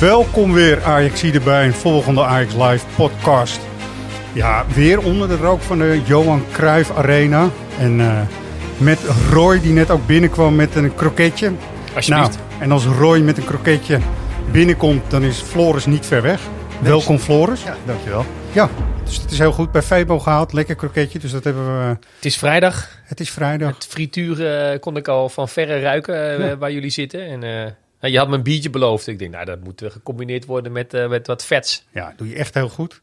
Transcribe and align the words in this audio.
Welkom 0.00 0.52
weer 0.52 0.82
Ajax 0.82 1.42
bij 1.44 1.66
een 1.66 1.72
volgende 1.72 2.24
Ajax 2.24 2.54
Live 2.54 2.86
podcast. 2.96 3.60
Ja, 4.32 4.64
weer 4.74 4.98
onder 4.98 5.28
de 5.28 5.36
rook 5.36 5.60
van 5.60 5.78
de 5.78 6.02
Johan 6.04 6.44
Cruijff 6.52 6.96
Arena. 6.96 7.48
En 7.78 7.98
uh, 7.98 8.20
met 8.76 8.98
Roy 9.30 9.60
die 9.60 9.72
net 9.72 9.90
ook 9.90 10.06
binnenkwam 10.06 10.54
met 10.54 10.74
een 10.74 10.94
kroketje. 10.94 11.52
Alsjeblieft. 11.94 12.38
Nou, 12.38 12.60
en 12.60 12.72
als 12.72 12.84
Roy 12.84 13.18
met 13.18 13.38
een 13.38 13.44
kroketje 13.44 13.98
binnenkomt, 14.52 15.10
dan 15.10 15.22
is 15.22 15.40
Floris 15.40 15.86
niet 15.86 16.06
ver 16.06 16.22
weg. 16.22 16.40
Welkom 16.80 17.18
Floris. 17.18 17.62
Ja, 17.62 17.76
dankjewel. 17.86 18.24
Ja, 18.52 18.68
dus 19.04 19.16
het 19.16 19.30
is 19.30 19.38
heel 19.38 19.52
goed 19.52 19.72
bij 19.72 19.82
Febo 19.82 20.18
gehaald. 20.18 20.52
Lekker 20.52 20.74
kroketje, 20.74 21.18
dus 21.18 21.30
dat 21.30 21.44
hebben 21.44 21.78
we... 21.78 21.96
Het 22.14 22.24
is 22.24 22.38
vrijdag. 22.38 22.88
Het 23.04 23.20
is 23.20 23.30
vrijdag. 23.30 23.74
Het 23.74 23.86
frituur 23.86 24.70
uh, 24.72 24.78
kon 24.80 24.96
ik 24.96 25.08
al 25.08 25.28
van 25.28 25.48
verre 25.48 25.80
ruiken 25.80 26.40
uh, 26.40 26.48
ja. 26.48 26.56
waar 26.56 26.72
jullie 26.72 26.90
zitten. 26.90 27.26
En 27.26 27.42
je 28.10 28.18
had 28.18 28.28
me 28.28 28.34
een 28.34 28.42
biertje 28.42 28.70
beloofd. 28.70 29.06
Ik 29.06 29.18
denk, 29.18 29.32
nou, 29.32 29.44
dat 29.44 29.64
moet 29.64 29.82
gecombineerd 29.86 30.44
worden 30.44 30.72
met, 30.72 31.08
met 31.08 31.26
wat 31.26 31.44
vets. 31.44 31.86
Ja, 31.92 32.14
doe 32.16 32.28
je 32.28 32.34
echt 32.34 32.54
heel 32.54 32.68
goed. 32.68 33.00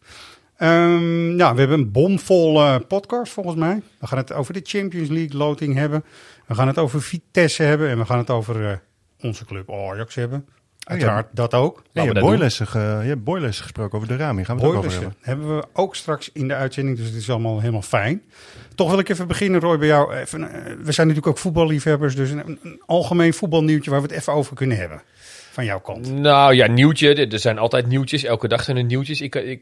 Um, 0.58 1.36
nou, 1.36 1.54
we 1.54 1.60
hebben 1.60 1.80
een 1.80 1.92
bomvol 1.92 2.80
podcast 2.80 3.32
volgens 3.32 3.56
mij. 3.56 3.82
We 4.00 4.08
gaan 4.08 4.18
het 4.18 4.34
over 4.34 4.54
de 4.54 4.62
Champions 4.64 5.10
League 5.10 5.38
loting 5.38 5.76
hebben. 5.76 6.04
We 6.48 6.56
gaan 6.56 6.68
het 6.68 6.78
over 6.78 7.02
Vitesse 7.02 7.64
hebben. 7.64 7.90
En 7.90 7.98
we 7.98 8.06
gaan 8.06 8.18
het 8.18 8.30
over 8.30 8.82
onze 9.22 9.46
club 9.46 9.72
Ajax 9.72 10.16
hebben. 10.16 10.46
Uiteraard, 10.84 11.26
ja, 11.26 11.32
dat 11.34 11.54
ook. 11.54 11.84
Ja, 11.92 12.02
je, 12.02 12.08
hebt 12.08 12.20
boylessen 12.20 12.68
ge, 12.68 12.80
je 12.80 13.08
hebt 13.08 13.24
boylessen 13.24 13.64
gesproken 13.64 13.98
over 13.98 14.08
de 14.08 14.16
raming. 14.16 14.46
Gaan 14.46 14.58
we 14.58 14.62
het 14.62 14.72
ook 14.72 14.78
over 14.78 14.92
hebben. 14.92 15.16
hebben 15.22 15.56
we 15.56 15.66
ook 15.74 15.96
straks 15.96 16.30
in 16.34 16.48
de 16.48 16.56
uitzending, 16.56 16.98
dus 16.98 17.06
het 17.06 17.16
is 17.16 17.30
allemaal 17.30 17.60
helemaal 17.60 17.82
fijn. 17.82 18.24
Toch 18.82 18.90
wil 18.90 19.00
ik 19.00 19.10
even 19.10 19.28
beginnen, 19.28 19.60
Roy, 19.60 19.78
bij 19.78 19.88
jou. 19.88 20.16
Even, 20.16 20.42
uh, 20.42 20.48
we 20.64 20.92
zijn 20.92 21.08
natuurlijk 21.08 21.28
ook 21.28 21.38
voetballiefhebbers, 21.38 22.16
dus 22.16 22.30
een, 22.30 22.60
een, 22.64 22.82
algemeen 22.86 23.34
voetbalnieuwtje 23.34 23.92
waar 23.92 24.02
we 24.02 24.08
het 24.08 24.16
even 24.16 24.34
over 24.34 24.56
kunnen 24.56 24.78
hebben. 24.78 25.02
Van 25.52 25.66
jouw 25.66 25.80
kant. 25.80 26.12
Nou 26.12 26.54
ja, 26.54 26.68
nieuwtje. 26.68 27.28
Er 27.28 27.40
zijn 27.40 27.58
altijd 27.58 27.88
nieuwtjes. 27.88 28.24
Elke 28.24 28.48
dag 28.48 28.64
zijn 28.64 28.78
er 28.78 28.84
nieuwtjes. 28.84 29.22
Ik, 29.22 29.36
ik 29.36 29.62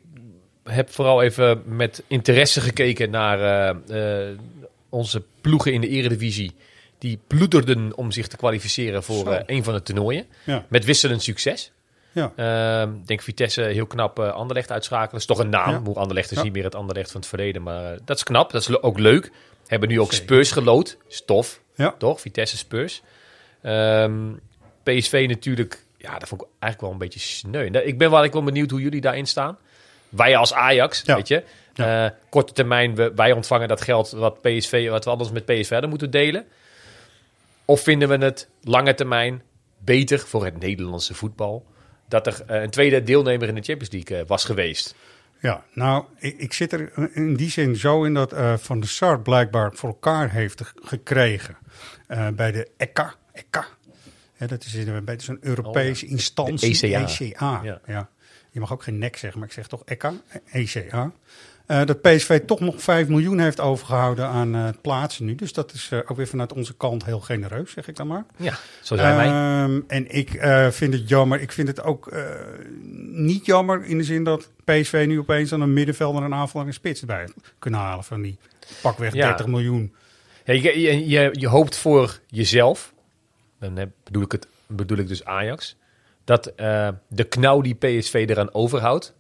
heb 0.64 0.90
vooral 0.90 1.22
even 1.22 1.62
met 1.66 2.04
interesse 2.08 2.62
gekeken 2.62 3.10
naar 3.10 3.40
uh, 3.90 4.22
uh, 4.22 4.38
onze 4.90 5.24
ploegen 5.42 5.74
in 5.74 5.82
de 5.82 5.88
eredivisie 5.88 6.52
die 6.98 7.20
bloederden 7.28 7.98
om 7.98 8.12
zich 8.12 8.28
te 8.28 8.38
kwalificeren 8.38 9.04
voor 9.04 9.28
uh, 9.28 9.40
een 9.46 9.64
van 9.64 9.74
de 9.74 9.82
toernooien. 9.82 10.26
Ja. 10.44 10.66
Met 10.70 10.86
wisselend 10.86 11.24
succes. 11.24 11.72
Ja. 12.12 12.32
Uh, 12.36 12.92
denk 13.06 13.22
Vitesse 13.22 13.62
heel 13.62 13.86
knap 13.86 14.20
uh, 14.20 14.32
Anderlecht 14.32 14.72
uitschakelen. 14.72 15.12
Dat 15.12 15.20
is 15.20 15.26
toch 15.26 15.40
een 15.40 15.50
naam. 15.50 15.70
Ja. 15.70 15.82
Hoe 15.82 15.96
Anderlecht 15.96 16.32
is 16.32 16.38
Ja. 16.38 16.44
niet 16.44 16.54
meer 16.54 16.64
het 16.64 16.76
Anderlecht 16.76 17.12
van 17.12 17.20
het 17.20 17.30
verleden. 17.30 17.64
Maar 17.64 17.92
uh, 17.94 18.00
dat 18.06 18.18
is 18.18 18.24
knap. 18.24 18.52
Dat 18.52 18.62
is 18.62 18.82
ook 18.82 19.00
leuk. 19.00 19.32
Hebben 19.68 19.90
nu 19.90 20.00
ook 20.00 20.14
Spurs 20.14 20.52
gelood. 20.52 20.98
Stof. 21.08 21.62
Ja. 21.76 21.96
Toch? 21.98 22.22
Vitesse 22.22 22.58
Spurs. 22.58 23.02
Ehm, 23.62 24.32
PSV 24.84 25.26
natuurlijk. 25.28 25.84
Ja, 25.98 26.18
dat 26.20 26.28
vond 26.28 26.42
ik 26.42 26.48
eigenlijk 26.60 26.82
wel 26.82 26.92
een 26.92 26.98
beetje 26.98 27.20
sneu. 27.20 27.66
Ik 27.66 27.98
ben 27.98 28.12
wel, 28.12 28.24
ik 28.24 28.32
ben 28.32 28.46
benieuwd 28.46 28.70
hoe 28.72 28.82
jullie 28.82 29.02
daarin 29.02 29.26
staan. 29.28 29.58
Wij 30.10 30.36
als 30.38 30.54
Ajax, 30.54 31.02
Ja. 31.06 31.16
weet 31.16 31.28
je. 31.28 31.44
Eh, 31.76 32.06
korte 32.30 32.54
termijn, 32.54 32.96
we, 32.96 33.12
wij 33.16 33.32
ontvangen 33.32 33.68
dat 33.68 33.82
geld 33.82 34.10
wat, 34.12 34.42
PSV, 34.42 34.90
wat 34.90 35.06
we 35.06 35.10
anders 35.12 35.32
met 35.32 35.46
PSV 35.46 35.70
hadden 35.70 35.90
moeten 35.90 36.12
delen. 36.12 36.46
Of 37.66 37.82
vinden 37.82 38.10
we 38.10 38.18
het 38.26 38.50
lange 38.64 38.94
termijn 38.94 39.42
beter 39.78 40.20
voor 40.20 40.46
het 40.46 40.60
Nederlandse 40.60 41.14
voetbal 41.14 41.66
dat 42.10 42.28
er 42.28 42.42
eh, 42.48 42.62
een 42.62 42.70
tweede 42.70 43.04
deelnemer 43.04 43.48
in 43.48 43.56
de 43.56 43.62
Champions 43.62 43.92
League 43.94 44.18
eh, 44.18 44.28
was 44.28 44.46
geweest? 44.46 44.96
Ja, 45.42 45.64
nou, 45.74 46.04
ik, 46.18 46.38
ik 46.38 46.54
zit 46.54 46.74
er 46.74 46.92
in 47.16 47.36
die 47.36 47.50
zin 47.50 47.76
zo 47.76 48.04
in 48.04 48.14
dat 48.14 48.34
eh, 48.34 48.58
Van 48.58 48.80
der 48.80 48.90
Sar 48.90 49.22
blijkbaar 49.22 49.74
voor 49.74 49.90
elkaar 49.90 50.32
heeft 50.32 50.62
ge- 50.66 50.74
gekregen 50.84 51.58
bij 52.34 52.52
de 52.52 52.68
ECA. 52.78 53.16
ECA. 53.34 53.68
Dat 54.38 54.64
is 54.66 54.74
in- 54.76 55.06
bij 55.06 55.20
zo'n 55.20 55.38
Europese 55.42 56.06
instantie. 56.06 56.90
ECA. 56.90 57.08
ECA. 57.08 57.60
Ja. 57.64 57.82
Ja. 57.86 58.10
Je 58.52 58.60
mag 58.60 58.74
ook 58.74 58.84
geen 58.84 58.98
nek 58.98 59.18
zeggen, 59.18 59.40
maar 59.40 59.48
ik 59.48 59.54
zeg 59.54 59.68
toch 59.68 59.82
ECA. 59.86 60.14
ECA. 60.52 61.12
Eh, 61.70 61.86
dat 61.86 62.02
PSV 62.02 62.40
toch 62.46 62.60
nog 62.60 62.82
5 62.82 63.08
miljoen 63.08 63.40
heeft 63.40 63.60
overgehouden 63.60 64.28
aan 64.28 64.56
eh, 64.56 64.68
plaatsen 64.82 65.26
nu. 65.26 65.36
Dus 65.36 65.54
dat 65.54 65.74
is 65.74 65.90
eh, 65.92 66.00
ook 66.06 66.18
weer 66.18 66.28
vanuit 66.28 66.54
onze 66.54 66.74
kant 66.78 67.06
heel 67.06 67.20
genereus, 67.20 67.72
zeg 67.72 67.88
ik 67.88 67.96
dan 67.96 68.08
maar. 68.08 68.26
Ja, 68.38 68.58
zo 68.82 68.96
zijn 68.96 69.16
wij. 69.16 69.26
Ehm, 69.26 69.82
en 69.88 70.16
ik 70.16 70.30
vind 70.70 70.94
het 70.94 71.10
jammer. 71.10 71.42
Ik 71.42 71.52
vind 71.52 71.68
het 71.68 71.84
ook 71.84 72.12
niet 73.12 73.46
jammer 73.46 73.86
in 73.86 73.98
de 73.98 74.04
zin 74.04 74.24
dat 74.24 74.50
PSV 74.64 75.04
nu 75.08 75.20
opeens 75.20 75.54
aan 75.54 75.62
een 75.62 75.74
middenvelder 75.74 76.24
en 76.24 76.34
aanvaller 76.34 76.68
en 76.68 76.74
spits 76.74 77.06
bij 77.06 77.28
kunnen 77.60 77.80
halen 77.80 78.04
van 78.04 78.22
die 78.22 78.38
pakweg 78.82 79.14
Ja. 79.14 79.28
30 79.28 79.48
miljoen. 79.48 79.94
Ja, 80.46 80.54
je, 80.54 80.80
je, 80.80 81.10
je, 81.10 81.30
je 81.32 81.48
hoopt 81.48 81.78
voor 81.78 82.20
jezelf, 82.28 82.94
dan 83.60 83.92
bedoel 84.04 84.24
ik, 84.24 84.32
het, 84.32 84.48
bedoel 84.68 84.98
ik 84.98 85.08
dus 85.08 85.26
Ajax, 85.26 85.76
dat 86.24 86.54
de 87.08 87.24
knauw 87.30 87.62
die 87.62 87.76
PSV 87.76 88.26
eraan 88.30 88.54
overhoudt, 88.54 89.14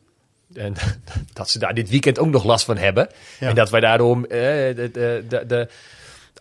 en 0.53 0.73
dat 1.33 1.49
ze 1.49 1.59
daar 1.59 1.73
dit 1.73 1.89
weekend 1.89 2.19
ook 2.19 2.29
nog 2.29 2.43
last 2.43 2.65
van 2.65 2.77
hebben. 2.77 3.09
Ja. 3.39 3.47
En 3.47 3.55
dat 3.55 3.69
wij 3.69 3.79
daardoor 3.79 4.23
eh, 4.23 4.29
de, 4.75 4.89
de, 5.27 5.43
de, 5.47 5.67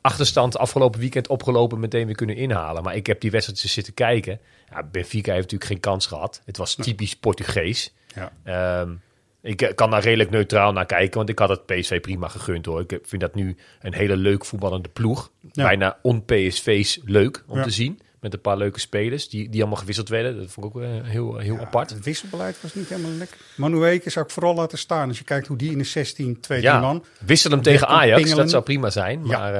achterstand 0.00 0.58
afgelopen 0.58 1.00
weekend 1.00 1.28
opgelopen 1.28 1.80
meteen 1.80 2.06
weer 2.06 2.14
kunnen 2.14 2.36
inhalen. 2.36 2.82
Maar 2.82 2.96
ik 2.96 3.06
heb 3.06 3.20
die 3.20 3.30
wedstrijd 3.30 3.62
dus 3.62 3.72
zitten 3.72 3.94
kijken. 3.94 4.40
Ja, 4.70 4.82
Benfica 4.82 5.32
heeft 5.32 5.42
natuurlijk 5.42 5.70
geen 5.70 5.80
kans 5.80 6.06
gehad. 6.06 6.42
Het 6.44 6.56
was 6.56 6.74
typisch 6.74 7.16
Portugees. 7.16 7.92
Ja. 8.14 8.32
Ehm, 8.44 8.94
ik 9.42 9.62
eh, 9.62 9.74
kan 9.74 9.90
daar 9.90 10.02
redelijk 10.02 10.30
neutraal 10.30 10.72
naar 10.72 10.86
kijken, 10.86 11.16
want 11.16 11.28
ik 11.28 11.38
had 11.38 11.48
het 11.48 11.66
PSV 11.66 12.00
prima 12.00 12.28
gegund 12.28 12.66
hoor. 12.66 12.80
Ik 12.80 12.98
vind 13.02 13.20
dat 13.20 13.34
nu 13.34 13.56
een 13.80 13.94
hele 13.94 14.16
leuk 14.16 14.44
voetballende 14.44 14.88
ploeg. 14.88 15.30
Ja. 15.52 15.64
Bijna 15.64 15.98
on-PSV's 16.02 17.00
leuk 17.04 17.44
om 17.46 17.62
te 17.62 17.70
zien. 17.70 18.00
Met 18.20 18.32
een 18.34 18.40
paar 18.40 18.56
leuke 18.56 18.80
spelers 18.80 19.28
die, 19.28 19.48
die 19.48 19.60
allemaal 19.60 19.78
gewisseld 19.78 20.08
werden. 20.08 20.36
Dat 20.36 20.50
vond 20.50 20.66
ik 20.66 20.76
ook 20.76 20.82
eh, 20.82 20.88
heel, 21.02 21.36
heel 21.38 21.54
Ja, 21.54 21.60
apart. 21.60 21.90
Het 21.90 22.04
wisselbeleid 22.04 22.60
was 22.62 22.74
niet 22.74 22.88
helemaal 22.88 23.10
lekker. 23.10 23.36
Manueke 23.56 24.10
zou 24.10 24.24
ik 24.24 24.30
vooral 24.30 24.54
laten 24.54 24.78
staan. 24.78 25.08
Als 25.08 25.18
je 25.18 25.24
kijkt 25.24 25.46
hoe 25.46 25.56
die 25.56 25.70
in 25.70 25.78
de 25.78 25.84
16, 25.84 26.40
2 26.40 26.60
Ja, 26.62 26.80
man. 26.80 27.04
wissel 27.20 27.50
hem 27.50 27.62
tegen 27.62 27.88
Ajax, 27.88 28.16
pingelen. 28.16 28.36
dat 28.36 28.50
zou 28.50 28.62
prima 28.62 28.90
zijn. 28.90 29.26
Maar 29.26 29.54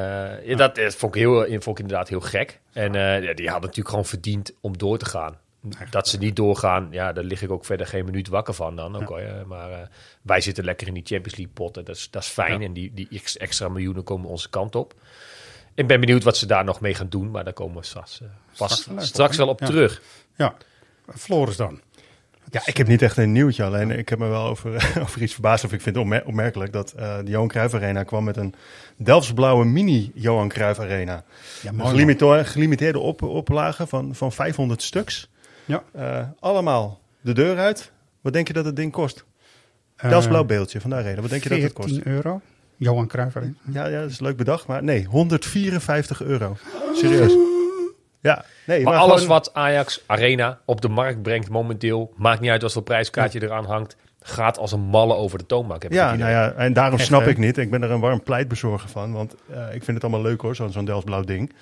eh, 0.45 0.57
dat, 0.57 0.75
dat 0.77 0.95
vond, 0.95 1.15
ik 1.15 1.21
heel, 1.21 1.45
vond 1.49 1.79
ik 1.79 1.79
inderdaad 1.79 2.09
heel 2.09 2.21
gek. 2.21 2.61
En 2.73 2.95
eh, 2.95 3.21
die 3.37 3.45
hadden 3.47 3.61
natuurlijk 3.61 3.89
gewoon 3.89 4.05
verdiend 4.07 4.53
om 4.61 4.79
door 4.79 4.99
te 4.99 5.05
gaan. 5.07 5.39
Dat 5.91 6.09
ze 6.09 6.19
niet 6.19 6.37
doorgaan, 6.37 6.89
ja, 6.91 7.13
daar 7.13 7.25
lig 7.25 7.43
ik 7.43 7.51
ook 7.51 7.65
verder 7.65 7.87
geen 7.87 8.05
minuut 8.05 8.29
wakker 8.29 8.55
van 8.55 8.77
dan. 8.77 8.97
Ook, 8.97 9.09
al, 9.11 9.21
ja, 9.21 9.43
maar 9.47 9.71
eh, 9.71 9.79
wij 10.23 10.41
zitten 10.41 10.65
lekker 10.65 10.87
in 10.87 10.95
die 10.95 11.03
Champions 11.07 11.37
League 11.37 11.55
potten. 11.55 11.85
Dat 11.85 11.97
is, 11.97 12.11
dat 12.11 12.23
is 12.23 12.29
fijn. 12.29 12.61
Ja. 12.61 12.67
En 12.67 12.73
die, 12.73 12.91
die 12.95 13.09
ex- 13.11 13.37
extra 13.37 13.69
miljoenen 13.69 14.05
komen 14.05 14.29
onze 14.31 14.51
kant 14.51 14.75
op. 14.75 14.95
Ik 15.75 15.87
ben 15.87 16.01
benieuwd 16.01 16.23
wat 16.23 16.37
ze 16.37 16.47
daar 16.47 16.65
nog 16.65 16.81
mee 16.81 16.95
gaan 16.95 17.09
doen. 17.09 17.31
Maar 17.31 17.45
daar 17.45 17.53
komen 17.53 17.77
we 17.77 17.85
straks, 17.87 18.21
eh, 18.21 18.29
Straks 18.67 18.87
wel 18.87 19.01
straks, 19.05 19.33
even, 19.33 19.45
wel 19.45 19.55
op 19.55 19.61
ja. 19.61 19.67
terug. 19.67 20.03
Ja, 20.37 20.55
Floris 21.15 21.57
dan. 21.57 21.81
Ja, 22.51 22.63
ik 22.65 22.77
heb 22.77 22.87
niet 22.87 23.03
echt 23.03 23.17
een 23.17 23.33
nieuwtje, 23.33 23.65
alleen 23.65 23.91
ik 23.91 24.09
heb 24.09 24.19
me 24.19 24.27
wel 24.27 24.47
over, 24.47 24.75
over 25.03 25.23
iets 25.23 25.33
verbaasd. 25.33 25.65
Of 25.65 25.73
ik 25.73 25.81
vind 25.81 25.95
het 25.95 26.05
opmer- 26.05 26.25
opmerkelijk 26.27 26.73
dat 26.73 26.93
eh, 26.93 27.17
de 27.25 27.31
Johan 27.31 27.49
Cruijff 27.49 27.75
Arena 27.75 28.03
kwam 28.03 28.25
met 28.25 28.37
een 28.37 28.55
Delftsblauwe 28.97 29.65
mini 29.65 30.11
Johan 30.15 30.49
Cruijff 30.49 30.81
Arena. 30.81 31.25
Ja, 31.63 31.71
Een 31.71 31.87
gelimiteerde, 31.87 32.45
gelimiteerde 32.45 32.99
op, 32.99 33.23
oplage 33.23 33.87
van, 33.87 34.15
van 34.15 34.33
500 34.33 34.83
stuks. 34.83 35.31
Ja. 35.65 35.83
Eh, 35.93 36.25
allemaal 36.41 37.01
de 37.21 37.33
deur 37.33 37.59
uit. 37.59 37.93
Wat 38.21 38.33
denk 38.33 38.47
je 38.47 38.53
dat 38.53 38.65
het 38.65 38.77
ding 38.77 38.93
kost? 38.93 39.25
Eh, 39.97 40.11
Delftsblauw 40.11 40.45
beeldje 40.45 40.81
van 40.81 40.91
de 40.91 40.97
Arena. 40.97 41.21
Wat 41.21 41.31
denk 41.31 41.43
je 41.43 41.49
dat 41.49 41.63
het 41.63 41.73
kost? 41.73 41.89
14 41.89 42.13
euro. 42.13 42.41
Johan 42.77 43.07
Cruijff 43.07 43.37
Arena. 43.37 43.53
Ja, 43.73 43.87
ja, 43.87 44.01
dat 44.01 44.11
is 44.11 44.21
leuk 44.21 44.37
bedacht, 44.37 44.67
maar 44.67 44.83
nee, 44.83 45.05
154 45.05 46.23
euro. 46.23 46.57
Serieus. 46.95 47.48
Ja, 48.21 48.45
nee, 48.67 48.83
Maar, 48.83 48.93
maar, 48.93 49.03
alles 49.03 49.21
gewoon- 49.23 49.37
wat 49.37 49.55
Ajax 49.55 50.03
Arena 50.07 50.59
op 50.65 50.81
de 50.81 50.89
markt 50.89 51.23
brengt 51.23 51.49
momenteel, 51.51 52.13
maakt 52.17 52.41
niet 52.41 52.51
uit 52.51 52.63
wat 52.63 52.73
voor 52.73 52.83
prijskaartje 52.83 53.43
eraan 53.43 53.65
hangt, 53.65 53.97
gaat 54.21 54.59
als 54.59 54.73
een 54.73 54.81
malle 54.81 55.15
over 55.15 55.39
de 55.39 55.47
toonbank. 55.47 55.83
heb 55.83 55.93
Ja, 55.93 56.15
nou 56.15 56.31
ja, 56.31 56.53
en 56.53 56.73
daarom 56.73 56.99
Echt, 56.99 57.07
snap 57.07 57.23
hè? 57.23 57.29
ik 57.29 57.39
niet. 57.39 57.57
Ik 57.59 57.71
ben 57.71 57.83
er 57.83 57.91
een 57.91 58.01
warm 58.01 58.23
pleitbezorger 58.23 58.89
van, 58.89 59.13
want 59.13 59.35
eh, 59.51 59.75
ik 59.75 59.85
vind 59.85 59.87
het 59.87 60.03
allemaal 60.03 60.23
leuk 60.23 60.41
hoor, 60.41 60.55
zo'n 60.57 60.73
zo'n 60.73 61.23
ding. 61.25 61.53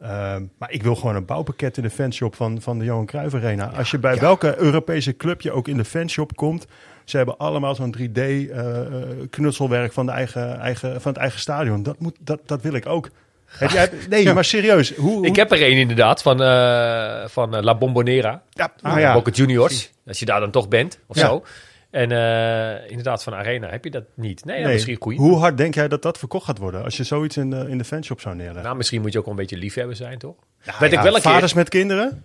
Ehm, 0.00 0.44
maar 0.58 0.70
ik 0.70 0.82
wil 0.82 0.94
gewoon 0.96 1.16
een 1.16 1.24
bouwpakket 1.24 1.76
in 1.76 1.82
de 1.82 1.90
fanshop 1.90 2.34
van, 2.34 2.60
van 2.60 2.78
de 2.78 2.84
Johan 2.84 3.06
Cruijff 3.06 3.34
Arena. 3.34 3.66
Als 3.76 3.90
je 3.90 3.98
bij 3.98 4.18
welke 4.18 4.58
Europese 4.58 5.16
club 5.16 5.40
je 5.40 5.52
ook 5.52 5.68
in 5.68 5.76
de 5.76 5.84
fanshop 5.84 6.36
komt, 6.36 6.66
Ze 7.04 7.16
hebben 7.16 7.36
allemaal 7.36 7.74
zo'n 7.74 7.94
3D-knutselwerk 7.98 9.92
van, 9.92 10.06
de 10.06 10.12
eigen, 10.12 10.58
eigen, 10.60 11.00
van 11.00 11.12
het 11.12 11.20
eigen 11.20 11.40
stadion. 11.40 11.82
Dat, 11.82 11.98
moet, 11.98 12.16
dat, 12.20 12.40
dat 12.46 12.62
wil 12.62 12.72
ik 12.72 12.86
ook. 12.86 13.08
Heb 13.58 13.70
jij, 13.70 13.90
nee, 14.08 14.32
maar 14.32 14.44
serieus. 14.44 14.94
Hoe, 14.94 15.10
hoe- 15.12 15.26
Ik 15.26 15.36
heb 15.36 15.52
er 15.52 15.62
één 15.62 15.76
inderdaad 15.76 16.22
van, 16.22 16.42
eh, 16.42 17.24
van 17.28 17.56
eh, 17.56 17.62
La 17.62 17.74
Bombonera. 17.74 18.42
Ja, 18.50 18.72
Ah, 18.82 18.98
ja. 18.98 19.12
Boca 19.14 19.30
Juniors. 19.30 19.90
Als 20.06 20.18
je 20.18 20.24
daar 20.24 20.40
dan 20.40 20.50
toch 20.50 20.68
bent 20.68 20.98
of 21.06 21.16
Ja. 21.16 21.26
zo. 21.26 21.44
En 21.90 22.12
eh, 22.12 22.90
inderdaad 22.90 23.22
van 23.22 23.34
Arena 23.34 23.68
heb 23.68 23.84
je 23.84 23.90
dat 23.90 24.04
niet. 24.14 24.44
Nee, 24.44 24.64
misschien 24.66 24.96
goeie. 25.00 25.18
Hoe 25.18 25.36
hard 25.38 25.56
denk 25.56 25.74
jij 25.74 25.88
dat 25.88 26.02
dat 26.02 26.18
verkocht 26.18 26.44
gaat 26.44 26.58
worden 26.58 26.84
als 26.84 26.96
je 26.96 27.04
zoiets 27.04 27.36
in 27.36 27.50
de, 27.50 27.64
in 27.68 27.78
de 27.78 27.84
fanshop 27.84 28.20
zou 28.20 28.34
neerleggen? 28.34 28.62
Nou, 28.64 28.76
misschien 28.76 29.00
moet 29.00 29.12
je 29.12 29.18
ook 29.18 29.24
wel 29.24 29.34
een 29.34 29.40
beetje 29.40 29.56
liefhebber 29.56 29.96
zijn, 29.96 30.18
toch? 30.18 30.34
Weet 30.78 30.92
ik 30.92 31.00
wel 31.00 31.14
een 31.16 31.22
vaders 31.22 31.52
keer. 31.52 31.60
met 31.60 31.68
kinderen? 31.68 32.24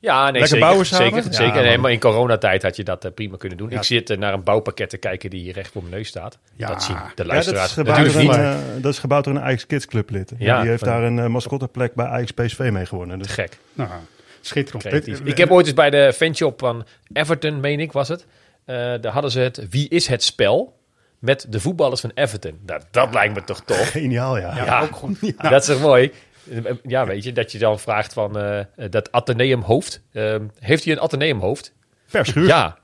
Ja, 0.00 0.22
nee, 0.22 0.32
Lekker 0.32 0.48
zeker. 0.48 0.64
bouwen 0.64 0.86
samen? 0.86 1.06
Zeker, 1.22 1.30
Ja, 1.30 1.36
zeker. 1.36 1.62
Nee, 1.62 1.70
man. 1.72 1.80
maar 1.80 1.90
in 1.92 1.98
coronatijd 2.00 2.62
had 2.62 2.76
je 2.76 2.84
dat 2.84 3.04
eh, 3.04 3.12
prima 3.12 3.36
kunnen 3.36 3.58
doen. 3.58 3.70
Ja. 3.70 3.76
Ik 3.76 3.82
zit 3.82 4.10
eh, 4.10 4.18
naar 4.18 4.32
een 4.32 4.42
bouwpakket 4.42 4.90
te 4.90 4.96
kijken 4.96 5.30
die 5.30 5.40
hier 5.42 5.52
recht 5.54 5.72
voor 5.72 5.82
mijn 5.82 5.94
neus 5.94 6.08
staat. 6.08 6.38
Ja. 6.56 6.68
Dat 6.68 6.82
zien 6.82 6.94
de 6.96 7.00
Ja, 7.02 7.08
dat, 7.14 7.26
is 7.26 7.32
luisteraars 7.32 7.72
gebouwd 7.72 8.12
door 8.12 8.22
een, 8.22 8.30
eh, 8.30 8.56
dat 8.80 8.92
is 8.92 8.98
gebouwd 8.98 9.24
door 9.24 9.34
een 9.34 9.40
Ajax 9.42 9.66
Kids 9.66 9.86
Club 9.86 10.10
lid. 10.10 10.32
Ja, 10.38 10.60
die 10.60 10.68
heeft 10.70 10.82
van- 10.84 10.88
daar 10.92 11.02
een 11.02 11.30
mascotteplek 11.30 11.94
bij 11.94 12.06
Ajax 12.06 12.30
PSV 12.30 12.68
mee 12.72 12.86
gewonnen. 12.86 13.18
Dus 13.18 13.32
Gek. 13.32 13.58
Nou, 13.72 13.90
schitterend. 14.40 15.04
Dit- 15.04 15.20
Ik 15.24 15.38
heb 15.38 15.50
ooit 15.50 15.66
eens 15.66 15.74
bij 15.74 15.90
de 15.90 16.12
fanshop 16.12 16.58
van 16.58 16.86
Everton, 17.12 17.60
meen 17.60 17.80
ik, 17.80 17.92
was 17.92 18.08
het. 18.08 18.26
eh, 18.64 18.76
daar 19.00 19.12
hadden 19.12 19.30
ze 19.30 19.40
het 19.40 19.66
Wie 19.70 19.88
is 19.88 20.06
het 20.06 20.22
spel? 20.22 20.78
Met 21.18 21.46
de 21.48 21.60
voetballers 21.60 22.00
van 22.00 22.10
Everton. 22.14 22.58
Dat, 22.64 22.86
dat 22.90 23.14
lijkt 23.14 23.34
me 23.34 23.44
toch 23.44 23.60
tof. 23.64 23.90
geniaal, 23.90 24.38
ja. 24.38 24.54
Ja, 24.64 24.80
ook 24.82 24.96
goed. 24.96 25.18
Dat 25.50 25.60
is 25.60 25.66
toch 25.66 25.80
mooi? 25.80 26.12
Ja, 26.82 27.06
weet 27.06 27.24
je, 27.24 27.32
dat 27.32 27.52
je 27.52 27.58
dan 27.58 27.78
vraagt 27.80 28.12
van 28.12 28.38
eh, 28.38 28.64
dat 28.90 29.12
Atheneum-hoofd. 29.12 30.02
Ehm, 30.12 30.44
heeft 30.58 30.84
hij 30.84 30.92
een 30.92 31.00
Atheneum-hoofd? 31.00 31.74
Per 32.10 32.26
schuur. 32.26 32.46
Ja. 32.46 32.78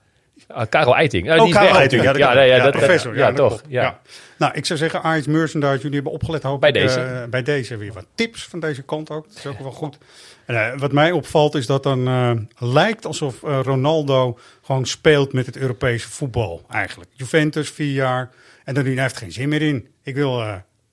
Ah, 0.48 0.68
Karel 0.68 0.96
Eiting. 0.96 1.30
Ah, 1.30 1.42
Oh, 1.42 1.50
Karel 1.50 1.76
Eiting, 1.76 2.02
ja, 2.02 2.12
dat 2.12 2.20
ja, 2.20 2.32
nee, 2.34 2.48
ja, 2.48 2.56
Ja, 2.56 2.62
dat, 2.64 2.72
Professor, 2.72 3.16
ja, 3.16 3.32
toch. 3.32 3.62
Ja. 3.68 4.00
Nou, 4.38 4.52
ik 4.54 4.66
zou 4.66 4.78
zeggen, 4.78 5.02
Ajax 5.02 5.26
Merchandise, 5.26 5.76
jullie 5.76 5.94
hebben 5.94 6.12
opgelet 6.12 6.42
hoop 6.42 6.60
Bij 6.60 6.72
deze. 6.72 7.00
eh, 7.00 7.24
bij 7.24 7.42
deze 7.42 7.76
weer 7.76 7.92
wat 7.92 8.06
tips 8.14 8.44
van 8.44 8.60
deze 8.60 8.82
kant 8.82 9.10
ook. 9.10 9.26
Dat 9.28 9.36
is 9.36 9.46
ook 9.46 9.58
wel 9.58 9.72
goed. 9.72 9.98
En, 10.46 10.54
eh, 10.72 10.78
wat 10.78 10.92
mij 10.92 11.12
opvalt 11.12 11.54
is 11.54 11.66
dat 11.66 11.82
dan 11.82 12.48
lijkt 12.58 13.06
alsof 13.06 13.40
Ronaldo 13.42 14.38
gewoon 14.62 14.86
speelt 14.86 15.32
met 15.32 15.46
het 15.46 15.56
Europese 15.56 16.08
voetbal 16.08 16.64
eigenlijk. 16.70 17.10
Juventus, 17.12 17.70
vier 17.70 17.92
jaar. 17.92 18.30
En 18.64 18.74
dan 18.74 18.84
hij 18.84 19.02
heeft 19.02 19.16
geen 19.16 19.32
zin 19.32 19.48
meer 19.48 19.62
in. 19.62 19.88
Ik 20.02 20.14
wil, 20.14 20.44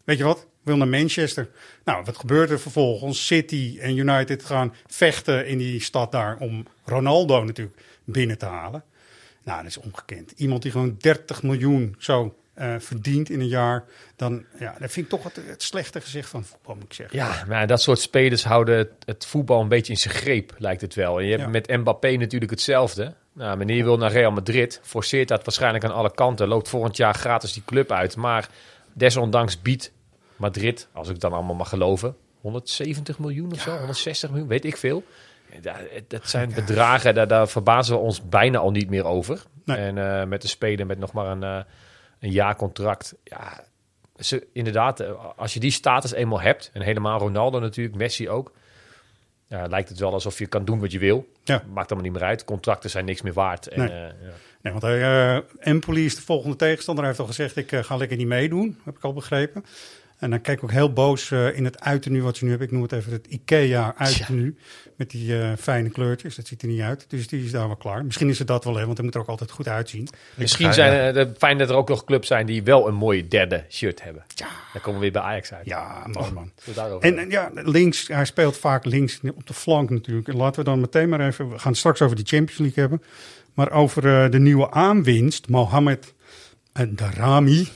weet 0.05 0.17
je 0.17 0.23
wat? 0.23 0.47
Wil 0.63 0.77
naar 0.77 0.88
Manchester. 0.88 1.50
Nou, 1.83 2.04
wat 2.04 2.18
gebeurt 2.18 2.50
er 2.50 2.60
vervolgens? 2.60 3.25
City 3.25 3.77
en 3.81 3.98
United 3.98 4.45
gaan 4.45 4.74
vechten 4.88 5.48
in 5.48 5.57
die 5.57 5.81
stad 5.81 6.12
daar 6.12 6.38
om 6.39 6.65
Ronaldo 6.86 7.44
natuurlijk 7.44 7.77
binnen 8.04 8.38
te 8.38 8.45
halen. 8.45 8.83
Nou, 9.44 9.57
dat 9.57 9.68
is 9.69 9.77
ongekend. 9.77 10.31
Iemand 10.36 10.62
die 10.62 10.71
gewoon 10.71 10.95
30 11.00 11.44
miljoen 11.44 11.95
zo 12.00 12.36
eh, 12.54 12.75
verdient 12.80 13.30
in 13.30 13.39
een 13.39 13.48
jaar, 13.48 13.83
dan 14.15 14.45
ja, 14.60 14.75
dat 14.80 14.92
vind 14.92 15.06
ik 15.06 15.12
toch 15.12 15.24
het, 15.24 15.39
het 15.48 15.63
slechte 15.63 16.01
gezicht 16.01 16.30
van 16.30 16.44
voetbal, 16.44 16.75
moet 16.75 16.83
ik 16.83 16.94
zeggen. 16.94 17.18
Ja, 17.18 17.44
maar 17.48 17.68
dat 17.68 17.81
soort 17.81 18.00
spelers 18.00 18.44
houden 18.44 18.77
het, 18.77 18.92
het 19.06 19.25
voetbal 19.25 19.62
een 19.62 19.68
beetje 19.68 19.94
in 19.94 20.00
zijn 20.00 20.13
greep, 20.13 20.54
lijkt 20.57 20.81
het 20.81 20.95
wel. 20.95 21.18
En 21.19 21.24
je 21.25 21.30
hebt 21.31 21.44
Ja. 21.44 21.50
met 21.50 21.68
Mbappé 21.68 22.12
natuurlijk 22.16 22.51
hetzelfde. 22.51 23.13
Nou, 23.33 23.57
meneer 23.57 23.75
je 23.75 23.83
wil 23.83 23.98
naar 23.98 24.12
Real 24.12 24.31
Madrid, 24.31 24.80
forceert 24.83 25.27
dat 25.27 25.44
waarschijnlijk 25.44 25.83
aan 25.83 25.94
alle 25.94 26.13
kanten. 26.13 26.48
Loopt 26.48 26.69
volgend 26.69 26.98
jaar 26.98 27.13
gratis 27.13 27.54
die 27.54 27.63
club 27.66 27.92
uit. 27.92 28.16
Maar 28.16 28.50
desondanks 28.94 29.62
biedt 29.62 29.92
Madrid, 30.44 30.88
als 30.92 31.10
ik 31.10 31.19
dan 31.19 31.34
allemaal 31.34 31.56
mag 31.56 31.69
geloven, 31.69 32.16
170 32.42 33.19
miljoen 33.19 33.51
of 33.51 33.62
zo, 33.62 33.78
160 33.78 34.30
miljoen, 34.30 34.48
weet 34.48 34.66
ik 34.66 34.78
veel. 34.78 35.04
Ja, 35.62 35.75
dat 36.07 36.30
zijn 36.30 36.54
bedragen, 36.56 37.13
daar, 37.16 37.28
daar 37.28 37.48
verbazen 37.48 37.95
we 37.95 38.01
ons 38.01 38.30
bijna 38.30 38.57
al 38.57 38.72
niet 38.72 38.90
meer 38.90 39.06
over. 39.06 39.44
Nee. 39.66 39.78
En 39.78 39.98
eh, 39.98 40.28
met 40.28 40.42
de 40.42 40.48
speler 40.48 40.86
met 40.86 41.00
nog 41.00 41.13
maar 41.13 41.25
een, 41.25 41.44
eh 41.44 41.60
een 42.19 42.31
jaarcontract. 42.31 43.16
Ja, 43.24 43.63
ze, 44.19 44.48
inderdaad, 44.54 45.00
eh, 45.00 45.12
als 45.36 45.54
je 45.54 45.60
die 45.60 45.72
status 45.72 46.13
eenmaal 46.13 46.42
hebt, 46.42 46.69
en 46.74 46.81
helemaal 46.81 47.19
Ronaldo 47.19 47.60
natuurlijk, 47.60 47.95
Messi 47.95 48.30
ook, 48.30 48.51
ja, 49.48 49.68
lijkt 49.68 49.90
het 49.90 50.00
wel 50.00 50.13
alsof 50.13 50.40
je 50.40 50.48
kan 50.48 50.66
doen 50.66 50.80
wat 50.80 50.92
je 50.92 51.00
wil. 51.00 51.28
Ja. 51.44 51.63
Maakt 51.74 51.92
allemaal 51.92 52.10
niet 52.10 52.19
meer 52.19 52.30
uit. 52.30 52.45
Contracten 52.45 52.90
zijn 52.90 53.06
niks 53.06 53.22
meer 53.22 53.34
waard. 53.34 53.68
En, 53.68 53.80
Nee. 53.80 53.90
ja. 54.00 54.13
Nee, 54.62 54.74
want 54.74 54.84
eh 54.84 55.38
Empoli 55.60 56.06
is 56.06 56.16
de 56.16 56.22
volgende 56.22 56.56
tegenstander. 56.56 57.04
Hij 57.04 57.13
heeft 57.13 57.28
al 57.28 57.34
gezegd, 57.36 57.56
ik 57.56 57.86
ga 57.86 57.95
lekker 57.95 58.18
niet 58.18 58.28
meedoen, 58.28 58.80
heb 58.84 58.98
ik 58.98 59.04
al 59.04 59.13
begrepen. 59.13 59.66
En 60.23 60.29
dan 60.29 60.41
kijk 60.41 60.57
ik 60.57 60.63
ook 60.63 60.71
heel 60.71 60.93
boos 60.93 61.31
eh, 61.31 61.57
in 61.57 61.65
het 61.65 61.79
uiternu 61.79 62.21
wat 62.21 62.37
ze 62.37 62.43
nu 62.43 62.49
hebben. 62.49 62.67
Ik 62.67 62.73
noem 62.73 62.83
het 62.83 62.91
even 62.91 63.11
het 63.11 63.27
IKEA 63.27 63.93
uiternu. 63.97 64.57
Met 64.95 65.09
die 65.09 65.41
eh, 65.41 65.51
fijne 65.59 65.89
kleurtjes. 65.89 66.35
Dat 66.35 66.47
ziet 66.47 66.61
er 66.61 66.67
niet 66.67 66.81
uit. 66.81 67.05
Dus 67.07 67.27
die 67.27 67.43
is 67.45 67.51
daar 67.51 67.67
wel 67.67 67.75
klaar. 67.75 68.05
Misschien 68.05 68.29
is 68.29 68.39
het 68.39 68.47
dat 68.47 68.63
wel, 68.63 68.75
hè, 68.75 68.85
want 68.85 68.97
hij 68.97 69.05
moet 69.05 69.15
er 69.15 69.21
ook 69.21 69.27
altijd 69.27 69.51
goed 69.51 69.67
uitzien. 69.67 70.07
Misschien 70.35 70.65
ga- 70.65 70.71
zijn 70.71 70.91
er, 70.93 71.15
het 71.15 71.37
fijn 71.37 71.57
dat 71.57 71.69
er 71.69 71.75
ook 71.75 71.89
nog 71.89 72.03
clubs 72.03 72.27
zijn 72.27 72.45
die 72.45 72.63
wel 72.63 72.87
een 72.87 72.95
mooie 72.95 73.27
derde 73.27 73.65
shirt 73.69 74.03
hebben. 74.03 74.23
Ja. 74.35 74.47
Dan 74.73 74.81
komen 74.81 74.93
we 74.93 74.99
weer 74.99 75.11
bij 75.11 75.21
Ajax 75.21 75.53
uit. 75.53 75.65
Ja, 75.65 76.07
mooi 76.11 76.31
man. 76.31 76.51
Het 76.63 76.77
En, 76.99 77.17
en 77.17 77.29
ja, 77.29 77.51
links, 77.53 78.07
hij 78.07 78.25
speelt 78.25 78.57
vaak 78.57 78.85
links 78.85 79.19
op 79.35 79.47
de 79.47 79.53
flank 79.53 79.89
natuurlijk. 79.89 80.27
En 80.27 80.35
laten 80.35 80.59
we 80.63 80.69
dan 80.69 80.79
meteen 80.79 81.09
maar 81.09 81.27
even, 81.27 81.49
we 81.49 81.59
gaan 81.59 81.71
het 81.71 81.79
straks 81.79 82.01
over 82.01 82.15
de 82.15 82.23
Champions 82.25 82.57
League 82.59 82.83
hebben. 82.83 83.03
Maar 83.53 83.71
over 83.71 84.23
eh, 84.23 84.31
de 84.31 84.39
nieuwe 84.39 84.71
aanwinst, 84.71 85.49
Mohamed 85.49 86.13
en 86.73 86.95
Darami. 86.95 87.67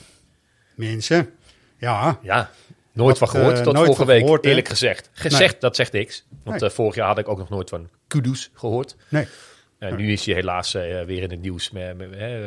Mensen, 0.74 1.30
ja, 1.78 2.18
ja, 2.22 2.50
nooit 2.92 3.18
van 3.18 3.28
gehoord 3.28 3.58
eh, 3.58 3.62
tot 3.62 3.72
nooit 3.74 3.86
vorige 3.86 4.04
week, 4.04 4.20
gehoord, 4.20 4.44
eerlijk 4.44 4.68
gezegd. 4.68 5.10
Gezegd, 5.12 5.60
dat 5.60 5.76
zegt 5.76 5.92
niks. 5.92 6.24
Want 6.44 6.60
Nee. 6.60 6.70
eh, 6.70 6.74
vorig 6.76 6.94
jaar 6.94 7.06
had 7.08 7.18
ik 7.18 7.28
ook 7.28 7.38
nog 7.38 7.48
nooit 7.48 7.68
van 7.68 7.88
Kudus 8.06 8.50
gehoord. 8.54 8.96
nee. 9.08 9.26
En 9.78 9.96
nu 9.96 10.12
is 10.12 10.26
hij 10.26 10.34
helaas 10.34 10.74
eh, 10.74 10.82
weer 11.04 11.22
in 11.22 11.30
het 11.30 11.40
nieuws 11.40 11.70
met, 11.70 11.96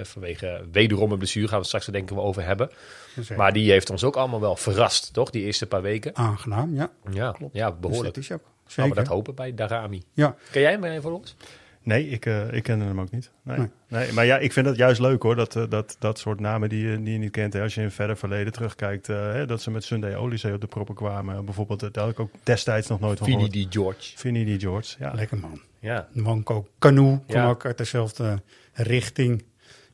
vanwege 0.07 0.65
wederom 0.71 1.11
een 1.11 1.17
blessure. 1.17 1.47
Gaan 1.47 1.59
we 1.59 1.65
straks 1.65 1.85
denken 1.85 2.15
we 2.15 2.21
over 2.21 2.45
hebben. 2.45 2.69
zeker. 3.15 3.37
Maar 3.37 3.53
die 3.53 3.71
heeft 3.71 3.89
ons 3.89 4.03
ook 4.03 4.15
allemaal 4.15 4.39
wel 4.41 4.55
verrast, 4.55 5.13
toch? 5.13 5.29
Die 5.29 5.43
eerste 5.43 5.65
paar 5.65 5.81
weken. 5.81 6.15
Aangenaam, 6.15 6.75
ja. 6.75 6.89
Ja, 7.11 7.35
ja 7.51 7.69
Dus 7.69 7.79
behoorlijk. 7.79 8.15
dat 8.15 8.23
is 8.23 8.31
ook. 8.31 8.41
Laten 8.41 8.73
Zeker. 8.83 8.89
we 8.89 8.95
dat 8.95 9.07
hopen 9.07 9.35
bij 9.35 9.53
Darami. 9.53 10.03
Ja, 10.13 10.35
Ken 10.51 10.61
jij 10.61 10.71
hem 10.71 10.83
even 10.83 11.01
voor 11.01 11.11
ons? 11.11 11.35
Nee, 11.83 12.07
ik, 12.09 12.25
eh, 12.25 12.53
ik 12.53 12.63
kende 12.63 12.85
hem 12.85 12.99
ook 12.99 13.11
niet. 13.11 13.31
Nee. 13.43 13.57
Nee. 13.57 13.67
Nee. 13.87 14.11
maar 14.13 14.25
ja, 14.25 14.37
ik 14.37 14.53
vind 14.53 14.65
het 14.65 14.75
juist 14.75 14.99
leuk 15.01 15.21
hoor, 15.23 15.35
dat, 15.35 15.55
eh, 15.55 15.63
dat, 15.69 15.95
dat 15.99 16.19
soort 16.19 16.39
namen 16.39 16.69
die, 16.69 16.87
je- 16.87 17.03
die 17.03 17.13
je 17.13 17.19
niet 17.19 17.31
kent. 17.31 17.53
Hè. 17.53 17.61
Als 17.61 17.75
je 17.75 17.81
in 17.81 17.91
verder 17.91 18.17
verleden 18.17 18.53
terugkijkt, 18.53 19.09
eh, 19.09 19.15
hè, 19.31 19.45
dat 19.45 19.61
ze 19.61 19.71
met 19.71 19.83
Sunday 19.83 20.15
Oliseh 20.15 20.53
op 20.53 20.61
de 20.61 20.67
proppen 20.67 20.95
kwamen. 20.95 21.45
Bijvoorbeeld, 21.45 21.79
daar 21.79 22.03
had 22.03 22.09
ik 22.13 22.19
ook 22.19 22.31
destijds 22.43 22.87
nog 22.87 22.99
nooit 22.99 23.17
van 23.17 23.27
Vini 23.27 23.37
gehoord. 23.37 23.53
die 23.55 23.67
George. 23.69 24.17
Vinny 24.17 24.43
die 24.45 24.59
George, 24.59 24.95
ja. 24.99 25.11
lekker 25.13 25.37
man. 25.37 25.61
Ja. 25.79 26.07
Wanko 26.13 26.67
Canoe 26.79 27.17
komt 27.17 27.31
Ja. 27.31 27.49
ook 27.49 27.65
uit 27.65 27.77
dezelfde 27.77 28.41
richting. 28.73 29.43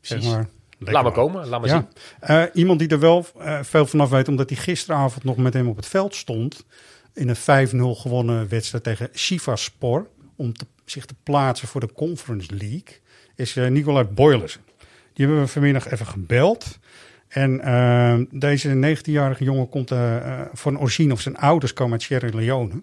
Zeg 0.01 0.17
Precies. 0.17 0.35
maar. 0.35 0.47
Lekker 0.79 0.93
Laat 0.95 1.03
maar 1.03 1.11
komen, 1.23 1.47
laat 1.47 1.59
maar 1.61 1.69
Ja. 1.69 1.75
zien. 1.75 1.87
Eh, 2.19 2.43
iemand 2.53 2.79
die 2.79 2.87
er 2.87 2.99
wel 2.99 3.25
eh, 3.39 3.63
veel 3.63 3.85
vanaf 3.85 4.09
weet, 4.09 4.27
omdat 4.27 4.49
hij 4.49 4.57
gisteravond 4.59 5.23
nog 5.23 5.37
met 5.37 5.53
hem 5.53 5.67
op 5.67 5.75
het 5.75 5.85
veld 5.87 6.15
stond. 6.15 6.65
In 7.13 7.29
een 7.29 7.35
5-0 7.35 7.95
gewonnen 7.95 8.49
wedstrijd 8.49 8.83
tegen 8.83 9.09
Sivaspor. 9.11 10.07
Om 10.35 10.53
te, 10.53 10.65
zich 10.91 11.05
te 11.05 11.15
plaatsen 11.23 11.67
voor 11.67 11.81
de 11.81 11.93
Conference 11.93 12.55
League. 12.55 12.97
Is 13.35 13.55
eh 13.55 13.67
Nicolai 13.67 14.05
Boylissen. 14.05 14.61
Die 15.13 15.25
hebben 15.25 15.43
we 15.43 15.49
vanmiddag 15.51 15.91
even 15.91 16.05
gebeld. 16.05 16.79
En 17.27 17.59
eh, 17.61 18.19
deze 18.29 18.95
19-jarige 18.97 19.43
jongen 19.43 19.69
komt 19.69 19.91
eh, 19.91 20.41
van 20.53 20.79
origine, 20.79 21.13
of 21.13 21.19
zijn 21.21 21.37
ouders 21.37 21.73
komen 21.73 21.91
uit 21.93 22.01
Sierra 22.01 22.29
Leone. 22.33 22.81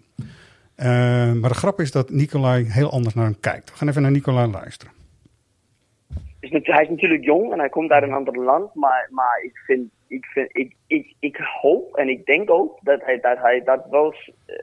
Maar 1.41 1.49
de 1.51 1.55
grap 1.55 1.81
is 1.81 1.91
dat 1.91 2.11
Nicolai 2.11 2.65
heel 2.65 2.91
anders 2.91 3.15
naar 3.15 3.25
hem 3.25 3.41
kijkt. 3.41 3.71
We 3.71 3.77
gaan 3.77 3.89
even 3.89 4.03
naar 4.03 4.11
Nicolai 4.11 4.51
luisteren. 4.51 4.93
hij 6.41 6.83
is 6.83 6.89
natuurlijk 6.89 7.25
jong 7.25 7.53
en 7.53 7.59
hij 7.59 7.69
komt 7.69 7.91
uit 7.91 8.03
een 8.03 8.13
ander 8.13 8.39
land, 8.39 8.75
maar, 8.75 9.09
maar 9.11 9.43
ik 9.43 9.57
vind, 9.67 9.91
ik 10.09 10.25
vind, 10.25 10.49
ik, 10.57 10.75
ik, 10.87 11.15
ik 11.19 11.37
hoop 11.61 11.97
en 11.97 12.09
ik 12.09 12.27
denk 12.27 12.51
ook 12.51 12.79
dat 12.83 13.01
hij 13.05 13.21
dat, 13.21 13.39
hij 13.39 13.63
dat 13.65 13.87
wel 13.91 14.13
s- 14.13 14.31
eh, 14.47 14.55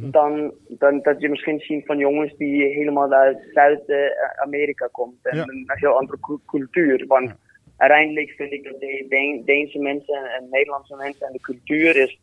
leert 0.00 0.12
dan, 0.12 0.52
dan 0.68 1.00
dat 1.02 1.20
je 1.20 1.28
misschien 1.28 1.60
ziet 1.60 1.86
van 1.86 1.98
jongens 1.98 2.36
die 2.36 2.64
helemaal 2.64 3.12
uit 3.12 3.38
Zuid-Amerika 3.52 4.88
komt 4.92 5.16
en 5.22 5.36
Ja. 5.36 5.42
een 5.42 5.64
heel 5.66 5.98
andere 5.98 6.20
cu- 6.20 6.40
cultuur. 6.46 7.04
Want 7.06 7.32
uiteindelijk 7.76 8.30
vind 8.30 8.52
ik 8.52 8.64
dat 8.64 8.80
de 8.80 9.06
Deen- 9.08 9.42
Deense 9.44 9.78
mensen 9.78 10.30
en, 10.38 10.46
Nederlandse 10.50 10.96
mensen 10.96 11.26
en 11.26 11.32
de 11.32 11.40
cultuur 11.40 11.96
is, 11.96 12.18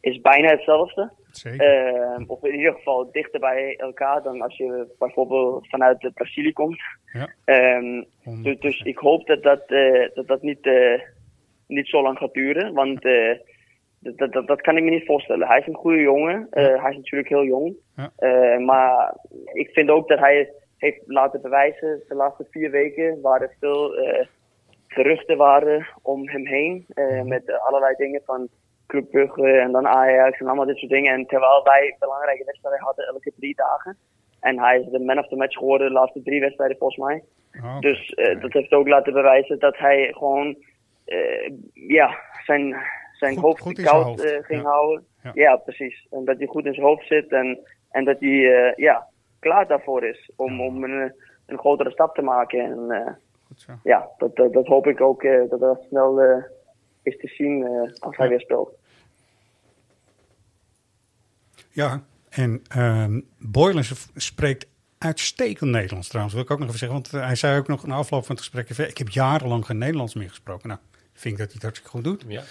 is 0.00 0.20
bijna 0.20 0.48
hetzelfde. 0.50 1.10
Zeker. 1.30 1.60
Ehm, 1.66 2.24
of 2.26 2.44
in 2.44 2.54
ieder 2.54 2.72
geval 2.72 3.10
dichter 3.12 3.40
bij 3.40 3.76
elkaar 3.76 4.22
dan 4.22 4.40
als 4.40 4.56
je 4.56 4.86
bijvoorbeeld 4.98 5.68
vanuit 5.68 6.10
Brazilië 6.14 6.52
komt. 6.52 6.80
Ja. 7.12 7.28
Ehm, 7.44 8.02
dus, 8.42 8.58
dus 8.60 8.80
ik 8.80 8.98
hoop 8.98 9.26
dat 9.26 9.42
dat, 9.42 9.62
eh, 9.66 10.08
dat, 10.14 10.26
dat 10.26 10.42
niet, 10.42 10.66
eh, 10.66 11.00
niet 11.66 11.88
zo 11.88 12.02
lang 12.02 12.18
gaat 12.18 12.32
duren, 12.32 12.72
want 12.74 13.04
eh, 13.04 13.30
dat, 14.02 14.32
dat, 14.32 14.46
dat, 14.46 14.60
kan 14.60 14.76
ik 14.76 14.82
me 14.82 14.90
niet 14.90 15.06
voorstellen. 15.06 15.48
Hij 15.48 15.58
is 15.58 15.66
een 15.66 15.74
goede 15.74 16.00
jongen, 16.00 16.46
Eh, 16.50 16.82
hij 16.82 16.90
is 16.90 16.96
natuurlijk 16.96 17.28
heel 17.28 17.44
jong, 17.44 17.76
Ja. 17.96 18.12
Eh, 18.16 18.58
maar 18.58 19.14
ik 19.52 19.70
vind 19.70 19.90
ook 19.90 20.08
dat 20.08 20.18
hij 20.18 20.52
heeft 20.76 21.00
laten 21.06 21.40
bewijzen 21.40 22.02
de 22.08 22.14
laatste 22.14 22.46
vier 22.50 22.70
weken 22.70 23.20
waar 23.20 23.40
er 23.40 23.54
veel 23.60 23.94
eh, 23.94 24.26
geruchten 24.88 25.36
waren 25.36 25.86
om 26.02 26.28
hem 26.28 26.46
heen, 26.46 26.84
eh, 26.88 27.22
met 27.22 27.60
allerlei 27.60 27.94
dingen 27.96 28.22
van 28.24 28.48
Club 28.86 29.10
Brugge 29.10 29.50
en 29.50 29.72
dan 29.72 29.86
Ajax 29.86 30.38
en 30.38 30.46
allemaal 30.46 30.66
dit 30.66 30.76
soort 30.76 30.90
dingen. 30.90 31.12
En 31.12 31.26
terwijl 31.26 31.62
wij 31.64 31.96
belangrijke 31.98 32.44
wedstrijden 32.44 32.84
hadden 32.84 33.06
elke 33.06 33.32
drie 33.36 33.54
dagen. 33.54 33.96
En 34.40 34.58
hij 34.58 34.80
is 34.80 34.86
de 34.90 34.98
man 34.98 35.18
of 35.18 35.28
the 35.28 35.36
match 35.36 35.56
geworden 35.56 35.86
de 35.86 35.92
laatste 35.92 36.22
drie 36.22 36.40
wedstrijden 36.40 36.76
volgens 36.76 37.04
mij. 37.06 37.22
Oh, 37.62 37.80
Dus 37.80 38.14
dat 38.40 38.52
heeft 38.52 38.72
ook 38.72 38.88
laten 38.88 39.12
bewijzen 39.12 39.58
dat 39.58 39.78
hij 39.78 40.12
gewoon 40.12 40.56
ja, 41.72 42.18
zijn, 42.44 42.76
zijn 43.22 43.34
Goed- 43.34 43.42
hoofd 43.44 43.60
goed 43.62 43.78
in 43.78 43.84
zijn 43.84 43.94
koud 43.94 44.04
hoofd, 44.06 44.24
eh, 44.24 44.44
ging 44.44 44.62
ja. 44.62 44.68
houden. 44.68 45.04
Ja. 45.22 45.30
Ja. 45.34 45.56
precies. 45.56 46.06
En 46.10 46.24
dat 46.24 46.38
hij 46.38 46.46
goed 46.46 46.66
in 46.66 46.74
zijn 46.74 46.86
hoofd 46.86 47.06
zit 47.06 47.28
en, 47.32 47.58
en 47.90 48.04
dat 48.04 48.20
hij 48.20 48.54
eh, 48.54 48.76
ja, 48.76 49.06
klaar 49.38 49.66
daarvoor 49.66 50.04
is 50.04 50.30
om, 50.36 50.60
om 50.60 50.84
een, 50.84 51.12
een 51.46 51.58
grotere 51.58 51.90
stap 51.90 52.14
te 52.14 52.22
maken. 52.22 52.60
En 52.60 52.90
eh, 52.90 53.12
Goed 53.46 53.60
zo. 53.60 53.72
ja, 53.82 54.08
dat, 54.18 54.36
dat, 54.36 54.52
dat 54.52 54.66
hoop 54.66 54.86
ik 54.86 55.00
ook 55.00 55.22
dat 55.48 55.60
dat 55.60 55.84
snel 55.88 56.20
eh, 56.20 56.44
is 57.02 57.16
te 57.18 57.28
zien 57.28 57.64
eh, 57.66 57.92
als 58.00 58.16
hij 58.16 58.28
weer 58.28 58.40
speelt. 58.40 58.70
Ja, 61.70 62.02
en 62.30 62.62
ehm 62.68 63.20
Boylen 63.38 63.84
spreekt 64.14 64.66
uitstekend 64.98 65.70
Nederlands 65.70 66.08
trouwens, 66.08 66.34
wil 66.34 66.44
ik 66.44 66.50
ook 66.50 66.58
nog 66.58 66.66
even 66.68 66.78
zeggen. 66.78 66.98
Want 66.98 67.26
hij 67.26 67.34
zei 67.34 67.58
ook 67.58 67.68
nog 67.68 67.86
na 67.86 67.94
afloop 67.94 68.26
van 68.26 68.36
het 68.36 68.44
gesprek, 68.44 68.88
ik 68.88 68.98
heb 68.98 69.08
jarenlang 69.08 69.66
geen 69.66 69.78
Nederlands 69.78 70.14
meer 70.14 70.28
gesproken. 70.28 70.68
Nou, 70.68 70.80
ik 70.92 71.20
vind 71.20 71.38
dat 71.38 71.46
hij 71.46 71.54
het 71.54 71.62
hartstikke 71.62 71.90
goed 71.96 72.04
doet. 72.04 72.24
Ja. 72.28 72.42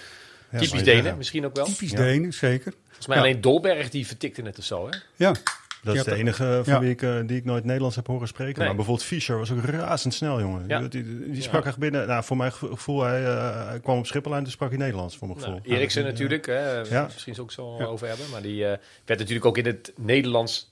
Ja, 0.52 0.58
Typisch 0.58 0.82
Denen 0.82 1.16
misschien 1.16 1.44
ook 1.46 1.56
wel. 1.56 1.64
Typisch 1.64 1.90
Ja. 1.90 1.96
Denen, 1.96 2.32
zeker. 2.32 2.72
Volgens 2.86 3.06
mij 3.06 3.16
Ja. 3.16 3.22
alleen 3.22 3.40
Dolberg 3.40 3.90
die 3.90 4.06
vertikte 4.06 4.42
het 4.42 4.58
of 4.58 4.64
zo. 4.64 4.88
Hè? 4.90 4.96
Ja, 5.16 5.34
Dat 5.82 5.94
is 5.94 6.04
de 6.04 6.14
enige 6.14 6.60
van 6.64 6.72
ja. 6.74 6.80
wie 6.80 6.90
ik, 6.90 7.02
eh, 7.02 7.16
die 7.26 7.36
ik 7.36 7.44
nooit 7.44 7.64
Nederlands 7.64 7.96
heb 7.96 8.06
horen 8.06 8.28
spreken. 8.28 8.58
Nee. 8.58 8.66
Maar 8.66 8.76
bijvoorbeeld 8.76 9.06
Fischer 9.06 9.38
was 9.38 9.50
ook 9.52 9.64
razendsnel, 9.64 10.40
jongen. 10.40 10.64
Ja. 10.68 10.78
Die, 10.78 10.88
die, 10.88 11.30
die 11.30 11.42
sprak 11.42 11.62
Ja. 11.62 11.68
echt 11.68 11.78
binnen. 11.78 12.06
Nou, 12.06 12.24
voor 12.24 12.36
mijn 12.36 12.52
gevoel, 12.52 13.02
hij, 13.02 13.24
eh, 13.24 13.66
hij 13.68 13.80
kwam 13.80 13.98
op 13.98 14.06
Schiphol 14.06 14.34
en 14.34 14.42
toen 14.42 14.52
sprak 14.52 14.68
hij 14.68 14.78
Nederlands, 14.78 15.16
voor 15.16 15.28
mijn 15.28 15.40
Nou, 15.40 15.52
gevoel. 15.52 15.72
Eriksen 15.76 16.02
Ja, 16.02 16.08
natuurlijk, 16.08 16.46
hè, 16.46 16.80
Ja. 16.80 17.02
misschien 17.02 17.38
ook 17.40 17.52
zo 17.52 17.76
Ja. 17.78 17.84
over 17.84 18.08
hebben. 18.08 18.30
Maar 18.30 18.42
die 18.42 18.64
eh, 18.64 18.78
werd 19.04 19.18
natuurlijk 19.20 19.46
ook 19.46 19.58
in 19.58 19.66
het 19.66 19.92
Nederlands 19.96 20.70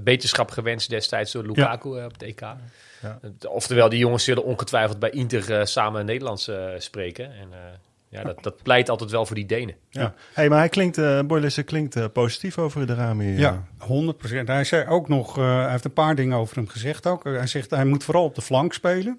beterschap 0.00 0.50
gewenst 0.50 0.90
destijds 0.90 1.32
door 1.32 1.46
Lukaku 1.46 1.88
op 2.04 2.12
het 2.12 2.22
EK. 2.22 2.40
Ja. 2.40 3.20
Oftewel, 3.48 3.88
die 3.88 3.98
jongens 3.98 4.24
zullen 4.24 4.44
ongetwijfeld 4.44 4.98
bij 4.98 5.10
Inter 5.10 5.66
samen 5.66 6.04
Nederlands 6.06 6.50
spreken. 6.78 7.24
En 7.24 7.48
eh, 7.52 7.58
ja, 8.08 8.22
dat, 8.22 8.42
dat 8.42 8.62
pleit 8.62 8.88
altijd 8.88 9.10
wel 9.10 9.26
voor 9.26 9.36
die 9.36 9.46
Denen. 9.46 9.74
Ja. 9.90 10.14
Hey, 10.32 10.48
maar 10.48 10.58
hij 10.58 10.68
klinkt, 10.68 10.98
eh 10.98 11.20
Boylissen 11.22 11.64
klinkt 11.64 11.96
eh, 11.96 12.04
positief 12.12 12.58
over 12.58 12.86
de 12.86 12.94
Rami. 12.94 13.26
eh. 13.32 13.38
ja, 13.38 13.66
100%. 13.80 14.44
Hij 14.44 14.64
zei 14.64 14.86
ook 14.88 15.08
nog, 15.08 15.38
eh, 15.38 15.60
hij 15.62 15.70
heeft 15.70 15.84
een 15.84 15.92
paar 15.92 16.14
dingen 16.14 16.36
over 16.38 16.56
hem 16.56 16.68
gezegd 16.68 17.06
ook. 17.06 17.24
Hij 17.24 17.46
zegt, 17.46 17.70
hij 17.70 17.84
moet 17.84 18.04
vooral 18.04 18.24
op 18.24 18.34
de 18.34 18.42
flank 18.42 18.72
spelen. 18.72 19.18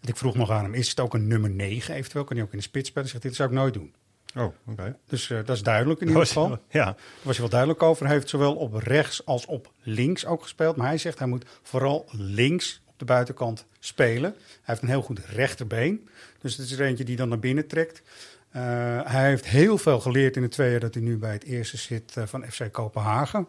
En 0.00 0.08
ik 0.08 0.16
vroeg 0.16 0.34
nog 0.34 0.50
aan 0.50 0.62
hem, 0.64 0.74
is 0.74 0.88
het 0.88 1.00
ook 1.00 1.14
een 1.14 1.26
nummer 1.26 1.50
9 1.50 1.94
eventueel? 1.94 2.24
Kan 2.24 2.36
hij 2.36 2.44
ook 2.44 2.52
in 2.52 2.58
de 2.58 2.64
spits 2.64 2.88
spelen? 2.88 3.02
Hij 3.10 3.12
zegt, 3.12 3.22
dit 3.24 3.34
zou 3.34 3.48
ik 3.48 3.54
nooit 3.54 3.74
doen. 3.74 3.94
Oh, 4.36 4.54
oké. 4.68 4.96
Dus 5.06 5.30
eh, 5.30 5.38
dat 5.44 5.56
is 5.56 5.62
duidelijk 5.62 6.00
in 6.00 6.06
ieder 6.08 6.26
geval. 6.26 6.58
Ja, 6.68 6.84
Daar 6.84 6.94
was 7.22 7.32
hij 7.32 7.40
wel 7.40 7.48
duidelijk 7.48 7.82
over. 7.82 8.04
Hij 8.06 8.14
heeft 8.14 8.28
zowel 8.28 8.54
op 8.54 8.74
rechts 8.74 9.26
als 9.26 9.46
op 9.46 9.72
links 9.82 10.26
ook 10.26 10.42
gespeeld. 10.42 10.76
Maar 10.76 10.86
hij 10.86 10.98
zegt 10.98 11.18
hij 11.18 11.28
moet 11.28 11.44
vooral 11.62 12.06
links 12.10 12.82
de 12.96 13.04
buitenkant 13.04 13.64
spelen. 13.78 14.30
Hij 14.32 14.60
heeft 14.62 14.82
een 14.82 14.88
heel 14.88 15.02
goed 15.02 15.18
rechterbeen. 15.18 16.08
Dus 16.40 16.56
het 16.56 16.70
is 16.70 16.78
eentje 16.78 17.04
die 17.04 17.16
dan 17.16 17.28
naar 17.28 17.38
binnen 17.38 17.66
trekt. 17.66 18.02
Eh, 18.50 18.62
hij 19.04 19.28
heeft 19.28 19.46
heel 19.46 19.78
veel 19.78 20.00
geleerd 20.00 20.36
in 20.36 20.42
de 20.42 20.48
twee 20.48 20.70
jaar 20.70 20.80
dat 20.80 20.94
hij 20.94 21.02
nu 21.02 21.18
bij 21.18 21.32
het 21.32 21.44
eerste 21.44 21.76
zit 21.76 22.16
eh, 22.16 22.24
van 22.26 22.44
FC 22.50 22.72
Kopenhagen. 22.72 23.46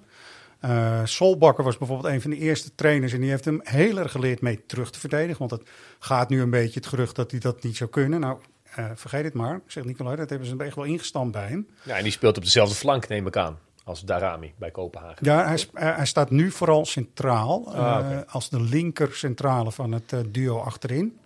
Eh 0.60 1.01
Solbakker 1.04 1.63
was 1.63 1.77
bijvoorbeeld 1.77 2.13
een 2.13 2.22
van 2.22 2.32
de 2.32 2.38
eerste 2.38 2.75
trainers 2.75 3.13
en 3.13 3.22
die 3.22 3.30
heeft 3.30 3.46
hem 3.46 3.60
heel 3.63 3.98
erg 3.98 4.12
geleerd 4.12 4.42
mee 4.42 4.66
terug 4.66 4.92
te 4.92 5.00
verdedigen. 5.00 5.48
Want 5.48 5.51
het 5.51 5.70
gaat 6.00 6.30
nu 6.30 6.42
een 6.42 6.50
beetje 6.50 6.80
het 6.80 6.88
gerucht 6.88 7.16
dat 7.16 7.32
hij 7.32 7.39
dat 7.39 7.63
niet 7.63 7.77
zou 7.77 7.89
kunnen. 7.89 8.20
Nou, 8.20 8.39
vergeet 8.96 9.24
het 9.24 9.34
maar, 9.34 9.62
zegt 9.68 9.86
Nicolai, 9.86 10.16
dat 10.16 10.30
hebben 10.30 10.48
ze 10.48 10.56
echt 10.58 10.75
wel 10.75 10.84
ingestampt 10.84 11.32
bij 11.32 11.48
hem. 11.48 11.68
Ja, 11.84 11.98
en 11.98 12.04
die 12.04 12.12
speelt 12.12 12.38
op 12.38 12.44
dezelfde 12.44 12.75
flank, 12.75 13.08
neem 13.08 13.27
ik 13.27 13.38
aan, 13.38 13.60
als 13.88 14.01
Darami 14.01 14.53
bij 14.58 14.72
Kopenhagen. 14.72 15.25
Ja, 15.25 15.46
hij, 15.46 15.65
eh, 15.74 15.96
hij 15.96 16.06
staat 16.06 16.29
nu 16.29 16.51
vooral 16.51 16.86
centraal. 16.86 17.75
Ah, 17.75 18.12
eh, 18.12 18.20
als 18.27 18.50
de 18.50 18.62
linker 18.62 19.13
centrale 19.13 19.72
van 19.72 19.91
het 19.91 20.13
eh, 20.13 20.20
duo 20.27 20.60
achterin. 20.60 21.17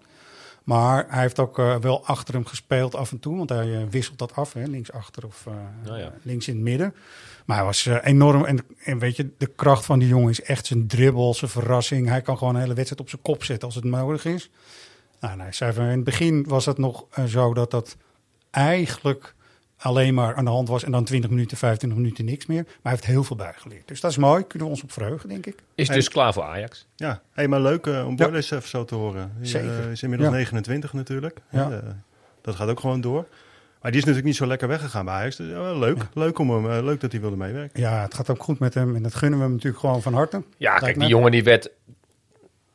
Maar 0.64 1.06
hij 1.10 1.22
heeft 1.22 1.40
ook 1.40 1.58
wel 1.58 2.06
achter 2.06 2.34
hem 2.34 2.46
gespeeld 2.46 2.96
af 2.96 3.12
en 3.12 3.20
toe. 3.20 3.38
Want 3.38 3.50
hij 3.50 3.90
wisselt 3.90 4.18
dat 4.18 4.36
af, 4.36 4.54
hè, 4.54 4.64
links 4.64 4.92
achter 4.92 5.26
of 5.26 5.46
ja. 5.84 6.14
links 6.22 6.48
in 6.48 6.54
het 6.54 6.64
midden. 6.64 6.96
Maar 7.46 7.58
hij 7.58 7.66
was 7.66 7.86
enorm. 7.86 8.46
En, 8.46 8.60
en 8.84 9.00
weet 9.00 9.16
je, 9.16 9.30
de 9.38 9.48
kracht 9.48 9.86
van 9.86 10.00
die 10.00 10.08
jongen 10.08 10.30
is 10.30 10.42
echt 10.42 10.66
zijn 10.66 10.88
dribbel, 10.88 11.34
zijn 11.34 11.52
verrassing. 11.52 12.08
Hij 12.08 12.22
kan 12.22 12.38
gewoon 12.38 12.56
een 12.56 12.62
hele 12.62 12.74
wedstrijd 12.74 13.02
op 13.02 13.10
zijn 13.10 13.22
kop 13.22 13.44
zetten 13.44 13.68
als 13.68 13.76
het 13.76 13.84
nodig 13.84 14.26
is. 14.26 14.50
Nou, 15.20 15.38
nou, 15.38 15.54
zei 15.54 15.74
van, 15.74 15.84
in 15.84 15.90
het 15.90 16.04
begin 16.04 16.46
was 16.48 16.66
het 16.66 16.78
nog 16.78 17.06
zo 17.28 17.54
dat 17.54 17.72
dat 17.72 17.98
eigenlijk 18.52 19.36
alleen 19.82 20.14
maar 20.14 20.36
aan 20.36 20.46
de 20.46 20.52
hand 20.52 20.68
was. 20.68 20.84
En 20.84 20.92
dan 20.92 21.04
20 21.04 21.30
minuten, 21.30 21.58
25 21.58 22.00
minuten 22.00 22.26
niks 22.26 22.46
meer. 22.46 22.64
Maar 22.64 22.74
hij 22.82 22.92
heeft 22.92 23.06
heel 23.06 23.24
veel 23.24 23.36
bijgeleerd. 23.36 23.88
Dus 23.88 24.02
dat 24.02 24.12
is 24.12 24.18
mooi. 24.18 24.48
Kunnen 24.48 24.68
we 24.68 24.74
ons 24.74 24.84
op 24.84 24.92
verheugen, 24.92 25.30
denk 25.30 25.46
ik. 25.46 25.56
Is 25.76 25.88
dus 25.88 26.10
klaar 26.10 26.34
voor 26.34 26.44
Ajax. 26.44 26.88
ja. 26.96 27.22
Hey, 27.32 27.48
maar 27.48 27.62
leuk 27.62 27.88
eh, 27.88 28.06
om 28.08 28.16
Ja. 28.18 28.26
Boylissen 28.26 28.58
even 28.58 28.70
zo 28.70 28.86
te 28.86 28.96
horen. 28.96 29.32
Die, 29.38 29.48
Zeker. 29.50 29.80
eh, 29.84 29.92
is 29.92 30.04
inmiddels 30.04 30.30
Ja. 30.32 30.36
29 30.36 30.94
natuurlijk. 30.94 31.40
Ja. 31.52 31.72
Eh, 31.72 31.78
dat 32.42 32.56
gaat 32.56 32.70
ook 32.70 32.80
gewoon 32.80 33.02
door. 33.02 33.26
Maar 33.82 33.92
die 33.92 34.00
is 34.00 34.06
natuurlijk 34.06 34.26
niet 34.26 34.36
zo 34.36 34.48
lekker 34.48 34.68
weggegaan 34.68 35.06
bij 35.06 35.14
Ajax. 35.14 35.36
Dus, 35.36 35.48
leuk. 35.78 36.08
Leuk, 36.14 36.40
om 36.40 36.50
hem, 36.66 36.84
leuk 36.86 37.00
dat 37.02 37.12
hij 37.12 37.22
wilde 37.22 37.36
meewerken. 37.36 37.82
Ja, 37.82 38.02
het 38.02 38.14
gaat 38.14 38.30
ook 38.30 38.44
goed 38.44 38.60
met 38.60 38.74
hem. 38.74 38.96
En 38.96 39.04
dat 39.04 39.16
gunnen 39.16 39.38
we 39.40 39.44
hem 39.46 39.54
natuurlijk 39.54 39.80
gewoon 39.82 40.02
van 40.02 40.14
harte. 40.14 40.44
Ja, 40.58 40.78
kijk, 40.78 40.96
me. 40.96 41.02
die 41.02 41.10
jongen 41.10 41.32
die 41.32 41.44
werd 41.44 41.70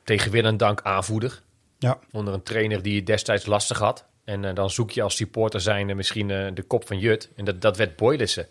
tegen 0.05 0.31
wil 0.31 0.45
en 0.45 0.57
dank 0.57 0.81
aanvoerder. 0.83 1.43
Ja, 1.79 1.99
Onder 2.13 2.35
een 2.35 2.43
trainer 2.43 2.83
die 2.83 2.97
het 2.97 3.07
destijds 3.07 3.47
lastig 3.47 3.79
had. 3.79 4.05
En 4.27 4.45
eh, 4.45 4.55
dan 4.55 4.71
zoek 4.71 4.91
je 4.91 5.03
als 5.03 5.17
supporter 5.17 5.61
zijnde 5.61 5.95
misschien 5.95 6.31
eh, 6.31 6.47
de 6.55 6.63
kop 6.63 6.87
van 6.87 6.99
Jut. 6.99 7.31
En 7.37 7.45
dat, 7.45 7.61
dat 7.61 7.77
werd 7.77 7.97
Boylissen. 7.97 8.47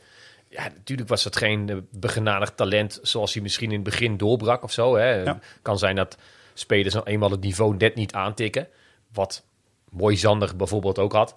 Ja, 0.49 0.63
natuurlijk 0.63 1.09
was 1.09 1.23
dat 1.23 1.35
geen 1.35 1.69
eh, 1.69 1.77
begenadigd 1.91 2.57
talent 2.57 2.99
zoals 3.01 3.33
hij 3.33 3.41
misschien 3.41 3.69
in 3.69 3.75
het 3.75 3.83
begin 3.83 4.17
doorbrak 4.17 4.63
of 4.63 4.71
zo. 4.71 4.95
Hè. 4.95 5.23
Ja. 5.23 5.39
Kan 5.61 5.77
zijn 5.77 5.95
dat 5.95 6.17
spelers 6.53 6.93
nou 6.93 7.05
eenmaal 7.05 7.31
het 7.31 7.41
niveau 7.41 7.75
net 7.77 7.95
niet 7.95 8.13
aantikken. 8.13 8.67
Wat 9.13 9.45
Mooi 9.89 10.17
Zander 10.17 10.55
bijvoorbeeld 10.55 10.99
ook 10.99 11.13
had. 11.13 11.35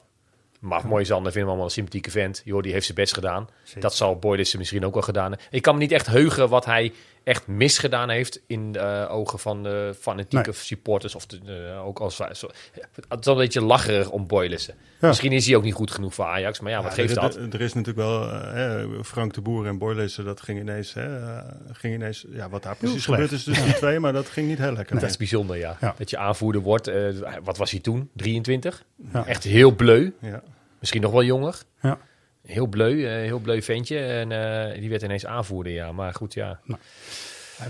Maar 0.61 0.87
Mooi 0.87 1.05
Zander 1.05 1.33
vinden 1.33 1.43
we 1.43 1.49
allemaal 1.49 1.65
een 1.65 1.71
sympathieke 1.71 2.11
vent. 2.11 2.43
Joh, 2.45 2.63
die 2.63 2.73
heeft 2.73 2.85
zijn 2.85 2.99
best 2.99 3.15
gedaan. 3.15 3.49
Zeker. 3.63 3.81
Dat 3.81 3.95
zal 3.95 4.19
Boylissen 4.19 4.59
misschien 4.59 4.85
ook 4.85 4.95
wel 4.95 5.03
gedaan 5.03 5.31
hebben. 5.31 5.49
Ik 5.51 5.63
kan 5.63 5.75
me 5.75 5.81
niet 5.81 5.93
echt 5.93 6.07
heugen 6.07 6.49
wat 6.49 6.65
hij 6.65 6.93
echt 7.29 7.47
misgedaan 7.47 8.09
heeft 8.11 8.41
in 8.47 8.73
de 8.73 8.79
eh, 8.79 9.13
ogen 9.15 9.39
van 9.39 9.63
de 9.63 9.95
fanatieke 10.01 10.53
supporters. 10.53 11.15
Of 11.15 11.27
de, 11.27 11.39
eh, 11.75 11.87
ook 11.87 11.99
als 11.99 12.17
zo, 12.17 12.25
het 12.25 12.37
is 13.21 13.25
wel 13.25 13.35
een 13.35 13.41
beetje 13.41 13.63
lacherig 13.63 14.11
om 14.11 14.27
Boylissen. 14.27 14.75
Ja. 15.01 15.09
Misschien 15.09 15.33
is 15.33 15.47
hij 15.47 15.57
ook 15.57 15.63
niet 15.63 15.75
goed 15.75 15.91
genoeg 15.91 16.15
voor 16.15 16.25
Ajax. 16.25 16.61
Maar 16.61 16.71
ja, 16.73 16.83
wat 16.83 16.97
Ja, 16.97 17.03
geeft 17.03 17.17
er, 17.17 17.21
dat? 17.23 17.37
Er, 17.37 17.49
er 17.55 17.61
is 17.61 17.73
natuurlijk 17.75 18.07
wel 18.09 18.31
eh, 18.31 18.53
hè, 18.53 19.05
Frank 19.05 19.35
de 19.35 19.41
Boer 19.41 19.67
en 19.67 19.79
Boylissen, 19.79 20.25
dat 20.25 20.41
ging 20.41 20.61
ineens, 20.61 20.95
hè, 20.95 21.19
eh, 21.19 21.39
ging 21.73 21.95
ineens, 21.95 22.25
ja, 22.31 22.49
wat 22.49 22.63
daar 22.63 22.77
precies 22.77 23.05
gebeurd 23.05 23.33
is 23.33 23.45
tussen 23.45 23.65
die 23.65 23.75
twee, 23.75 23.99
maar 24.01 24.13
dat 24.13 24.29
ging 24.29 24.49
niet 24.49 24.59
heel 24.59 24.73
lekker. 24.73 25.01
Dat 25.01 25.11
is 25.11 25.17
bijzonder, 25.17 25.57
ja. 25.57 25.77
Ja. 25.81 25.95
Dat 25.99 26.11
je 26.11 26.19
aanvoerder 26.19 26.61
wordt. 26.63 26.87
eh, 26.87 27.05
wat 27.43 27.57
was 27.57 27.71
hij 27.71 27.81
toen? 27.81 28.11
23? 28.15 28.85
Ja. 29.13 29.27
Echt 29.27 29.45
heel 29.45 29.71
bleu. 29.75 30.11
Ja. 30.21 30.43
Misschien 30.79 31.03
nog 31.03 31.13
wel 31.13 31.25
jonger. 31.25 31.63
ja. 31.83 31.99
Heel 32.49 32.67
bleu, 32.67 33.05
eh, 33.05 33.13
heel 33.13 33.39
bleu 33.39 33.63
ventje. 33.63 33.99
En 33.99 34.33
eh, 34.33 34.81
die 34.81 34.89
werd 34.89 35.03
ineens 35.03 35.27
aanvoerder, 35.27 35.73
ja. 35.73 35.93
Maar 35.93 36.15
goed, 36.15 36.35
ja. 36.35 36.61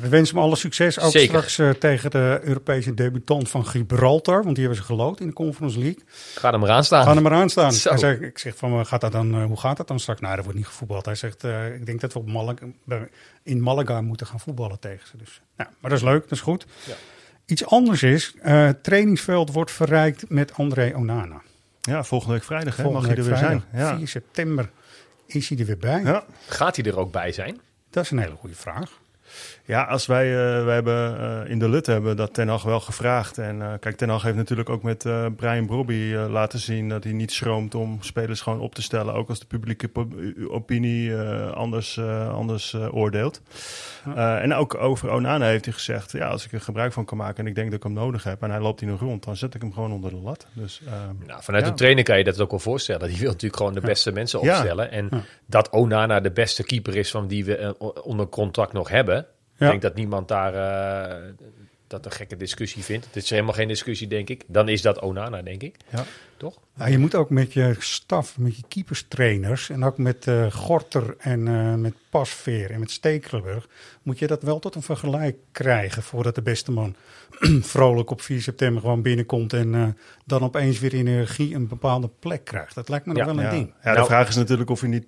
We 0.00 0.08
wensen 0.08 0.34
hem 0.36 0.44
alle 0.44 0.56
succes. 0.56 1.00
Ook 1.00 1.10
Zeker. 1.10 1.28
straks 1.28 1.58
eh, 1.58 1.70
tegen 1.70 2.10
de 2.10 2.40
Europese 2.42 2.94
debutant 2.94 3.48
van 3.48 3.66
Gibraltar. 3.66 4.42
Want 4.42 4.54
die 4.54 4.64
hebben 4.64 4.82
ze 4.84 4.88
geloot 4.88 5.20
in 5.20 5.26
de 5.26 5.32
Conference 5.32 5.78
League. 5.78 6.02
Ga 6.34 6.52
er 6.52 6.58
maar 6.58 6.70
aan 6.70 6.84
staan. 6.84 7.04
Gaan 7.04 7.16
er 7.16 7.22
maar 7.22 7.32
aan 7.32 7.50
staan. 7.50 7.72
Zo. 7.72 7.88
Hij 7.88 7.98
zei, 7.98 8.16
ik 8.16 8.38
zeg 8.38 8.56
van, 8.56 8.86
gaat 8.86 9.00
dat 9.00 9.12
dan, 9.12 9.34
eh, 9.34 9.44
hoe 9.44 9.56
gaat 9.56 9.76
dat 9.76 9.88
dan 9.88 10.00
straks? 10.00 10.20
Nou, 10.20 10.36
er 10.36 10.42
wordt 10.42 10.58
niet 10.58 10.66
gevoetbald. 10.66 11.04
Hij 11.04 11.14
zegt, 11.14 11.44
eh, 11.44 11.74
ik 11.74 11.86
denk 11.86 12.00
dat 12.00 12.12
we 12.12 12.18
op 12.18 12.26
Malaga, 12.26 12.66
in 13.42 13.60
Malaga 13.60 14.00
moeten 14.00 14.26
gaan 14.26 14.40
voetballen 14.40 14.78
tegen 14.78 15.08
ze. 15.08 15.16
Dus, 15.16 15.40
nou, 15.56 15.70
maar 15.80 15.90
dat 15.90 15.98
is 15.98 16.04
leuk, 16.04 16.22
dat 16.22 16.32
is 16.32 16.40
goed. 16.40 16.66
Ja. 16.86 16.94
Iets 17.46 17.66
anders 17.66 18.02
is, 18.02 18.34
eh, 18.42 18.64
het 18.64 18.82
trainingsveld 18.82 19.52
wordt 19.52 19.70
verrijkt 19.70 20.24
met 20.28 20.54
André 20.54 20.92
Onana. 20.94 21.42
Ja, 21.88 22.04
volgende 22.04 22.34
week 22.34 22.44
vrijdag 22.44 22.76
hè, 22.76 22.82
Volgende 22.82 23.08
mag 23.08 23.16
hij 23.16 23.24
er 23.24 23.30
week 23.30 23.38
weer 23.38 23.48
vrijdag, 23.48 23.66
zijn. 23.70 23.84
Ja. 23.84 23.96
4 23.96 24.08
september 24.08 24.70
is 25.26 25.48
hij 25.48 25.58
er 25.58 25.64
weer 25.64 25.78
bij. 25.78 26.02
Ja. 26.02 26.24
Gaat 26.46 26.76
hij 26.76 26.84
er 26.84 26.98
ook 26.98 27.12
bij 27.12 27.32
zijn? 27.32 27.60
Dat 27.90 28.04
is 28.04 28.10
een 28.10 28.18
hele 28.18 28.36
goede 28.36 28.54
vraag. 28.54 28.90
Ja, 29.68 29.82
als 29.82 30.06
wij, 30.06 30.26
eh, 30.58 30.64
wij 30.64 30.74
hebben 30.74 31.18
eh, 31.44 31.50
in 31.50 31.58
de 31.58 31.68
Lut 31.68 31.86
hebben 31.86 32.16
dat 32.16 32.34
Ten 32.34 32.48
Hag 32.48 32.62
wel 32.62 32.80
gevraagd. 32.80 33.38
En 33.38 33.62
eh, 33.62 33.72
kijk, 33.80 33.96
Ten 33.96 34.08
Hag 34.08 34.22
heeft 34.22 34.36
natuurlijk 34.36 34.68
ook 34.68 34.82
met 34.82 35.04
eh, 35.04 35.26
Brian 35.36 35.66
Brobby 35.66 36.14
laten 36.14 36.58
zien 36.58 36.88
dat 36.88 37.04
hij 37.04 37.12
niet 37.12 37.32
schroomt 37.32 37.74
om 37.74 37.98
spelers 38.02 38.40
gewoon 38.40 38.60
op 38.60 38.74
te 38.74 38.82
stellen. 38.82 39.14
Ook 39.14 39.28
als 39.28 39.38
de 39.38 39.46
publieke 39.46 39.90
opinie 40.48 41.16
eh, 41.16 41.50
anders, 41.52 41.96
eh, 41.96 42.34
anders 42.34 42.74
oordeelt. 42.74 43.40
Eh, 44.14 44.42
en 44.42 44.54
ook 44.54 44.74
over 44.74 45.10
Onana 45.10 45.46
heeft 45.46 45.64
hij 45.64 45.74
gezegd, 45.74 46.12
ja, 46.12 46.28
als 46.28 46.44
ik 46.44 46.52
er 46.52 46.60
gebruik 46.60 46.92
van 46.92 47.04
kan 47.04 47.16
maken 47.18 47.38
en 47.44 47.46
ik 47.46 47.54
denk 47.54 47.66
dat 47.70 47.76
ik 47.76 47.82
hem 47.84 47.92
nodig 47.92 48.24
heb 48.24 48.42
en 48.42 48.50
hij 48.50 48.60
loopt 48.60 48.80
hier 48.80 48.88
nog 48.88 49.00
rond, 49.00 49.24
dan 49.24 49.36
zet 49.36 49.54
ik 49.54 49.60
hem 49.60 49.72
gewoon 49.72 49.92
onder 49.92 50.10
de 50.10 50.16
lat. 50.16 50.46
Dus, 50.52 50.80
ehm, 50.86 51.26
Nou, 51.26 51.42
vanuit 51.42 51.64
Ja. 51.64 51.70
de 51.70 51.76
trainer 51.76 52.04
kan 52.04 52.18
je 52.18 52.24
dat 52.24 52.40
ook 52.40 52.50
wel 52.50 52.58
voorstellen. 52.58 53.08
Die 53.08 53.18
wil 53.18 53.26
natuurlijk 53.30 53.56
gewoon 53.56 53.74
de 53.74 53.80
beste 53.80 54.12
mensen 54.12 54.40
Ja. 54.42 54.50
opstellen. 54.54 54.90
En 54.90 55.08
Ja. 55.10 55.20
dat 55.46 55.70
Onana 55.70 56.20
de 56.20 56.30
beste 56.32 56.64
keeper 56.64 56.96
is 56.96 57.10
van 57.10 57.26
die 57.26 57.44
we 57.44 57.74
onder 58.02 58.26
contract 58.28 58.72
nog 58.72 58.88
hebben. 58.88 59.26
Ja. 59.58 59.64
Ik 59.66 59.70
denk 59.70 59.82
dat 59.82 59.94
niemand 59.94 60.28
daar 60.28 60.54
eh, 60.54 61.32
dat 61.86 62.04
een 62.04 62.12
gekke 62.12 62.36
discussie 62.36 62.82
vindt. 62.82 63.06
Het 63.06 63.16
is 63.16 63.30
helemaal 63.30 63.52
geen 63.54 63.68
discussie, 63.68 64.06
denk 64.08 64.28
ik. 64.28 64.44
Dan 64.46 64.68
is 64.68 64.82
dat 64.82 65.00
Onana, 65.00 65.42
denk 65.42 65.62
ik. 65.62 65.76
Ja. 65.92 66.04
Toch? 66.36 66.58
Ja, 66.76 66.86
je 66.86 66.98
moet 66.98 67.14
ook 67.14 67.30
met 67.30 67.52
je 67.52 67.74
staf, 67.78 68.38
met 68.38 68.56
je 68.56 68.62
keeperstrainers 68.68 69.70
en 69.70 69.84
ook 69.84 69.98
met 69.98 70.26
eh, 70.26 70.50
Gorter 70.50 71.14
en 71.18 71.48
eh, 71.48 71.74
met 71.74 71.94
Pasveer 72.10 72.70
en 72.70 72.80
met 72.80 72.90
Stekelenburg, 72.90 73.68
moet 74.02 74.18
je 74.18 74.26
dat 74.26 74.42
wel 74.42 74.58
tot 74.58 74.74
een 74.74 74.82
vergelijk 74.82 75.36
krijgen 75.52 76.02
voordat 76.02 76.34
de 76.34 76.42
beste 76.42 76.72
man 76.72 76.94
vrolijk 77.74 78.10
op 78.10 78.20
4 78.20 78.42
september 78.42 78.80
gewoon 78.80 79.02
binnenkomt 79.02 79.52
en 79.52 79.74
eh, 79.74 79.86
dan 80.24 80.42
opeens 80.42 80.78
weer 80.78 80.94
in 80.94 81.06
energie 81.06 81.54
een 81.54 81.68
bepaalde 81.68 82.10
plek 82.18 82.44
krijgt. 82.44 82.74
Dat 82.74 82.88
lijkt 82.88 83.06
me 83.06 83.12
nog 83.12 83.20
Ja, 83.26 83.28
wel 83.28 83.38
een 83.38 83.44
Ja, 83.44 83.50
ding. 83.50 83.66
ja 83.82 83.90
de 83.90 83.96
Nou- 83.96 84.06
vraag 84.08 84.28
is 84.28 84.36
natuurlijk 84.36 84.70
of 84.70 84.80
hij 84.80 84.88
niet 84.88 85.06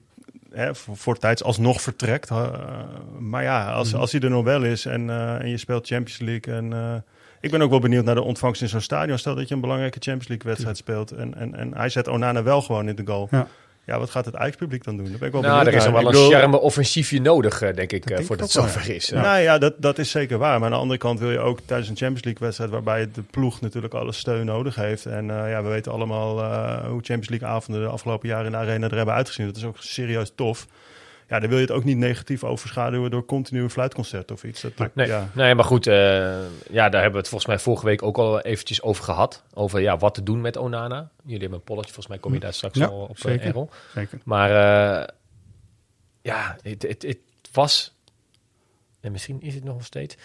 hè, 0.52 0.74
voor, 0.74 0.96
voor 0.96 1.18
tijds 1.18 1.42
alsnog 1.42 1.80
vertrekt. 1.82 2.30
Uh, 2.30 2.48
maar 3.18 3.42
ja, 3.42 3.72
als, 3.72 3.90
Mhm. 3.92 4.00
als 4.00 4.12
hij 4.12 4.20
er 4.20 4.30
nog 4.30 4.44
wel 4.44 4.62
is 4.64 4.86
en, 4.86 5.08
uh, 5.08 5.40
en 5.40 5.48
je 5.48 5.56
speelt 5.56 5.86
Champions 5.86 6.20
League. 6.20 6.54
En, 6.54 6.70
uh, 6.70 6.94
ik 7.40 7.50
ben 7.50 7.62
ook 7.62 7.70
wel 7.70 7.78
benieuwd 7.80 8.04
naar 8.04 8.14
de 8.14 8.22
ontvangst 8.22 8.62
in 8.62 8.68
zo'n 8.68 8.80
stadion. 8.80 9.18
Stel 9.18 9.34
dat 9.34 9.48
je 9.48 9.54
een 9.54 9.60
belangrijke 9.60 9.98
Champions 10.00 10.28
League 10.28 10.46
wedstrijd 10.46 10.76
speelt. 10.76 11.10
En, 11.10 11.34
en, 11.34 11.54
en 11.54 11.74
hij 11.76 11.88
zet 11.88 12.08
Onana 12.08 12.42
wel 12.42 12.62
gewoon 12.62 12.88
in 12.88 12.96
de 12.96 13.02
goal. 13.06 13.28
Ja. 13.30 13.46
Ja, 13.90 13.98
wat 13.98 14.10
gaat 14.10 14.24
het 14.24 14.36
Ajax-publiek 14.36 14.84
dan 14.84 14.96
doen? 14.96 15.04
Daar 15.08 15.18
ben 15.18 15.26
ik 15.26 15.32
wel 15.32 15.42
Nou, 15.42 15.66
er 15.66 15.74
is 15.74 15.82
naar. 15.84 15.92
wel 15.92 16.00
een 16.00 16.06
bedoel- 16.06 16.30
charme 16.30 16.60
offensiefje 16.60 17.20
nodig, 17.20 17.62
eh, 17.62 17.74
denk 17.74 17.92
ik, 17.92 18.00
Dat 18.02 18.10
eh, 18.10 18.16
denk 18.16 18.26
voordat 18.26 18.48
ik 18.48 18.52
het 18.54 18.62
zover 18.72 18.94
is. 18.94 19.08
ja. 19.08 19.20
Nou 19.22 19.40
ja, 19.40 19.58
dat, 19.58 19.74
dat 19.78 19.98
is 19.98 20.10
zeker 20.10 20.38
waar. 20.38 20.58
Maar 20.58 20.64
aan 20.68 20.74
de 20.74 20.80
andere 20.80 20.98
kant 20.98 21.18
wil 21.18 21.30
je 21.30 21.38
ook 21.38 21.58
tijdens 21.64 21.88
een 21.88 21.96
Champions 21.96 22.24
League 22.24 22.42
wedstrijd... 22.44 22.70
waarbij 22.70 23.08
de 23.14 23.22
ploeg 23.30 23.60
natuurlijk 23.60 23.94
alle 23.94 24.12
steun 24.12 24.46
nodig 24.46 24.74
heeft. 24.74 25.06
En 25.06 25.24
uh, 25.28 25.50
ja, 25.50 25.62
we 25.62 25.68
weten 25.68 25.92
allemaal 25.92 26.38
uh, 26.38 26.74
hoe 26.84 27.00
Champions 27.02 27.28
League 27.28 27.48
avonden 27.48 27.82
de 27.82 27.88
afgelopen 27.88 28.28
jaren 28.28 28.46
in 28.46 28.52
de 28.52 28.56
arena 28.58 28.88
er 28.88 28.96
hebben 28.96 29.14
uitgezien. 29.14 29.46
Dat 29.46 29.56
is 29.56 29.64
ook 29.64 29.76
serieus 29.78 30.32
tof. 30.34 30.66
Ja, 31.30 31.40
dan 31.40 31.48
wil 31.48 31.58
je 31.58 31.64
het 31.64 31.72
ook 31.74 31.84
niet 31.84 31.96
negatief 31.96 32.44
overschaduwen 32.44 33.10
door 33.10 33.24
continue 33.24 33.70
fluitconcerten 33.70 34.34
of 34.36 34.44
iets. 34.44 34.60
Dat, 34.60 34.94
Nee, 34.94 35.06
ja. 35.06 35.28
nee 35.34 35.54
maar 35.54 35.64
goed, 35.64 35.86
uh, 35.86 35.94
ja, 36.70 36.88
daar 36.88 37.02
hebben 37.02 37.12
we 37.12 37.18
het 37.18 37.28
volgens 37.28 37.46
mij 37.46 37.58
vorige 37.58 37.84
week 37.84 38.02
ook 38.02 38.18
al 38.18 38.40
eventjes 38.40 38.82
over 38.82 39.04
gehad. 39.04 39.42
Over 39.54 39.80
ja, 39.80 39.96
wat 39.96 40.14
te 40.14 40.22
doen 40.22 40.40
met 40.40 40.56
Onana. 40.56 41.10
Jullie 41.24 41.40
hebben 41.40 41.58
een 41.58 41.64
polletje, 41.64 41.92
volgens 41.92 42.06
mij 42.06 42.18
kom 42.18 42.32
je 42.34 42.40
daar 42.40 42.52
straks 42.52 42.78
Ja, 42.78 42.86
al 42.86 43.06
op 43.06 43.18
zeker. 43.18 43.40
uh, 43.40 43.46
Errol. 43.46 43.70
Zeker. 43.94 44.18
Maar 44.24 44.50
uh, 44.50 45.06
ja, 46.22 46.56
het 46.62 47.16
was, 47.52 47.94
en 49.00 49.12
misschien 49.12 49.40
is 49.42 49.54
het 49.54 49.64
nog 49.64 49.84
steeds, 49.84 50.16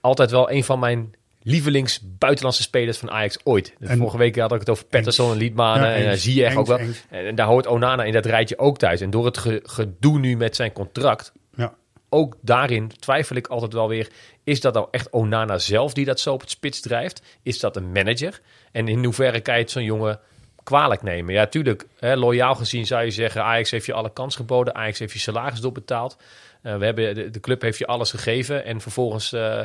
altijd 0.00 0.30
wel 0.30 0.50
een 0.50 0.64
van 0.64 0.78
mijn 0.78 1.14
lievelings 1.50 2.00
buitenlandse 2.18 2.62
spelers 2.62 2.98
van 2.98 3.10
Ajax 3.10 3.38
ooit. 3.44 3.74
En- 3.80 3.98
vorige 3.98 4.18
week 4.18 4.36
had 4.38 4.52
ik 4.52 4.60
het 4.60 4.70
over 4.70 4.84
Patterson 4.84 5.30
en 5.32 5.36
Liedmanen. 5.36 5.88
Ja, 5.88 5.94
en 5.94 6.02
daar 6.02 6.12
eens, 6.12 6.22
zie 6.22 6.34
je 6.34 6.44
echt 6.44 6.56
ook 6.56 6.66
wel. 6.66 6.78
eens. 6.78 7.04
En, 7.10 7.34
daar 7.34 7.46
hoort 7.46 7.66
Onana 7.66 8.04
in 8.04 8.12
dat 8.12 8.26
rijtje 8.26 8.58
ook 8.58 8.78
thuis. 8.78 9.00
En 9.00 9.10
door 9.10 9.24
het 9.24 9.38
ge- 9.38 9.60
gedoe 9.62 10.18
nu 10.18 10.36
met 10.36 10.56
zijn 10.56 10.72
contract, 10.72 11.32
Ja. 11.54 11.74
ook 12.08 12.36
daarin 12.42 12.90
twijfel 12.98 13.36
ik 13.36 13.46
altijd 13.46 13.72
wel 13.72 13.88
weer... 13.88 14.08
is 14.44 14.60
dat 14.60 14.74
nou 14.74 14.88
echt 14.90 15.10
Onana 15.10 15.58
zelf 15.58 15.92
die 15.92 16.04
dat 16.04 16.20
zo 16.20 16.32
op 16.32 16.40
het 16.40 16.50
spits 16.50 16.80
drijft? 16.80 17.22
Is 17.42 17.60
dat 17.60 17.76
een 17.76 17.92
manager? 17.92 18.40
En 18.72 18.88
in 18.88 19.04
hoeverre 19.04 19.40
kan 19.40 19.54
je 19.54 19.60
het 19.60 19.70
zo'n 19.70 19.84
jongen 19.84 20.20
kwalijk 20.62 21.02
nemen? 21.02 21.34
Ja, 21.34 21.46
tuurlijk, 21.46 21.86
hè, 21.98 22.14
loyaal 22.16 22.54
gezien 22.54 22.86
zou 22.86 23.04
je 23.04 23.10
zeggen... 23.10 23.42
Ajax 23.44 23.70
heeft 23.70 23.86
je 23.86 23.92
alle 23.92 24.12
kans 24.12 24.36
geboden, 24.36 24.74
Ajax 24.74 24.98
heeft 24.98 25.12
je 25.12 25.18
salaris 25.18 25.60
doorbetaald. 25.60 26.16
Eh, 26.62 26.76
we 26.76 26.84
hebben, 26.84 27.14
de, 27.14 27.30
de 27.30 27.40
club 27.40 27.62
heeft 27.62 27.78
je 27.78 27.86
alles 27.86 28.10
gegeven 28.10 28.64
en 28.64 28.80
vervolgens... 28.80 29.32
eh, 29.32 29.60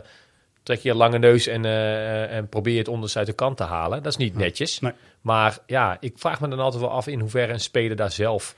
trek 0.65 0.79
je 0.79 0.95
lange 0.95 1.17
neus 1.17 1.47
en, 1.47 1.65
eh, 1.65 2.35
en 2.35 2.47
probeer 2.47 2.77
het 2.77 2.87
onderste 2.87 3.17
uit 3.17 3.27
de 3.27 3.33
kant 3.33 3.57
te 3.57 3.63
halen. 3.63 4.03
Dat 4.03 4.11
is 4.11 4.17
niet 4.17 4.35
netjes. 4.35 4.79
Nee. 4.79 4.91
Maar 5.21 5.57
ja, 5.65 5.97
ik 5.99 6.13
vraag 6.15 6.41
me 6.41 6.47
dan 6.47 6.59
altijd 6.59 6.81
wel 6.81 6.91
af 6.91 7.07
in 7.07 7.19
hoeverre 7.19 7.53
een 7.53 7.59
speler 7.59 7.95
daar 7.95 8.11
zelf... 8.11 8.55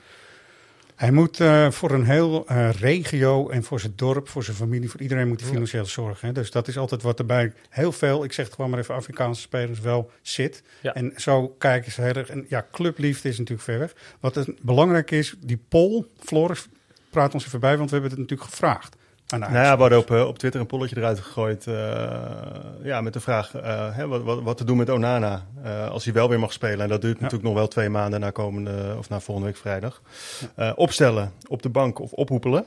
Hij 0.95 1.11
moet 1.11 1.39
eh, 1.39 1.71
voor 1.71 1.91
een 1.91 2.05
heel 2.05 2.45
regio 2.79 3.49
en 3.49 3.63
voor 3.63 3.79
zijn 3.79 3.93
dorp, 3.95 4.29
voor 4.29 4.43
zijn 4.43 4.57
familie, 4.57 4.89
voor 4.89 5.01
iedereen 5.01 5.27
moet 5.27 5.41
hij 5.41 5.49
financieel 5.49 5.85
zorgen. 5.85 6.27
Hè? 6.27 6.33
Dus 6.33 6.51
dat 6.51 6.67
is 6.67 6.77
altijd 6.77 7.01
wat 7.01 7.19
erbij 7.19 7.53
heel 7.69 7.91
veel, 7.91 8.23
ik 8.23 8.33
zeg 8.33 8.45
het 8.45 8.55
gewoon 8.55 8.69
maar 8.69 8.79
even, 8.79 8.95
Afrikaanse 8.95 9.41
spelers 9.41 9.79
wel 9.79 10.11
zit. 10.21 10.63
Ja. 10.81 10.93
En 10.93 11.13
zo 11.15 11.47
kijken 11.47 11.91
ze 11.91 12.01
heel 12.01 12.13
erg. 12.13 12.29
En 12.29 12.45
ja, 12.49 12.65
clubliefde 12.71 13.29
is 13.29 13.37
natuurlijk 13.37 13.67
ver 13.67 13.79
weg. 13.79 13.93
Wat 14.19 14.35
het 14.35 14.61
belangrijk 14.61 15.11
is, 15.11 15.35
die 15.39 15.59
poll, 15.69 16.05
Floris, 16.19 16.67
praat 17.09 17.33
ons 17.33 17.45
even 17.45 17.59
bij, 17.59 17.77
want 17.77 17.89
we 17.89 17.95
hebben 17.95 18.11
het 18.11 18.19
natuurlijk 18.19 18.49
gevraagd. 18.49 18.95
Aan 19.27 19.39
Nou 19.39 19.53
ja, 19.53 19.75
we 19.75 19.81
hadden 19.81 19.99
op, 19.99 20.11
op 20.11 20.39
Twitter 20.39 20.61
een 20.61 20.67
polletje 20.67 20.97
eruit 20.97 21.19
gegooid. 21.19 21.67
eh, 21.67 21.73
ja, 22.83 23.01
met 23.01 23.13
de 23.13 23.19
vraag 23.19 23.55
eh, 23.55 23.95
hè, 23.95 24.07
wat, 24.07 24.23
wat, 24.23 24.41
wat 24.41 24.57
te 24.57 24.63
doen 24.63 24.77
met 24.77 24.89
Onana 24.89 25.45
eh, 25.63 25.89
als 25.89 26.03
hij 26.03 26.13
wel 26.13 26.29
weer 26.29 26.39
mag 26.39 26.53
spelen. 26.53 26.79
En 26.79 26.89
dat 26.89 27.01
duurt 27.01 27.19
natuurlijk 27.19 27.47
nog 27.47 27.53
wel 27.53 27.67
twee 27.67 27.89
maanden 27.89 28.19
na, 28.19 28.29
komende, 28.29 28.95
of 28.97 29.09
na 29.09 29.19
volgende 29.19 29.49
week 29.49 29.59
vrijdag. 29.59 30.01
Opstellen 30.75 31.31
op 31.47 31.61
de 31.61 31.69
bank 31.69 31.99
of 31.99 32.11
ophoepelen. 32.11 32.65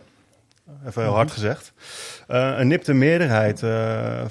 Even 0.87 1.03
heel 1.03 1.15
hard 1.15 1.31
gezegd. 1.31 1.73
Een 2.27 2.69
nipte 2.69 2.93
meerderheid 2.93 3.59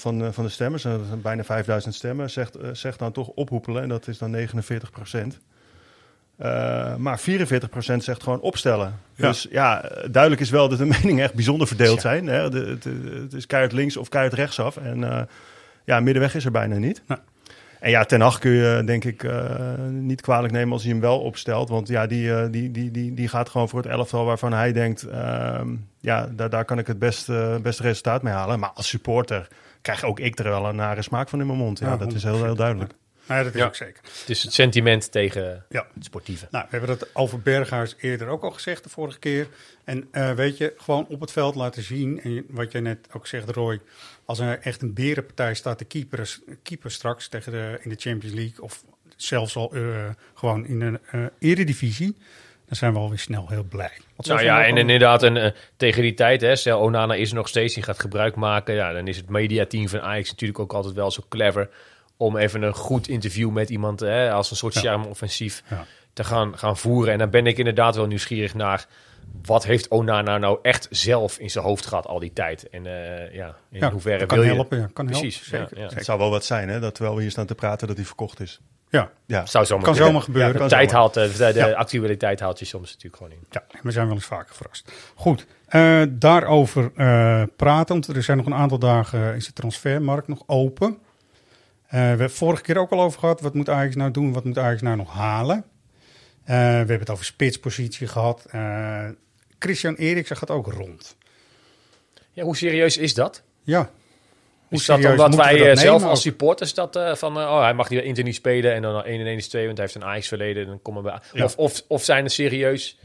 van, 0.01 0.33
van 0.33 0.43
de 0.43 0.49
stemmers, 0.49 0.85
bijna 1.21 1.43
5000 1.43 1.95
stemmen, 1.95 2.29
zegt, 2.29 2.57
zegt 2.71 2.99
dan 2.99 3.11
toch 3.11 3.27
ophoepelen. 3.27 3.81
En 3.83 3.89
dat 3.89 4.07
is 4.07 4.17
dan 4.17 4.31
49 4.31 4.91
procent. 4.91 5.39
Eh, 6.39 6.95
maar 6.95 7.19
44% 7.19 7.23
zegt 8.03 8.23
gewoon 8.23 8.39
opstellen. 8.39 8.99
Ja. 9.15 9.27
Dus 9.27 9.47
ja, 9.51 9.89
duidelijk 10.11 10.41
is 10.41 10.49
wel 10.49 10.69
dat 10.69 10.77
de 10.77 10.85
meningen 11.01 11.23
echt 11.23 11.33
bijzonder 11.33 11.67
verdeeld 11.67 11.95
Ja. 11.95 12.01
zijn. 12.01 12.27
Hè? 12.27 12.49
De, 12.49 12.59
het, 12.65 12.83
het 13.21 13.33
is 13.33 13.45
keihard 13.45 13.73
links 13.73 13.97
of 13.97 14.09
keihard 14.09 14.35
rechtsaf. 14.35 14.77
En 14.77 15.03
eh, 15.11 15.21
ja, 15.83 15.99
middenweg 15.99 16.35
is 16.35 16.45
er 16.45 16.51
bijna 16.51 16.75
niet. 16.77 17.01
En 17.79 17.89
ja, 17.89 18.03
Ten 18.03 18.21
Hag 18.21 18.39
kun 18.39 18.51
je 18.51 18.81
denk 18.85 19.03
ik 19.05 19.23
eh, 19.23 19.43
niet 19.89 20.21
kwalijk 20.21 20.53
nemen 20.53 20.73
als 20.73 20.83
hij 20.83 20.91
hem 20.91 21.01
wel 21.01 21.19
opstelt. 21.19 21.69
Want 21.69 21.87
ja, 21.87 22.07
die, 22.07 22.49
die, 22.49 22.71
die, 22.71 22.91
die, 22.91 23.13
die 23.13 23.27
gaat 23.27 23.49
gewoon 23.49 23.69
voor 23.69 23.79
het 23.81 23.91
elftal 23.91 24.25
waarvan 24.25 24.53
hij 24.53 24.71
denkt... 24.73 25.03
ehm, 25.03 25.67
ja, 25.99 26.29
daar, 26.35 26.49
daar 26.49 26.65
kan 26.65 26.79
ik 26.79 26.87
het 26.87 26.99
beste, 26.99 27.59
beste 27.63 27.83
resultaat 27.83 28.21
mee 28.21 28.33
halen. 28.33 28.59
Maar 28.59 28.71
als 28.73 28.87
supporter 28.87 29.47
krijg 29.81 30.03
ook 30.03 30.19
ik 30.19 30.39
er 30.39 30.49
wel 30.49 30.65
een 30.65 30.75
nare 30.75 31.01
smaak 31.01 31.29
van 31.29 31.39
in 31.39 31.45
mijn 31.47 31.57
mond. 31.59 31.79
Ja, 31.79 31.87
Ja, 31.87 31.97
dat 31.97 32.13
is 32.13 32.23
heel, 32.23 32.43
heel 32.43 32.53
100%. 32.53 32.57
duidelijk. 32.57 32.93
Ja, 33.29 33.43
dat 33.43 33.53
is 33.53 33.59
Ja. 33.59 33.65
ook 33.65 33.75
zeker. 33.75 34.01
Het 34.03 34.29
is 34.29 34.43
het 34.43 34.53
sentiment 34.53 35.11
tegen 35.11 35.65
Ja. 35.69 35.87
het 35.93 36.05
sportieve. 36.05 36.47
Nou, 36.51 36.65
we 36.69 36.77
hebben 36.77 36.97
dat 36.99 37.09
over 37.15 37.39
Berghuis 37.41 37.95
eerder 37.99 38.27
ook 38.27 38.43
al 38.43 38.51
gezegd 38.51 38.83
de 38.83 38.89
vorige 38.89 39.19
keer. 39.19 39.47
En 39.83 40.07
eh, 40.11 40.31
weet 40.31 40.57
je, 40.57 40.73
gewoon 40.77 41.05
op 41.09 41.19
het 41.19 41.31
veld 41.31 41.55
laten 41.55 41.83
zien. 41.83 42.21
En 42.21 42.45
wat 42.49 42.71
jij 42.71 42.81
net 42.81 43.07
ook 43.13 43.27
zegt, 43.27 43.49
Roy. 43.49 43.79
Als 44.25 44.39
er 44.39 44.59
echt 44.61 44.81
een 44.81 44.93
berenpartij 44.93 45.53
staat 45.53 45.77
te 45.77 45.85
keeper, 45.85 46.37
keeper 46.63 46.91
straks 46.91 47.27
tegen 47.27 47.51
de, 47.51 47.79
in 47.81 47.89
de 47.89 47.95
Champions 47.99 48.35
League. 48.35 48.61
Of 48.63 48.83
zelfs 49.15 49.55
al 49.55 49.73
eh, 49.73 49.81
gewoon 50.33 50.65
in 50.65 50.81
een 50.81 50.99
eh 51.11 51.25
eredivisie. 51.39 52.15
Dan 52.65 52.77
zijn 52.77 52.93
we 52.93 52.99
alweer 52.99 53.19
snel 53.19 53.47
heel 53.49 53.63
blij. 53.63 53.91
Nou 54.17 54.43
ja, 54.43 54.65
en 54.65 54.77
inderdaad, 54.77 55.23
eh, 55.23 55.47
tegen 55.77 56.01
die 56.01 56.13
tijd, 56.13 56.41
hè, 56.41 56.55
stel 56.55 56.79
Onana 56.79 57.13
is 57.13 57.29
er 57.29 57.35
nog 57.35 57.47
steeds, 57.47 57.73
die 57.73 57.83
gaat 57.83 57.99
gebruik 57.99 58.35
maken. 58.35 58.73
Ja, 58.73 58.93
dan 58.93 59.07
is 59.07 59.17
het 59.17 59.29
mediateam 59.29 59.89
van 59.89 60.01
Ajax 60.01 60.29
natuurlijk 60.29 60.59
ook 60.59 60.73
altijd 60.73 60.93
wel 60.93 61.11
zo 61.11 61.23
clever 61.29 61.69
om 62.19 62.37
even 62.37 62.61
een 62.61 62.73
goed 62.73 63.07
interview 63.07 63.49
met 63.51 63.69
iemand 63.69 63.99
hè, 63.99 64.31
als 64.31 64.51
een 64.51 64.57
soort 64.57 64.75
charme-offensief 64.75 65.63
Ja. 65.69 65.85
te 66.13 66.23
gaan, 66.23 66.57
gaan 66.57 66.77
voeren. 66.77 67.13
En 67.13 67.19
dan 67.19 67.29
ben 67.29 67.47
ik 67.47 67.57
inderdaad 67.57 67.95
wel 67.95 68.05
nieuwsgierig 68.07 68.53
naar 68.53 68.85
wat 69.45 69.63
heeft 69.65 69.87
Onana 69.87 70.37
nou 70.37 70.59
echt 70.61 70.87
zelf 70.89 71.37
in 71.39 71.49
zijn 71.49 71.63
hoofd 71.65 71.85
gehad 71.85 72.07
al 72.07 72.19
die 72.19 72.33
tijd. 72.33 72.69
En 72.69 72.85
eh, 72.85 73.33
ja, 73.33 73.55
in 73.71 73.79
ja, 73.79 73.91
hoeverre 73.91 74.25
kan 74.25 74.37
wil 74.37 74.47
je... 74.47 74.53
helpen. 74.53 74.79
Ja, 74.79 74.89
kan 74.93 75.05
Precies, 75.05 75.35
helpen, 75.35 75.59
zeker. 75.59 75.69
ja, 75.69 75.75
ja. 75.75 75.81
Het 75.81 75.89
zeker. 75.91 76.05
zou 76.05 76.19
wel 76.19 76.29
wat 76.29 76.45
zijn, 76.45 76.69
hè? 76.69 76.79
Dat 76.79 76.93
terwijl 76.95 77.15
we 77.15 77.21
hier 77.21 77.31
staan 77.31 77.45
te 77.45 77.55
praten, 77.55 77.87
dat 77.87 77.95
hij 77.95 78.05
verkocht 78.05 78.39
is. 78.39 78.59
Ja, 78.89 79.11
Ja, 79.25 79.45
Zou 79.45 79.65
zomaar 79.65 79.83
kan 79.85 79.95
zomaar 79.95 80.21
gebeuren. 80.21 80.51
De 80.51 80.57
kan 80.57 80.67
tijd 80.67 80.89
zomaar. 80.89 81.01
haalt, 81.01 81.17
eh, 81.17 81.23
de, 81.47 81.53
de 81.53 81.59
Ja. 81.59 81.71
actualiteit 81.71 82.39
haalt 82.39 82.59
je 82.59 82.65
soms 82.65 82.87
natuurlijk 82.87 83.15
gewoon 83.15 83.31
in. 83.31 83.39
Ja, 83.49 83.63
we 83.81 83.91
zijn 83.91 84.05
wel 84.05 84.15
eens 84.15 84.25
vaker 84.25 84.55
verrast. 84.55 84.91
Goed, 85.15 85.45
eh, 85.67 86.01
daarover 86.09 86.91
eh 86.95 87.43
pratend. 87.55 88.07
Er 88.07 88.23
zijn 88.23 88.37
nog 88.37 88.45
een 88.45 88.53
aantal 88.55 88.79
dagen, 88.79 89.35
is 89.35 89.45
de 89.45 89.53
transfermarkt 89.53 90.27
nog 90.27 90.43
open. 90.45 90.97
Eh, 91.89 91.99
we 91.99 92.05
hebben 92.05 92.25
het 92.25 92.35
vorige 92.35 92.61
keer 92.61 92.77
ook 92.77 92.91
al 92.91 93.01
over 93.01 93.19
gehad. 93.19 93.41
Wat 93.41 93.53
moet 93.53 93.69
Ajax 93.69 93.95
nou 93.95 94.11
doen? 94.11 94.33
Wat 94.33 94.43
moet 94.43 94.57
Ajax 94.57 94.81
nou 94.81 94.97
nog 94.97 95.13
halen? 95.13 95.57
Eh, 96.43 96.55
we 96.55 96.55
hebben 96.55 96.99
het 96.99 97.09
over 97.09 97.25
spitspositie 97.25 98.07
gehad. 98.07 98.45
Eh, 98.49 99.05
Christian 99.59 99.95
Eriksen 99.95 100.37
gaat 100.37 100.49
ook 100.49 100.67
rond. 100.73 101.17
Ja, 102.31 102.43
hoe 102.43 102.57
serieus 102.57 102.97
is 102.97 103.13
dat? 103.13 103.43
Ja. 103.63 103.79
Hoe 104.67 104.77
Is 104.79 104.85
dat 104.85 104.99
serieus 104.99 105.19
omdat 105.19 105.35
wij 105.35 105.57
dat 105.57 105.79
zelf 105.79 105.93
nemen 105.97 106.09
als 106.09 106.19
ook? 106.19 106.23
supporters 106.25 106.73
dat 106.73 106.99
van 107.13 107.37
oh 107.37 107.61
hij 107.61 107.73
mag 107.73 107.87
die 107.87 108.03
Inter 108.03 108.23
niet 108.23 108.35
spelen 108.35 108.73
en 108.73 108.81
dan 108.81 108.93
al 108.95 109.05
1 109.05 109.19
en 109.19 109.25
1 109.27 109.37
is 109.37 109.47
2 109.47 109.65
want 109.65 109.77
hij 109.77 109.85
heeft 109.85 109.99
een 110.01 110.09
Ajax 110.09 110.27
verleden 110.27 110.65
dan 110.67 110.81
komen 110.81 111.03
we 111.03 111.19
Ja. 111.33 111.43
of, 111.43 111.55
of 111.55 111.83
of 111.87 112.03
zijn 112.03 112.23
er 112.23 112.29
serieus 112.29 112.97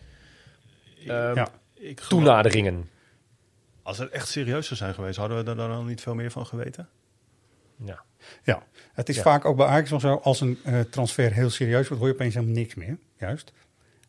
ehm, 1.07 1.35
Ja. 1.35 1.49
ik 1.75 2.01
toenaderingen? 2.01 2.89
Als 3.83 3.99
het 3.99 4.11
echt 4.11 4.29
serieus 4.29 4.67
zou 4.67 4.77
zijn 4.79 4.95
geweest, 4.95 5.17
hadden 5.17 5.45
we 5.45 5.51
er 5.51 5.57
dan 5.57 5.71
al 5.71 5.83
niet 5.83 6.01
veel 6.01 6.15
meer 6.15 6.31
van 6.31 6.47
geweten? 6.47 6.89
Ja. 7.85 8.03
Ja, 8.43 8.63
het 8.95 9.09
is 9.09 9.17
Ja. 9.17 9.23
vaak 9.23 9.45
ook 9.45 9.57
bij 9.57 9.67
Ajax 9.67 9.91
wel 9.91 10.01
zo. 10.01 10.15
Als 10.15 10.41
een 10.41 10.59
eh, 10.65 10.81
transfer 10.81 11.33
heel 11.33 11.51
serieus 11.51 11.89
wordt, 11.89 12.03
hoor 12.03 12.07
je 12.09 12.15
opeens 12.15 12.35
helemaal 12.35 12.55
niks 12.55 12.75
meer. 12.75 12.99
Juist. 13.19 13.53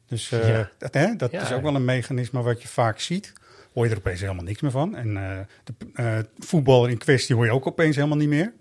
Dus 0.07 0.31
eh, 0.31 0.47
Ja. 0.49 0.69
dat, 0.77 0.93
hè, 0.93 1.15
dat 1.15 1.31
Ja. 1.31 1.41
is 1.41 1.51
ook 1.51 1.61
wel 1.61 1.75
een 1.75 1.85
mechanisme 1.85 2.41
wat 2.41 2.61
je 2.61 2.67
vaak 2.67 2.99
ziet. 2.99 3.33
Hoor 3.73 3.85
je 3.85 3.91
er 3.91 3.97
opeens 3.97 4.19
helemaal 4.19 4.43
niks 4.43 4.61
meer 4.61 4.71
van. 4.71 4.95
En 4.95 5.17
eh, 5.17 5.39
de 5.63 6.27
voetballer 6.39 6.89
in 6.89 6.97
kwestie 6.97 7.35
hoor 7.35 7.45
je 7.45 7.51
ook 7.51 7.67
opeens 7.67 7.95
helemaal 7.95 8.17
niet 8.17 8.29
meer. 8.29 8.53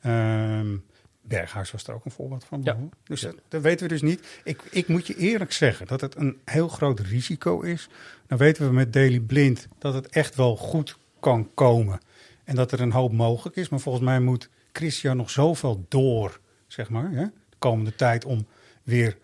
Ehm, 0.00 0.76
Berghuis 1.22 1.70
was 1.70 1.86
er 1.86 1.94
ook 1.94 2.04
een 2.04 2.10
voorbeeld 2.10 2.44
van. 2.44 2.60
Ja. 2.64 2.76
Dus 3.04 3.20
dat, 3.20 3.34
dat 3.48 3.62
weten 3.62 3.82
we 3.86 3.92
dus 3.92 4.02
niet. 4.02 4.26
Ik, 4.44 4.62
ik 4.70 4.88
moet 4.88 5.06
je 5.06 5.16
eerlijk 5.16 5.52
zeggen 5.52 5.86
dat 5.86 6.00
het 6.00 6.16
een 6.16 6.40
heel 6.44 6.68
groot 6.68 7.00
risico 7.00 7.60
is. 7.60 7.88
Dan 8.26 8.38
weten 8.38 8.66
we 8.66 8.72
met 8.72 8.92
Daily 8.92 9.20
Blind 9.20 9.68
dat 9.78 9.94
het 9.94 10.08
echt 10.08 10.34
wel 10.34 10.56
goed 10.56 10.98
kan 11.20 11.50
komen. 11.54 12.00
En 12.44 12.54
dat 12.56 12.72
er 12.72 12.80
een 12.80 12.92
hoop 12.92 13.12
mogelijk 13.12 13.56
is. 13.56 13.68
Maar 13.68 13.80
volgens 13.80 14.04
mij 14.04 14.20
moet 14.20 14.48
Christian 14.72 15.16
nog 15.16 15.30
zoveel 15.30 15.84
door, 15.88 16.40
zeg 16.66 16.88
maar, 16.88 17.10
hè, 17.10 17.24
de 17.24 17.56
komende 17.58 17.94
tijd 17.94 18.24
om 18.24 18.46
weer 18.82 19.16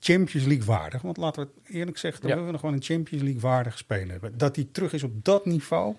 Champions 0.00 0.46
League 0.46 0.64
waardig. 0.64 1.02
Want 1.02 1.16
laten 1.16 1.42
we 1.42 1.48
het 1.64 1.74
eerlijk 1.74 1.98
zeggen, 1.98 2.20
dan 2.20 2.30
Ja. 2.30 2.36
willen 2.36 2.50
we 2.52 2.56
nog 2.58 2.66
gewoon 2.66 2.80
een 2.80 2.94
Champions 2.94 3.22
League 3.24 3.40
waardig 3.40 3.78
speler 3.78 4.10
hebben. 4.10 4.38
Dat 4.38 4.56
hij 4.56 4.68
terug 4.72 4.92
is 4.92 5.02
op 5.02 5.24
dat 5.24 5.46
niveau. 5.46 5.94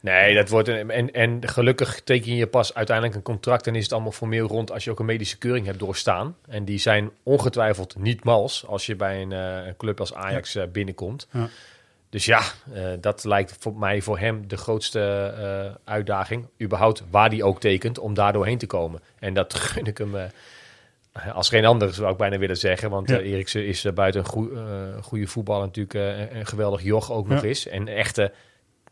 Nee, 0.00 0.34
dat 0.34 0.48
wordt 0.48 0.68
een, 0.68 0.90
en, 0.90 1.10
en 1.12 1.48
gelukkig 1.48 2.00
teken 2.00 2.34
je 2.34 2.46
pas 2.46 2.74
uiteindelijk 2.74 3.16
een 3.16 3.22
contract 3.22 3.66
en 3.66 3.74
is 3.74 3.82
het 3.82 3.92
allemaal 3.92 4.12
formeel 4.12 4.46
rond 4.46 4.70
als 4.72 4.84
je 4.84 4.90
ook 4.90 4.98
een 4.98 5.04
medische 5.06 5.38
keuring 5.38 5.66
hebt 5.66 5.78
doorstaan. 5.78 6.36
En 6.48 6.64
die 6.64 6.78
zijn 6.78 7.10
ongetwijfeld 7.22 7.98
niet 7.98 8.24
mals 8.24 8.66
als 8.66 8.86
je 8.86 8.96
bij 8.96 9.22
een, 9.22 9.32
eh, 9.32 9.72
club 9.76 10.00
als 10.00 10.14
Ajax 10.14 10.54
eh, 10.54 10.66
binnenkomt. 10.72 11.28
Ja. 11.32 11.48
Dus 12.10 12.24
ja, 12.24 12.42
eh, 12.72 12.82
dat 13.00 13.24
lijkt 13.24 13.56
voor 13.60 13.74
mij 13.76 14.02
voor 14.02 14.18
hem 14.18 14.48
de 14.48 14.56
grootste 14.56 15.00
eh, 15.38 15.92
uitdaging. 15.92 16.46
Überhaupt 16.62 17.02
waar 17.10 17.28
hij 17.28 17.42
ook 17.42 17.60
tekent 17.60 17.98
om 17.98 18.14
daar 18.14 18.32
doorheen 18.32 18.58
te 18.58 18.66
komen. 18.66 19.00
En 19.18 19.34
dat 19.34 19.54
gun 19.64 19.84
ik 19.86 19.98
hem 19.98 20.16
eh, 20.16 20.24
als 21.34 21.48
geen 21.48 21.64
ander, 21.64 21.94
zou 21.94 22.10
ik 22.12 22.16
bijna 22.16 22.38
willen 22.38 22.56
zeggen. 22.56 22.90
Want 22.90 23.08
Ja. 23.08 23.18
Eriksen 23.18 23.66
is 23.66 23.86
buiten 23.94 24.20
een 24.20 24.26
goe- 24.26 24.98
goede 25.02 25.26
voetballer 25.26 25.66
natuurlijk 25.66 26.30
een 26.34 26.46
geweldig 26.46 26.82
joch 26.82 27.10
ook 27.12 27.28
nog 27.28 27.42
is. 27.42 27.68
En 27.68 27.88
echte 27.88 28.32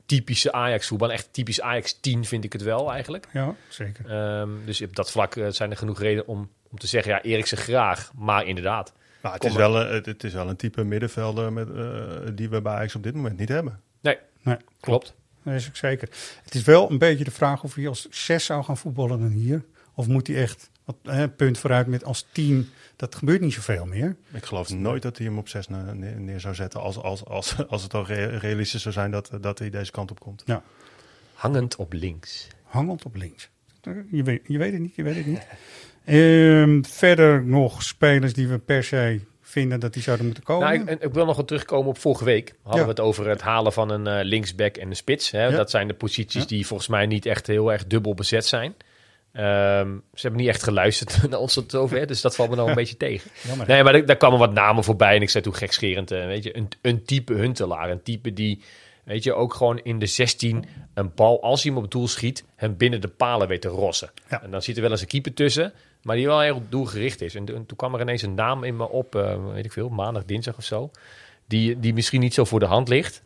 typische 0.07 0.53
Ajax 0.53 0.87
voetbal. 0.87 1.13
Echt 1.13 1.29
typisch 1.33 1.61
Ajax 1.61 2.01
10 2.01 2.25
vind 2.25 2.45
ik 2.45 2.53
het 2.53 2.63
wel 2.63 2.93
eigenlijk. 2.93 3.27
Ja, 3.33 3.55
zeker. 3.69 4.11
Ehm, 4.11 4.49
dus 4.65 4.83
op 4.83 4.97
dat 4.97 5.11
vlak 5.11 5.35
zijn 5.49 5.71
er 5.71 5.77
genoeg 5.77 6.01
redenen 6.01 6.27
om, 6.27 6.51
om 6.71 6.79
te 6.79 6.87
zeggen, 6.87 7.13
ja, 7.13 7.23
Eriksen 7.23 7.59
graag. 7.59 8.11
Maar 8.17 8.47
inderdaad, 8.47 8.93
Maar 9.23 9.33
het, 9.33 9.45
is 9.45 9.55
wel, 9.55 9.81
een- 9.81 9.95
het, 9.95 10.07
het 10.07 10.25
is 10.25 10.33
wel 10.33 10.49
een 10.49 10.57
type 10.57 10.85
middenvelder 10.85 11.53
met, 11.53 11.69
eh, 11.75 12.17
die 12.35 12.49
we 12.49 12.61
bij 12.63 12.73
Ajax 12.73 12.95
op 12.95 13.03
dit 13.03 13.15
moment 13.15 13.39
niet 13.39 13.49
hebben. 13.49 13.81
nee, 14.01 14.17
Nee, 14.43 14.57
klopt. 14.81 15.15
dat 15.43 15.55
is 15.55 15.69
ook 15.69 15.77
zeker. 15.77 16.09
Het 16.45 16.55
is 16.55 16.63
wel 16.63 16.91
een 16.91 16.99
beetje 16.99 17.25
de 17.25 17.31
vraag 17.31 17.63
of 17.63 17.75
hij 17.75 17.89
als 17.89 18.07
zes 18.11 18.45
zou 18.45 18.65
gaan 18.65 18.77
voetballen 18.77 19.19
dan 19.21 19.29
hier. 19.31 19.65
Of 19.95 20.07
moet 20.07 20.27
hij 20.27 20.37
echt, 20.37 20.71
wat, 20.85 20.97
hè, 21.03 21.29
punt 21.29 21.59
vooruit 21.59 21.87
met 21.87 22.05
als 22.05 22.27
tien. 22.33 22.69
Dat 22.97 23.15
gebeurt 23.15 23.41
niet 23.41 23.53
zoveel 23.53 23.85
meer. 23.87 24.17
Ik 24.33 24.45
geloof 24.45 24.69
nooit 24.75 25.03
dat 25.03 25.17
hij 25.19 25.27
hem 25.27 25.39
op 25.39 25.49
6 25.49 25.69
neer, 25.69 26.21
neer 26.21 26.41
zou 26.41 26.55
zetten 26.55 26.81
als, 26.81 26.97
als, 26.97 27.25
als, 27.25 27.57
als 27.69 27.83
het 27.83 27.95
al 27.95 28.07
rea- 28.07 28.39
realistisch 28.39 28.83
zou 28.83 28.95
zijn 28.95 29.11
dat, 29.11 29.31
dat 29.41 29.59
hij 29.59 29.71
deze 29.71 29.91
kant 29.91 30.11
op 30.11 30.21
komt. 30.21 30.43
Hangend 31.35 31.77
op 31.77 31.93
links. 31.93 32.47
Hangend 32.63 33.05
op 33.05 33.15
links. 33.17 33.49
Je 34.11 34.23
weet, 34.23 34.41
je 34.47 34.59
weet 34.59 34.73
het 34.73 34.81
niet, 34.81 34.95
je 34.95 35.03
weet 35.03 35.17
het 35.17 35.27
niet. 35.27 35.47
Ehm, 36.09 36.83
verder 36.83 37.45
nog 37.45 37.83
spelers 37.83 38.33
die 38.33 38.49
we 38.49 38.59
per 38.59 38.85
se 38.85 39.21
vinden 39.43 39.81
dat 39.81 39.93
die 39.93 40.03
zouden 40.03 40.27
moeten 40.27 40.45
komen. 40.45 40.85
Nou, 40.85 40.97
ik, 41.01 41.13
wil 41.13 41.25
nog 41.25 41.37
wat 41.37 41.47
terugkomen 41.47 41.89
op 41.89 41.99
vorige 41.99 42.25
week. 42.25 42.55
Hadden 42.63 42.81
Ja. 42.81 42.87
we 42.87 42.91
het 42.91 43.01
over 43.01 43.29
het 43.29 43.41
halen 43.41 43.73
van 43.73 43.91
een 43.91 44.07
eh, 44.07 44.25
linksback 44.25 44.77
en 44.77 44.89
een 44.89 44.97
spits. 44.97 45.31
Hè? 45.31 45.45
Ja. 45.45 45.57
Dat 45.57 45.71
zijn 45.71 45.89
de 45.89 45.95
posities 45.95 46.41
Ja. 46.43 46.47
die 46.49 46.67
volgens 46.67 46.89
mij 46.89 47.07
niet 47.07 47.27
echt 47.27 47.47
heel 47.47 47.73
erg 47.73 47.87
dubbel 47.87 48.15
bezet 48.15 48.47
zijn. 48.47 48.75
Ehm, 49.33 49.89
ze 50.15 50.21
hebben 50.21 50.41
niet 50.41 50.49
echt 50.49 50.63
geluisterd 50.63 51.23
naar 51.31 51.39
ons 51.39 51.55
tot 51.55 51.71
zover, 51.71 52.07
dus 52.07 52.21
dat 52.21 52.35
valt 52.35 52.51
me 52.51 52.57
nou 52.57 52.69
een 52.69 52.75
beetje 52.83 52.97
tegen. 52.97 53.31
Jammer. 53.49 53.67
Nee, 53.67 53.83
maar 53.83 54.07
daar 54.07 54.17
kwamen 54.17 54.39
wat 54.39 54.53
namen 54.53 54.85
voorbij 54.85 55.17
en 55.17 55.23
ik 55.23 55.31
zei 55.31 55.45
toen 55.45 55.55
gekscherend, 55.55 56.11
eh, 56.11 56.27
weet 56.27 56.45
je, 56.45 56.57
een, 56.57 56.69
een 56.83 57.05
type 57.05 57.33
Huntelaar. 57.35 57.91
Een 57.91 58.03
type 58.03 58.33
die, 58.33 58.63
weet 59.05 59.25
je, 59.25 59.33
ook 59.35 59.55
gewoon 59.55 59.79
in 59.83 59.99
de 59.99 60.07
16 60.07 60.65
een 60.95 61.13
bal, 61.15 61.43
als 61.43 61.63
hij 61.63 61.69
hem 61.71 61.77
op 61.79 61.85
het 61.85 61.93
doel 61.93 62.09
schiet, 62.09 62.45
hem 62.57 62.77
binnen 62.77 63.01
de 63.01 63.09
palen 63.09 63.49
weet 63.49 63.61
te 63.61 63.69
rossen. 63.69 64.11
En 64.29 64.51
dan 64.51 64.63
zit 64.63 64.77
er 64.77 64.83
wel 64.83 64.91
eens 64.91 65.01
een 65.01 65.07
keeper 65.07 65.35
tussen, 65.35 65.73
maar 66.09 66.17
die 66.17 66.27
wel 66.27 66.41
heel 66.41 66.55
op 66.55 66.71
doel 66.71 66.85
gericht 66.85 67.21
is. 67.21 67.35
En, 67.35 67.45
toen- 67.45 67.67
kwam 67.77 67.95
er 67.95 68.01
ineens 68.01 68.23
een 68.23 68.35
naam 68.35 68.65
in 68.65 68.77
me 68.77 68.89
op, 68.89 69.15
eh, 69.15 69.53
weet 69.53 69.65
ik 69.65 69.73
veel, 69.73 69.89
maandag, 69.89 70.25
dinsdag 70.25 70.57
of 70.57 70.65
zo, 70.65 70.91
die, 71.47 71.79
die 71.81 71.95
misschien 71.95 72.21
niet 72.21 72.35
zo 72.35 72.45
voor 72.45 72.61
de 72.61 72.67
hand 72.67 72.89
ligt. 72.89 73.23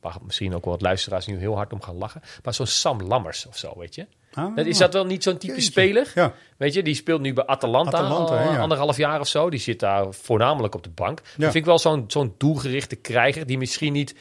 Waar 0.00 0.16
misschien 0.24 0.54
ook 0.54 0.64
wel 0.64 0.72
wat 0.72 0.82
luisteraars 0.82 1.26
nu 1.26 1.38
heel 1.38 1.54
hard 1.56 1.72
om 1.72 1.82
gaan 1.82 1.96
lachen. 1.96 2.22
Maar 2.44 2.54
zo'n 2.54 2.66
Sam 2.66 3.00
Lammers 3.02 3.46
of 3.46 3.56
zo, 3.58 3.72
weet 3.78 3.94
je. 3.94 4.06
Ah, 4.32 4.56
Dat, 4.56 4.66
is 4.66 4.78
dat 4.78 4.92
wel 4.92 5.04
niet 5.06 5.22
zo'n 5.22 5.38
type 5.38 5.52
jeetje. 5.52 5.70
speler? 5.70 6.12
Ja, 6.14 6.32
Weet 6.56 6.74
je, 6.74 6.82
die 6.82 6.94
speelt 6.94 7.20
nu 7.20 7.32
bij 7.32 7.46
Atalanta, 7.46 7.98
Atalanta, 7.98 8.44
al 8.46 8.52
ja. 8.52 8.58
anderhalf 8.60 8.96
jaar 8.96 9.20
of 9.20 9.28
zo. 9.28 9.50
Die 9.50 9.60
zit 9.60 9.80
daar 9.80 10.14
voornamelijk 10.14 10.74
op 10.74 10.82
de 10.82 10.90
bank. 10.90 11.16
Dat 11.16 11.26
Ja. 11.36 11.42
vind 11.42 11.54
ik 11.54 11.64
wel 11.64 11.78
zo'n 11.78 12.04
zo'n 12.06 12.34
doelgerichte 12.38 12.96
krijger 12.96 13.46
die 13.46 13.58
misschien 13.58 13.92
niet 13.92 14.14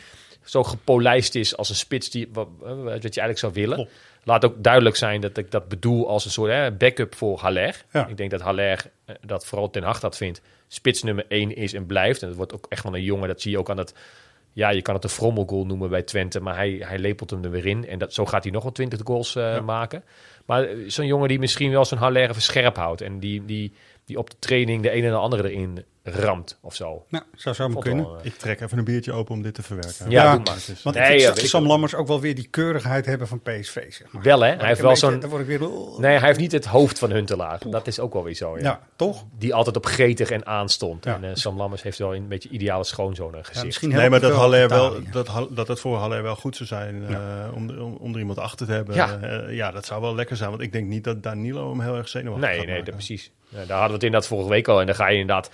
zo 0.43 0.63
gepolijst 0.63 1.35
is 1.35 1.57
als 1.57 1.69
een 1.69 1.75
spits 1.75 2.09
die, 2.09 2.29
wat, 2.33 2.47
wat 2.59 2.75
je 2.85 2.93
eigenlijk 3.01 3.37
zou 3.39 3.53
willen. 3.53 3.75
Klopt. 3.75 3.91
Laat 4.23 4.45
ook 4.45 4.63
duidelijk 4.63 4.95
zijn 4.95 5.21
dat 5.21 5.37
ik 5.37 5.51
dat 5.51 5.67
bedoel 5.67 6.07
als 6.07 6.25
een 6.25 6.31
soort 6.31 6.51
hè, 6.51 6.71
backup 6.71 7.15
voor 7.15 7.39
Haller. 7.39 7.85
Ja. 7.91 8.07
Ik 8.07 8.17
denk 8.17 8.31
dat 8.31 8.41
Haller 8.41 8.91
eh, 9.05 9.15
dat 9.21 9.45
vooral 9.45 9.69
ten 9.69 9.83
Hag 9.83 9.99
dat 9.99 10.17
vindt. 10.17 10.41
Spits 10.67 11.03
nummer 11.03 11.25
1 11.27 11.55
is 11.55 11.73
en 11.73 11.85
blijft. 11.85 12.21
En 12.21 12.27
dat 12.27 12.37
wordt 12.37 12.53
ook 12.53 12.65
echt 12.69 12.81
van 12.81 12.93
een 12.93 13.03
jongen. 13.03 13.27
Dat 13.27 13.41
zie 13.41 13.51
je 13.51 13.59
ook 13.59 13.69
aan 13.69 13.77
het... 13.77 13.93
Ja, 14.53 14.69
je 14.69 14.81
kan 14.81 14.95
het 14.95 15.03
een 15.03 15.09
frommelgoal 15.09 15.65
noemen 15.65 15.89
bij 15.89 16.01
Twente. 16.01 16.39
Maar 16.39 16.55
hij, 16.55 16.81
hij 16.83 16.99
lepelt 16.99 17.29
hem 17.29 17.43
er 17.43 17.51
weer 17.51 17.65
in. 17.65 17.87
En 17.87 17.99
dat, 17.99 18.13
zo 18.13 18.25
gaat 18.25 18.43
hij 18.43 18.51
nog 18.51 18.63
wel 18.63 18.71
20 18.71 18.99
goals 19.03 19.35
eh, 19.35 19.61
maken. 19.61 20.03
Maar 20.45 20.63
eh, 20.63 20.77
zo'n 20.87 21.05
jongen 21.05 21.27
die 21.27 21.39
misschien 21.39 21.71
wel 21.71 21.85
zijn 21.85 21.99
Haller 21.99 22.29
even 22.29 22.41
scherp 22.41 22.75
houdt. 22.75 23.01
En 23.01 23.19
die, 23.19 23.45
die, 23.45 23.73
die 24.09 24.17
op 24.17 24.29
de 24.29 24.35
training 24.39 24.81
de 24.83 24.95
een 24.95 25.03
en 25.03 25.09
de 25.09 25.15
andere 25.15 25.51
erin 25.51 25.83
ramt 26.03 26.57
of 26.61 26.75
zo. 26.75 27.05
nou, 27.09 27.23
zou 27.35 27.55
zo 27.55 27.67
maar 27.69 27.81
kunnen. 27.81 28.05
wel, 28.05 28.19
eh, 28.19 28.25
Ik 28.25 28.35
trek 28.35 28.61
even 28.61 28.77
een 28.77 28.83
biertje 28.83 29.11
open 29.13 29.35
om 29.35 29.41
dit 29.41 29.53
te 29.53 29.61
verwerken. 29.63 30.09
Ja, 30.09 30.23
Ja, 30.23 30.35
doe 30.35 30.43
maar. 30.43 30.53
Het 30.53 30.67
is- 30.67 30.83
Want 30.83 30.95
Nee, 30.95 31.13
ik 31.15 31.19
ja, 31.21 31.47
Sam. 31.47 31.65
Lammers 31.67 31.95
ook 31.95 32.07
wel 32.07 32.19
weer 32.21 32.35
die 32.35 32.47
keurigheid 32.49 33.05
hebben 33.05 33.27
van 33.27 33.41
PSV. 33.41 33.93
Zeg 33.93 34.11
maar. 34.11 34.23
Wel 34.23 34.41
hè, 34.41 34.55
hij 34.55 34.67
heeft 34.67 34.81
wel 34.81 34.95
zo'n... 34.95 35.19
Dan 35.19 35.29
word 35.29 35.41
ik 35.41 35.59
weer... 35.59 35.69
Nee, 35.97 36.17
hij 36.17 36.27
heeft 36.27 36.39
niet 36.39 36.51
het 36.51 36.65
hoofd 36.65 36.99
van 36.99 37.11
Huntelaar. 37.11 37.59
Dat 37.69 37.87
is 37.87 37.99
ook 37.99 38.13
wel 38.13 38.23
weer 38.23 38.33
zo, 38.35 38.57
ja. 38.57 38.63
Ja, 38.63 38.81
toch? 38.95 39.25
Die 39.37 39.53
altijd 39.53 39.75
op 39.75 39.85
gretig 39.85 40.29
en 40.31 40.45
aanstond. 40.45 41.05
Ja. 41.05 41.15
En 41.15 41.23
eh, 41.23 41.29
Sam 41.33 41.57
Lammers 41.57 41.81
heeft 41.81 41.97
wel 41.97 42.15
een 42.15 42.27
beetje 42.27 42.49
ideale 42.49 42.83
schoonzoon 42.83 43.31
eh, 43.31 43.37
Ja, 43.37 43.43
gezicht. 43.43 43.65
misschien 43.65 43.89
Nee, 43.89 44.09
maar 44.09 44.19
dat, 44.19 44.29
wel 44.29 44.39
Haller 44.39 44.69
wel, 44.69 44.95
dat, 45.11 45.47
dat 45.49 45.67
het 45.67 45.79
voor 45.79 45.97
Haller 45.97 46.23
wel 46.23 46.35
goed 46.35 46.55
zou 46.55 46.67
zijn 46.69 47.05
eh, 47.07 47.17
om, 47.55 47.69
om, 47.79 47.95
om 47.95 48.13
er 48.13 48.19
iemand 48.19 48.37
achter 48.39 48.65
te 48.65 48.71
hebben. 48.71 48.95
Ja. 48.95 49.19
Ja, 49.49 49.71
dat 49.71 49.85
zou 49.85 50.01
wel 50.01 50.15
lekker 50.15 50.35
zijn. 50.37 50.49
Want 50.49 50.61
ik 50.61 50.71
denk 50.71 50.87
niet 50.87 51.03
dat 51.03 51.23
Danilo 51.23 51.69
hem 51.69 51.81
heel 51.81 51.95
erg 51.95 52.07
zenuwachtig 52.09 52.49
Nee, 52.49 52.57
gaat 52.57 52.67
nee, 52.67 52.83
dat, 52.83 52.93
precies. 52.93 53.31
Daar 53.49 53.59
hadden 53.67 53.87
we 53.87 53.93
het 53.93 54.03
inderdaad 54.03 54.27
vorige 54.27 54.49
week 54.49 54.67
al. 54.67 54.79
En 54.79 54.85
dan 54.85 54.95
ga 54.95 55.07
je 55.07 55.17
inderdaad, 55.17 55.49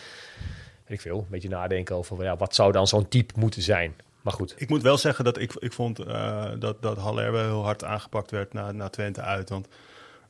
weet 0.85 0.97
ik 0.97 1.01
veel, 1.01 1.17
een 1.17 1.25
beetje 1.29 1.49
nadenken 1.49 1.95
over 1.95 2.23
ja, 2.23 2.37
wat 2.37 2.55
zou 2.55 2.71
dan 2.71 2.87
zo'n 2.87 3.07
type 3.07 3.33
moeten 3.37 3.61
zijn. 3.61 3.95
Maar 4.21 4.33
goed, 4.33 4.53
Ik 4.57 4.69
moet 4.69 4.81
wel 4.81 4.97
zeggen 4.97 5.25
dat 5.25 5.37
ik, 5.39 5.53
ik 5.53 5.73
vond 5.73 5.99
eh, 5.99 6.51
dat, 6.59 6.81
dat 6.81 6.97
Haller 6.97 7.31
wel 7.31 7.43
heel 7.43 7.63
hard 7.63 7.83
aangepakt 7.83 8.31
werd 8.31 8.53
naar, 8.53 8.75
naar 8.75 8.89
Twente 8.89 9.21
uit. 9.21 9.49
Want 9.49 9.67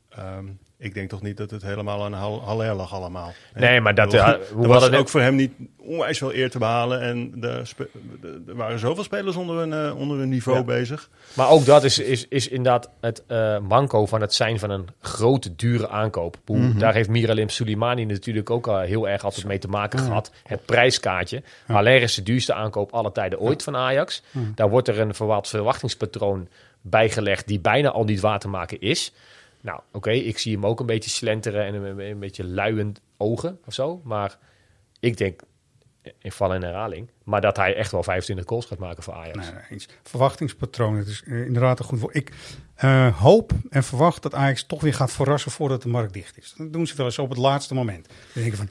ehm, 0.10 0.46
ik 0.86 0.94
denk 0.94 1.10
toch 1.10 1.22
niet 1.22 1.38
dat 1.38 1.52
het 1.52 1.62
helemaal 1.62 2.04
aan 2.04 2.14
Hal- 2.14 2.42
Haller 2.44 2.74
lag 2.74 2.94
allemaal. 2.94 3.34
Nee, 3.54 3.82
maar 3.82 3.96
dat, 3.96 4.14
eh, 4.14 4.30
hoe 4.54 4.68
was 4.68 4.92
ook 4.92 5.10
voor 5.10 5.22
hem 5.22 5.36
niet 5.36 5.52
onwijs 5.78 6.18
veel 6.18 6.34
eer 6.34 6.50
te 6.50 6.58
behalen. 6.58 7.02
En 7.02 7.34
er 7.42 8.56
waren 8.56 8.80
zoveel 8.80 9.04
spelers 9.04 9.36
onder 9.36 9.56
hun, 9.58 9.74
eh, 9.74 10.00
onder 10.00 10.18
hun 10.18 10.30
niveau 10.30 10.58
Ja. 10.58 10.64
bezig. 10.64 11.10
Maar 11.34 11.50
ook 11.50 11.66
dat 11.66 11.84
is, 11.84 12.00
is, 12.00 12.28
is 12.28 12.48
inderdaad 12.48 12.90
het 13.02 13.24
eh, 13.28 13.60
manco 13.60 14.06
van 14.06 14.22
het 14.22 14.34
zijn 14.34 14.60
van 14.60 14.70
een 14.70 14.88
grote, 15.02 15.56
dure 15.56 15.90
aankoop. 15.90 16.38
Mhm. 16.46 16.80
Daar 16.80 16.94
heeft 16.94 17.10
Miralem 17.10 17.50
Soleimani 17.50 18.06
natuurlijk 18.06 18.50
ook 18.50 18.68
al 18.68 18.80
heel 18.80 19.08
erg 19.10 19.24
altijd 19.24 19.46
mee 19.46 19.60
te 19.60 19.68
maken 19.68 20.00
Ja. 20.00 20.06
gehad. 20.06 20.32
Het 20.44 20.66
prijskaartje. 20.66 21.44
Haller 21.68 22.02
is 22.02 22.16
de 22.16 22.24
duurste 22.24 22.54
aankoop 22.54 22.94
alle 22.94 23.12
tijden 23.12 23.40
ooit 23.40 23.64
van 23.64 23.76
Ajax. 23.76 24.24
Daar 24.56 24.70
wordt 24.70 24.88
er 24.88 25.00
een 25.00 25.14
verwacht 25.14 25.50
verwachtingspatroon 25.50 26.48
bijgelegd 26.82 27.48
die 27.48 27.60
bijna 27.60 27.90
al 27.90 28.04
niet 28.04 28.20
waar 28.20 28.40
te 28.40 28.48
maken 28.48 28.82
is. 28.82 29.14
Nou, 29.66 29.80
oké, 29.92 30.12
ik 30.12 30.38
zie 30.38 30.54
hem 30.54 30.66
ook 30.66 30.80
een 30.80 30.86
beetje 30.86 31.10
slenteren 31.10 31.66
en 31.66 31.74
een, 31.74 32.00
een 32.00 32.20
beetje 32.20 32.46
luiend 32.46 33.02
ogen 33.18 33.60
of 33.66 33.74
zo. 33.74 34.02
Maar 34.04 34.38
ik 35.00 35.18
denk, 35.18 35.42
in 36.20 36.32
val 36.32 36.54
en 36.54 36.64
herhaling, 36.64 37.12
maar 37.24 37.42
dat 37.42 37.58
hij 37.58 37.76
echt 37.76 37.92
wel 37.92 38.04
25 38.04 38.48
goals 38.48 38.66
gaat 38.66 38.80
maken 38.80 39.04
voor 39.04 39.14
Ajax. 39.14 39.52
Nee. 39.70 39.80
Verwachtingspatroon, 40.04 40.96
het 40.96 41.08
is 41.08 41.22
inderdaad 41.22 41.80
een 41.80 41.86
goed 41.86 42.00
woord. 42.00 42.16
Ik 42.16 42.32
eh, 42.76 43.22
hoop 43.22 43.52
en 43.70 43.84
verwacht 43.84 44.24
dat 44.24 44.34
Ajax 44.34 44.66
toch 44.66 44.82
weer 44.82 44.94
gaat 44.94 45.12
verrassen 45.12 45.52
voordat 45.52 45.82
de 45.82 45.90
markt 45.90 46.14
dicht 46.14 46.38
is. 46.38 46.54
Dat 46.58 46.74
doen 46.74 46.88
ze 46.88 46.96
wel 46.96 47.06
eens 47.06 47.20
op 47.20 47.30
het 47.30 47.38
laatste 47.38 47.74
moment. 47.74 48.08
Dan 48.08 48.44
denk 48.44 48.52
je 48.52 48.58
van, 48.58 48.70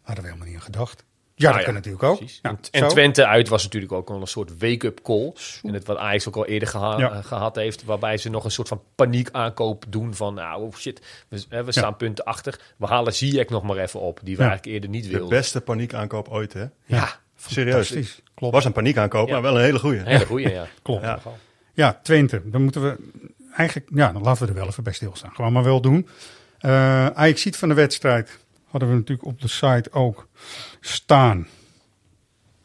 hadden 0.00 0.24
we 0.24 0.30
helemaal 0.30 0.48
niet 0.48 0.56
aan 0.56 0.64
gedacht. 0.64 1.04
Ja, 1.36 1.50
Nou 1.50 1.52
dat 1.64 1.66
ja, 1.66 1.72
kan 1.72 1.74
natuurlijk 1.74 2.02
ook. 2.04 2.20
Nou, 2.42 2.56
en, 2.70 2.82
en. 2.82 2.88
Twente 2.88 3.26
uit 3.26 3.48
was 3.48 3.62
natuurlijk 3.62 3.92
ook 3.92 4.08
wel 4.08 4.20
een 4.20 4.26
soort 4.26 4.58
wake-up 4.58 5.00
call. 5.02 5.32
En 5.62 5.74
het 5.74 5.86
wat 5.86 5.96
Ajax 5.96 6.28
ook 6.28 6.36
al 6.36 6.46
eerder 6.46 6.68
geha- 6.68 6.98
Ja. 6.98 7.12
eh, 7.12 7.24
gehad 7.24 7.56
heeft. 7.56 7.84
Waarbij 7.84 8.16
ze 8.16 8.30
nog 8.30 8.44
een 8.44 8.50
soort 8.50 8.68
van 8.68 8.82
paniek 8.94 9.28
aankoop 9.32 9.84
doen. 9.88 10.14
Van 10.14 10.34
nou 10.34 10.62
oh 10.62 10.74
shit, 10.74 11.00
we, 11.28 11.72
staan 11.72 11.96
punten 11.96 12.24
achter. 12.24 12.60
We 12.76 12.86
halen 12.86 13.14
Ziyech 13.14 13.48
nog 13.48 13.62
maar 13.62 13.76
even 13.76 14.00
op. 14.00 14.20
Die 14.22 14.36
we 14.36 14.42
Ja. 14.42 14.48
eigenlijk 14.48 14.76
eerder 14.76 14.90
niet 14.90 15.04
De 15.04 15.10
wilden. 15.10 15.28
beste 15.28 15.60
paniekaankoop 15.60 16.28
ooit, 16.28 16.52
hè? 16.52 16.64
Ja, 16.84 17.08
Serieus. 17.36 17.74
Fantastisch. 17.88 18.20
Klopt. 18.34 18.54
Was 18.54 18.64
een 18.64 18.72
paniekaankoop, 18.72 19.26
Ja. 19.28 19.32
maar 19.32 19.42
wel 19.42 19.56
een 19.58 19.64
hele 19.64 19.78
goeie. 19.78 19.98
een 19.98 20.06
hele 20.06 20.26
goeie 20.26 20.48
ja. 20.50 20.66
Klopt. 20.82 21.02
Ja. 21.02 21.18
Ja, 21.74 22.00
Twente. 22.02 22.42
Dan 22.44 22.62
moeten 22.62 22.82
we 22.82 22.96
eigenlijk, 23.56 23.90
ja, 23.94 24.12
dan 24.12 24.22
laten 24.22 24.42
we 24.42 24.48
er 24.48 24.58
wel 24.58 24.66
even 24.66 24.84
bij 24.84 24.92
stilstaan. 24.92 25.34
Gewoon 25.34 25.52
maar 25.52 25.64
wel 25.64 25.80
doen. 25.80 26.08
Eh 26.58 27.06
Ajax 27.06 27.42
ziet 27.42 27.56
van 27.56 27.68
de 27.68 27.74
wedstrijd 27.74 28.38
hadden 28.80 28.90
we 28.90 28.94
natuurlijk 29.00 29.28
op 29.28 29.40
de 29.40 29.48
site 29.48 29.92
ook 29.92 30.28
staan. 30.80 31.46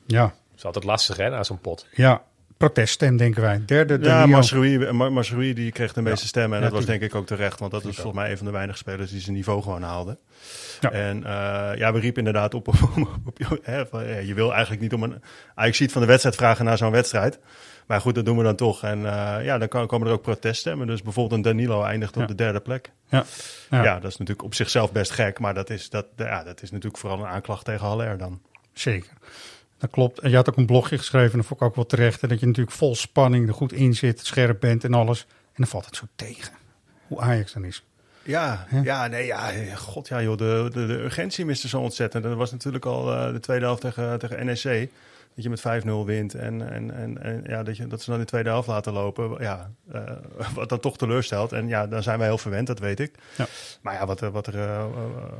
Ja, 0.06 0.24
Dat 0.24 0.34
is 0.58 0.65
altijd 0.65 0.84
lastig 0.86 1.17
hè, 1.17 1.30
na 1.30 1.43
zo'n 1.43 1.60
pot. 1.60 1.88
ja. 1.91 2.24
proteststem, 2.58 3.17
denken 3.17 3.41
wij. 3.41 3.62
Derde, 3.65 3.93
Ja, 3.93 4.00
Danilo. 4.00 4.36
Masroui, 4.38 4.91
Ma- 4.91 5.10
Masroui 5.10 5.54
die 5.54 5.72
kreeg 5.72 5.93
de 5.93 6.02
meeste 6.02 6.22
Ja. 6.22 6.28
stemmen. 6.28 6.58
En 6.58 6.63
Ja, 6.63 6.69
dat 6.69 6.78
was 6.78 6.86
denk 6.88 7.02
ik 7.02 7.15
ook 7.15 7.26
terecht. 7.26 7.60
Want 7.60 7.72
dat 7.72 7.86
is 7.86 7.95
volgens 7.95 8.15
mij 8.15 8.32
een 8.32 8.38
van 8.38 8.45
de 8.45 8.52
weinige 8.52 8.78
spelers 8.78 9.12
die 9.12 9.19
zijn 9.22 9.36
niveau 9.36 9.62
gewoon 9.62 9.82
haalden. 9.82 10.17
Ja. 10.80 10.91
En 10.91 11.24
eh, 11.24 11.78
ja, 11.78 11.93
we 11.93 12.00
riepen 12.00 12.17
inderdaad 12.17 12.54
op. 12.54 12.67
op, 12.67 12.76
op- 13.26 13.60
hè, 13.62 13.86
van, 13.88 14.08
ja, 14.08 14.17
je 14.17 14.34
wil 14.34 14.52
eigenlijk 14.52 14.82
niet 14.82 14.93
om 14.93 15.04
een 15.04 15.22
Ajax 15.56 15.78
van 15.91 16.02
de 16.02 16.08
wedstrijd 16.08 16.36
vragen 16.36 16.65
naar 16.65 16.78
zo'n 16.78 16.91
wedstrijd. 16.91 17.39
Maar 17.89 18.02
goed, 18.02 18.15
dat 18.15 18.25
doen 18.25 18.38
we 18.38 18.43
dan 18.43 18.56
toch. 18.56 18.84
En 18.84 18.97
eh, 19.06 19.45
ja, 19.45 19.58
dan 19.58 19.67
kan- 19.67 19.88
komen 19.88 20.08
er 20.08 20.13
ook 20.13 20.21
proteststemmen. 20.21 20.88
Dus 20.88 21.02
bijvoorbeeld 21.02 21.36
een 21.36 21.41
Danilo 21.41 21.84
eindigt 21.84 22.15
op 22.15 22.21
Ja. 22.21 22.28
de 22.28 22.36
derde 22.36 22.60
plek. 22.60 22.91
Ja. 23.08 23.25
Ja. 23.69 23.84
Ja. 23.84 23.99
dat 23.99 24.12
is 24.12 24.17
natuurlijk 24.17 24.47
op 24.47 24.54
zichzelf 24.56 24.91
best 24.91 25.12
gek. 25.12 25.39
Maar 25.39 25.54
dat 25.54 25.69
is, 25.69 25.89
dat, 25.89 26.06
ja, 26.17 26.43
dat 26.43 26.62
is 26.62 26.71
natuurlijk 26.71 26.97
vooral 26.97 27.19
een 27.19 27.25
aanklacht 27.25 27.65
tegen 27.65 27.86
Haller 27.88 28.17
dan. 28.17 28.41
Zeker. 28.73 29.10
Dat 29.78 29.89
klopt. 29.89 30.19
En 30.19 30.30
je 30.30 30.36
had 30.36 30.49
ook 30.49 30.58
een 30.58 30.65
blogje 30.65 30.97
geschreven, 30.97 31.32
en 31.32 31.38
dat 31.38 31.45
vond 31.47 31.62
ik 31.62 31.67
ook 31.67 31.75
wel 31.75 31.86
terecht. 31.86 32.21
hè, 32.21 32.28
Dat 32.28 32.39
je 32.39 32.45
natuurlijk 32.45 32.75
vol 32.75 32.95
spanning 32.95 33.47
er 33.47 33.54
goed 33.54 33.73
in 33.73 33.93
zit, 33.93 34.25
scherp 34.25 34.60
bent 34.60 34.84
en 34.84 34.93
alles. 34.93 35.25
En 35.30 35.54
dan 35.56 35.67
valt 35.67 35.86
het 35.86 35.95
zo 35.95 36.06
tegen. 36.15 36.54
Hoe 37.08 37.19
Ajax 37.21 37.54
dan 37.54 37.63
is. 37.65 37.84
Ja, 38.23 38.65
ja, 38.84 39.08
nee, 39.08 39.25
ja, 39.25 39.52
god 39.75 40.08
ja 40.08 40.21
joh, 40.21 40.38
de, 40.38 40.69
de, 40.73 40.86
de 40.86 40.93
urgentie 40.93 41.45
miste 41.45 41.67
zo 41.67 41.80
ontzettend. 41.80 42.23
Dat 42.23 42.36
was 42.36 42.52
natuurlijk 42.52 42.86
al 42.86 43.13
eh, 43.13 43.32
de 43.32 43.39
tweede 43.39 43.65
helft 43.65 43.82
tegen, 43.82 44.19
tegen 44.19 44.45
NEC. 44.45 44.89
Dat 45.35 45.43
je 45.43 45.49
met 45.71 45.83
5-0 45.85 45.89
wint 46.05 46.33
en, 46.33 46.71
en, 46.71 46.91
en, 46.91 47.23
en 47.23 47.43
ja, 47.47 47.63
dat, 47.63 47.77
je, 47.77 47.87
dat 47.87 48.01
ze 48.01 48.09
dan 48.09 48.19
de 48.19 48.25
tweede 48.25 48.49
helft 48.49 48.67
laten 48.67 48.93
lopen. 48.93 49.35
Ja, 49.39 49.71
eh, 49.91 50.01
wat 50.55 50.69
dan 50.69 50.79
toch 50.79 50.97
teleurstelt. 50.97 51.51
En 51.51 51.67
ja, 51.67 51.87
dan 51.87 52.03
zijn 52.03 52.17
wij 52.19 52.27
heel 52.27 52.37
verwend, 52.37 52.67
dat 52.67 52.79
weet 52.79 52.99
ik. 52.99 53.15
Ja. 53.37 53.45
Maar 53.81 53.93
ja, 53.93 54.05
wat, 54.05 54.21
er- 54.21 54.31
wat, 54.31 54.47
er, 54.47 54.55
eh, 54.55 54.79
eh, 54.79 54.85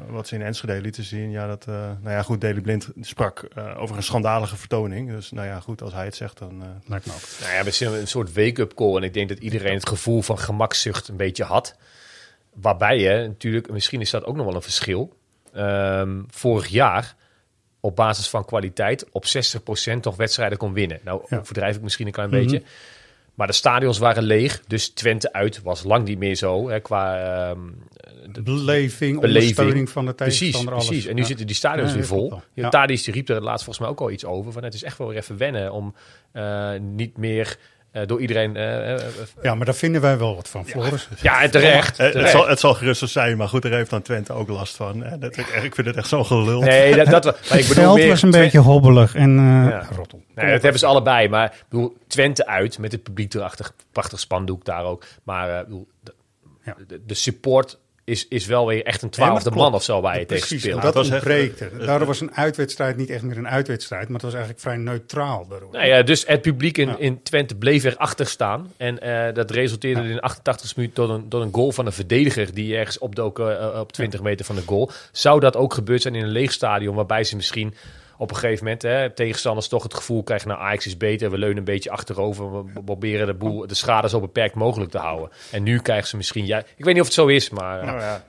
wat 0.10 0.28
ze 0.28 0.36
in 0.36 0.42
Enschede 0.42 0.82
lieten 0.82 1.04
zien, 1.04 1.32
ja, 1.32 1.48
dat, 1.48 1.66
eh, 1.68 1.74
nou 1.76 2.10
ja, 2.16 2.22
goed, 2.22 2.42
Daley 2.42 2.62
Blind 2.62 2.90
sprak 3.02 3.40
eh, 3.56 3.82
over 3.82 3.96
een 3.96 4.04
schandalige 4.04 4.56
vertoning. 4.58 5.10
Dus 5.10 5.32
nou 5.32 5.48
ja, 5.48 5.60
goed, 5.60 5.82
als 5.82 5.94
hij 5.94 6.06
het 6.06 6.16
zegt, 6.16 6.38
dan... 6.38 6.64
Lijkt 6.86 7.06
me 7.06 7.12
ook. 7.14 7.42
Nou 7.42 7.54
ja, 7.54 7.64
we 7.64 7.72
zien 7.72 7.94
een 7.94 8.08
soort 8.08 8.34
wake-up 8.34 8.74
call. 8.74 8.96
En 8.96 9.04
ik 9.04 9.14
denk 9.14 9.30
dat 9.30 9.40
iedereen 9.40 9.74
het 9.74 9.88
gevoel 9.88 10.22
van 10.22 10.38
gemakzucht 10.40 11.08
een 11.08 11.18
beetje 11.18 11.44
had. 11.44 11.76
Waarbij 12.54 13.00
je 13.00 13.28
natuurlijk, 13.28 13.72
misschien 13.72 14.02
is 14.02 14.10
dat 14.10 14.26
ook 14.26 14.36
nog 14.36 14.46
wel 14.46 14.56
een 14.56 14.62
verschil. 14.62 15.18
Ehm, 15.54 16.22
vorig 16.30 16.68
jaar 16.68 17.16
op 17.80 17.96
basis 17.96 18.30
van 18.30 18.46
kwaliteit 18.46 19.06
op 19.12 19.26
60% 19.26 20.00
toch 20.02 20.16
wedstrijden 20.16 20.58
kon 20.58 20.74
winnen. 20.74 21.00
Nou, 21.04 21.22
Ja. 21.30 21.38
overdrijf 21.40 21.76
ik 21.76 21.82
misschien 21.82 22.06
een 22.08 22.12
klein 22.12 22.30
Mhm. 22.30 22.40
beetje. 22.40 22.62
Maar 23.34 23.48
de 23.48 23.54
stadions 23.54 23.98
waren 23.98 24.24
leeg. 24.24 24.62
Dus 24.68 24.90
Twente 24.90 25.34
uit 25.34 25.62
was 25.62 25.84
lang 25.84 26.08
niet 26.08 26.18
meer 26.20 26.36
zo. 26.36 26.70
Hè, 26.70 26.80
qua 26.80 27.20
ehm, 27.50 27.60
de- 28.32 28.42
Beleving, 28.42 28.98
Beleving. 29.00 29.24
ondersteuning 29.24 29.90
van 29.90 30.06
de 30.06 30.14
Precies, 30.14 30.38
tegenstander. 30.38 30.74
precies. 30.74 30.92
alles. 30.92 31.06
En 31.06 31.16
nu 31.16 31.22
Ja. 31.22 31.28
zitten 31.28 31.46
die 31.48 31.56
stadions 31.56 31.90
Ja, 31.90 31.96
weer 31.96 32.06
vol. 32.06 32.42
Ja. 32.54 32.86
Die 32.86 33.12
riep 33.12 33.30
er 33.30 33.42
laatst 33.42 33.64
volgens 33.64 33.80
mij 33.80 33.90
ook 33.90 34.00
al 34.00 34.12
iets 34.12 34.26
over. 34.26 34.52
Van 34.52 34.64
het 34.64 34.74
is 34.74 34.84
echt 34.84 34.98
wel 34.98 35.08
weer 35.08 35.18
even 35.18 35.38
wennen 35.38 35.72
om 35.72 35.94
eh, 36.32 36.72
niet 36.80 37.18
meer 37.18 37.58
eh, 37.92 38.08
door 38.08 38.22
iedereen... 38.22 38.56
eh, 38.56 38.94
eh, 38.94 39.02
Ja, 39.42 39.56
maar 39.56 39.66
daar 39.66 39.76
vinden 39.76 40.02
wij 40.02 40.18
wel 40.18 40.36
wat 40.36 40.48
van, 40.50 40.66
Floris. 40.66 41.08
ja, 41.22 41.50
terecht. 41.50 41.98
het, 41.98 42.12
terecht. 42.12 42.32
zal, 42.32 42.48
het 42.48 42.60
zal 42.60 42.74
gerust 42.74 43.00
zo 43.00 43.06
zijn, 43.06 43.38
maar 43.38 43.48
goed, 43.48 43.62
daar 43.62 43.72
heeft 43.72 43.90
dan 43.90 44.02
Twente 44.02 44.34
ook 44.34 44.48
last 44.50 44.76
van. 44.76 45.00
Dat, 45.20 45.38
ik, 45.38 45.48
ik 45.48 45.76
vind 45.76 45.88
het 45.88 45.96
echt 45.96 46.08
zo 46.08 46.24
gelul. 46.24 46.62
Nee, 46.62 46.96
dat, 46.96 47.08
dat, 47.08 47.24
maar 47.26 47.34
ik 47.34 47.48
Het 47.50 47.68
bedoel 47.68 47.84
veld 47.84 47.96
meer... 47.98 48.08
was 48.08 48.22
een 48.22 48.32
beetje 48.32 48.60
hobbelig 48.60 49.16
en 49.16 49.38
eh 49.38 49.70
Ja. 49.70 49.88
rottel. 49.96 50.24
Nee, 50.36 50.52
dat 50.52 50.62
hebben 50.62 50.80
ze 50.80 50.86
allebei. 50.86 51.28
Maar 51.30 51.46
ik 51.46 51.66
bedoel, 51.70 51.98
Twente 52.08 52.46
uit 52.48 52.78
met 52.80 52.92
het 52.92 53.04
publiek 53.04 53.34
erachter. 53.34 53.70
Prachtig 53.92 54.20
spandoek 54.20 54.66
daar 54.66 54.84
ook. 54.84 55.04
Maar 55.24 55.50
eh, 55.50 55.60
ik 55.60 55.64
bedoel, 55.66 55.88
de, 56.04 56.14
Ja. 56.66 56.76
de, 56.88 57.02
de 57.06 57.14
support 57.14 57.80
is, 58.10 58.28
is 58.28 58.46
wel 58.46 58.68
weer 58.68 58.84
echt 58.86 59.02
een 59.02 59.10
twaalfde 59.10 59.52
man 59.52 59.74
of 59.74 59.84
zo 59.84 60.02
waar 60.02 60.20
je 60.20 60.26
tegen 60.26 60.48
Precies, 60.48 60.62
speelt. 60.62 60.76
en 60.78 60.86
dat 60.86 60.94
Het 60.94 61.04
was 61.08 61.16
echt- 61.16 61.26
ontbreekte. 61.26 61.66
eh, 61.80 61.86
Daardoor 61.86 62.08
was 62.08 62.22
een 62.22 62.36
uitwedstrijd 62.36 62.98
niet 62.98 63.10
echt 63.10 63.24
meer 63.24 63.38
een 63.38 63.48
uitwedstrijd, 63.48 64.04
maar 64.04 64.14
het 64.14 64.22
was 64.22 64.32
eigenlijk 64.34 64.62
vrij 64.64 64.78
neutraal. 64.78 65.48
Daardoor. 65.50 65.70
Nou 65.72 65.86
ja, 65.86 66.02
dus 66.02 66.26
het 66.28 66.42
publiek 66.42 66.78
in, 66.78 66.88
Ja. 66.88 66.96
in 66.98 67.24
Twente 67.24 67.56
bleef 67.56 67.84
erachter 67.84 68.26
staan. 68.26 68.74
En 68.78 69.00
eh, 69.00 69.34
dat 69.34 69.52
resulteerde 69.52 70.02
in 70.02 70.14
de 70.16 70.22
88 70.22 70.76
minuut 70.76 70.96
tot 70.96 71.10
een, 71.10 71.28
tot 71.28 71.42
een 71.42 71.54
goal 71.54 71.72
van 71.72 71.86
een 71.86 71.92
verdediger 71.92 72.54
die 72.54 72.76
ergens 72.76 72.98
opdook 72.98 73.40
eh, 73.40 73.78
op 73.80 73.92
20 73.92 74.22
meter 74.22 74.46
van 74.46 74.56
de 74.56 74.64
goal. 74.66 74.92
Zou 75.12 75.40
dat 75.40 75.56
ook 75.58 75.74
gebeurd 75.74 76.02
zijn 76.02 76.16
in 76.16 76.24
een 76.24 76.30
leeg 76.30 76.52
stadion, 76.52 76.96
waarbij 76.96 77.24
ze 77.24 77.36
misschien 77.36 77.74
op 78.20 78.30
een 78.30 78.36
gegeven 78.36 78.64
moment 78.64 78.82
hè, 78.82 79.10
tegenstanders 79.10 79.68
toch 79.68 79.84
het 79.84 79.94
gevoel 79.94 80.24
krijgen, 80.24 80.48
nou 80.48 80.60
Ajax 80.60 80.86
is 80.86 80.98
beter, 80.98 81.32
we 81.32 81.38
leunen 81.38 81.58
een 81.58 81.64
beetje 81.64 81.92
achterover, 81.92 82.66
we 82.66 82.82
proberen 82.84 83.28
de, 83.28 83.34
boel, 83.34 83.68
de 83.68 83.74
schade 83.74 84.10
zo 84.10 84.20
beperkt 84.20 84.56
mogelijk 84.56 84.92
te 84.92 84.98
houden. 84.98 85.30
En 85.52 85.64
nu 85.64 85.80
krijgen 85.80 86.08
ze 86.08 86.18
misschien, 86.18 86.46
ja, 86.46 86.58
ik 86.76 86.86
weet 86.86 86.94
niet 86.94 87.00
of 87.00 87.06
het 87.06 87.16
zo 87.16 87.28
is, 87.28 87.50
maar... 87.50 87.86
Nou 87.86 88.00
ja, 88.00 88.24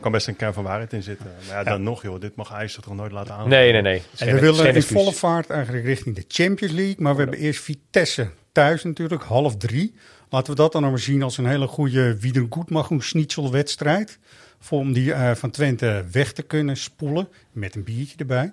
Kan. 0.00 0.12
best 0.12 0.28
een 0.28 0.36
kern 0.36 0.52
van 0.52 0.64
waarheid 0.64 0.92
in 0.92 1.02
zitten. 1.02 1.26
Maar 1.46 1.56
ja, 1.56 1.64
dan 1.64 1.82
nog 1.82 2.02
joh, 2.02 2.20
dit 2.20 2.36
mag 2.36 2.52
Ajax 2.52 2.74
toch 2.74 2.94
nooit 2.94 3.12
laten 3.12 3.34
aan. 3.34 3.48
Nee, 3.48 3.72
nee, 3.72 3.82
nee. 3.82 4.02
En 4.18 4.34
we 4.34 4.40
willen 4.40 4.74
in 4.74 4.82
volle 4.82 5.12
vaart 5.12 5.50
eigenlijk 5.50 5.84
richting 5.84 6.14
de 6.14 6.24
Champions 6.28 6.74
League. 6.74 6.96
Maar 6.98 7.14
we 7.14 7.20
hebben 7.20 7.38
eerst 7.38 7.60
Vitesse 7.60 8.30
thuis 8.52 8.84
natuurlijk, 8.84 9.22
half 9.22 9.56
drie. 9.56 9.94
Laten 10.30 10.50
we 10.50 10.56
dat 10.56 10.72
dan 10.72 10.82
nog 10.82 10.90
maar 10.90 11.00
zien 11.00 11.22
als 11.22 11.38
een 11.38 11.46
hele 11.46 11.66
goede 11.66 12.18
Wiedergutmachung-schnitzelwedstrijd. 12.20 14.18
Voor 14.60 14.78
om 14.78 14.92
die 14.92 15.12
eh, 15.12 15.34
van 15.34 15.50
Twente 15.50 16.04
weg 16.12 16.32
te 16.32 16.42
kunnen 16.42 16.76
spoelen, 16.76 17.28
met 17.52 17.74
een 17.74 17.84
biertje 17.84 18.16
erbij. 18.16 18.52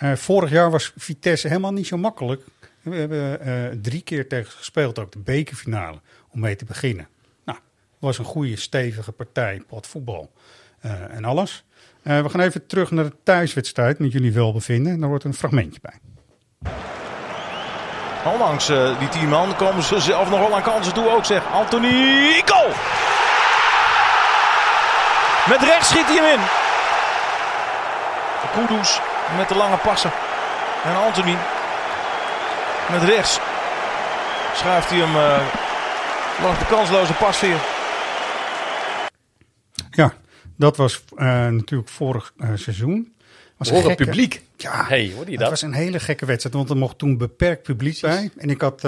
Eh, 0.00 0.12
vorig 0.12 0.50
jaar 0.50 0.70
was 0.70 0.92
Vitesse 0.96 1.48
helemaal 1.48 1.72
niet 1.72 1.86
zo 1.86 1.96
makkelijk. 1.96 2.42
We 2.82 2.96
hebben 2.96 3.40
eh, 3.40 3.78
drie 3.82 4.02
keer 4.02 4.28
tegen 4.28 4.52
gespeeld, 4.52 4.98
ook 4.98 5.12
de 5.12 5.18
bekerfinale, 5.18 6.00
om 6.30 6.40
mee 6.40 6.56
te 6.56 6.64
beginnen. 6.64 7.08
Nou, 7.44 7.58
was 7.98 8.18
een 8.18 8.24
goede, 8.24 8.56
stevige 8.56 9.12
partij, 9.12 9.62
pot 9.66 9.86
voetbal 9.86 10.32
eh, 10.80 11.14
en 11.14 11.24
alles. 11.24 11.64
We 12.02 12.28
gaan 12.28 12.40
even 12.40 12.66
terug 12.66 12.90
naar 12.90 13.04
de 13.04 13.16
thuiswedstrijd 13.22 13.98
met 13.98 14.12
jullie 14.12 14.32
welbevinden. 14.32 14.92
En 14.92 15.00
daar 15.00 15.08
wordt 15.08 15.24
een 15.24 15.34
fragmentje 15.34 15.80
bij. 15.82 15.98
Ondanks 18.32 18.66
die 18.98 19.08
tien 19.08 19.28
man 19.28 19.56
komen 19.56 19.82
ze 19.82 20.00
zelf 20.00 20.30
nog 20.30 20.38
wel 20.38 20.54
aan 20.54 20.62
kansen 20.62 20.94
toe 20.94 21.08
ook 21.08 21.24
zeg. 21.24 21.52
Anthony 21.52 22.42
goal! 22.44 22.68
Met 25.48 25.62
rechts 25.68 25.88
schiet 25.88 26.06
hij 26.06 26.16
hem 26.16 26.38
in. 26.38 26.46
Kudus 28.52 29.09
met 29.36 29.48
de 29.48 29.54
lange 29.56 29.76
passen. 29.76 30.12
En 30.84 30.96
Anthony 30.96 31.36
met 32.90 33.02
rechts 33.02 33.38
schuift 34.54 34.90
hij 34.90 34.98
hem 34.98 35.16
eh, 35.16 35.46
langs 36.42 36.58
de 36.58 36.66
kansloze 36.66 37.12
pasveer. 37.12 37.56
Ja, 39.90 40.12
dat 40.56 40.76
was 40.76 41.04
eh, 41.16 41.26
natuurlijk 41.48 41.88
vorig 41.90 42.32
eh, 42.38 42.48
seizoen. 42.54 43.12
Was 43.56 43.68
Horen 43.70 43.84
gekke- 43.86 44.04
publiek. 44.04 44.42
Ja, 44.56 44.84
Hey, 44.86 45.10
hoorde 45.14 45.24
je 45.24 45.30
het 45.30 45.40
dat? 45.40 45.50
was 45.50 45.62
een 45.62 45.72
hele 45.72 46.00
gekke 46.00 46.26
wedstrijd, 46.26 46.54
want 46.54 46.70
er 46.70 46.76
mocht 46.76 46.98
toen 46.98 47.16
beperkt 47.18 47.62
publiek 47.62 48.00
bij. 48.00 48.30
En 48.36 48.50
ik 48.50 48.60
had 48.60 48.84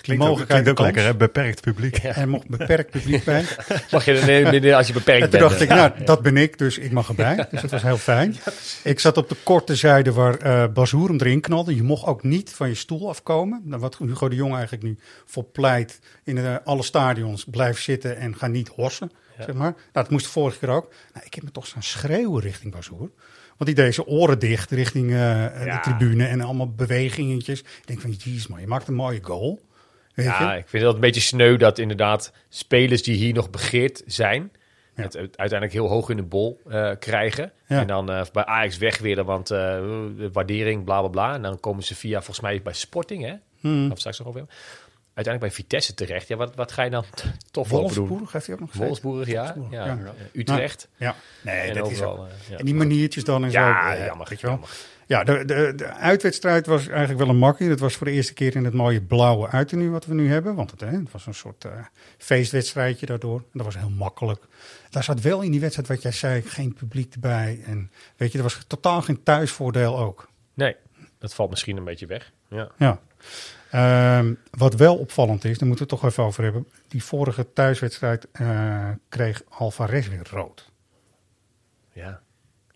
de 0.00 0.06
Klinkt 0.06 0.22
ook, 0.22 0.28
mogelijkheid 0.28 0.62
klinkt 0.62 0.80
ook 0.80 0.86
kans. 0.86 0.96
lekker, 0.96 1.12
hè? 1.12 1.26
beperkt 1.26 1.60
publiek. 1.60 1.98
Er 2.02 2.28
mocht 2.28 2.48
beperkt 2.48 2.90
publiek 2.90 3.24
bij. 3.24 3.44
Mag 3.90 4.04
je 4.04 4.12
er 4.12 4.60
nee, 4.60 4.76
als 4.76 4.86
je 4.86 4.92
beperkt 4.92 5.22
En 5.22 5.30
toen 5.30 5.38
bent. 5.38 5.50
dacht 5.50 5.62
ik, 5.62 5.68
nou, 5.68 6.04
dat 6.04 6.22
ben 6.22 6.36
ik, 6.36 6.58
dus 6.58 6.78
ik 6.78 6.90
mag 6.92 7.08
erbij. 7.08 7.46
Dus 7.50 7.60
dat 7.60 7.70
was 7.70 7.82
heel 7.82 7.96
fijn. 7.96 8.36
Ik 8.84 9.00
zat 9.00 9.16
op 9.16 9.28
de 9.28 9.36
korte 9.42 9.74
zijde 9.76 10.12
waar 10.12 10.34
eh 10.36 10.64
Bazoer 10.72 11.08
hem 11.08 11.18
erin 11.20 11.40
knalde. 11.40 11.74
Je 11.74 11.82
mocht 11.82 12.06
ook 12.06 12.22
niet 12.22 12.50
van 12.50 12.68
je 12.68 12.74
stoel 12.74 13.08
afkomen. 13.08 13.60
Nou, 13.64 13.80
Wat 13.80 13.96
Hugo 13.98 14.28
de 14.28 14.36
Jong 14.36 14.52
eigenlijk 14.54 14.82
nu 14.82 14.98
voor 15.26 15.44
pleit 15.44 15.98
in 16.24 16.38
eh, 16.38 16.54
alle 16.64 16.82
stadions. 16.82 17.44
Blijf 17.44 17.80
zitten 17.80 18.16
en 18.16 18.36
ga 18.36 18.46
niet 18.46 18.68
hossen, 18.68 19.10
zeg 19.38 19.54
maar. 19.54 19.70
Nou, 19.70 19.74
dat 19.92 20.10
moest 20.10 20.24
de 20.24 20.30
vorige 20.30 20.58
keer 20.58 20.68
ook. 20.68 20.92
Nou, 21.14 21.26
ik 21.26 21.34
heb 21.34 21.44
me 21.44 21.50
toch 21.50 21.66
staan 21.66 21.82
schreeuwen 21.82 22.42
richting 22.42 22.72
Bazoer. 22.72 23.10
Want 23.56 23.76
die 23.76 23.84
deed 23.84 23.94
zijn 23.94 24.06
oren 24.06 24.38
dicht 24.38 24.70
richting 24.70 25.10
eh, 25.12 25.18
de 25.64 25.78
tribune 25.82 26.26
en 26.26 26.40
allemaal 26.40 26.70
bewegingetjes. 26.70 27.60
Ik 27.60 27.82
denk 27.84 28.00
van, 28.00 28.10
jeez 28.10 28.46
man, 28.46 28.60
je 28.60 28.66
maakt 28.66 28.88
een 28.88 28.94
mooie 28.94 29.22
goal. 29.22 29.60
Weet 30.22 30.38
Ja, 30.38 30.52
je? 30.52 30.58
ik 30.58 30.68
vind 30.68 30.82
dat 30.84 30.94
een 30.94 31.00
beetje 31.00 31.20
sneu 31.20 31.56
dat 31.56 31.78
inderdaad 31.78 32.32
spelers 32.48 33.02
die 33.02 33.16
hier 33.16 33.34
nog 33.34 33.50
begeerd 33.50 34.02
zijn, 34.06 34.52
Ja. 34.96 35.02
het 35.02 35.16
uiteindelijk 35.16 35.72
heel 35.72 35.88
hoog 35.88 36.08
in 36.08 36.16
de 36.16 36.22
bol 36.22 36.60
eh, 36.68 36.90
krijgen. 36.98 37.52
Ja. 37.66 37.80
En 37.80 37.86
dan 37.86 38.10
eh, 38.10 38.22
bij 38.32 38.44
Ajax 38.44 38.78
weg 38.78 38.98
willen, 38.98 39.24
want 39.24 39.50
eh, 39.50 39.58
de 39.58 40.28
waardering, 40.32 40.84
bla 40.84 40.98
bla 41.00 41.08
bla. 41.08 41.34
En 41.34 41.42
dan 41.42 41.60
komen 41.60 41.82
ze 41.82 41.94
via, 41.94 42.16
volgens 42.16 42.40
mij 42.40 42.62
bij 42.62 42.72
Sporting, 42.72 43.24
hè? 43.24 43.34
Hmm. 43.60 43.90
Of 43.90 43.98
straks 43.98 44.18
nog 44.18 44.28
over. 44.28 44.44
Uiteindelijk 45.14 45.54
bij 45.54 45.64
Vitesse 45.64 45.94
terecht. 45.94 46.28
Ja, 46.28 46.36
wat, 46.36 46.54
wat 46.54 46.72
ga 46.72 46.82
je 46.82 46.90
dan 46.90 47.04
tof 47.50 47.68
doen? 47.68 47.78
Wolfsburg 47.80 48.32
heeft 48.32 48.46
hij 48.46 48.54
ook 48.54 48.60
nog 48.60 48.70
gezegd. 48.70 48.88
Wolfsburg, 48.88 49.28
ja. 49.28 49.54
Ja. 49.70 49.84
ja. 49.84 49.98
Utrecht. 50.32 50.88
Ja, 50.96 51.14
nee, 51.42 51.60
en 51.68 51.74
dat 51.74 51.90
is 51.90 51.92
overal, 51.92 52.18
ook. 52.18 52.26
eh, 52.26 52.32
ja. 52.50 52.56
En 52.58 52.64
die 52.64 52.74
maniertjes 52.74 53.24
dan 53.24 53.44
en 53.44 53.50
Ja, 53.50 53.92
zo. 53.92 53.98
eh, 53.98 54.06
jammer, 54.06 54.26
weet 54.28 54.40
je 54.40 54.46
wel. 54.46 54.54
jammer. 54.56 54.76
Ja, 55.06 55.24
de, 55.24 55.44
de, 55.44 55.72
de 55.76 55.86
uitwedstrijd 55.86 56.66
was 56.66 56.88
eigenlijk 56.88 57.18
wel 57.18 57.28
een 57.28 57.36
makkie. 57.36 57.68
Dat 57.68 57.78
was 57.80 57.94
voor 57.96 58.06
de 58.06 58.12
eerste 58.12 58.32
keer 58.34 58.56
in 58.56 58.64
het 58.64 58.74
mooie 58.74 59.02
blauwe 59.02 59.48
uiternu 59.48 59.90
wat 59.90 60.06
we 60.06 60.14
nu 60.14 60.30
hebben. 60.30 60.54
Want 60.54 60.70
het, 60.70 60.80
hè, 60.80 60.86
het 60.90 61.10
was 61.12 61.26
een 61.26 61.34
soort 61.34 61.64
eh, 61.64 61.72
feestwedstrijdje 62.18 63.06
daardoor. 63.06 63.38
En 63.38 63.46
dat 63.52 63.64
was 63.64 63.76
heel 63.78 63.90
makkelijk. 63.90 64.44
Daar 64.90 65.04
zat 65.04 65.20
wel 65.20 65.40
in 65.42 65.50
die 65.50 65.60
wedstrijd 65.60 65.88
wat 65.88 66.02
jij 66.02 66.12
zei, 66.12 66.42
geen 66.42 66.74
publiek 66.74 67.14
erbij. 67.14 67.60
En 67.66 67.90
weet 68.16 68.32
je, 68.32 68.38
er 68.38 68.44
was 68.44 68.64
totaal 68.66 69.02
geen 69.02 69.22
thuisvoordeel 69.22 69.98
ook. 69.98 70.28
Nee, 70.54 70.76
dat 71.18 71.34
valt 71.34 71.50
misschien 71.50 71.76
een 71.76 71.84
beetje 71.84 72.06
weg. 72.06 72.32
Ja. 72.48 72.68
Ja. 72.78 73.00
Ehm, 73.70 74.34
wat 74.50 74.74
wel 74.74 74.96
opvallend 74.96 75.44
is, 75.44 75.58
daar 75.58 75.68
moeten 75.68 75.86
we 75.86 75.92
het 75.92 76.00
toch 76.02 76.10
even 76.10 76.24
over 76.24 76.42
hebben. 76.44 76.66
Die 76.88 77.04
vorige 77.04 77.52
thuiswedstrijd 77.52 78.26
eh, 78.32 78.88
kreeg 79.08 79.42
Alvarez 79.48 80.08
weer 80.08 80.26
rood. 80.30 80.70
ja. 81.92 82.20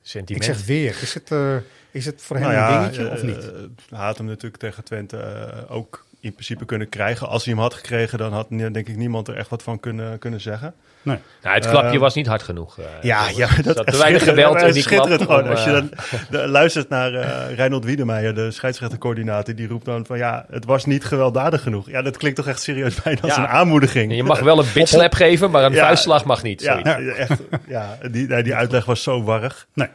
Ik 0.02 0.10
Sentiment. 0.10 0.44
zeg 0.44 0.64
weer, 0.66 0.98
is 1.02 1.14
het, 1.14 1.30
eh, 1.30 1.56
is 1.90 2.06
het 2.06 2.22
voor 2.22 2.36
hem 2.36 2.44
Nou 2.44 2.56
een 2.56 2.62
ja, 2.62 2.78
dingetje 2.80 3.10
of 3.10 3.18
eh, 3.18 3.24
niet? 3.24 3.44
hij 3.88 4.04
had 4.06 4.16
hem 4.18 4.26
natuurlijk 4.26 4.56
tegen 4.62 4.84
Twente 4.84 5.66
ook 5.68 6.06
in 6.24 6.32
principe 6.32 6.64
kunnen 6.64 6.88
krijgen. 6.88 7.28
Als 7.28 7.44
hij 7.44 7.52
hem 7.54 7.62
had 7.62 7.74
gekregen, 7.74 8.18
dan 8.18 8.32
had 8.32 8.46
denk 8.50 8.76
ik 8.76 8.96
niemand 8.96 9.28
er 9.28 9.36
echt 9.36 9.48
wat 9.48 9.62
van 9.62 9.80
kunnen, 9.80 10.18
kunnen 10.18 10.40
zeggen. 10.40 10.74
Nee. 11.02 11.18
Nou, 11.42 11.54
het 11.54 11.68
klapje 11.68 11.90
Eh, 11.94 11.98
was 11.98 12.14
niet 12.14 12.26
hard 12.26 12.42
genoeg. 12.42 12.78
eh, 12.78 12.84
Ja, 13.02 13.18
Thomas. 13.18 13.36
ja, 13.36 13.62
dat 13.62 13.86
is 13.86 13.92
te 13.92 13.98
weinig 13.98 14.24
geweld 14.30 14.62
in 14.62 14.72
die 14.72 14.84
klap. 14.84 15.06
gewoon. 15.20 15.42
om, 15.44 15.48
Als 15.50 15.64
je 15.64 15.70
eh, 15.70 15.74
dan 15.76 15.90
de- 16.30 16.48
luistert 16.48 16.88
naar 16.88 17.14
eh 17.14 17.54
Reinhold 17.56 17.84
Wiedemeijer, 17.84 18.34
de 18.34 18.50
scheidsrechtercoördinator, 18.50 19.54
die 19.54 19.68
roept 19.68 19.84
dan 19.84 20.06
van 20.06 20.18
ja, 20.18 20.46
het 20.50 20.64
was 20.64 20.84
niet 20.84 21.04
gewelddadig 21.04 21.62
genoeg. 21.62 21.90
Ja, 21.90 22.02
dat 22.02 22.16
klinkt 22.16 22.36
toch 22.36 22.46
echt 22.48 22.62
serieus 22.62 23.02
bijna 23.02 23.20
als 23.20 23.36
een 23.36 23.46
aanmoediging. 23.46 24.14
Je 24.16 24.22
mag 24.22 24.40
wel 24.40 24.58
een 24.58 24.66
bitslap 24.74 25.14
geven, 25.14 25.50
maar 25.50 25.64
een 25.64 25.72
Ja. 25.72 25.84
vuistslag 25.86 26.24
mag 26.24 26.42
niet. 26.42 26.60
Ja, 26.62 26.82
echt, 26.98 27.40
ja 27.68 27.98
die, 28.10 28.26
nee, 28.28 28.42
die 28.42 28.54
uitleg 28.54 28.84
was 28.84 29.02
zo 29.02 29.22
warrig. 29.22 29.66
Nee. 29.74 29.88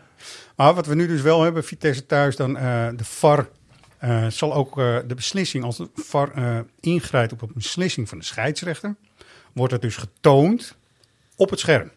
Maar 0.55 0.73
wat 0.73 0.85
we 0.85 0.95
nu 0.95 1.07
dus 1.07 1.21
wel 1.21 1.41
hebben, 1.43 1.63
Vitesse 1.63 2.05
thuis, 2.05 2.35
dan 2.35 2.57
eh, 2.57 2.87
de 2.95 3.03
VAR 3.03 3.47
eh, 3.99 4.27
zal 4.27 4.53
ook 4.53 4.77
eh, 4.79 4.97
de 5.07 5.15
beslissing, 5.15 5.63
als 5.63 5.77
de 5.77 5.89
VAR 5.95 6.31
eh, 6.33 6.59
ingrijpt 6.79 7.31
op 7.31 7.41
een 7.41 7.51
beslissing 7.53 8.09
van 8.09 8.17
de 8.17 8.23
scheidsrechter, 8.25 8.95
wordt 9.53 9.73
het 9.73 9.81
dus 9.81 9.95
getoond 9.97 10.75
op 11.35 11.49
het 11.49 11.59
scherm. 11.59 11.91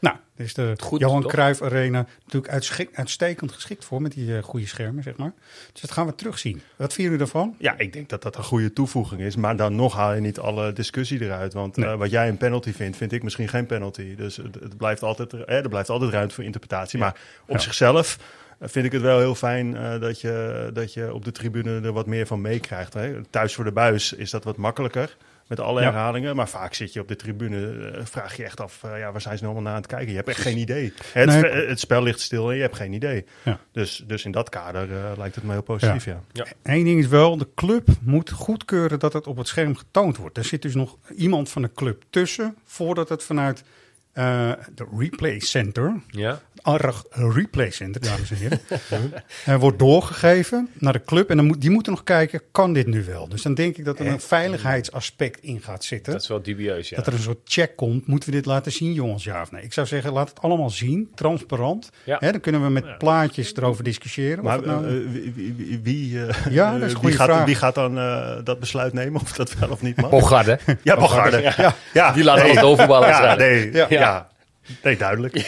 Nou, 0.00 0.16
daar 0.36 0.46
is 0.46 0.54
de 0.54 0.74
Goed, 0.80 1.00
Johan 1.00 1.22
toch? 1.22 1.30
Cruijff 1.32 1.62
Arena 1.62 2.06
natuurlijk 2.24 2.52
uitschik- 2.52 2.90
uitstekend 2.94 3.52
geschikt 3.52 3.84
voor 3.84 4.02
met 4.02 4.12
die 4.12 4.42
goede 4.42 4.66
schermen, 4.66 5.02
zeg 5.02 5.16
maar. 5.16 5.32
Dus 5.72 5.80
dat 5.80 5.90
gaan 5.90 6.06
we 6.06 6.14
terugzien. 6.14 6.54
Wat 6.76 6.92
vinden 6.92 7.12
jullie 7.12 7.18
daarvan? 7.18 7.54
Ja, 7.58 7.78
ik 7.78 7.92
denk 7.92 8.08
dat 8.08 8.22
dat 8.22 8.36
een 8.36 8.44
goede 8.44 8.72
toevoeging 8.72 9.20
is. 9.20 9.36
Maar 9.36 9.56
dan 9.56 9.74
nog 9.76 9.94
haal 9.94 10.14
je 10.14 10.20
niet 10.20 10.38
alle 10.38 10.72
discussie 10.72 11.20
eruit. 11.22 11.52
Want 11.52 11.76
Nee. 11.76 11.88
eh, 11.88 11.96
wat 11.96 12.10
jij 12.10 12.28
een 12.28 12.36
penalty 12.36 12.72
vindt, 12.72 12.96
vind 12.96 13.12
ik 13.12 13.22
misschien 13.22 13.48
geen 13.48 13.66
penalty. 13.66 14.14
Dus 14.16 14.36
het, 14.36 14.54
het 14.54 14.76
blijft 14.76 15.02
altijd, 15.02 15.32
eh, 15.32 15.54
er 15.56 15.68
blijft 15.68 15.88
altijd 15.88 16.10
ruimte 16.12 16.34
voor 16.34 16.44
interpretatie. 16.44 16.98
Maar 16.98 17.16
op 17.46 17.54
Ja. 17.56 17.58
zichzelf 17.58 18.18
vind 18.64 18.84
ik 18.86 18.92
het 18.92 19.02
wel 19.02 19.18
heel 19.18 19.34
fijn 19.34 19.76
eh, 19.76 20.00
dat, 20.00 20.20
je, 20.20 20.70
dat 20.72 20.92
je 20.92 21.14
op 21.14 21.24
de 21.24 21.32
tribune 21.32 21.80
er 21.80 21.92
wat 21.92 22.06
meer 22.06 22.26
van 22.26 22.40
meekrijgt. 22.40 22.94
hè. 22.94 23.24
Thuis 23.30 23.54
voor 23.54 23.64
de 23.64 23.72
buis 23.72 24.12
is 24.12 24.30
dat 24.30 24.44
wat 24.44 24.56
makkelijker. 24.56 25.16
Met 25.46 25.60
alle 25.60 25.80
Ja. 25.80 25.86
herhalingen. 25.90 26.36
Maar 26.36 26.48
vaak 26.48 26.74
zit 26.74 26.92
je 26.92 27.00
op 27.00 27.08
de 27.08 27.16
tribune, 27.16 27.90
eh, 27.90 28.04
vraag 28.04 28.36
je 28.36 28.44
echt 28.44 28.60
af, 28.60 28.82
eh, 28.84 28.98
ja, 28.98 29.12
waar 29.12 29.20
zijn 29.20 29.36
ze 29.38 29.42
nou 29.44 29.54
allemaal 29.54 29.62
naar 29.62 29.72
aan 29.72 29.80
het 29.80 29.86
kijken? 29.90 30.08
Je 30.10 30.16
hebt 30.16 30.28
echt 30.28 30.40
geen 30.40 30.58
idee. 30.58 30.92
Het, 31.12 31.26
Nee. 31.28 31.38
spe- 31.38 31.64
het 31.68 31.80
spel 31.80 32.02
ligt 32.02 32.20
stil 32.20 32.50
en 32.50 32.56
je 32.56 32.62
hebt 32.62 32.76
geen 32.76 32.92
idee. 32.92 33.24
Ja. 33.42 33.58
Dus, 33.72 34.04
dus 34.06 34.24
in 34.24 34.30
dat 34.30 34.48
kader 34.48 34.92
eh, 34.92 35.12
lijkt 35.16 35.34
het 35.34 35.44
me 35.44 35.52
heel 35.52 35.62
positief, 35.62 36.04
ja. 36.04 36.20
Eén 36.62 36.84
ding 36.84 36.98
is 37.00 37.06
wel, 37.06 37.36
de 37.36 37.48
club 37.54 37.88
moet 38.00 38.30
goedkeuren 38.30 38.98
dat 38.98 39.12
het 39.12 39.26
op 39.26 39.36
het 39.36 39.48
scherm 39.48 39.76
getoond 39.76 40.16
wordt. 40.16 40.36
Er 40.38 40.44
zit 40.44 40.62
dus 40.62 40.74
nog 40.74 40.96
iemand 41.16 41.48
van 41.50 41.62
de 41.62 41.72
club 41.74 42.02
tussen 42.10 42.56
voordat 42.64 43.08
het 43.08 43.22
vanuit 43.22 43.64
eh, 44.12 44.52
de 44.74 44.86
replay 44.98 45.38
center, 45.38 46.00
Ja. 46.08 46.40
ARAG 46.64 47.04
Replay 47.10 47.70
Center, 47.70 48.00
dames 48.00 48.30
en 48.30 48.36
heren, 48.36 48.60
eh, 49.44 49.56
wordt 49.56 49.78
doorgegeven 49.78 50.68
naar 50.78 50.92
de 50.92 51.02
club. 51.04 51.30
En 51.30 51.36
dan 51.36 51.46
moet, 51.46 51.60
die 51.60 51.70
moeten 51.70 51.92
nog 51.92 52.02
kijken, 52.04 52.40
kan 52.52 52.72
dit 52.72 52.86
nu 52.86 53.04
wel? 53.04 53.28
Dus 53.28 53.42
dan 53.42 53.54
denk 53.54 53.76
ik 53.76 53.84
dat 53.84 53.98
er 53.98 54.06
een 54.06 54.20
veiligheidsaspect 54.20 55.40
in 55.40 55.60
gaat 55.62 55.84
zitten. 55.84 56.12
Dat 56.12 56.22
is 56.22 56.28
wel 56.28 56.42
dubieus, 56.42 56.88
ja. 56.88 56.96
Dat 56.96 57.06
er 57.06 57.12
een 57.12 57.18
soort 57.18 57.38
check 57.44 57.76
komt. 57.76 58.06
Moeten 58.06 58.28
we 58.28 58.34
dit 58.34 58.46
laten 58.46 58.72
zien, 58.72 58.92
jongens, 58.92 59.24
ja 59.24 59.40
of 59.42 59.50
nee? 59.52 59.62
Ik 59.62 59.72
zou 59.72 59.86
zeggen, 59.86 60.12
laat 60.12 60.28
het 60.28 60.40
allemaal 60.40 60.70
zien, 60.70 61.10
transparant. 61.14 61.90
Ja. 62.04 62.16
Hè, 62.20 62.30
dan 62.30 62.40
kunnen 62.40 62.62
we 62.62 62.68
met 62.70 62.98
plaatjes 62.98 63.56
erover 63.56 63.84
discussiëren. 63.84 64.38
of 64.38 64.44
Maar 64.44 64.56
het 64.56 64.66
nou- 64.66 64.86
eh, 64.86 65.10
wie, 65.34 65.54
wie, 65.56 65.80
wie, 65.82 66.26
eh, 66.26 66.52
Ja, 66.52 66.72
dat 66.78 66.82
is 66.88 66.94
een 66.94 67.00
wie 67.00 67.12
gaat, 67.12 67.26
vraag. 67.26 67.44
Wie 67.44 67.54
gaat 67.54 67.74
dan 67.74 67.98
eh, 67.98 68.36
dat 68.44 68.60
besluit 68.60 68.92
nemen 68.92 69.20
of 69.20 69.32
dat 69.32 69.54
wel 69.54 69.68
of 69.70 69.82
niet 69.82 69.96
mag? 69.96 70.10
Bogarde. 70.10 70.58
Ja, 70.82 70.96
Bogarde. 70.96 71.40
Ja. 71.40 71.74
Ja. 71.92 72.12
Die 72.12 72.24
laat 72.24 72.36
nee. 72.36 72.44
alles 72.44 72.60
doorvoetballen 72.60 73.08
Ja, 73.08 73.34
nee, 73.34 73.72
Ja. 73.88 74.32
Ja. 74.66 74.74
Nee, 74.82 74.96
duidelijk. 74.96 75.34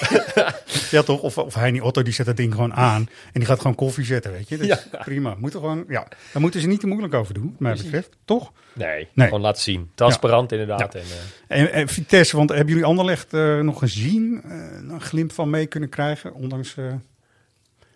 Ja, 0.90 1.02
toch? 1.02 1.20
Of, 1.20 1.38
of 1.38 1.54
Heini 1.54 1.80
Otto, 1.80 2.02
die 2.02 2.12
zet 2.12 2.26
dat 2.26 2.36
ding 2.36 2.52
gewoon 2.54 2.74
aan. 2.74 3.00
En 3.00 3.32
die 3.32 3.44
gaat 3.44 3.60
gewoon 3.60 3.74
koffie 3.76 4.04
zetten, 4.04 4.32
weet 4.32 4.48
je. 4.48 4.56
Dat 4.56 4.68
is 4.68 4.86
prima. 5.04 5.34
Moeten 5.38 5.60
gewoon, 5.60 5.84
ja. 5.88 6.06
Daar 6.32 6.42
moeten 6.42 6.60
ze 6.60 6.66
niet 6.66 6.80
te 6.80 6.86
moeilijk 6.86 7.14
over 7.14 7.34
doen, 7.34 7.44
wat 7.50 7.60
mij 7.60 7.74
betreft. 7.74 8.08
Toch? 8.24 8.52
Nee, 8.72 9.08
Nee. 9.12 9.26
gewoon 9.26 9.40
laten 9.42 9.62
zien. 9.62 9.90
Transparant 9.94 10.52
inderdaad. 10.52 10.94
En, 10.94 11.02
eh, 11.48 11.60
En, 11.60 11.72
en 11.72 11.88
Vitesse, 11.88 12.36
want 12.36 12.48
hebben 12.50 12.68
jullie 12.68 12.84
Anderlecht 12.84 13.32
eh, 13.34 13.60
nog 13.60 13.78
gezien? 13.78 14.40
eh, 14.44 14.50
een 14.88 15.00
glimp 15.00 15.32
van 15.32 15.50
mee 15.50 15.66
kunnen 15.66 15.88
krijgen? 15.88 16.34
Ondanks... 16.34 16.76
eh, 16.76 16.84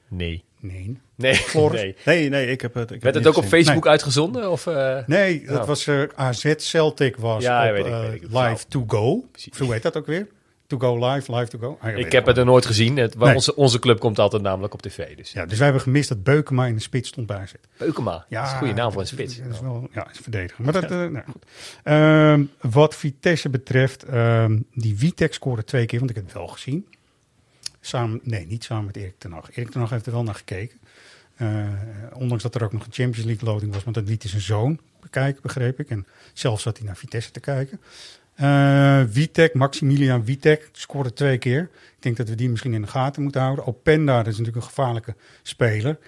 nee. 0.08 0.44
nee. 0.60 0.98
Nee, 1.14 1.40
nee. 1.72 1.96
Nee, 2.04 2.28
nee, 2.28 2.46
ik 2.46 2.60
heb 2.60 2.74
het. 2.74 2.90
Ik 2.90 3.02
Werd 3.02 3.14
heb 3.14 3.24
het 3.24 3.36
ook 3.36 3.42
op. 3.44 3.48
Facebook 3.48 3.86
uitgezonden? 3.86 4.50
Of, 4.50 4.66
eh, 4.66 4.98
Nee, 5.06 5.44
dat 5.46 5.60
Oh. 5.60 5.66
was 5.66 5.86
eh, 5.86 6.02
AZ 6.14 6.54
Celtic 6.56 7.16
was 7.16 7.42
Ja, 7.42 7.66
op 7.66 7.72
weet 7.72 7.86
ik, 7.86 7.92
eh, 7.92 8.00
weet 8.00 8.22
ik. 8.22 8.28
Live 8.30 8.64
to 8.68 8.84
Go. 8.86 9.24
Hoe 9.58 9.72
heet 9.72 9.82
dat 9.82 9.96
ook 9.96 10.06
weer? 10.06 10.26
To 10.70 10.78
Go 10.78 11.10
Live, 11.10 11.34
Live 11.34 11.50
to 11.50 11.58
Go. 11.58 11.78
Ah, 11.80 11.96
ik 11.98 12.12
heb 12.12 12.26
het 12.26 12.36
er 12.36 12.44
nooit 12.44 12.66
gezien. 12.66 12.96
Het, 12.96 13.18
Nee. 13.18 13.34
onze, 13.34 13.54
onze 13.56 13.78
club 13.78 13.98
komt 13.98 14.18
altijd 14.18 14.42
namelijk 14.42 14.74
op 14.74 14.82
tv. 14.82 15.16
Dus. 15.16 15.32
Ja, 15.32 15.46
dus 15.46 15.56
wij 15.56 15.64
hebben 15.66 15.82
gemist 15.82 16.08
dat 16.08 16.22
Beukema 16.22 16.66
in 16.66 16.74
de 16.74 16.80
spits 16.80 17.08
stond 17.08 17.26
bij 17.26 17.36
AZ. 17.36 17.52
Beukema. 17.76 18.26
Ja, 18.28 18.38
dat 18.38 18.46
is 18.46 18.52
een 18.52 18.58
goede 18.58 18.74
naam 18.74 18.92
voor 18.92 19.00
een 19.00 19.06
spits. 19.06 19.36
Dat 19.38 19.52
is 19.52 19.60
wel, 19.60 19.88
ja, 19.92 20.10
is 20.10 20.18
verdedigen. 20.18 20.64
Maar 20.64 20.72
dat, 20.72 20.82
eh, 20.82 20.90
nou, 20.90 21.24
goed. 21.30 21.44
Ehm, 21.82 22.44
wat 22.72 22.94
Vitesse 22.96 23.48
betreft, 23.48 24.02
ehm, 24.02 24.58
die 24.74 24.96
Witek 24.98 25.34
scoorde 25.34 25.64
twee 25.64 25.86
keer, 25.86 25.98
want 25.98 26.10
ik 26.10 26.16
heb 26.16 26.24
het 26.24 26.34
wel 26.34 26.46
gezien. 26.48 26.86
Samen, 27.80 28.20
nee, 28.22 28.46
niet 28.46 28.64
samen 28.64 28.84
met 28.84 28.96
Erik 28.96 29.18
ten 29.18 29.32
Hag. 29.32 29.56
Erik 29.56 29.70
ten 29.70 29.80
Hag 29.80 29.90
heeft 29.90 30.06
er 30.06 30.12
wel 30.12 30.22
naar 30.22 30.34
gekeken. 30.34 30.78
Eh, 31.36 31.68
ondanks 32.12 32.42
dat 32.42 32.54
er 32.54 32.64
ook 32.64 32.72
nog 32.72 32.84
een 32.86 32.92
Champions 32.92 33.26
League 33.26 33.48
loading 33.48 33.72
was, 33.72 33.84
want 33.84 33.94
dat 33.96 34.08
liet 34.08 34.22
zijn 34.22 34.42
zoon 34.42 34.80
bekijken, 35.00 35.42
begreep 35.42 35.80
ik. 35.80 35.90
En 35.90 36.06
zelf 36.32 36.60
zat 36.60 36.76
hij 36.76 36.86
naar 36.86 36.96
Vitesse 36.96 37.30
te 37.30 37.40
kijken. 37.40 37.80
Eh 38.34 39.02
Witek, 39.02 39.54
Maximilian 39.54 40.24
Witek, 40.24 40.68
scoorde 40.72 41.12
twee 41.12 41.38
keer. 41.38 41.70
Ik 41.72 42.02
denk 42.02 42.16
dat 42.16 42.28
we 42.28 42.34
die 42.34 42.50
misschien 42.50 42.74
in 42.74 42.82
de 42.82 42.88
gaten 42.88 43.22
moeten 43.22 43.40
houden. 43.40 43.66
Openda, 43.66 44.16
dat 44.16 44.26
is 44.26 44.38
natuurlijk 44.38 44.56
een 44.56 44.72
gevaarlijke 44.72 45.14
speler. 45.42 45.98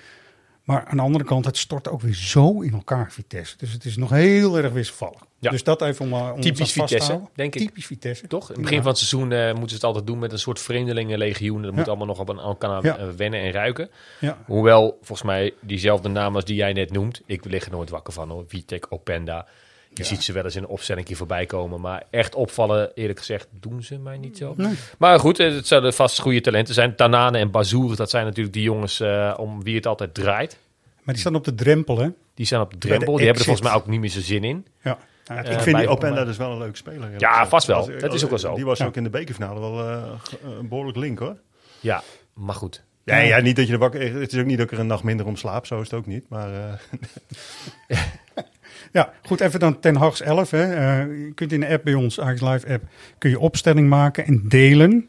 Maar 0.64 0.84
aan 0.84 0.96
de 0.96 1.02
andere 1.02 1.24
kant, 1.24 1.44
het 1.44 1.56
stort 1.56 1.88
ook 1.88 2.00
weer 2.00 2.14
zo 2.14 2.60
in 2.60 2.72
elkaar, 2.72 3.12
Vitesse. 3.12 3.56
Dus 3.56 3.72
het 3.72 3.84
is 3.84 3.96
nog 3.96 4.10
heel 4.10 4.58
erg 4.58 4.72
wisselvallig. 4.72 5.20
Ja. 5.38 5.50
Dus 5.50 5.64
dat 5.64 5.82
even 5.82 6.04
om, 6.04 6.12
uh, 6.12 6.32
om 6.34 6.40
Typisch 6.40 6.72
Vitesse, 6.72 7.20
denk 7.34 7.54
ik. 7.54 7.66
Typisch 7.66 7.86
Vitesse. 7.86 8.26
Toch? 8.26 8.48
In 8.48 8.54
het 8.54 8.62
begin 8.62 8.78
van 8.78 8.88
het 8.88 8.98
seizoen 8.98 9.32
eh, 9.32 9.50
moeten 9.50 9.68
ze 9.68 9.74
het 9.74 9.84
altijd 9.84 10.06
doen 10.06 10.18
met 10.18 10.32
een 10.32 10.38
soort 10.38 10.60
vreemdelingenlegioen. 10.60 11.62
Dat 11.62 11.72
moet 11.72 11.88
allemaal 11.88 12.06
nog 12.06 12.18
op 12.18 12.28
een 12.28 12.38
elkaar 12.38 12.84
eh, 12.84 13.08
wennen 13.16 13.40
en 13.40 13.50
ruiken. 13.50 13.90
Ja. 14.18 14.38
Hoewel, 14.46 14.98
volgens 15.02 15.22
mij, 15.22 15.54
diezelfde 15.60 16.08
namen 16.08 16.34
als 16.34 16.44
die 16.44 16.56
jij 16.56 16.72
net 16.72 16.90
noemt. 16.90 17.22
Ik 17.26 17.44
lig 17.44 17.64
er 17.64 17.70
nooit 17.70 17.90
wakker 17.90 18.12
van 18.12 18.30
hoor. 18.30 18.44
Vitek, 18.46 18.86
Openda. 18.88 19.46
Je 19.94 20.04
ziet 20.04 20.22
ze 20.22 20.32
wel 20.32 20.44
eens 20.44 20.56
in 20.56 20.62
een 20.62 20.68
opstelling 20.68 21.16
voorbij 21.16 21.46
komen. 21.46 21.80
Maar 21.80 22.02
echt 22.10 22.34
opvallen, 22.34 22.90
eerlijk 22.94 23.18
gezegd, 23.18 23.48
doen 23.60 23.82
ze 23.82 23.98
mij 23.98 24.18
niet 24.18 24.36
zo. 24.38 24.54
Nee. 24.56 24.74
Maar 24.98 25.18
goed, 25.20 25.38
eh, 25.38 25.54
het 25.54 25.66
zouden 25.66 25.94
vast 25.94 26.20
goede 26.20 26.40
talenten 26.40 26.74
zijn. 26.74 26.96
Tanane 26.96 27.38
en 27.38 27.50
Bazoer, 27.50 27.96
dat 27.96 28.10
zijn 28.10 28.24
natuurlijk 28.24 28.54
die 28.54 28.62
jongens 28.62 29.00
eh, 29.00 29.34
om 29.36 29.62
wie 29.62 29.74
het 29.76 29.86
altijd 29.86 30.14
draait. 30.14 30.58
Maar 31.02 31.14
die 31.14 31.22
staan 31.22 31.34
op 31.34 31.44
de 31.44 31.54
drempel, 31.54 31.98
hè? 31.98 32.08
Die 32.34 32.46
zijn 32.46 32.60
op 32.60 32.70
de 32.72 32.78
drempel. 32.78 33.12
de 33.12 33.16
die 33.16 33.26
hebben 33.26 33.38
er 33.42 33.48
volgens 33.48 33.68
mij 33.68 33.76
ook 33.76 33.86
niet 33.86 34.00
meer 34.00 34.08
zo 34.10 34.20
zin 34.20 34.44
in. 34.44 34.66
Ja. 34.82 34.98
Ja, 35.24 35.44
Eh, 35.44 35.52
ik 35.52 35.60
vind 35.60 35.76
die 35.76 35.88
Openda 35.88 36.24
dus 36.24 36.36
wel 36.36 36.50
een 36.52 36.58
leuk 36.58 36.76
speler. 36.76 37.10
Ja, 37.18 37.30
gezegd. 37.30 37.48
vast 37.48 37.66
wel. 37.66 37.76
Als- 37.76 37.86
Dat 37.98 38.14
is 38.14 38.24
ook 38.24 38.30
wel 38.30 38.38
zo. 38.38 38.54
Die 38.54 38.64
was 38.64 38.78
Ja. 38.78 38.86
ook 38.86 38.96
in 38.96 39.02
de 39.04 39.10
bekerfinale 39.10 39.60
wel 39.60 39.88
eh, 39.88 40.02
een 40.58 40.68
behoorlijk 40.68 40.96
link 40.96 41.18
hoor. 41.18 41.36
Ja, 41.80 42.02
maar 42.34 42.54
goed. 42.54 42.82
Ja, 43.04 43.16
ja, 43.18 43.40
niet 43.40 43.56
dat 43.56 43.66
je 43.66 43.72
er 43.72 43.78
wakker... 43.78 44.20
Het 44.20 44.32
is 44.32 44.38
ook 44.38 44.46
niet 44.46 44.56
dat 44.58 44.66
ik 44.66 44.72
er 44.72 44.78
een 44.78 44.86
nacht 44.86 45.02
minder 45.02 45.26
om 45.26 45.36
slaap, 45.36 45.66
zo 45.66 45.80
is 45.80 45.90
het 45.90 45.98
ook 45.98 46.06
niet. 46.06 46.28
Maar 46.28 46.52
eh, 46.54 46.72
Ja, 48.92 49.12
goed, 49.22 49.40
even 49.40 49.60
dan 49.60 49.80
Ten 49.80 49.96
Hag's 49.96 50.20
11. 50.20 50.50
Hè. 50.50 50.62
Eh, 50.74 50.98
je 51.26 51.32
kunt 51.34 51.52
in 51.52 51.60
de 51.60 51.68
app 51.68 51.84
bij 51.84 51.94
ons, 51.94 52.20
Ajax 52.20 52.40
Live 52.40 52.68
app, 52.72 52.84
kun 53.18 53.30
je 53.30 53.38
opstelling 53.38 53.88
maken 53.88 54.24
en 54.26 54.42
delen. 54.48 55.08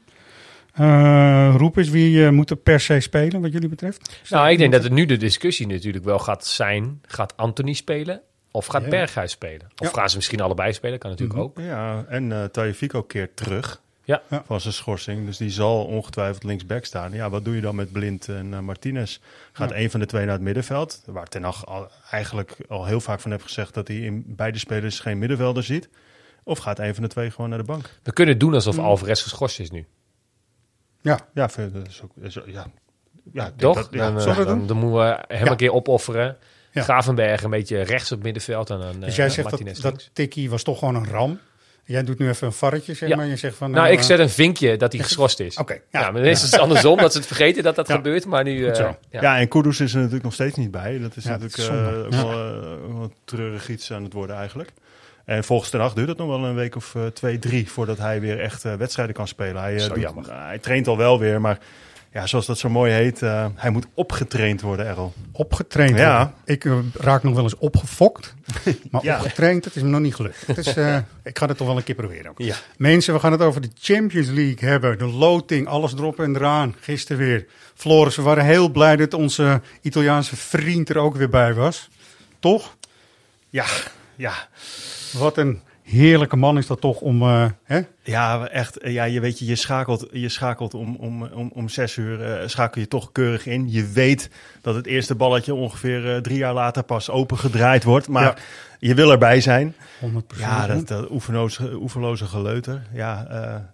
Eh 0.74 1.54
roep 1.58 1.78
eens, 1.78 1.90
wie 1.90 2.26
eh, 2.26 2.32
moet 2.32 2.50
er 2.50 2.56
per 2.56 2.80
se 2.80 3.00
spelen, 3.00 3.42
wat 3.42 3.52
jullie 3.52 3.70
betreft? 3.70 4.22
Nou, 4.30 4.50
ik 4.50 4.58
denk 4.58 4.72
dat 4.72 4.84
het 4.84 4.92
nu 4.92 5.06
de 5.06 5.18
discussie 5.18 5.68
natuurlijk 5.68 6.06
wel 6.06 6.20
gaat 6.20 6.46
zijn. 6.46 7.02
Gaat 7.08 7.38
Anthony 7.38 7.74
spelen 7.74 8.22
of 8.52 8.66
gaat 8.66 8.84
Ja. 8.84 8.90
Berghuis 8.90 9.32
spelen? 9.32 9.68
Of 9.78 9.88
Ja. 9.88 9.94
gaan 9.94 10.10
ze 10.10 10.16
misschien 10.16 10.42
allebei 10.42 10.74
spelen? 10.74 11.00
Kan 11.00 11.10
natuurlijk 11.10 11.38
Mhm. 11.40 11.48
ook. 11.48 11.60
ja, 11.60 12.06
en 12.08 12.32
eh 12.32 12.44
Tagliafico 12.44 13.02
keert 13.04 13.36
terug 13.36 13.82
Ja. 14.06 14.22
Van 14.46 14.62
zijn 14.62 14.74
schorsing. 14.74 15.26
Dus 15.26 15.38
die 15.38 15.50
zal 15.50 15.86
ongetwijfeld 15.86 16.44
linksback 16.44 16.86
staan. 16.86 17.12
Ja, 17.12 17.30
wat 17.30 17.46
doe 17.46 17.56
je 17.56 17.62
dan 17.62 17.76
met 17.76 17.92
Blind 17.92 18.28
en 18.30 18.54
eh, 18.54 18.60
Martinez? 18.60 19.20
Gaat 19.52 19.70
Ja. 19.70 19.76
een 19.76 19.90
van 19.92 20.00
de 20.00 20.06
twee 20.06 20.24
naar 20.26 20.34
het 20.34 20.42
middenveld? 20.42 21.02
Waar 21.06 21.28
Ten 21.28 21.44
Hag 21.44 21.66
al, 21.66 21.90
eigenlijk 22.12 22.56
al 22.68 22.86
heel 22.86 23.00
vaak 23.02 23.20
van 23.20 23.32
heeft 23.32 23.44
gezegd... 23.44 23.74
dat 23.74 23.88
hij 23.88 23.98
in 23.98 24.24
beide 24.28 24.58
spelers 24.60 25.00
geen 25.00 25.18
middenvelder 25.20 25.64
ziet. 25.64 25.90
Of 26.44 26.58
gaat 26.60 26.80
een 26.80 26.94
van 26.94 27.04
de 27.04 27.10
twee 27.10 27.32
gewoon 27.32 27.50
naar 27.50 27.60
de 27.60 27.66
bank? 27.66 27.90
We 28.04 28.14
kunnen 28.14 28.38
doen 28.38 28.54
alsof 28.54 28.78
Mm. 28.78 28.84
Alvarez 28.84 29.22
geschorst 29.24 29.60
is 29.60 29.72
nu. 29.72 29.86
Ja, 31.02 31.20
Ja, 31.34 31.50
vind- 31.50 31.74
dat 31.74 31.88
is 31.88 32.02
ook, 32.04 32.12
is, 32.22 32.34
ja. 32.34 32.42
ja 32.46 32.62
ik 33.26 33.34
denk 33.34 33.60
Toch? 33.60 33.76
dat- 33.76 33.88
ja. 33.92 34.12
dan, 34.12 34.20
eh, 34.20 34.46
dan, 34.46 34.58
moeten 34.58 34.92
we 34.94 35.24
hem 35.28 35.46
Ja. 35.46 35.52
een 35.52 35.58
keer 35.58 35.74
opofferen. 35.74 36.38
Ja. 36.72 36.82
Gravenberg 36.84 37.44
een 37.44 37.50
beetje 37.50 37.82
rechts 37.82 38.12
op 38.12 38.24
middenveld. 38.24 38.70
En 38.70 38.80
dan, 38.80 39.00
dus 39.00 39.10
eh, 39.10 39.16
jij 39.16 39.30
zegt 39.30 39.50
Martinez 39.50 39.74
dat, 39.80 39.84
links. 39.84 40.04
dat 40.04 40.16
Tikkie 40.16 40.50
was 40.50 40.64
toch 40.64 40.80
gewoon 40.80 40.96
een 40.96 41.08
ram. 41.08 41.40
Jij 41.86 42.04
doet 42.04 42.20
nu 42.20 42.30
even 42.30 42.48
een 42.48 42.54
varretje, 42.54 42.94
zeg 42.94 43.10
Ja. 43.10 43.16
maar. 43.16 43.26
Je 43.26 43.36
zegt 43.36 43.56
van, 43.56 43.72
Nou, 43.72 43.90
ik 43.92 44.00
eh, 44.00 44.06
zet 44.06 44.20
een 44.20 44.30
vinkje 44.30 44.78
dat 44.78 44.94
hij 44.94 45.02
geschorst 45.02 45.40
is. 45.40 45.58
Oké, 45.58 45.74
ja. 45.74 46.00
ja. 46.00 46.12
maar 46.12 46.22
meestal 46.22 46.46
is 46.46 46.52
het 46.52 46.62
andersom 46.62 46.98
dat 46.98 47.12
ze 47.12 47.18
het 47.18 47.28
vergeten 47.28 47.64
dat 47.64 47.76
dat 47.76 47.88
Ja. 47.88 47.96
gebeurt. 47.96 48.26
Maar 48.26 48.44
nu... 48.44 48.66
Eh, 48.68 48.76
ja. 48.78 48.98
Ja, 49.22 49.38
en 49.40 49.48
Kudus 49.48 49.80
is 49.80 49.92
er 49.92 49.98
natuurlijk 49.98 50.24
nog 50.24 50.34
steeds 50.34 50.56
niet 50.58 50.72
bij. 50.72 51.00
Dat 51.00 51.16
is 51.16 51.24
dat 51.24 51.40
natuurlijk 51.40 51.58
is 51.58 51.68
eh, 51.68 51.98
ook 52.06 52.10
wel, 52.12 52.30
wel 52.94 53.04
een 53.04 53.14
treurig 53.26 53.70
iets 53.70 53.92
aan 53.92 54.04
het 54.04 54.14
worden 54.14 54.36
eigenlijk. 54.36 54.70
En 55.26 55.44
volgens 55.44 55.70
Ten 55.70 55.80
Hag 55.80 55.94
duurt 55.94 56.08
het 56.10 56.18
nog 56.18 56.28
wel 56.28 56.44
een 56.46 56.56
week 56.56 56.76
of 56.76 56.96
twee, 57.14 57.40
drie 57.40 57.72
voordat 57.72 57.98
hij 57.98 58.22
weer 58.22 58.40
echt 58.40 58.66
eh, 58.66 58.74
wedstrijden 58.74 59.16
kan 59.16 59.28
spelen. 59.28 59.62
Hij, 59.62 59.76
eh, 59.76 59.82
Zo 59.82 59.88
doet- 59.94 60.04
jammer. 60.04 60.26
hij 60.46 60.60
traint 60.60 60.88
al 60.88 60.98
wel 60.98 61.20
weer, 61.20 61.42
maar 61.42 61.58
ja, 62.14 62.28
zoals 62.28 62.46
dat 62.46 62.58
zo 62.58 62.70
mooi 62.70 62.92
heet, 62.92 63.22
eh, 63.22 63.46
hij 63.56 63.70
moet 63.70 63.88
opgetraind 63.94 64.62
worden, 64.62 64.88
Errol. 64.88 65.14
opgetraind 65.32 65.98
Ja. 65.98 66.16
worden. 66.18 66.34
Ik 66.46 66.66
eh, 66.66 66.78
raak 66.94 67.24
nog 67.24 67.34
wel 67.34 67.44
eens 67.44 67.58
opgefokt. 67.58 68.34
Maar 68.92 69.04
Ja. 69.04 69.16
opgetraind, 69.18 69.64
dat 69.64 69.76
is 69.76 69.82
me 69.82 69.90
nog 69.90 70.00
niet 70.02 70.16
gelukt. 70.16 70.46
Eh, 70.78 70.98
ik 71.24 71.38
ga 71.38 71.48
het 71.48 71.58
toch 71.58 71.68
wel 71.68 71.78
een 71.78 71.84
keer 71.84 71.96
proberen 71.96 72.30
ook. 72.30 72.38
Ja. 72.40 72.56
Mensen, 72.78 73.14
we 73.14 73.20
gaan 73.20 73.32
het 73.32 73.42
over 73.42 73.62
de 73.62 73.70
Champions 73.82 74.28
League 74.28 74.70
hebben. 74.70 74.98
De 74.98 75.06
loting, 75.06 75.68
alles 75.68 75.94
erop 75.94 76.20
en 76.20 76.36
eraan. 76.36 76.76
Gisteren 76.80 77.26
weer. 77.26 77.46
Floris, 77.76 78.16
we 78.16 78.22
waren 78.22 78.46
heel 78.46 78.70
blij 78.70 78.96
dat 78.96 79.14
onze 79.14 79.62
Italiaanse 79.82 80.36
vriend 80.36 80.90
er 80.90 80.98
ook 80.98 81.16
weer 81.16 81.30
bij 81.30 81.54
was. 81.54 81.90
Toch? 82.40 82.76
Ja, 83.50 83.66
ja. 84.16 84.34
Wat 85.12 85.38
een 85.38 85.62
heerlijke 85.84 86.36
man 86.36 86.58
is 86.58 86.68
dat 86.68 86.82
toch 86.82 87.00
om... 87.02 87.22
eh, 87.22 87.46
hè? 87.64 87.82
Ja, 88.04 88.48
echt. 88.48 88.78
eh, 88.78 88.94
Ja, 88.94 89.04
je 89.04 89.20
weet 89.20 89.40
je, 89.40 89.46
je 89.46 89.56
schakelt, 89.56 90.08
je 90.12 90.30
schakelt 90.30 90.74
om, 90.74 90.96
om, 90.96 91.24
om, 91.24 91.52
om 91.54 91.70
zes 91.70 91.96
uur, 91.98 92.22
eh, 92.24 92.48
schakel 92.48 92.82
je 92.82 92.88
toch 92.88 93.12
keurig 93.12 93.46
in. 93.46 93.72
Je 93.72 93.86
weet 93.88 94.30
dat 94.62 94.76
het 94.76 94.86
eerste 94.86 95.16
balletje 95.16 95.54
ongeveer 95.54 96.22
drie 96.22 96.38
jaar 96.38 96.54
later 96.54 96.84
pas 96.84 97.10
open 97.10 97.38
gedraaid 97.38 97.84
wordt. 97.84 98.08
Maar 98.08 98.24
Ja. 98.24 98.36
je 98.80 98.94
wil 98.94 99.12
erbij 99.12 99.42
zijn. 99.42 99.76
100%. 100.00 100.40
Ja, 100.40 100.68
dat, 100.68 100.88
dat 100.88 101.10
oefenloze, 101.12 101.74
oefenloze 101.74 102.26
geleuter. 102.26 102.82
Ja, 102.94 103.26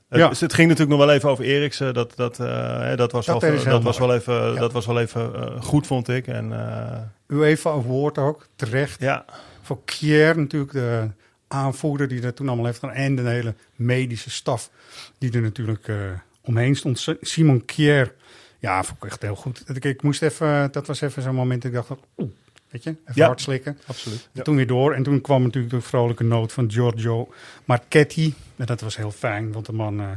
het, 0.09 0.19
Ja. 0.19 0.27
dus 0.29 0.39
het 0.39 0.53
ging 0.53 0.67
natuurlijk 0.69 0.97
nog 0.97 1.07
wel 1.07 1.15
even 1.15 1.29
over 1.29 1.43
Eriksen. 1.45 1.93
Dat, 1.93 2.13
dat, 2.15 2.37
hè, 2.37 2.95
dat 2.95 3.11
was, 3.11 3.25
Dat 3.25 3.41
wel, 3.41 3.63
dat 3.63 3.83
was 3.83 3.97
wel 3.97 4.13
even, 4.13 4.33
Ja. 4.53 4.59
dat 4.59 4.71
was 4.71 4.85
wel 4.85 4.99
even 4.99 5.31
goed, 5.61 5.87
vond 5.87 6.07
ik. 6.09 6.27
En 6.27 6.53
eh, 6.53 6.97
UEFA 7.37 7.71
woord 7.75 8.17
ook, 8.17 8.47
terecht. 8.55 9.01
ja, 9.01 9.25
Voor 9.61 9.79
Kier 9.85 10.37
natuurlijk, 10.37 10.71
de 10.71 11.07
aanvoerder 11.49 12.07
die 12.07 12.21
dat 12.21 12.35
toen 12.35 12.47
allemaal 12.47 12.65
heeft 12.65 12.79
gedaan. 12.79 12.95
En 12.95 13.15
de 13.15 13.21
hele 13.21 13.53
medische 13.75 14.29
staf 14.29 14.69
die 15.17 15.31
er 15.31 15.41
natuurlijk 15.41 15.87
eh, 15.87 15.95
omheen 16.41 16.75
stond. 16.75 16.99
Si- 16.99 17.17
Simon 17.21 17.65
Kier, 17.65 18.13
ja, 18.59 18.83
vond 18.83 19.03
ik 19.03 19.09
echt 19.09 19.21
heel 19.21 19.35
goed. 19.35 19.63
Ik, 19.73 19.85
ik 19.85 20.01
moest 20.01 20.21
even, 20.21 20.71
dat 20.71 20.87
was 20.87 21.01
even 21.01 21.21
zo'n 21.21 21.35
moment 21.35 21.61
dat 21.61 21.71
ik 21.71 21.77
dacht, 21.77 21.89
oeh, 22.17 22.29
weet 22.69 22.83
je, 22.83 22.89
even 22.89 23.13
Ja. 23.13 23.25
hard 23.25 23.41
slikken. 23.41 23.77
absoluut. 23.85 24.29
En 24.33 24.43
Toen 24.43 24.55
weer 24.55 24.67
door. 24.67 24.93
En 24.93 25.03
toen 25.03 25.21
kwam 25.21 25.43
natuurlijk 25.43 25.73
de 25.73 25.81
vrolijke 25.81 26.23
noot 26.23 26.51
van 26.53 26.71
Giorgio 26.71 27.33
Marchetti. 27.65 28.33
En 28.55 28.65
dat 28.65 28.81
was 28.81 28.97
heel 28.97 29.11
fijn, 29.11 29.51
want 29.51 29.65
de 29.65 29.73
man... 29.73 29.99
eh 29.99 30.07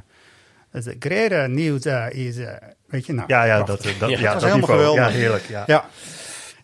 het 0.71 0.97
great 0.99 1.31
eh, 1.31 1.47
is, 2.27 2.37
eh, 2.37 2.53
weet 2.87 3.07
je, 3.07 3.13
nou, 3.13 3.29
Ja, 3.29 3.45
ja, 3.45 3.63
prachtig. 3.63 3.99
dat, 3.99 4.11
dat, 4.11 4.11
Ja, 4.19 4.33
dat 4.33 4.33
was 4.33 4.43
dat 4.43 4.53
helemaal 4.53 4.77
niveau. 4.77 4.97
Ja, 5.01 5.11
geweldig. 5.11 5.15
heerlijk. 5.17 5.45
Ja. 5.49 5.65
Ja. 5.67 5.89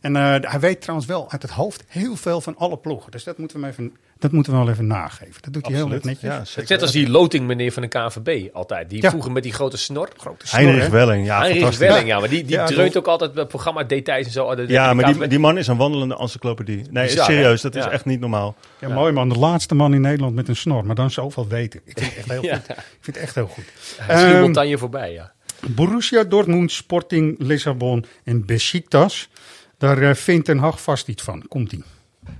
En 0.00 0.16
eh, 0.16 0.50
hij 0.50 0.60
weet 0.60 0.80
trouwens 0.80 1.08
wel 1.08 1.30
uit 1.30 1.42
het 1.42 1.50
hoofd 1.50 1.84
heel 1.88 2.16
veel 2.16 2.40
van 2.40 2.56
alle 2.56 2.76
ploegen. 2.78 3.10
Dus 3.10 3.24
dat 3.24 3.38
moeten 3.38 3.60
we, 3.60 3.66
even, 3.66 3.96
dat 4.18 4.32
moeten 4.32 4.52
we 4.52 4.58
wel 4.58 4.68
even 4.68 4.86
nageven. 4.86 5.42
Dat 5.42 5.52
doet 5.52 5.66
hij 5.66 5.74
heel 5.74 5.88
netjes. 5.88 6.20
Ja, 6.20 6.32
Het 6.32 6.42
is 6.46 6.52
zeker. 6.52 6.70
net 6.70 6.82
als 6.82 6.92
die 6.92 7.08
loting 7.10 7.46
meneer 7.46 7.72
van 7.72 7.82
de 7.82 7.88
KNVB 7.88 8.54
altijd. 8.54 8.90
Die 8.90 9.02
Ja. 9.02 9.10
vroeger 9.10 9.32
met 9.32 9.42
die 9.42 9.52
grote 9.52 9.76
snor. 9.76 10.08
Grote 10.16 10.46
snor, 10.46 10.60
Heinrich 10.60 10.82
hè? 10.84 10.90
Welling, 10.90 11.26
ja, 11.26 11.38
Heinrich 11.38 11.60
fantastisch. 11.62 11.88
Welling, 11.88 12.08
ja. 12.08 12.18
Maar 12.20 12.28
die, 12.28 12.42
die 12.44 12.56
Ja, 12.56 12.66
dreunt 12.66 12.96
ook 12.96 13.06
altijd 13.06 13.32
bij 13.34 13.46
programma 13.46 13.84
details 13.84 14.26
en 14.26 14.32
zo. 14.32 14.44
Oh, 14.44 14.68
Ja, 14.68 14.88
de 14.88 14.94
maar 14.94 15.12
die, 15.12 15.26
die 15.26 15.38
man 15.38 15.58
is 15.58 15.66
een 15.66 15.76
wandelende 15.76 16.16
encyclopedie. 16.18 16.82
Nee, 16.90 17.06
Bizar, 17.06 17.24
serieus, 17.24 17.62
hè? 17.62 17.70
dat 17.70 17.84
is 17.86 17.90
echt 17.92 18.04
niet 18.04 18.20
normaal. 18.20 18.54
Ja, 18.80 18.88
mooi 18.88 19.12
man. 19.12 19.28
De 19.28 19.38
laatste 19.38 19.74
man 19.74 19.94
in 19.94 20.00
Nederland 20.00 20.34
met 20.34 20.48
een 20.48 20.56
snor. 20.56 20.86
Maar 20.86 20.94
dan 20.94 21.10
zoveel 21.10 21.48
weten. 21.48 21.80
Ik 21.84 21.98
vind 21.98 22.08
het 22.14 22.16
echt 22.18 22.28
heel 22.30 22.42
Ja. 22.50 22.54
goed. 22.56 22.68
Ik 22.68 22.76
vind 23.00 23.16
het 23.16 23.24
echt 23.24 23.34
heel 23.34 23.46
goed. 23.46 23.64
Hij 24.00 24.16
is 24.16 24.22
geen 24.22 24.32
Ehm, 24.32 24.40
montagne 24.40 24.78
voorbij, 24.78 25.12
ja. 25.12 25.32
Borussia 25.66 26.24
Dortmund, 26.24 26.72
Sporting 26.72 27.34
Lissabon 27.38 28.04
en 28.24 28.46
Besiktas. 28.46 29.28
Daar 29.78 30.02
eh, 30.02 30.14
vindt 30.14 30.44
Ten 30.44 30.58
Hag 30.58 30.82
vast 30.82 31.08
iets 31.08 31.22
van. 31.22 31.48
Komt-ie. 31.48 31.84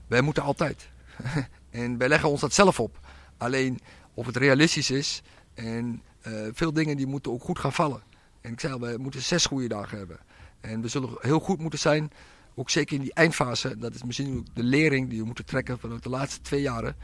Wij 0.07 0.21
moeten 0.21 0.43
altijd. 0.43 0.89
en 1.71 1.99
wij 1.99 2.09
leggen 2.09 2.29
ons 2.29 2.41
dat 2.41 2.53
zelf 2.53 2.81
op. 2.81 2.99
Alleen 3.37 3.81
of 4.15 4.27
het 4.27 4.37
realistisch 4.37 4.91
is 4.91 5.23
en 5.55 6.03
eh, 6.21 6.33
veel 6.53 6.73
dingen 6.73 6.97
die 6.97 7.07
moeten 7.07 7.33
ook 7.33 7.43
goed 7.43 7.59
gaan 7.59 7.73
vallen. 7.73 8.03
En 8.41 8.53
ik 8.53 8.61
zei 8.61 8.73
al, 8.73 8.81
wij 8.81 8.97
moeten 8.97 9.23
zes 9.23 9.47
goede 9.47 9.69
dagen 9.69 9.99
hebben. 9.99 10.19
En 10.61 10.81
we 10.81 10.89
zullen 10.89 11.11
heel 11.21 11.41
goed 11.41 11.59
moeten 11.59 11.79
zijn, 11.79 12.11
ook 12.55 12.71
zeker 12.71 12.97
in 12.97 13.03
die 13.03 13.15
eindfase. 13.15 13.79
Dat 13.79 13.95
is 13.95 14.03
misschien 14.03 14.39
ook 14.39 14.55
de 14.55 14.63
lering 14.63 15.09
die 15.09 15.19
we 15.19 15.27
moeten 15.27 15.45
trekken 15.45 15.79
vanuit 15.79 16.03
de 16.03 16.09
laatste 16.09 16.41
twee 16.41 16.61
jaren. 16.61 16.97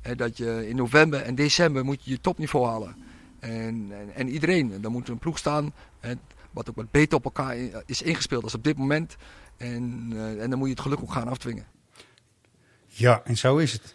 Eh, 0.00 0.16
dat 0.16 0.36
je 0.36 0.68
in 0.68 0.76
november 0.76 1.22
en 1.22 1.34
december 1.34 1.84
moet 1.84 2.04
je 2.04 2.10
je 2.10 2.20
topniveau 2.20 2.66
halen. 2.66 2.96
En, 3.38 3.88
en, 3.90 4.14
en 4.14 4.28
iedereen, 4.28 4.80
dan 4.80 4.92
moet 4.92 5.06
er 5.06 5.12
een 5.12 5.18
ploeg 5.18 5.38
staan 5.38 5.72
wat 6.52 6.68
ook 6.70 6.76
wat 6.76 6.90
beter 6.90 7.18
op 7.18 7.24
elkaar 7.24 7.56
is 7.86 8.02
ingespeeld 8.02 8.42
als 8.42 8.54
op 8.54 8.64
dit 8.64 8.78
moment. 8.78 9.16
En, 9.62 10.08
eh, 10.12 10.42
en 10.42 10.50
dan 10.50 10.58
moet 10.58 10.68
je 10.68 10.74
het 10.74 10.82
geluk 10.82 11.00
ook 11.00 11.12
gaan 11.12 11.28
afdwingen. 11.28 11.66
Ja, 12.86 13.20
en 13.24 13.36
zo 13.36 13.56
is 13.56 13.72
het. 13.72 13.94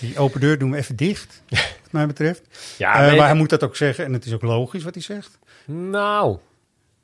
Die 0.00 0.18
open 0.18 0.40
deur 0.40 0.58
doen 0.58 0.70
we 0.70 0.76
even 0.76 0.96
dicht, 0.96 1.42
wat 1.82 1.90
mij 1.92 2.06
betreft. 2.06 2.74
Ja, 2.78 2.94
Eh, 3.00 3.06
nee, 3.06 3.16
maar 3.16 3.26
hij 3.26 3.36
moet 3.36 3.48
dat 3.50 3.62
ook 3.64 3.76
zeggen. 3.76 4.04
En 4.04 4.12
het 4.12 4.24
is 4.24 4.32
ook 4.32 4.42
logisch 4.42 4.82
wat 4.82 4.94
hij 4.94 5.02
zegt. 5.02 5.38
Nou, 5.66 6.38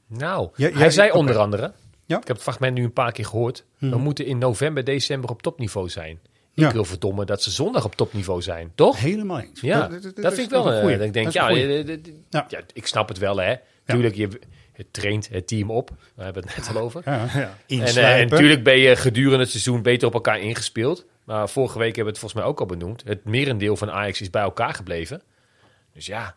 nou. 0.06 0.48
Ja, 0.54 0.68
hij 0.70 0.78
jij- 0.78 0.90
zei 0.90 1.10
onder 1.10 1.36
andere, 1.38 1.72
Ja. 2.06 2.16
ik 2.20 2.26
heb 2.26 2.36
het 2.36 2.42
fragment 2.44 2.74
nu 2.74 2.84
een 2.84 2.92
paar 2.92 3.12
keer 3.12 3.24
gehoord, 3.24 3.64
we 3.78 3.86
Mhm. 3.86 3.98
moeten 4.00 4.26
in 4.26 4.38
november, 4.38 4.84
december 4.84 5.30
op 5.30 5.42
topniveau 5.42 5.88
zijn. 5.88 6.18
Ik 6.54 6.64
Ja. 6.64 6.72
wil 6.72 6.84
verdomme 6.84 7.24
dat 7.24 7.42
ze 7.42 7.50
zondag 7.50 7.84
op 7.84 7.94
topniveau 7.94 8.42
zijn, 8.42 8.72
toch? 8.74 8.98
Helemaal 9.00 9.40
eens. 9.40 9.60
Ja, 9.60 9.80
Dat- 9.80 9.90
dat, 9.90 10.02
dat- 10.02 10.16
dat 10.16 10.32
is 10.32 10.38
vind 10.38 10.50
ik 10.52 10.56
wel. 10.56 10.72
een 10.72 10.80
goeie. 10.80 10.98
ik 10.98 11.12
denk, 11.12 11.26
eh, 11.26 11.32
Ja. 11.32 12.46
ja, 12.48 12.60
ik 12.72 12.86
snap 12.86 13.08
het 13.08 13.18
wel, 13.18 13.36
hè. 13.40 13.54
Tuurlijk, 13.84 14.14
je, 14.14 14.28
het 14.78 14.92
traint 14.92 15.28
het 15.28 15.46
team 15.46 15.70
op. 15.70 15.88
Daar 16.14 16.24
hebben 16.24 16.42
we 16.42 16.48
het 16.48 16.58
net 16.66 16.76
al 16.76 16.82
over. 16.82 17.02
Ja. 17.04 17.28
En, 17.66 17.80
eh, 17.86 18.20
en 18.20 18.28
natuurlijk 18.28 18.62
ben 18.64 18.78
je 18.78 18.96
gedurende 18.96 19.38
het 19.38 19.50
seizoen 19.50 19.82
beter 19.82 20.08
op 20.08 20.14
elkaar 20.14 20.40
ingespeeld. 20.40 21.04
Maar 21.24 21.48
vorige 21.48 21.78
week 21.78 21.96
hebben 21.96 22.04
we 22.04 22.10
het 22.10 22.18
volgens 22.18 22.40
mij 22.40 22.50
ook 22.50 22.60
al 22.60 22.66
benoemd. 22.66 23.02
Het 23.06 23.24
merendeel 23.24 23.76
van 23.76 23.90
Ajax 23.90 24.20
is 24.20 24.30
bij 24.30 24.42
elkaar 24.42 24.74
gebleven. 24.74 25.22
Dus 25.94 26.06
ja, 26.06 26.34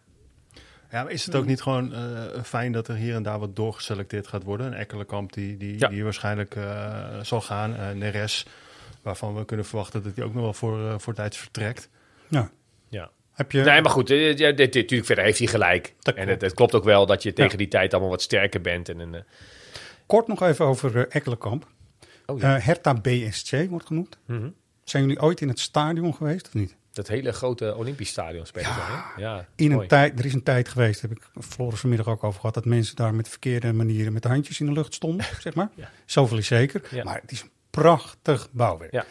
Ja, 0.91 1.03
maar 1.03 1.11
is 1.11 1.25
het 1.25 1.35
ook 1.35 1.45
niet 1.45 1.61
gewoon 1.61 1.93
eh, 1.93 1.99
fijn 2.43 2.71
dat 2.71 2.87
er 2.87 2.95
hier 2.95 3.15
en 3.15 3.23
daar 3.23 3.39
wat 3.39 3.55
doorgeselecteerd 3.55 4.27
gaat 4.27 4.43
worden? 4.43 4.67
Een 4.67 4.73
Ekkelenkamp 4.73 5.33
die, 5.33 5.57
die, 5.57 5.79
Ja. 5.79 5.87
die 5.87 6.03
waarschijnlijk 6.03 6.55
eh, 6.55 7.19
zal 7.21 7.41
gaan. 7.41 7.75
Eh 7.75 7.89
Neres, 7.91 8.45
waarvan 9.01 9.35
we 9.35 9.45
kunnen 9.45 9.65
verwachten 9.65 10.03
dat 10.03 10.15
hij 10.15 10.23
ook 10.25 10.33
nog 10.33 10.43
wel 10.43 10.53
voor, 10.53 10.87
eh 10.87 10.93
voor 10.97 11.13
tijds 11.13 11.37
vertrekt. 11.37 11.89
Ja. 12.27 12.49
Ja. 13.41 13.57
Heb 13.57 13.65
je... 13.65 13.71
Nee, 13.71 13.81
maar 13.81 13.91
goed, 13.91 14.09
eh, 14.09 14.37
ja, 14.37 14.51
dit, 14.51 14.73
natuurlijk 14.73 15.05
verder 15.05 15.23
heeft 15.23 15.37
hij 15.37 15.47
gelijk. 15.47 15.93
Dat 15.99 16.15
en 16.15 16.27
het, 16.27 16.41
het 16.41 16.53
klopt 16.53 16.75
ook 16.75 16.83
wel 16.83 17.05
dat 17.05 17.23
je 17.23 17.33
tegen 17.33 17.51
Ja. 17.51 17.57
die 17.57 17.67
tijd 17.67 17.91
allemaal 17.91 18.11
wat 18.11 18.21
sterker 18.21 18.61
bent. 18.61 18.89
En, 18.89 19.15
eh, 19.15 19.21
Kort 20.05 20.27
nog 20.27 20.41
even 20.41 20.65
over 20.65 20.97
eh, 20.97 21.15
Ekkelenkamp. 21.15 21.67
oh 22.25 22.39
ja. 22.39 22.59
Hertha 22.59 22.93
BSC 22.93 23.51
wordt 23.69 23.85
genoemd. 23.85 24.17
Mhm. 24.25 24.49
Zijn 24.83 25.03
jullie 25.03 25.21
ooit 25.21 25.41
in 25.41 25.47
het 25.47 25.59
stadion 25.59 26.13
geweest 26.15 26.47
of 26.47 26.53
niet? 26.53 26.75
Dat 26.93 27.07
hele 27.07 27.31
grote 27.31 27.75
Olympisch 27.75 28.09
stadion 28.09 28.45
spelen 28.45 28.69
hè? 28.73 29.21
Ja, 29.21 29.47
In 29.55 29.71
een 29.71 29.87
tijd, 29.87 30.19
er 30.19 30.25
is 30.25 30.33
een 30.33 30.43
tijd 30.43 30.69
geweest, 30.69 31.01
heb 31.01 31.11
ik 31.11 31.29
Floris 31.39 31.79
vanmiddag 31.79 32.07
ook 32.07 32.23
over 32.23 32.39
gehad, 32.39 32.55
dat 32.55 32.65
mensen 32.65 32.95
daar 32.95 33.13
met 33.15 33.29
verkeerde 33.29 33.73
manieren 33.73 34.13
met 34.13 34.23
de 34.23 34.29
handjes 34.29 34.59
in 34.59 34.65
de 34.65 34.71
lucht 34.71 34.93
stonden, 34.93 35.25
zeg 35.39 35.53
maar. 35.53 35.69
Ja. 35.75 35.89
Zoveel 36.05 36.37
is 36.37 36.47
zeker. 36.47 36.81
Ja. 36.89 37.03
Maar 37.03 37.19
het 37.21 37.31
is 37.31 37.41
een 37.41 37.49
prachtig 37.69 38.47
bouwwerk. 38.51 39.05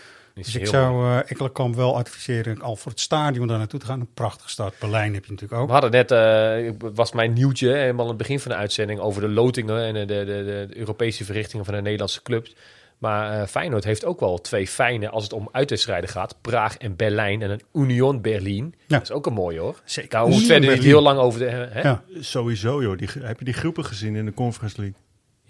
Dus 0.45 0.57
ik 0.57 0.67
zou 0.67 0.93
mooi. 0.93 1.19
eh 1.19 1.31
Ekkelenkamp 1.31 1.75
wel 1.75 1.97
adviseren 1.97 2.61
al 2.63 2.77
voor 2.77 2.91
het 2.91 3.01
stadion 3.01 3.47
daar 3.47 3.59
naartoe 3.59 3.81
te 3.81 3.87
gaan. 3.87 4.01
Een 4.01 4.15
prachtige 4.15 4.51
stad. 4.51 4.75
Berlijn 4.81 5.15
heb 5.15 5.25
je 5.25 5.31
natuurlijk 5.31 5.61
ook. 5.61 5.67
We 5.67 5.73
hadden 5.73 5.91
net, 5.91 6.11
eh, 6.11 6.89
het 6.89 6.97
was 6.97 7.13
mijn 7.13 7.33
nieuwtje, 7.33 7.69
helemaal 7.73 8.03
aan 8.03 8.09
het 8.09 8.19
begin 8.19 8.41
van 8.41 8.51
de 8.51 8.57
uitzending, 8.57 9.01
over 9.01 9.21
de 9.21 9.29
lotingen 9.29 9.85
en 9.85 9.95
de, 9.95 10.05
de, 10.05 10.25
de, 10.25 10.67
de 10.69 10.77
Europese 10.79 11.25
verrichtingen 11.25 11.65
van 11.65 11.75
de 11.75 11.81
Nederlandse 11.81 12.23
clubs. 12.23 12.55
Maar 12.99 13.41
eh, 13.41 13.47
Feyenoord 13.47 13.85
heeft 13.85 14.05
ook 14.05 14.21
wel 14.21 14.41
twee 14.41 14.69
fijne, 14.69 15.09
als 15.09 15.23
het 15.23 15.33
om 15.33 15.49
uitwedstrijden 15.53 16.11
gaat, 16.11 16.37
Praag 16.41 16.77
en 16.77 16.97
Berlijn 16.97 17.43
en 17.43 17.51
een 17.51 17.63
Union 17.73 18.21
Berlin. 18.21 18.75
Ja. 18.79 18.99
Dat 18.99 19.03
is 19.03 19.11
ook 19.11 19.27
een 19.27 19.33
mooie 19.33 19.61
hoor. 19.61 19.81
Zeker. 19.85 20.11
Daar 20.11 20.23
hoeven 20.23 20.61
we 20.61 20.67
niet 20.67 20.85
heel 20.85 21.03
lang 21.03 21.19
over 21.19 21.41
de... 21.41 21.47
Hè? 21.47 21.81
Ja. 21.81 22.03
Sowieso, 22.21 22.83
joh. 22.83 22.99
Die, 22.99 23.09
heb 23.21 23.39
je 23.39 23.45
die 23.45 23.55
groepen 23.55 23.85
gezien 23.85 24.17
in 24.17 24.25
de 24.25 24.35
Conference 24.35 24.81
League? 24.81 24.97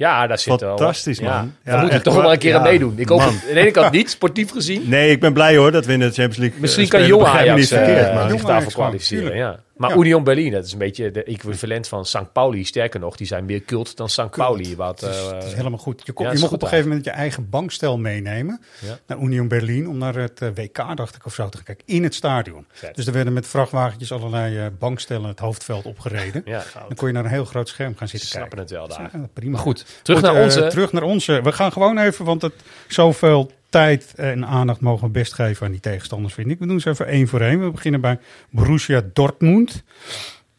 Ja, 0.00 0.26
daar 0.26 0.38
zit 0.38 0.60
wel. 0.60 0.76
Fantastisch, 0.76 1.18
ja. 1.18 1.36
man. 1.36 1.54
Daar 1.64 1.76
Ja, 1.76 1.82
moet 1.82 1.92
ik 1.92 2.02
toch 2.02 2.14
wel 2.14 2.32
een 2.32 2.38
keer 2.38 2.56
aan 2.56 2.62
meedoen. 2.62 2.94
Ik 2.96 3.08
hoop 3.08 3.20
aan 3.20 3.40
de 3.52 3.60
ene 3.60 3.70
kant 3.70 3.92
niet, 3.92 4.10
sportief 4.10 4.50
gezien. 4.50 4.82
Nee, 4.88 5.10
ik 5.10 5.20
ben 5.20 5.32
blij 5.32 5.56
hoor 5.56 5.72
dat 5.72 5.86
we 5.86 5.92
in 5.92 5.98
de 5.98 6.04
Champions 6.04 6.36
League 6.36 6.56
eh, 6.56 6.60
Misschien 6.60 6.88
kan. 6.88 7.06
Jong 7.06 7.22
Begrijp 7.22 7.44
me 7.44 7.52
Ajax 7.52 7.70
niet 7.70 7.78
verkeerd, 7.78 8.08
eh, 8.08 8.14
maar 8.14 8.30
zich 8.30 8.42
daarvoor 8.42 8.72
kwalificeren. 8.72 9.36
Ja. 9.36 9.58
Maar 9.80 9.90
Ja. 9.90 9.96
Union 9.96 10.24
Berlin, 10.24 10.50
dat 10.52 10.64
is 10.64 10.72
een 10.72 10.78
beetje 10.78 11.10
de 11.10 11.24
equivalent 11.24 11.88
van 11.88 12.06
St. 12.06 12.32
Pauli. 12.32 12.64
Sterker 12.64 13.00
nog, 13.00 13.16
die 13.16 13.26
zijn 13.26 13.44
meer 13.44 13.60
cult 13.60 13.96
dan 13.96 14.08
St. 14.08 14.30
Pauli. 14.30 14.76
Wat, 14.76 15.00
Het 15.00 15.10
is, 15.10 15.16
eh, 15.16 15.32
het 15.32 15.44
is 15.44 15.52
helemaal 15.52 15.78
goed. 15.78 16.02
Je, 16.04 16.12
kon, 16.12 16.26
ja, 16.26 16.32
je 16.32 16.38
mocht 16.38 16.52
op 16.52 16.62
een 16.62 16.68
gegeven 16.68 16.88
moment 16.88 17.06
je 17.06 17.10
eigen 17.12 17.50
bankstel 17.50 17.98
meenemen 17.98 18.60
Ja. 18.80 18.98
naar 19.06 19.18
Union 19.18 19.48
Berlin 19.48 19.88
om 19.88 19.98
naar 19.98 20.14
het 20.14 20.40
eh, 20.42 20.48
WK, 20.54 20.96
dacht 20.96 21.14
ik, 21.14 21.26
of 21.26 21.34
zo 21.34 21.48
te 21.48 21.56
gaan 21.56 21.66
kijken. 21.66 21.86
In 21.86 22.02
het 22.02 22.14
stadion. 22.14 22.66
Vet. 22.72 22.94
Dus 22.96 23.06
er 23.06 23.12
werden 23.12 23.32
met 23.32 23.46
vrachtwagentjes 23.46 24.12
allerlei 24.12 24.58
eh, 24.58 24.66
bankstellen 24.78 25.28
het 25.28 25.38
hoofdveld 25.38 25.84
opgereden. 25.84 26.42
Dan 26.88 26.96
kon 26.96 27.06
je 27.08 27.14
naar 27.14 27.24
een 27.24 27.30
heel 27.30 27.44
groot 27.44 27.68
scherm 27.68 27.96
gaan 27.96 28.08
zitten 28.08 28.28
snappen 28.28 28.56
kijken. 28.58 28.76
het 28.76 28.88
wel 28.88 28.98
daar. 29.10 29.28
Prima. 29.32 29.52
Maar 29.52 29.60
goed, 29.60 29.84
terug 30.02 30.20
naar 30.20 30.42
onze... 30.42 30.66
terug 30.66 30.92
naar 30.92 31.02
onze. 31.02 31.40
We 31.42 31.52
gaan 31.52 31.72
gewoon 31.72 31.98
even, 31.98 32.24
want 32.24 32.42
het, 32.42 32.54
zoveel 32.88 33.50
tijd 33.70 34.12
en 34.16 34.46
aandacht 34.46 34.80
mogen 34.80 35.06
we 35.06 35.12
best 35.12 35.32
geven 35.34 35.66
aan 35.66 35.72
die 35.72 35.80
tegenstanders, 35.80 36.34
vind 36.34 36.50
ik. 36.50 36.58
We 36.58 36.66
doen 36.66 36.80
ze 36.80 36.88
even 36.90 37.06
één 37.06 37.28
voor 37.28 37.40
één. 37.40 37.60
We 37.64 37.70
beginnen 37.70 38.00
bij 38.00 38.18
Borussia 38.50 39.02
Dortmund. 39.12 39.82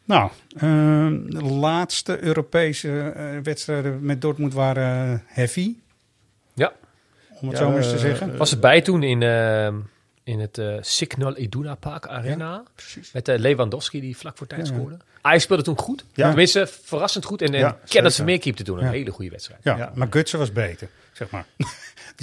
Nou, 0.04 0.30
eh, 0.54 0.60
de 1.40 1.42
laatste 1.44 2.22
Europese 2.24 3.00
eh, 3.16 3.24
wedstrijden 3.42 4.04
met 4.04 4.20
Dortmund 4.20 4.52
waren 4.54 5.12
eh, 5.12 5.18
heavy, 5.26 5.74
Ja, 6.54 6.72
om 7.40 7.48
het 7.48 7.58
Ja, 7.58 7.64
zo 7.64 7.68
maar 7.68 7.78
eens 7.78 7.88
te 7.88 7.94
eh, 7.94 8.00
zeggen. 8.00 8.36
was 8.36 8.52
erbij 8.52 8.80
toen 8.82 9.02
in, 9.02 9.22
eh, 9.22 9.66
in 10.24 10.40
het 10.40 10.58
eh, 10.58 10.74
Signal 10.80 11.38
Iduna 11.38 11.74
Park 11.74 12.06
Arena. 12.06 12.62
precies. 12.74 13.12
Met 13.12 13.28
eh, 13.28 13.38
Lewandowski 13.38 14.00
die 14.00 14.16
vlak 14.16 14.36
voor 14.36 14.46
tijd 14.46 14.66
Ja, 14.66 14.72
ja. 14.72 14.78
scoorde. 14.78 14.96
Ajax 15.20 15.42
speelde 15.42 15.62
toen 15.62 15.78
goed. 15.78 16.04
Ja. 16.14 16.26
Tenminste, 16.28 16.66
verrassend 16.82 17.24
goed. 17.24 17.42
En, 17.42 17.52
en 17.54 17.58
Ja, 17.60 17.68
Kenneth 17.70 17.88
zeker. 17.92 18.12
Vermeer 18.12 18.38
keepte 18.38 18.62
toen 18.62 18.78
een 18.78 18.84
Ja. 18.84 18.90
hele 18.90 19.10
goede 19.10 19.30
wedstrijd. 19.30 19.60
Ja, 19.62 19.76
Ja. 19.76 19.92
maar 19.94 20.06
Gutsen 20.10 20.38
was 20.38 20.52
beter, 20.52 20.88
zeg 21.12 21.30
maar. 21.30 21.44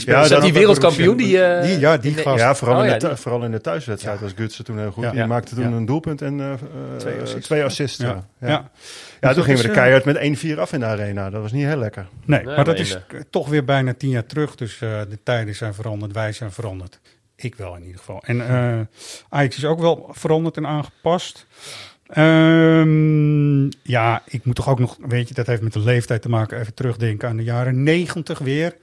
Die 0.06 0.14
Ja, 0.14 0.28
dat 0.28 0.42
die 0.42 0.54
wereldkampioen? 0.54 1.18
Die, 1.18 1.42
eh, 1.44 1.64
Die, 1.64 1.80
ja, 1.80 1.98
die 1.98 2.16
de- 2.16 2.22
gast. 2.22 2.40
Ja, 2.40 2.56
vooral, 2.56 2.78
Oh, 2.80 2.84
in 2.86 2.90
ja, 2.92 2.98
de, 2.98 3.18
vooral 3.18 3.44
in 3.44 3.52
de 3.52 3.62
thuiswedstrijd 3.62 4.20
was 4.20 4.32
Gutsen 4.36 4.64
toen 4.66 4.78
heel 4.80 4.92
goed. 4.92 5.04
Ja. 5.04 5.12
Die 5.12 5.26
maakte 5.26 5.56
toen 5.56 5.70
Ja. 5.70 5.76
een 5.76 5.86
doelpunt 5.86 6.22
en 6.22 6.40
eh, 6.40 6.52
eh, 6.52 6.58
Twee 6.98 7.14
twee 7.14 7.22
assists. 7.24 7.52
assists. 7.64 7.98
ja. 7.98 8.08
Ja. 8.08 8.24
Ja. 8.40 8.48
Ja. 8.48 8.70
Ja. 9.22 9.28
Dus 9.28 9.34
toen 9.36 9.44
gingen 9.44 9.62
we 9.62 9.68
eh, 9.68 9.74
keihard 9.74 10.06
met 10.06 10.18
1-4 10.18 10.60
af 10.60 10.74
in 10.74 10.80
de 10.80 10.86
arena. 10.86 11.30
Dat 11.30 11.42
was 11.42 11.52
niet 11.52 11.66
heel 11.66 11.78
lekker. 11.78 12.08
Nee, 12.26 12.44
Nee, 12.46 12.56
maar 12.56 12.66
dat 12.66 12.80
is 12.80 12.98
toch 13.30 13.48
weer 13.50 13.64
bijna 13.66 13.94
tien 13.94 14.10
jaar 14.10 14.26
terug. 14.26 14.56
Dus 14.56 14.74
eh, 14.82 15.00
de 15.10 15.18
tijden 15.24 15.56
zijn 15.56 15.74
veranderd, 15.74 16.12
wij 16.14 16.32
zijn 16.32 16.52
veranderd. 16.52 17.00
Ik 17.36 17.56
wel 17.56 17.76
in 17.76 17.82
ieder 17.84 17.98
geval. 17.98 18.22
En 18.26 18.48
eh 18.50 18.80
Ajax 19.30 19.58
is 19.58 19.66
ook 19.66 19.80
wel 19.80 20.10
veranderd 20.12 20.58
en 20.58 20.68
aangepast. 20.68 21.46
Ehm, 22.08 23.64
ja, 23.84 24.22
ik 24.26 24.46
moet 24.46 24.56
toch 24.56 24.70
ook 24.70 24.80
nog, 24.80 24.98
weet 25.08 25.28
je, 25.28 25.34
dat 25.34 25.48
heeft 25.48 25.62
met 25.62 25.74
de 25.74 25.80
leeftijd 25.80 26.22
te 26.22 26.30
maken. 26.30 26.60
Even 26.60 26.74
terugdenken 26.74 27.30
aan 27.30 27.38
de 27.38 27.44
jaren 27.44 27.84
negentig 27.84 28.40
weer. 28.40 28.76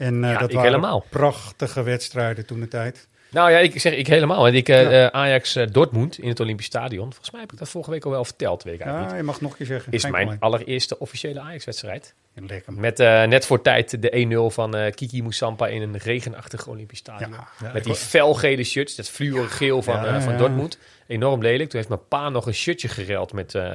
En 0.00 0.24
eh, 0.24 0.30
Ja, 0.30 0.38
dat 0.38 0.48
ik 0.48 0.54
waren 0.54 0.70
helemaal. 0.70 1.04
prachtige 1.08 1.82
wedstrijden 1.82 2.46
toen 2.46 2.60
de 2.60 2.68
tijd. 2.68 3.08
Nou 3.30 3.50
ja, 3.50 3.58
ik 3.58 3.80
zeg 3.80 3.92
ik 3.94 4.06
helemaal. 4.06 4.46
En 4.46 4.54
ik, 4.54 4.68
eh, 4.68 4.82
Ja. 4.82 4.90
eh, 5.10 5.20
Ajax 5.20 5.58
Dortmund 5.72 6.18
in 6.18 6.28
het 6.28 6.40
Olympisch 6.40 6.66
Stadion. 6.66 7.04
Volgens 7.08 7.30
mij 7.30 7.40
heb 7.40 7.52
ik 7.52 7.58
dat 7.58 7.68
vorige 7.68 7.90
week 7.90 8.04
al 8.04 8.10
wel 8.10 8.24
verteld. 8.24 8.62
Weet 8.62 8.74
ik 8.74 8.80
eigenlijk 8.80 9.10
Ja, 9.10 9.16
niet. 9.16 9.26
je 9.26 9.30
mag 9.32 9.40
nog 9.40 9.50
een 9.50 9.56
keer 9.56 9.66
zeggen. 9.66 9.92
Is 9.92 10.02
Geen 10.02 10.10
mijn 10.12 10.26
probleem. 10.28 10.52
allereerste 10.52 10.98
officiële 10.98 11.40
Ajax-wedstrijd. 11.40 12.14
Lekker. 12.34 12.72
man. 12.72 12.80
Met 12.80 12.98
net 13.28 13.46
voor 13.46 13.62
tijd 13.62 14.02
de 14.02 14.10
1-0 14.10 14.50
van 14.50 14.76
eh, 14.76 14.92
Kiki 14.94 15.22
Moussampa 15.22 15.66
in 15.66 15.82
een 15.82 15.96
regenachtig 15.96 16.66
Olympisch 16.66 16.98
Stadion. 16.98 17.30
Ja. 17.60 17.70
Met 17.72 17.84
die 17.84 17.94
felgele 17.94 18.64
shirts, 18.64 18.94
dat 18.96 19.08
fluorgeel 19.08 19.82
van, 19.82 19.94
Ja, 19.94 20.06
eh, 20.16 20.22
van 20.22 20.32
ja. 20.32 20.38
Dortmund. 20.38 20.78
Enorm 21.06 21.42
lelijk. 21.42 21.68
Toen 21.70 21.78
heeft 21.78 21.88
mijn 21.88 22.08
pa 22.08 22.28
nog 22.28 22.46
een 22.46 22.54
shirtje 22.54 22.88
gereld 22.88 23.32
met 23.32 23.54
eh, 23.54 23.74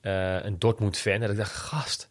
eh, 0.00 0.44
een 0.44 0.58
Dortmund-fan. 0.58 1.22
En 1.22 1.30
ik 1.30 1.36
dacht, 1.36 1.52
gast, 1.54 2.08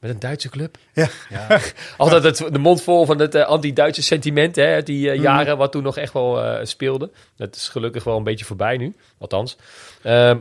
met 0.00 0.10
een 0.10 0.18
Duitse 0.18 0.48
club. 0.48 0.76
Ja. 0.92 1.08
Altijd 1.96 2.22
het, 2.22 2.52
de 2.52 2.58
mond 2.58 2.82
vol 2.82 3.06
van 3.06 3.18
het 3.18 3.34
eh, 3.34 3.44
anti-Duitse 3.46 4.02
sentiment, 4.02 4.56
hè, 4.56 4.82
die 4.82 5.08
eh, 5.08 5.14
Mhm. 5.14 5.22
jaren 5.22 5.56
wat 5.56 5.72
toen 5.72 5.82
nog 5.82 5.96
echt 5.96 6.12
wel 6.12 6.42
eh, 6.44 6.64
speelde. 6.64 7.10
Dat 7.36 7.56
is 7.56 7.68
gelukkig 7.68 8.04
wel 8.04 8.16
een 8.16 8.24
beetje 8.24 8.44
voorbij 8.44 8.76
nu, 8.76 8.94
althans. 9.18 9.56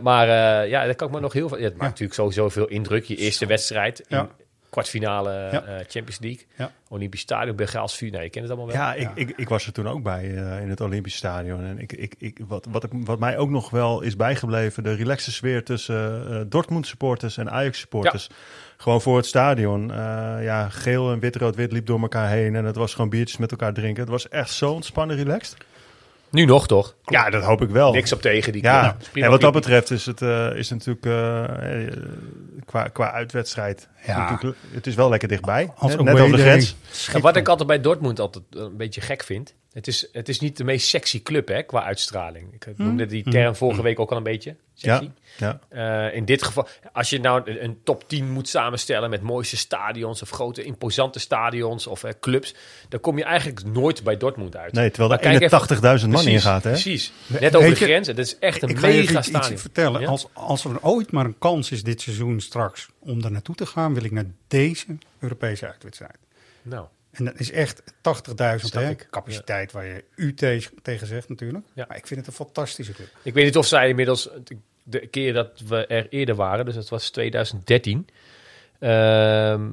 Maar 0.01 0.27
ja, 0.67 0.85
dat 0.85 0.95
kan 0.95 1.07
ik 1.07 1.13
me 1.13 1.19
nog 1.19 1.33
heel 1.33 1.47
veel... 1.47 1.57
Ja, 1.57 1.63
het 1.63 1.73
maakt 1.77 1.89
natuurlijk 1.89 2.13
sowieso 2.19 2.49
veel 2.49 2.67
indruk. 2.67 3.03
Je 3.03 3.15
eerste 3.15 3.45
wedstrijd 3.45 3.99
in 3.99 4.17
Ja. 4.17 4.29
kwartfinale 4.69 5.31
Ja. 5.51 5.63
Champions 5.87 6.19
League. 6.19 6.45
Ja. 6.57 6.71
Olympisch 6.89 7.19
Stadion, 7.19 7.55
Belgaals 7.55 7.97
vuur. 7.97 8.11
Nou, 8.11 8.23
je 8.23 8.29
kent 8.29 8.47
het 8.47 8.53
allemaal 8.57 8.73
wel. 8.75 8.83
Ja, 8.85 8.93
ik, 8.93 9.09
ik, 9.15 9.33
ik 9.37 9.49
was 9.49 9.65
er 9.65 9.73
toen 9.73 9.87
ook 9.87 10.03
bij 10.03 10.23
in 10.61 10.69
het 10.69 10.81
Olympisch 10.81 11.15
Stadion. 11.15 11.63
En 11.65 11.79
ik, 11.79 11.91
ik, 11.93 12.13
ik, 12.17 12.39
wat, 12.47 12.65
wat, 12.69 12.83
ik, 12.83 12.89
wat 12.93 13.19
mij 13.19 13.37
ook 13.37 13.49
nog 13.49 13.69
wel 13.69 14.01
is 14.01 14.15
bijgebleven, 14.15 14.83
de 14.83 14.93
relaxe 14.93 15.31
sfeer 15.31 15.63
tussen 15.63 16.49
Dortmund 16.49 16.87
supporters 16.87 17.37
en 17.37 17.51
Ajax 17.51 17.79
supporters. 17.79 18.29
Gewoon 18.81 19.01
voor 19.01 19.17
het 19.17 19.25
stadion. 19.25 19.91
Eh, 19.91 19.97
ja, 20.41 20.69
geel 20.69 21.11
en 21.11 21.19
wit-rood-wit 21.19 21.71
liep 21.71 21.85
door 21.85 22.01
elkaar 22.01 22.29
heen. 22.29 22.55
En 22.55 22.65
het 22.65 22.75
was 22.75 22.93
gewoon 22.93 23.09
biertjes 23.09 23.37
met 23.37 23.51
elkaar 23.51 23.73
drinken. 23.73 24.01
Het 24.01 24.11
was 24.11 24.29
echt 24.29 24.51
zo 24.51 24.71
ontspannen 24.71 25.15
relaxed. 25.15 25.57
Nu 26.31 26.45
nog, 26.45 26.67
toch? 26.67 26.95
Ja, 27.05 27.29
dat 27.29 27.43
hoop 27.43 27.61
ik 27.61 27.69
wel. 27.69 27.93
Niks 27.93 28.13
op 28.13 28.21
tegen 28.21 28.51
die 28.51 28.63
Ja, 28.63 28.97
prima 29.11 29.25
en 29.25 29.31
wat 29.31 29.41
dat 29.41 29.53
betreft 29.53 29.91
is 29.91 30.05
het, 30.05 30.21
eh, 30.21 30.55
is 30.55 30.69
het 30.69 30.85
natuurlijk 30.85 31.05
eh, 31.05 31.97
qua, 32.65 32.87
qua 32.87 33.11
uitwedstrijd. 33.11 33.87
Ja. 34.05 34.39
Het 34.71 34.87
is 34.87 34.95
wel 34.95 35.09
lekker 35.09 35.27
dichtbij. 35.27 35.71
Als 35.75 35.95
net 35.95 36.19
over 36.19 36.37
de 36.37 36.41
grens. 36.41 36.75
wat 37.21 37.35
ik 37.35 37.47
altijd 37.47 37.67
bij 37.67 37.81
Dortmund 37.81 38.19
altijd 38.19 38.43
een 38.49 38.77
beetje 38.77 39.01
gek 39.01 39.23
vind. 39.23 39.53
Het 39.71 39.87
is, 39.87 40.09
het 40.11 40.29
is 40.29 40.39
niet 40.39 40.57
de 40.57 40.63
meest 40.63 40.87
sexy 40.87 41.23
club 41.23 41.47
hè, 41.47 41.63
qua 41.63 41.83
uitstraling. 41.83 42.53
Ik 42.53 42.77
noemde 42.77 43.05
die 43.05 43.23
term 43.23 43.55
vorige 43.55 43.81
week 43.81 43.99
ook 43.99 44.11
al 44.11 44.17
een 44.17 44.23
beetje. 44.23 44.55
Sexy. 44.73 45.03
Ja, 45.03 45.11
Eh, 45.69 46.15
in 46.15 46.25
dit 46.25 46.43
geval, 46.43 46.67
als 46.93 47.09
je 47.09 47.19
nou 47.19 47.41
een, 47.51 47.63
een 47.63 47.79
top 47.83 48.07
10 48.07 48.31
moet 48.31 48.47
samenstellen 48.47 49.09
met 49.09 49.21
mooiste 49.21 49.57
stadions 49.57 50.21
of 50.21 50.29
grote 50.29 50.63
imposante 50.63 51.19
stadions 51.19 51.87
of 51.87 52.03
eh, 52.03 52.11
clubs, 52.19 52.55
dan 52.89 52.99
kom 52.99 53.17
je 53.17 53.23
eigenlijk 53.23 53.63
nooit 53.65 54.03
bij 54.03 54.17
Dortmund 54.17 54.55
uit. 54.55 54.73
Nee, 54.73 54.91
terwijl 54.91 55.19
er 55.21 55.41
even- 55.41 55.99
81.000 55.99 56.09
man 56.09 56.23
Precies, 56.23 56.25
ingaat. 56.33 56.63
Hè? 56.63 56.69
Precies. 56.69 57.11
Net 57.27 57.55
over 57.55 57.69
Weet 57.69 57.79
de 57.79 57.85
grens. 57.85 58.07
Het 58.07 58.17
is 58.17 58.37
echt 58.39 58.61
een 58.61 58.69
ik 58.69 58.77
ga 58.77 58.87
je 58.87 58.93
mega 58.93 59.03
even 59.07 59.17
iets, 59.19 59.27
stadion. 59.27 59.51
iets 59.53 59.61
vertellen. 59.61 60.01
Ja? 60.01 60.07
Als, 60.07 60.27
als 60.33 60.63
er 60.65 60.81
ooit 60.81 61.11
maar 61.11 61.25
een 61.25 61.37
kans 61.39 61.71
is 61.71 61.83
dit 61.83 62.01
seizoen 62.01 62.39
straks 62.41 62.87
om 62.99 63.21
daar 63.21 63.31
naartoe 63.31 63.55
te 63.55 63.65
gaan, 63.65 63.93
wil 63.93 64.03
ik 64.03 64.11
naar 64.11 64.25
deze 64.47 64.85
Europese 65.19 65.67
uitwedstrijd. 65.67 66.17
Nou, 66.61 66.85
En 67.11 67.25
dat 67.25 67.33
is 67.39 67.51
echt 67.51 67.81
80.000 67.81 67.93
Snap 68.67 68.83
hè, 68.83 68.89
ik. 68.89 69.07
capaciteit 69.09 69.71
waar 69.71 69.85
je 69.85 70.03
u 70.15 70.33
te- 70.33 70.69
tegen 70.81 71.07
zegt 71.07 71.29
natuurlijk. 71.29 71.65
Ja. 71.73 71.85
Maar 71.87 71.97
ik 71.97 72.07
vind 72.07 72.19
het 72.19 72.29
een 72.29 72.45
fantastische 72.45 72.93
club. 72.93 73.07
Ik 73.23 73.33
weet 73.33 73.45
niet 73.45 73.57
of 73.57 73.65
zij 73.65 73.89
inmiddels, 73.89 74.29
de 74.89 75.07
keer 75.07 75.33
dat 75.33 75.61
we 75.67 75.85
er 75.85 76.07
eerder 76.09 76.35
waren, 76.35 76.65
dus 76.65 76.75
dat 76.75 76.89
was 76.89 77.09
2013. 77.09 78.07
ehm, 78.79 79.69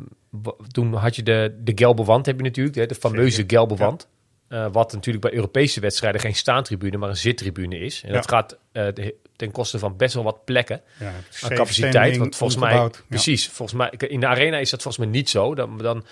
toen 0.71 0.95
had 0.95 1.17
je 1.17 1.23
de, 1.23 1.57
de 1.61 1.73
gelbe 1.75 2.05
wand, 2.05 2.27
heb 2.27 2.37
je 2.37 2.43
natuurlijk, 2.43 2.77
hè, 2.77 2.87
de 2.87 2.95
fameuze 2.95 3.45
gelbe 3.47 3.77
wand. 3.77 4.09
Eh, 4.49 4.67
wat 4.73 4.93
natuurlijk 4.93 5.25
bij 5.25 5.35
Europese 5.35 5.81
wedstrijden 5.81 6.21
geen 6.21 6.35
staantribune, 6.35 6.97
maar 6.97 7.09
een 7.09 7.17
zittribune 7.17 7.79
is. 7.79 8.03
En 8.03 8.09
Ja. 8.09 8.15
dat 8.15 8.29
gaat 8.29 8.59
eh, 8.73 8.87
de- 8.95 9.15
ten 9.37 9.51
koste 9.51 9.79
van 9.79 9.97
best 9.97 10.15
wel 10.15 10.23
wat 10.25 10.45
plekken 10.45 10.81
Ja, 10.99 11.07
aan 11.43 11.51
capaciteit. 11.57 12.17
Want 12.17 12.37
volgens 12.37 12.61
mij, 12.61 12.91
precies, 13.09 13.49
volgens 13.49 13.79
mij, 13.79 13.93
in 14.09 14.21
de 14.21 14.27
arena 14.27 14.59
is 14.59 14.71
dat 14.71 14.83
volgens 14.83 15.05
mij 15.05 15.15
niet 15.15 15.31
zo. 15.31 15.55
Dan, 15.55 15.79
dan 15.79 16.05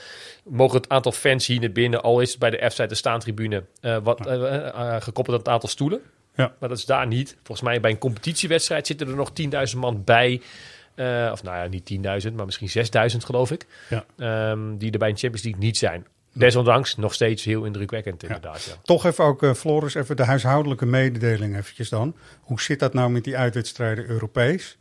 mogen 0.45 0.77
het 0.77 0.89
aantal 0.89 1.13
fans 1.13 1.47
hier 1.47 1.61
naar 1.61 1.73
binnen, 1.73 2.03
al 2.03 2.21
is 2.21 2.31
het 2.31 2.39
bij 2.39 2.51
de 2.51 2.57
F-site 2.71 2.87
de 2.87 2.95
staantribune, 2.95 3.65
eh, 3.81 3.97
wat, 4.03 4.21
gekoppeld 5.03 5.29
aan 5.37 5.43
het 5.43 5.49
aantal 5.49 5.69
stoelen. 5.69 6.01
Ja. 6.35 6.55
Maar 6.59 6.69
dat 6.69 6.79
is 6.79 6.85
daar 6.85 7.07
niet. 7.07 7.37
Volgens 7.43 7.69
mij 7.69 7.81
bij 7.81 7.91
een 7.91 7.99
competitiewedstrijd 7.99 8.87
zitten 8.87 9.09
er 9.09 9.15
nog 9.15 9.31
10.000 9.73 9.79
man 9.79 10.05
bij. 10.05 10.43
Eh, 10.95 11.29
of 11.33 11.43
nou 11.43 11.57
ja, 11.57 11.67
niet 11.67 11.85
10.000, 12.27 12.35
maar 12.35 12.45
misschien 12.45 12.69
6.000 13.13 13.25
geloof 13.25 13.51
ik. 13.51 13.67
Ja. 13.89 14.05
Ehm, 14.19 14.77
die 14.77 14.93
er 14.93 14.99
bij 14.99 15.09
een 15.09 15.17
Champions 15.17 15.45
League 15.45 15.63
niet 15.63 15.77
zijn. 15.77 16.07
Desondanks 16.33 16.97
nog 16.97 17.15
steeds 17.15 17.45
heel 17.45 17.65
indrukwekkend 17.65 18.23
inderdaad. 18.23 18.65
Ja. 18.65 18.75
Toch 18.83 19.07
even 19.07 19.25
ook, 19.25 19.43
eh, 19.43 19.53
Floris, 19.53 19.95
even 19.95 20.17
de 20.17 20.25
huishoudelijke 20.25 20.87
mededeling 20.87 21.57
eventjes 21.57 21.89
dan. 21.89 22.17
Hoe 22.41 22.61
zit 22.61 22.79
dat 22.79 22.95
nou 22.95 23.11
met 23.11 23.25
die 23.25 23.37
uitwedstrijden 23.37 24.07
Europees? 24.07 24.77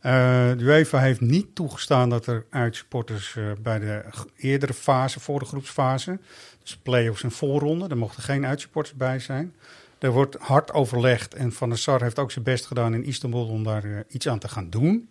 Eh 0.00 0.48
de 0.56 0.64
UEFA 0.64 0.98
heeft 0.98 1.20
niet 1.20 1.54
toegestaan 1.54 2.10
dat 2.10 2.26
er 2.26 2.46
uitsporters 2.50 3.36
bij 3.62 3.78
de 3.78 4.04
eerdere 4.36 4.74
fase, 4.74 5.20
voor 5.20 5.38
de 5.38 5.44
groepsfase, 5.44 6.18
dus 6.62 6.76
play-offs 6.76 7.22
en 7.22 7.30
voorronde, 7.30 7.88
er 7.88 7.96
mochten 7.96 8.22
geen 8.22 8.46
uitsupporters 8.46 8.96
bij 8.96 9.18
zijn. 9.18 9.54
Er 10.04 10.10
wordt 10.10 10.36
hard 10.38 10.72
overlegd 10.72 11.34
en 11.34 11.52
Van 11.52 11.68
der 11.68 11.78
Sar 11.78 12.02
heeft 12.02 12.18
ook 12.18 12.30
zijn 12.30 12.44
best 12.44 12.66
gedaan 12.66 12.94
in 12.94 13.04
Istanbul 13.04 13.46
om 13.46 13.64
daar 13.64 13.84
eh, 13.84 13.98
iets 14.08 14.28
aan 14.28 14.38
te 14.38 14.48
gaan 14.48 14.70
doen. 14.70 15.10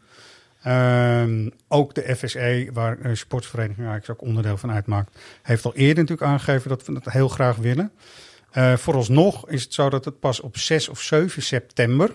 Ehm, 0.63 1.49
ook 1.67 1.95
de 1.95 2.15
FSE, 2.15 2.69
waar 2.73 2.97
uh, 2.99 3.15
sportsvereniging 3.15 3.87
Ajax 3.87 4.09
ook 4.09 4.21
onderdeel 4.21 4.57
van 4.57 4.71
uitmaakt, 4.71 5.19
heeft 5.41 5.65
al 5.65 5.75
eerder 5.75 6.03
natuurlijk 6.03 6.31
aangegeven 6.31 6.69
dat 6.69 6.85
we 6.85 6.93
dat 6.93 7.13
heel 7.13 7.27
graag 7.27 7.55
willen. 7.55 7.91
Eh, 8.51 8.77
vooralsnog 8.77 9.49
is 9.49 9.63
het 9.63 9.73
zo 9.73 9.89
dat 9.89 10.05
het 10.05 10.19
pas 10.19 10.39
op 10.39 10.57
6 10.57 10.89
of 10.89 11.01
7 11.01 11.41
september 11.41 12.11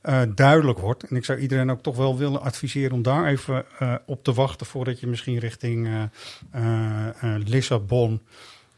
eh, 0.00 0.22
duidelijk 0.34 0.78
wordt. 0.78 1.02
En 1.02 1.16
ik 1.16 1.24
zou 1.24 1.38
iedereen 1.38 1.70
ook 1.70 1.82
toch 1.82 1.96
wel 1.96 2.18
willen 2.18 2.40
adviseren 2.40 2.92
om 2.92 3.02
daar 3.02 3.26
even 3.26 3.64
eh, 3.78 3.94
op 4.06 4.24
te 4.24 4.32
wachten 4.32 4.66
voordat 4.66 5.00
je 5.00 5.06
misschien 5.06 5.38
richting 5.38 5.86
eh, 5.86 6.02
eh, 6.50 7.08
eh, 7.08 7.42
Lissabon 7.46 8.22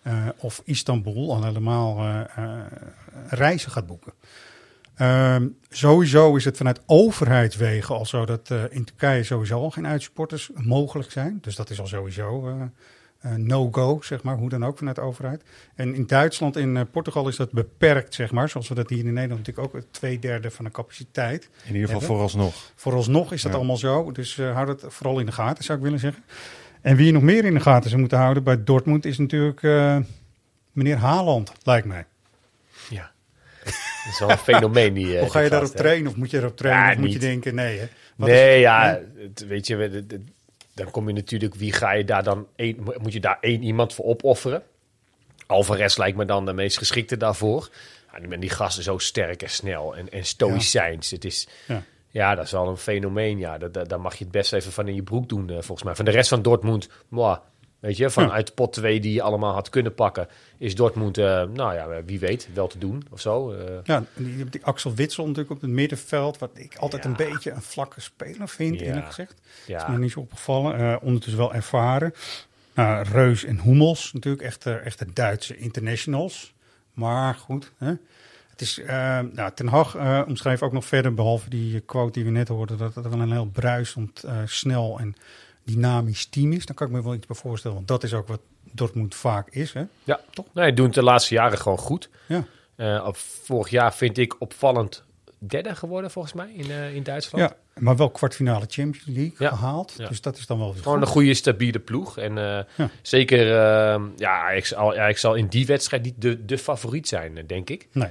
eh, 0.02 0.26
of 0.36 0.62
Istanbul 0.64 1.34
al 1.34 1.44
helemaal 1.44 1.98
eh, 1.98 2.20
eh, 2.36 2.60
reizen 3.28 3.70
gaat 3.70 3.86
boeken. 3.86 4.12
Ehm, 4.94 5.46
sowieso 5.70 6.36
is 6.36 6.44
het 6.44 6.56
vanuit 6.56 6.80
overheidswegen 6.86 7.94
al 7.94 8.06
zo 8.06 8.24
dat 8.24 8.50
in 8.70 8.84
Turkije 8.84 9.22
sowieso 9.22 9.60
al 9.60 9.70
geen 9.70 9.86
uitsporters 9.86 10.50
mogelijk 10.54 11.10
zijn. 11.10 11.38
Dus 11.40 11.56
dat 11.56 11.70
is 11.70 11.80
al 11.80 11.86
sowieso 11.86 12.54
no-go, 13.36 14.00
zeg 14.02 14.22
maar, 14.22 14.36
hoe 14.36 14.48
dan 14.48 14.64
ook 14.64 14.78
vanuit 14.78 14.96
de 14.96 15.02
overheid. 15.02 15.42
En 15.74 15.94
in 15.94 16.06
Duitsland 16.06 16.56
en 16.56 16.90
Portugal 16.90 17.28
is 17.28 17.36
dat 17.36 17.52
beperkt, 17.52 18.14
zeg 18.14 18.30
maar. 18.32 18.48
Zoals 18.48 18.68
we 18.68 18.74
dat 18.74 18.88
hier 18.88 19.04
in 19.04 19.12
Nederland 19.12 19.46
natuurlijk 19.46 19.76
ook 19.76 19.82
twee 19.90 20.18
derde 20.18 20.50
van 20.50 20.64
de 20.64 20.70
capaciteit. 20.70 21.42
In 21.44 21.50
ieder 21.66 21.80
geval 21.80 21.88
hebben. 21.88 22.08
vooralsnog. 22.08 22.54
Vooralsnog 22.74 23.32
is 23.32 23.42
dat 23.42 23.52
Ja. 23.52 23.56
allemaal 23.58 23.76
zo. 23.76 24.12
Dus 24.12 24.38
eh 24.38 24.52
houd 24.52 24.68
het 24.68 24.84
vooral 24.88 25.18
in 25.20 25.26
de 25.26 25.32
gaten, 25.32 25.64
zou 25.64 25.78
ik 25.78 25.84
willen 25.84 25.98
zeggen. 26.00 26.22
En 26.82 26.96
wie 26.96 27.06
je 27.06 27.12
nog 27.12 27.22
meer 27.22 27.44
in 27.44 27.54
de 27.54 27.60
gaten 27.60 27.88
zou 27.88 28.00
moeten 28.00 28.18
houden 28.18 28.42
bij 28.42 28.64
Dortmund 28.64 29.04
is 29.04 29.18
natuurlijk 29.18 29.62
eh, 29.62 29.96
meneer 30.72 30.96
Haaland, 30.96 31.52
lijkt 31.62 31.86
mij. 31.86 32.04
Ja. 32.90 33.10
Dat 33.64 34.12
is 34.12 34.18
wel 34.18 34.30
een 34.30 34.38
fenomeen. 34.38 34.94
Die, 34.94 35.14
eh, 35.14 35.20
Hoe 35.22 35.30
ga 35.30 35.40
je 35.40 35.50
daarop 35.50 35.70
trainen? 35.70 36.10
Of 36.10 36.16
moet 36.16 36.30
je 36.30 36.38
erop 36.38 36.56
trainen? 36.56 36.84
Ja, 36.86 36.92
of 36.92 36.98
moet 36.98 37.12
je 37.12 37.18
denken, 37.18 37.54
nee 37.54 37.78
hè? 37.78 37.88
Nee, 38.16 38.52
het? 38.52 38.60
ja, 38.60 39.00
het- 39.16 39.46
weet 39.46 39.66
je, 39.66 40.04
dan 40.74 40.90
kom 40.90 41.08
je 41.08 41.14
natuurlijk, 41.14 41.54
wie 41.54 41.72
ga 41.72 41.92
je 41.92 42.04
daar 42.04 42.22
dan, 42.22 42.46
één, 42.56 42.76
moet 42.98 43.12
je 43.12 43.20
daar 43.20 43.38
één 43.40 43.62
iemand 43.62 43.94
voor 43.94 44.04
opofferen? 44.04 44.62
Alvarez 45.46 45.96
lijkt 45.96 46.16
me 46.16 46.24
dan 46.24 46.44
de 46.46 46.52
meest 46.52 46.78
geschikte 46.78 47.16
daarvoor. 47.16 47.70
Ja, 48.12 48.20
die, 48.28 48.38
die 48.38 48.50
gast 48.50 48.78
is 48.78 48.84
zo 48.84 48.98
sterk 48.98 49.42
en 49.42 49.50
snel 49.50 49.96
en, 49.96 50.08
en 50.10 50.24
stoïcijns. 50.24 51.10
Het 51.10 51.24
is, 51.24 51.48
Ja. 51.66 51.82
Ja. 52.10 52.34
dat 52.34 52.44
is 52.44 52.52
wel 52.52 52.68
een 52.68 52.76
fenomeen. 52.76 53.38
Ja, 53.38 53.58
dat, 53.58 53.74
dat, 53.74 53.88
daar 53.88 54.00
mag 54.00 54.14
je 54.14 54.24
het 54.24 54.32
best 54.32 54.52
even 54.52 54.72
van 54.72 54.88
in 54.88 54.94
je 54.94 55.02
broek 55.02 55.28
doen, 55.28 55.48
eh, 55.50 55.54
volgens 55.54 55.82
mij. 55.82 55.94
Van 55.94 56.04
de 56.04 56.10
rest 56.10 56.28
van 56.28 56.42
Dortmund, 56.42 56.88
mwah, 57.08 57.38
Weet 57.80 57.96
je, 57.96 58.10
vanuit 58.10 58.54
pot 58.54 58.72
2 58.72 59.00
die 59.00 59.12
je 59.12 59.22
allemaal 59.22 59.52
had 59.52 59.68
kunnen 59.68 59.94
pakken, 59.94 60.28
is 60.58 60.74
Dortmund, 60.74 61.18
eh, 61.18 61.42
nou 61.42 61.74
ja, 61.74 62.04
wie 62.04 62.18
weet, 62.18 62.48
wel 62.54 62.66
te 62.66 62.78
doen 62.78 63.02
of 63.10 63.20
zo. 63.20 63.52
Eh, 63.52 63.74
Ja, 63.84 64.04
die, 64.14 64.44
die 64.44 64.64
Axel 64.64 64.94
Witsel 64.94 65.22
natuurlijk 65.26 65.50
op 65.50 65.60
het 65.60 65.70
middenveld, 65.70 66.38
wat 66.38 66.50
ik 66.54 66.76
altijd 66.76 67.04
Ja. 67.04 67.10
een 67.10 67.16
beetje 67.16 67.50
een 67.50 67.62
vlakke 67.62 68.00
speler 68.00 68.48
vind, 68.48 68.80
Ja. 68.80 68.86
eerlijk 68.86 69.06
gezegd. 69.06 69.34
is 69.42 69.66
me 69.66 69.72
ja, 69.74 69.96
niet 69.96 70.10
zo 70.10 70.20
opgevallen. 70.20 70.78
Eh, 70.78 70.96
ondertussen 71.02 71.38
wel 71.40 71.54
ervaren. 71.54 72.14
Nou, 72.74 73.06
Reus 73.12 73.44
en 73.44 73.60
Hummels, 73.60 74.12
natuurlijk 74.12 74.42
echt, 74.42 74.66
echte 74.66 75.06
Duitse 75.12 75.56
internationals. 75.56 76.54
Maar 76.92 77.34
goed, 77.34 77.72
hè. 77.78 77.92
Het 78.60 78.68
is, 78.68 78.78
eh, 78.78 79.18
nou, 79.32 79.50
Ten 79.54 79.66
Hag 79.68 79.96
omschreef 80.26 80.62
ook 80.62 80.72
nog 80.72 80.84
verder, 80.84 81.14
behalve 81.14 81.50
die 81.50 81.80
quote 81.80 82.12
die 82.12 82.24
we 82.24 82.30
net 82.30 82.48
hoorden, 82.48 82.78
dat 82.78 82.94
het 82.94 83.08
wel 83.08 83.20
een 83.20 83.32
heel 83.32 83.46
bruisend, 83.52 84.22
eh, 84.22 84.36
snel 84.44 84.98
en 84.98 85.14
dynamisch 85.64 86.26
team 86.26 86.52
is. 86.52 86.66
Daar 86.66 86.76
kan 86.76 86.86
ik 86.86 86.92
me 86.92 87.02
wel 87.02 87.14
iets 87.14 87.26
bij 87.26 87.36
voorstellen, 87.36 87.76
want 87.76 87.88
dat 87.88 88.02
is 88.02 88.14
ook 88.14 88.28
wat 88.28 88.40
Dortmund 88.72 89.14
vaak 89.14 89.48
is. 89.50 89.72
Hè? 89.72 89.82
ja. 90.04 90.20
toch? 90.30 90.44
Nee, 90.54 90.64
hij 90.64 90.74
doet 90.74 90.86
het 90.86 90.94
de 90.94 91.02
laatste 91.02 91.34
jaren 91.34 91.58
gewoon 91.58 91.78
goed. 91.78 92.08
Ja. 92.26 92.44
Op- 93.04 93.16
vorig 93.16 93.68
jaar 93.70 93.94
vind 93.94 94.18
ik 94.18 94.40
opvallend 94.40 95.04
derde 95.38 95.74
geworden, 95.74 96.10
volgens 96.10 96.34
mij, 96.34 96.50
in, 96.54 96.70
in 96.94 97.02
Duitsland. 97.02 97.50
ja, 97.50 97.56
maar 97.82 97.96
wel 97.96 98.10
kwartfinale 98.10 98.64
Champions 98.68 99.06
League 99.06 99.34
Ja. 99.38 99.48
gehaald. 99.48 99.94
Ja. 99.96 100.08
Dus 100.08 100.20
dat 100.20 100.36
is 100.36 100.46
dan 100.46 100.58
wel 100.58 100.72
weer 100.72 100.82
Gewoon 100.82 100.98
goed. 100.98 101.06
een 101.06 101.12
goede, 101.12 101.34
stabiele 101.34 101.78
ploeg. 101.78 102.18
En 102.18 102.34
Ja. 102.36 102.66
zeker, 103.02 103.46
ja, 104.16 104.50
ik 104.50 104.66
zal, 104.66 104.94
ja, 104.94 105.06
ik 105.08 105.18
zal 105.18 105.34
in 105.34 105.46
die 105.46 105.66
wedstrijd 105.66 106.02
niet 106.02 106.14
de, 106.18 106.44
de 106.44 106.58
favoriet 106.58 107.08
zijn, 107.08 107.44
denk 107.46 107.70
ik. 107.70 107.88
Nee. 107.92 108.08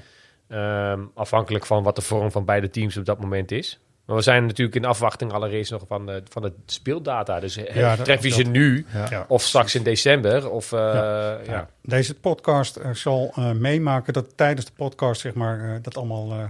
Ehm, 0.50 1.00
afhankelijk 1.14 1.66
van 1.66 1.84
wat 1.84 1.96
de 1.96 2.02
vorm 2.02 2.32
van 2.32 2.46
beide 2.46 2.70
teams 2.70 2.98
op 2.98 3.06
dat 3.06 3.20
moment 3.22 3.52
is. 3.52 3.80
Maar 4.06 4.16
we 4.18 4.24
zijn 4.24 4.46
natuurlijk 4.46 4.76
in 4.76 4.86
afwachting 4.86 5.32
allereerst 5.32 5.72
nog 5.72 5.84
van 5.88 6.06
de, 6.06 6.24
van 6.30 6.42
de 6.42 6.54
speeldata. 6.66 7.40
Dus 7.40 7.56
Ja, 7.74 7.96
tref 7.96 8.24
je 8.24 8.30
ze 8.30 8.44
nu 8.44 8.86
Ja. 9.10 9.26
of 9.28 9.42
straks 9.42 9.76
in 9.76 9.84
december? 9.84 10.50
Of, 10.50 10.72
eh, 10.72 10.80
ja. 10.80 11.42
Ja. 11.46 11.70
Deze 11.82 12.16
podcast 12.16 12.76
eh, 12.76 12.92
zal 12.94 13.32
eh, 13.36 13.52
meemaken 13.52 14.14
dat 14.14 14.38
tijdens 14.38 14.66
de 14.66 14.72
podcast 14.76 15.22
zeg 15.22 15.34
maar, 15.34 15.60
eh, 15.70 15.76
dat 15.82 15.98
allemaal 15.98 16.32
eh, 16.32 16.44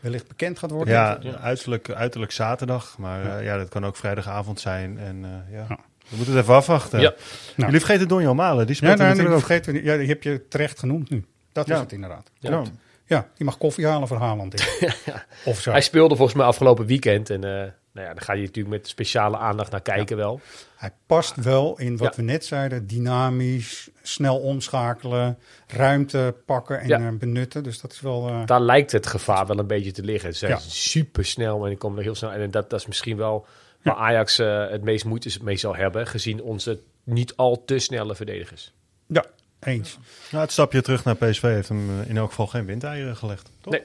wellicht 0.00 0.28
bekend 0.28 0.58
gaat 0.58 0.70
worden. 0.70 0.94
Ja, 0.94 1.18
uiterlijk, 1.40 1.90
uiterlijk 1.90 2.32
zaterdag. 2.32 2.98
Maar 2.98 3.24
ja. 3.24 3.38
ja, 3.38 3.56
dat 3.56 3.68
kan 3.68 3.86
ook 3.86 3.96
vrijdagavond 3.96 4.60
zijn. 4.60 4.98
En 4.98 5.24
eh, 5.24 5.54
ja. 5.54 5.66
Ja. 5.68 5.78
we 6.08 6.16
moeten 6.16 6.34
het 6.34 6.42
even 6.42 6.54
afwachten. 6.54 7.00
Ja. 7.00 7.08
Nou. 7.10 7.16
Jullie 7.56 7.78
vergeten 7.80 8.08
Donjan 8.08 8.36
Malen. 8.36 8.66
Die 8.66 8.68
Ja, 8.68 8.74
speelt 8.74 8.90
nee, 8.98 9.06
nee, 9.06 9.08
natuurlijk 9.16 9.34
ook. 9.40 9.46
vergeet 9.46 9.66
we 9.66 9.72
niet. 9.72 9.84
Ja, 9.84 9.96
die 9.96 10.08
heb 10.08 10.22
je 10.22 10.48
terecht 10.48 10.78
genoemd 10.78 11.10
nu. 11.10 11.24
Dat 11.52 11.68
is 11.68 11.74
Ja. 11.74 11.80
het 11.80 11.92
inderdaad. 11.92 12.30
Ja. 12.38 12.62
Ja. 13.10 13.28
Die 13.36 13.44
mag 13.44 13.58
koffie 13.58 13.86
halen 13.86 14.08
voor 14.08 14.16
Haaland. 14.16 14.56
denk 14.56 14.92
ik. 14.92 15.24
Of 15.44 15.60
zo. 15.60 15.70
Hij 15.70 15.80
speelde 15.80 16.16
volgens 16.16 16.36
mij 16.36 16.46
afgelopen 16.46 16.86
weekend. 16.86 17.30
En 17.30 17.44
eh, 17.44 17.50
nou 17.92 18.06
ja, 18.06 18.14
dan 18.14 18.20
ga 18.20 18.32
je 18.32 18.40
natuurlijk 18.40 18.74
met 18.74 18.88
speciale 18.88 19.36
aandacht 19.36 19.70
naar 19.70 19.82
kijken 19.82 20.16
wel. 20.16 20.40
Hij 20.76 20.90
past 21.06 21.36
wel 21.36 21.78
in 21.78 21.96
wat 21.96 22.16
we 22.16 22.22
net 22.22 22.44
zeiden. 22.44 22.86
Dynamisch, 22.86 23.88
snel 24.02 24.38
omschakelen, 24.38 25.38
ruimte 25.66 26.34
pakken 26.46 26.80
en 26.80 26.90
eh, 27.06 27.08
benutten. 27.18 27.62
Dus 27.62 27.80
dat 27.80 27.92
is 27.92 28.00
wel... 28.00 28.28
eh, 28.28 28.46
Daar 28.46 28.60
lijkt 28.60 28.92
het 28.92 29.06
gevaar 29.06 29.46
wel 29.46 29.58
een 29.58 29.66
beetje 29.66 29.92
te 29.92 30.02
liggen. 30.02 30.32
Ze 30.32 30.38
zijn 30.46 30.60
super 30.60 31.24
snel 31.24 31.62
en 31.62 31.68
die 31.68 31.78
komen 31.78 31.98
er 31.98 32.04
heel 32.04 32.14
snel. 32.14 32.30
En 32.32 32.50
dat, 32.50 32.70
dat 32.70 32.80
is 32.80 32.86
misschien 32.86 33.16
wel 33.16 33.46
waar 33.82 33.94
Ajax 33.96 34.36
het 34.36 34.82
meest 34.82 35.04
moeite 35.04 35.38
mee 35.42 35.56
zal 35.56 35.76
hebben. 35.76 36.06
Gezien 36.06 36.42
onze 36.42 36.80
niet 37.04 37.36
al 37.36 37.64
te 37.64 37.78
snelle 37.78 38.14
verdedigers. 38.14 38.72
ja, 39.06 39.24
eens. 39.60 39.98
Nou, 40.30 40.42
het 40.42 40.52
stapje 40.52 40.82
terug 40.82 41.04
naar 41.04 41.16
PSV 41.16 41.42
heeft 41.42 41.68
hem 41.68 42.00
eh, 42.00 42.08
in 42.08 42.16
elk 42.16 42.28
geval 42.28 42.46
geen 42.46 42.64
windeieren 42.64 43.16
gelegd. 43.16 43.50
Toch? 43.60 43.72
Nee. 43.72 43.82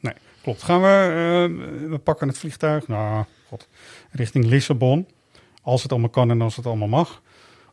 Nee, 0.00 0.14
klopt. 0.42 0.62
Gaan 0.62 0.80
we, 0.80 0.86
eh, 0.88 1.88
we 1.90 1.98
pakken 1.98 2.28
het 2.28 2.38
vliegtuig, 2.38 2.88
nou, 2.88 3.24
god, 3.48 3.68
richting 4.10 4.44
Lissabon. 4.44 5.08
Als 5.62 5.82
het 5.82 5.90
allemaal 5.92 6.10
kan 6.10 6.30
en 6.30 6.40
als 6.40 6.56
het 6.56 6.66
allemaal 6.66 6.88
mag. 6.88 7.22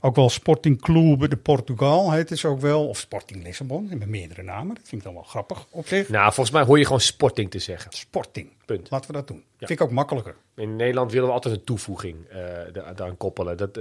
Ook 0.03 0.15
wel 0.15 0.29
Sporting 0.29 0.81
Clube 0.81 1.27
de 1.27 1.37
Portugal 1.37 2.11
heet 2.11 2.29
het 2.29 2.45
ook 2.45 2.59
wel. 2.59 2.87
Of 2.87 2.97
Sporting 2.97 3.43
Lissabon, 3.43 3.87
hebben 3.89 4.09
meerdere 4.09 4.41
namen. 4.43 4.75
Dat 4.75 4.87
vind 4.87 5.01
ik 5.01 5.03
dan 5.03 5.13
wel 5.13 5.23
grappig 5.23 5.65
op 5.69 5.87
zich. 5.87 6.09
Nou, 6.09 6.33
volgens 6.33 6.51
mij 6.55 6.63
hoor 6.65 6.77
je 6.77 6.83
gewoon 6.85 7.01
sporting 7.01 7.51
te 7.51 7.59
zeggen. 7.59 7.91
Sporting, 7.93 8.49
Punt. 8.65 8.89
laten 8.89 9.07
we 9.11 9.13
dat 9.17 9.27
doen. 9.27 9.43
Vind 9.57 9.69
ik 9.69 9.81
ook 9.81 9.91
makkelijker. 9.91 10.35
In 10.55 10.75
Nederland 10.75 11.11
willen 11.11 11.27
we 11.27 11.33
altijd 11.33 11.55
een 11.55 11.63
toevoeging 11.63 12.25
eh 12.29 12.37
da- 12.73 12.93
daaraan 12.93 13.17
koppelen. 13.17 13.57
Dat, 13.57 13.79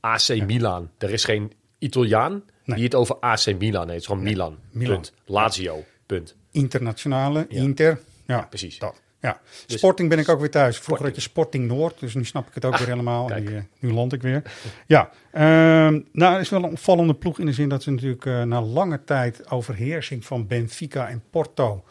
AC 0.00 0.28
Milan. 0.46 0.90
Er 0.98 1.10
is 1.10 1.24
geen 1.24 1.52
Italiaan 1.78 2.42
Nee. 2.64 2.76
die 2.76 2.84
het 2.84 2.94
over 2.94 3.16
AC 3.20 3.46
Milan 3.58 3.80
heeft. 3.88 3.88
Het 3.88 4.00
is 4.00 4.06
gewoon 4.06 4.22
Milan. 4.22 4.58
Milan. 4.70 4.94
Punt. 4.94 5.12
Lazio. 5.24 5.84
Punt. 6.06 6.34
Internationale, 6.50 7.46
Ja. 7.48 7.60
Inter. 7.62 8.00
Ja, 8.26 8.40
precies. 8.40 8.78
Dat. 8.78 9.02
Ja. 9.20 9.40
Dus- 9.66 9.76
Sporting 9.78 10.08
ben 10.08 10.18
ik 10.18 10.28
ook 10.28 10.40
weer 10.40 10.50
thuis. 10.50 10.78
Vroeger 10.78 11.06
had 11.06 11.14
je 11.14 11.20
Sporting 11.20 11.66
Noord, 11.68 12.00
dus 12.00 12.14
nu 12.14 12.24
snap 12.24 12.48
ik 12.48 12.54
het 12.54 12.64
ook 12.64 12.76
weer 12.76 12.86
helemaal. 12.88 13.26
Kijk. 13.26 13.46
die, 13.46 13.56
eh, 13.56 13.62
nu 13.78 13.92
land 13.92 14.12
ik 14.12 14.22
weer. 14.22 14.42
Ja, 14.86 15.10
ehm, 15.32 16.00
nou, 16.12 16.32
het 16.32 16.40
is 16.42 16.48
wel 16.50 16.62
een 16.64 16.70
opvallende 16.70 17.14
ploeg 17.14 17.38
in 17.38 17.46
de 17.46 17.52
zin 17.52 17.68
dat 17.68 17.82
ze 17.82 17.90
natuurlijk 17.90 18.26
eh, 18.26 18.42
na 18.42 18.62
lange 18.62 19.04
tijd 19.04 19.50
overheersing 19.50 20.24
van 20.24 20.46
Benfica 20.46 21.08
en 21.08 21.22
Porto 21.30 21.84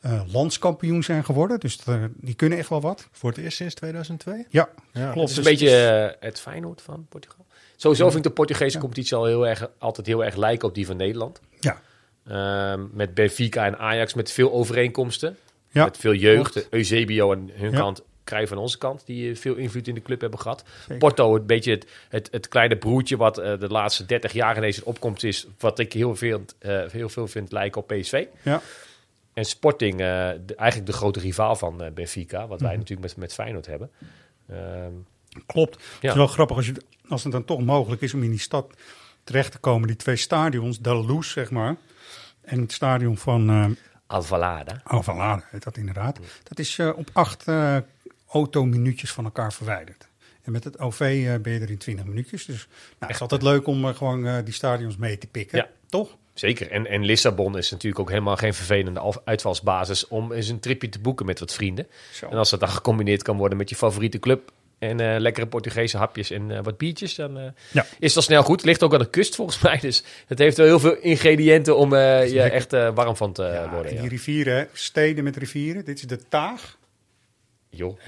eh, 0.00 0.22
landskampioen 0.26 1.02
zijn 1.02 1.24
geworden. 1.24 1.60
Dus 1.60 1.78
die 2.14 2.34
kunnen 2.34 2.58
echt 2.58 2.68
wel 2.68 2.80
wat. 2.80 3.08
Voor 3.12 3.30
het 3.30 3.38
eerst 3.38 3.56
sinds 3.56 3.74
2002? 3.74 4.46
Ja, 4.48 4.68
Ja. 4.92 5.12
klopt. 5.12 5.14
Het 5.30 5.30
is 5.30 5.36
een 5.36 5.42
Dus 5.42 5.52
beetje 5.60 6.16
het 6.20 6.40
Feyenoord 6.40 6.82
van 6.82 7.06
Portugal. 7.08 7.39
Sowieso 7.80 8.04
vind 8.04 8.16
ik 8.16 8.22
de 8.22 8.30
Portugese 8.30 8.78
competitie 8.78 9.16
al 9.16 9.24
heel 9.24 9.46
erg, 9.46 9.70
altijd 9.78 10.06
heel 10.06 10.24
erg 10.24 10.36
lijken 10.36 10.68
op 10.68 10.74
die 10.74 10.86
van 10.86 10.96
Nederland. 10.96 11.40
Ja, 11.60 11.80
Ehm, 12.26 12.86
met 12.92 13.14
Benfica 13.14 13.66
en 13.66 13.78
Ajax 13.78 14.14
met 14.14 14.32
veel 14.32 14.52
overeenkomsten. 14.52 15.36
Ja, 15.70 15.84
met 15.84 15.96
veel 15.96 16.14
jeugd. 16.14 16.68
Eusebio 16.70 17.32
aan 17.32 17.50
hun 17.52 17.70
Ja. 17.70 17.78
kant, 17.78 18.02
Cruijff 18.24 18.52
aan 18.52 18.58
onze 18.58 18.78
kant. 18.78 19.02
Die 19.06 19.30
eh, 19.30 19.36
veel 19.36 19.54
invloed 19.54 19.88
in 19.88 19.94
de 19.94 20.02
club 20.02 20.20
hebben 20.20 20.38
gehad. 20.40 20.64
Zeker. 20.80 20.96
Porto, 20.98 21.36
een 21.36 21.46
beetje 21.46 21.70
het, 21.70 21.86
het, 22.08 22.28
het 22.30 22.48
kleine 22.48 22.76
broertje 22.76 23.16
wat 23.16 23.38
eh, 23.38 23.58
de 23.58 23.68
laatste 23.68 24.04
30 24.06 24.32
jaar 24.32 24.56
ineens 24.56 24.76
in 24.76 24.84
opkomst 24.84 25.24
is. 25.24 25.46
Wat 25.58 25.78
ik 25.78 25.92
heel 25.92 26.16
veel, 26.16 26.44
eh, 26.58 26.82
heel 26.90 27.08
veel 27.08 27.26
vind 27.26 27.52
lijken 27.52 27.80
op 27.80 27.86
PSV. 27.86 28.24
ja. 28.42 28.60
En 29.34 29.44
Sporting, 29.44 29.96
de- 29.96 30.54
eigenlijk 30.56 30.90
de 30.90 30.96
grote 30.96 31.20
rivaal 31.20 31.56
van 31.56 31.82
Benfica. 31.94 32.46
Wat 32.46 32.58
Mhm. 32.58 32.68
wij 32.68 32.76
natuurlijk 32.76 33.08
met, 33.08 33.16
met 33.16 33.34
Feyenoord 33.34 33.66
hebben. 33.66 33.90
Ehm, 34.48 34.92
Klopt. 35.46 35.74
Het 35.74 35.82
Ja. 36.00 36.08
is 36.10 36.16
wel 36.16 36.26
grappig 36.26 36.56
als, 36.56 36.66
je, 36.66 36.72
als 37.10 37.22
het 37.22 37.32
dan 37.32 37.44
toch 37.44 37.60
mogelijk 37.60 38.02
is 38.02 38.14
om 38.14 38.22
in 38.22 38.30
die 38.30 38.40
stad 38.40 38.74
terecht 39.24 39.52
te 39.52 39.58
komen. 39.58 39.86
Die 39.86 39.96
twee 39.96 40.16
stadions, 40.16 40.78
de 40.78 40.94
Loes 40.94 41.30
zeg 41.30 41.50
maar. 41.50 41.76
En 42.40 42.60
het 42.60 42.72
stadion 42.72 43.16
van 43.16 43.50
eh 43.50 43.66
Alvalade. 44.06 44.80
Alvalade 44.84 45.42
heet 45.50 45.62
dat 45.62 45.76
inderdaad. 45.76 46.18
Dat 46.42 46.58
is 46.58 46.78
eh, 46.78 46.90
op 46.96 47.10
acht 47.12 47.48
eh 47.48 47.76
autominuutjes 48.28 49.12
van 49.12 49.24
elkaar 49.24 49.52
verwijderd. 49.52 50.08
En 50.42 50.52
met 50.52 50.64
het 50.64 50.78
OV 50.78 50.98
ben 51.42 51.52
je 51.52 51.60
er 51.60 51.70
in 51.70 51.78
20 51.78 52.04
minuutjes. 52.04 52.44
Dus 52.44 52.66
nou, 52.66 52.96
het 52.98 53.10
is 53.10 53.20
altijd 53.20 53.42
leuk 53.42 53.66
om 53.66 53.94
gewoon 53.94 54.44
die 54.44 54.54
stadions 54.54 54.96
mee 54.96 55.18
te 55.18 55.26
pikken. 55.26 55.58
Ja. 55.58 55.68
Toch? 55.86 56.16
Zeker. 56.34 56.70
En, 56.70 56.86
en 56.86 57.04
Lissabon 57.04 57.58
is 57.58 57.70
natuurlijk 57.70 58.00
ook 58.00 58.08
helemaal 58.08 58.36
geen 58.36 58.54
vervelende 58.54 59.14
uitvalsbasis 59.24 60.08
om 60.08 60.32
eens 60.32 60.48
een 60.48 60.60
tripje 60.60 60.88
te 60.88 60.98
boeken 60.98 61.26
met 61.26 61.40
wat 61.40 61.52
vrienden. 61.52 61.86
Zo. 62.12 62.28
En 62.28 62.36
als 62.36 62.50
dat 62.50 62.60
dan 62.60 62.68
gecombineerd 62.68 63.22
kan 63.22 63.36
worden 63.36 63.58
met 63.58 63.68
je 63.68 63.76
favoriete 63.76 64.18
club 64.18 64.52
en 64.80 65.00
eh, 65.00 65.18
lekkere 65.20 65.46
Portugese 65.46 65.96
hapjes 65.96 66.30
en 66.30 66.50
eh, 66.50 66.58
wat 66.62 66.76
biertjes, 66.78 67.14
dan 67.14 67.38
eh, 67.38 67.44
Ja. 67.72 67.86
is 67.98 68.16
al 68.16 68.22
snel 68.22 68.42
goed. 68.42 68.56
Het 68.56 68.66
ligt 68.66 68.82
ook 68.82 68.92
aan 68.92 68.98
de 68.98 69.10
kust 69.10 69.34
volgens 69.34 69.60
mij, 69.62 69.78
dus 69.80 70.02
het 70.26 70.38
heeft 70.38 70.56
wel 70.56 70.66
heel 70.66 70.80
veel 70.80 70.96
ingrediënten 70.96 71.76
om 71.76 71.94
eh, 71.94 72.28
je 72.28 72.34
lekker. 72.34 72.52
echt 72.52 72.94
warm 72.94 73.16
van 73.16 73.32
te 73.32 73.42
Ja, 73.42 73.70
worden. 73.70 73.88
en 73.90 73.94
Ja. 73.94 74.00
die 74.00 74.10
rivieren, 74.10 74.68
steden 74.72 75.24
met 75.24 75.36
rivieren. 75.36 75.84
Dit 75.84 75.96
is 75.98 76.02
de 76.06 76.28
Taag. 76.28 76.78
Joh. 77.70 77.98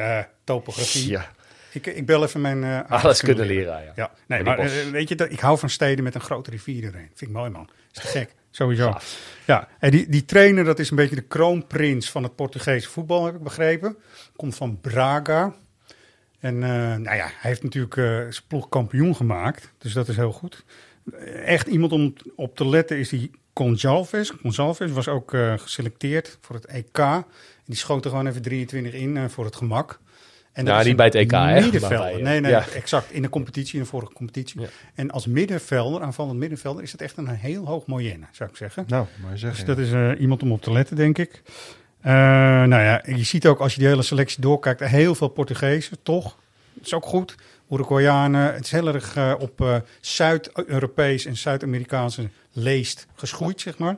Topografie. 0.44 1.08
Ja, 1.10 1.30
Ik, 1.72 1.86
ik 1.86 2.06
bel 2.06 2.22
even 2.22 2.40
mijn... 2.40 2.64
eh, 2.64 2.90
alles 2.90 3.20
kunnen 3.20 3.46
leren. 3.46 3.82
Ja. 3.84 3.92
Ja, 3.96 4.10
nee, 4.26 4.42
maar 4.42 4.70
weet 4.90 5.08
je, 5.08 5.14
dat, 5.14 5.30
ik 5.30 5.40
hou 5.40 5.58
van 5.58 5.70
steden 5.70 6.04
met 6.04 6.14
een 6.14 6.20
grote 6.20 6.50
rivier 6.50 6.82
erin. 6.84 7.10
Vind 7.14 7.20
ik 7.20 7.36
mooi, 7.36 7.50
man. 7.50 7.68
Is 7.92 8.00
te 8.02 8.06
gek. 8.08 8.34
Sowieso. 8.50 8.90
Gaaf. 8.92 9.18
Ja, 9.46 9.68
en 9.78 9.90
die, 9.90 10.08
die 10.08 10.24
trainer, 10.24 10.64
dat 10.64 10.78
is 10.78 10.90
een 10.90 10.96
beetje 10.96 11.14
de 11.14 11.22
kroonprins 11.22 12.10
van 12.10 12.22
het 12.22 12.34
Portugese 12.36 12.88
voetbal, 12.88 13.24
heb 13.24 13.34
ik 13.34 13.42
begrepen. 13.42 13.96
Komt 14.36 14.54
van 14.54 14.80
Braga. 14.80 15.54
En 16.42 16.62
eh, 16.62 16.70
nou 16.70 17.16
ja, 17.16 17.30
hij 17.38 17.50
heeft 17.50 17.62
natuurlijk 17.62 17.96
eh, 17.96 18.04
zijn 18.04 18.44
ploeg 18.46 18.68
kampioen 18.68 19.16
gemaakt. 19.16 19.72
Dus 19.78 19.92
dat 19.92 20.08
is 20.08 20.16
heel 20.16 20.32
goed. 20.32 20.64
Echt 21.44 21.66
iemand 21.66 21.92
om 21.92 22.14
op 22.36 22.56
te 22.56 22.68
letten 22.68 22.98
is 22.98 23.08
die 23.08 23.30
Gonçalves. 23.54 24.30
Gonçalves 24.30 24.92
was 24.92 25.08
ook 25.08 25.34
eh, 25.34 25.58
geselecteerd 25.58 26.38
voor 26.40 26.56
het 26.56 26.66
EK. 26.66 26.98
En 26.98 27.24
die 27.64 27.76
schoot 27.76 28.04
er 28.04 28.10
gewoon 28.10 28.26
even 28.26 28.42
23 28.42 28.92
in 28.92 29.16
eh, 29.16 29.24
voor 29.28 29.44
het 29.44 29.56
gemak. 29.56 30.00
En 30.52 30.64
dat 30.64 30.74
Nou, 30.74 30.78
niet 30.78 30.90
een 30.90 30.96
bij 30.96 31.06
het 31.06 31.14
EK, 31.14 31.30
hè? 31.30 31.60
Middenvelder. 31.60 32.22
Nee, 32.22 32.40
nee, 32.40 32.50
ja. 32.50 32.68
exact. 32.68 33.12
In 33.12 33.22
de 33.22 33.28
competitie, 33.28 33.74
in 33.74 33.80
de 33.82 33.88
vorige 33.88 34.12
competitie. 34.12 34.60
Ja. 34.60 34.66
En 34.94 35.10
als 35.10 35.26
middenvelder, 35.26 36.02
aanvallend 36.02 36.38
middenvelder, 36.38 36.82
is 36.82 36.92
het 36.92 37.00
echt 37.00 37.16
een 37.16 37.28
heel 37.28 37.66
hoog 37.66 37.86
moyenne, 37.86 38.26
zou 38.30 38.50
ik 38.50 38.56
zeggen. 38.56 38.84
Nou, 38.88 39.06
maar 39.22 39.38
zeg 39.38 39.54
Dus 39.54 39.64
dat 39.64 39.78
is 39.78 39.92
eh, 39.92 40.10
iemand 40.18 40.42
om 40.42 40.52
op 40.52 40.62
te 40.62 40.72
letten, 40.72 40.96
denk 40.96 41.18
ik. 41.18 41.42
Eh, 42.02 42.12
nou 42.62 42.82
ja, 42.82 43.02
je 43.06 43.24
ziet 43.24 43.46
ook 43.46 43.58
als 43.58 43.72
je 43.72 43.78
die 43.78 43.88
hele 43.88 44.02
selectie 44.02 44.40
doorkijkt, 44.40 44.80
heel 44.80 45.14
veel 45.14 45.28
Portugezen, 45.28 45.96
toch? 46.02 46.36
Dat 46.74 46.86
is 46.86 46.94
ook 46.94 47.04
goed. 47.04 47.34
Uruguayanen. 47.70 48.54
Het 48.54 48.64
is 48.64 48.70
heel 48.70 48.86
erg 48.86 49.16
eh, 49.16 49.34
op 49.38 49.60
eh, 49.60 49.76
Zuid-Europees 50.00 51.24
en 51.24 51.36
Zuid-Amerikaanse 51.36 52.28
leest 52.52 53.06
geschoeid, 53.14 53.60
zeg 53.60 53.78
maar. 53.78 53.96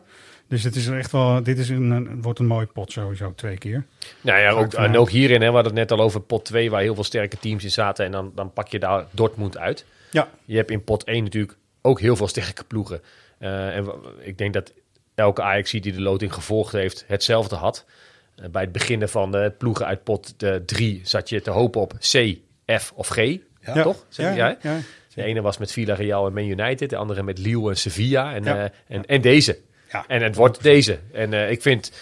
Dus 0.49 0.63
het 0.63 0.77
is 0.77 0.89
echt 0.89 1.13
wel, 1.13 1.43
dit 1.43 1.59
is 1.59 1.69
een, 1.69 2.23
wordt 2.23 2.39
een 2.39 2.47
mooie 2.47 2.67
pot 2.67 2.93
sowieso, 2.93 3.33
twee 3.35 3.59
keer. 3.59 3.85
Nou 4.21 4.41
ja, 4.41 4.51
ook, 4.51 4.73
en 4.73 4.97
ook 4.97 5.11
hierin, 5.11 5.41
hè, 5.41 5.49
we 5.49 5.55
hadden 5.55 5.77
het 5.77 5.89
net 5.89 5.99
al 5.99 6.05
over 6.05 6.21
pot 6.21 6.45
2, 6.45 6.71
waar 6.71 6.81
heel 6.81 6.95
veel 6.95 7.05
sterke 7.05 7.39
teams 7.39 7.65
in 7.65 7.71
zaten. 7.71 8.05
En 8.05 8.13
dan, 8.13 8.33
dan 8.35 8.53
pak 8.53 8.69
je 8.69 8.79
daar 8.79 9.07
Dortmund 9.11 9.59
uit. 9.59 9.85
Ja. 10.11 10.29
Je 10.45 10.57
hebt 10.57 10.71
in 10.71 10.85
pot 10.85 11.05
1 11.05 11.23
natuurlijk 11.23 11.57
ook 11.83 12.01
heel 12.01 12.17
veel 12.17 12.29
sterke 12.29 12.65
ploegen. 12.65 13.01
En 13.39 13.91
ik 14.21 14.39
denk 14.39 14.53
dat 14.53 14.73
elke 15.15 15.43
Ajax 15.43 15.71
die 15.71 15.93
de 15.93 16.01
loting 16.01 16.35
gevolgd 16.35 16.73
heeft, 16.73 17.05
hetzelfde 17.07 17.57
had. 17.57 17.85
Eh, 18.37 18.49
bij 18.49 18.63
het 18.63 18.73
beginnen 18.73 19.09
van 19.09 19.31
de 19.31 19.53
ploegen 19.59 19.87
uit 19.87 20.05
pot 20.05 20.35
3 20.67 21.01
zat 21.05 21.29
je 21.29 21.41
te 21.41 21.51
hopen 21.51 21.81
op 21.81 21.93
C, 21.99 22.39
F 22.67 22.93
of 22.95 23.09
G. 23.09 23.17
Ja. 23.61 23.83
Toch? 23.83 24.05
Zeg 24.09 24.37
Ja. 24.37 24.57
De 25.15 25.23
ene 25.23 25.41
was 25.41 25.59
met 25.59 25.73
Villarreal 25.73 26.27
en 26.27 26.33
Man 26.33 26.45
United, 26.45 26.91
de 26.91 26.97
andere 26.97 27.23
met 27.23 27.39
Lille 27.39 27.69
en 27.69 27.77
Sevilla 27.77 28.35
en, 28.35 28.47
eh, 28.47 28.65
en, 28.89 29.07
en 29.07 29.21
deze. 29.21 29.59
En 30.07 30.23
het 30.23 30.35
wordt 30.37 30.63
deze. 30.63 30.99
En 31.13 31.33
eh, 31.33 31.51
ik 31.51 31.63
vind... 31.63 31.93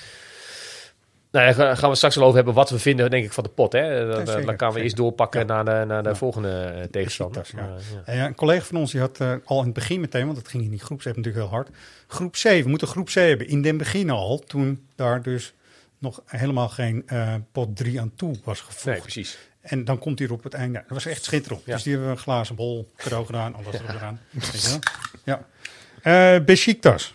Nou 1.33 1.47
ja, 1.47 1.53
ga- 1.53 1.74
gaan 1.74 1.91
we 1.91 1.97
straks 1.97 2.14
wel 2.14 2.24
over 2.24 2.37
hebben 2.37 2.55
wat 2.55 2.70
we 2.70 2.78
vinden, 2.78 3.11
denk 3.11 3.24
ik, 3.24 3.33
van 3.33 3.45
de 3.45 3.51
pot. 3.51 3.72
Hè? 3.72 4.07
Dan, 4.07 4.26
zeker, 4.26 4.47
dan 4.47 4.59
gaan 4.59 4.72
we 4.72 4.80
eerst 4.83 4.97
doorpakken 4.97 5.41
Ja. 5.41 5.47
naar 5.47 5.64
de, 5.80 5.87
naar 5.87 6.03
de 6.03 6.09
Ja. 6.09 6.14
volgende 6.14 6.51
eh, 6.64 6.83
tegenstander. 6.85 7.49
Ja. 7.57 7.68
Ja. 8.07 8.12
Ja, 8.14 8.26
een 8.26 8.35
collega 8.35 8.64
van 8.64 8.76
ons 8.76 8.91
die 8.93 9.01
had 9.01 9.20
eh, 9.20 9.35
al 9.45 9.59
in 9.59 9.64
het 9.64 9.74
begin 9.74 10.01
meteen, 10.01 10.24
want 10.24 10.37
dat 10.37 10.49
ging 10.49 10.62
in 10.64 10.70
die 10.70 10.78
groepsapp 10.80 11.16
natuurlijk 11.16 11.45
heel 11.45 11.55
hard. 11.55 11.68
Groep 12.07 12.33
C, 12.33 12.43
we 12.43 12.62
moeten 12.66 12.89
groep 12.89 13.07
C 13.07 13.12
hebben. 13.12 13.49
In 13.49 13.62
den 13.62 13.76
begin 13.76 14.11
al, 14.11 14.39
toen 14.39 14.87
daar 14.95 15.22
dus 15.22 15.53
nog 15.99 16.22
helemaal 16.26 16.68
geen 16.68 17.03
eh, 17.07 17.35
pot 17.53 17.76
3 17.76 18.01
aan 18.01 18.12
toe 18.16 18.35
was 18.45 18.61
gevoegd. 18.61 18.85
Nee, 18.85 19.01
precies. 19.01 19.39
En 19.61 19.85
dan 19.85 19.99
komt 19.99 20.18
hij 20.18 20.28
er 20.28 20.35
op 20.35 20.43
het 20.43 20.55
einde. 20.55 20.78
Dat 20.78 20.89
was 20.89 21.07
echt 21.07 21.24
schitterend. 21.24 21.62
Ja. 21.64 21.74
Dus 21.74 21.83
die 21.83 21.93
hebben 21.93 22.11
we 22.11 22.16
een 22.16 22.22
glazen 22.22 22.55
bol 22.55 22.91
cadeau 22.97 23.26
gedaan. 23.26 23.55
Alles 23.55 23.74
erop 23.74 23.89
gedaan. 23.89 24.20
Wel? 24.33 24.78
Ja. 25.24 25.47
Eh 26.35 26.45
Besiktas. 26.45 27.14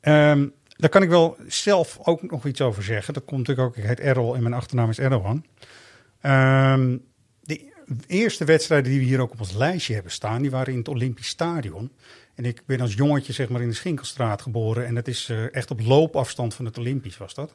Ehm, 0.00 0.46
daar 0.84 0.92
kan 0.92 1.02
ik 1.02 1.08
wel 1.08 1.36
zelf 1.46 1.98
ook 2.02 2.30
nog 2.30 2.46
iets 2.46 2.60
over 2.60 2.82
zeggen. 2.82 3.14
Dat 3.14 3.24
komt 3.24 3.38
natuurlijk 3.38 3.68
ook. 3.68 3.76
Ik 3.76 3.88
heet 3.88 4.00
Errol 4.00 4.34
en 4.34 4.42
mijn 4.42 4.54
achternaam 4.54 4.90
is 4.90 4.98
Erdogan. 4.98 5.44
Ehm 6.20 6.96
de 7.86 8.06
eerste 8.06 8.44
wedstrijden 8.44 8.90
die 8.90 9.00
we 9.00 9.06
hier 9.06 9.20
ook 9.20 9.32
op 9.32 9.40
ons 9.40 9.52
lijstje 9.52 9.94
hebben 9.94 10.12
staan, 10.12 10.42
die 10.42 10.50
waren 10.50 10.72
in 10.72 10.78
het 10.78 10.88
Olympisch 10.88 11.26
Stadion. 11.26 11.92
En 12.34 12.44
ik 12.44 12.62
ben 12.66 12.80
als 12.80 12.94
jongetje 12.94 13.32
zeg 13.32 13.48
maar 13.48 13.60
in 13.60 13.68
de 13.68 13.74
Schinkelstraat 13.74 14.42
geboren. 14.42 14.86
En 14.86 14.94
dat 14.94 15.08
is 15.08 15.28
eh, 15.28 15.54
echt 15.54 15.70
op 15.70 15.80
loopafstand 15.80 16.54
van 16.54 16.64
het 16.64 16.78
Olympisch 16.78 17.16
was 17.16 17.34
dat. 17.34 17.54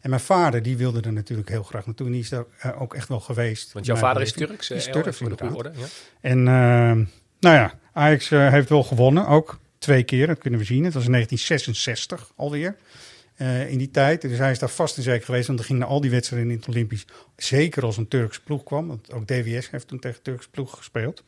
En 0.00 0.10
mijn 0.10 0.22
vader 0.22 0.62
die 0.62 0.76
wilde 0.76 1.00
er 1.00 1.12
natuurlijk 1.12 1.48
heel 1.48 1.62
graag 1.62 1.86
naartoe. 1.86 2.06
En 2.06 2.12
die 2.12 2.20
is 2.20 2.28
daar 2.28 2.44
eh, 2.58 2.82
ook 2.82 2.94
echt 2.94 3.08
wel 3.08 3.20
geweest. 3.20 3.72
Want 3.72 3.86
jouw 3.86 3.96
vader 3.96 4.22
is. 4.22 4.32
Turks? 4.32 4.70
Is 4.70 4.84
Turks, 4.84 5.16
voor 5.16 5.28
de 5.28 5.36
goede 5.38 5.56
orde. 5.56 5.72
Ja. 5.76 5.86
En 6.20 6.38
eh, 6.38 7.06
nou 7.40 7.56
ja, 7.56 7.74
Ajax 7.92 8.30
eh, 8.30 8.50
heeft 8.50 8.68
wel 8.68 8.82
gewonnen, 8.82 9.26
ook 9.26 9.58
twee 9.78 10.02
keer, 10.02 10.26
dat 10.26 10.38
kunnen 10.38 10.60
we 10.60 10.66
zien. 10.66 10.84
Het 10.84 10.94
was 10.94 11.04
in 11.04 11.10
1966 11.10 12.30
alweer, 12.36 12.76
eh, 13.36 13.70
in 13.70 13.78
die 13.78 13.90
tijd. 13.90 14.20
Dus 14.20 14.38
hij 14.38 14.50
is 14.50 14.58
daar 14.58 14.68
vast 14.68 14.96
en 14.96 15.02
zeker 15.02 15.24
geweest, 15.24 15.46
want 15.46 15.58
er 15.58 15.64
ging 15.64 15.78
naar 15.78 15.88
al 15.88 16.00
die 16.00 16.10
wedstrijden 16.10 16.50
in 16.50 16.56
het 16.56 16.68
Olympisch. 16.68 17.04
Zeker 17.36 17.82
als 17.84 17.96
een 17.96 18.08
Turks 18.08 18.40
ploeg 18.40 18.62
kwam, 18.64 18.86
want 18.88 19.12
ook 19.12 19.26
DWS 19.26 19.70
heeft 19.70 19.88
toen 19.88 19.98
tegen 19.98 20.22
Turks 20.22 20.48
ploeg 20.48 20.76
gespeeld. 20.76 21.24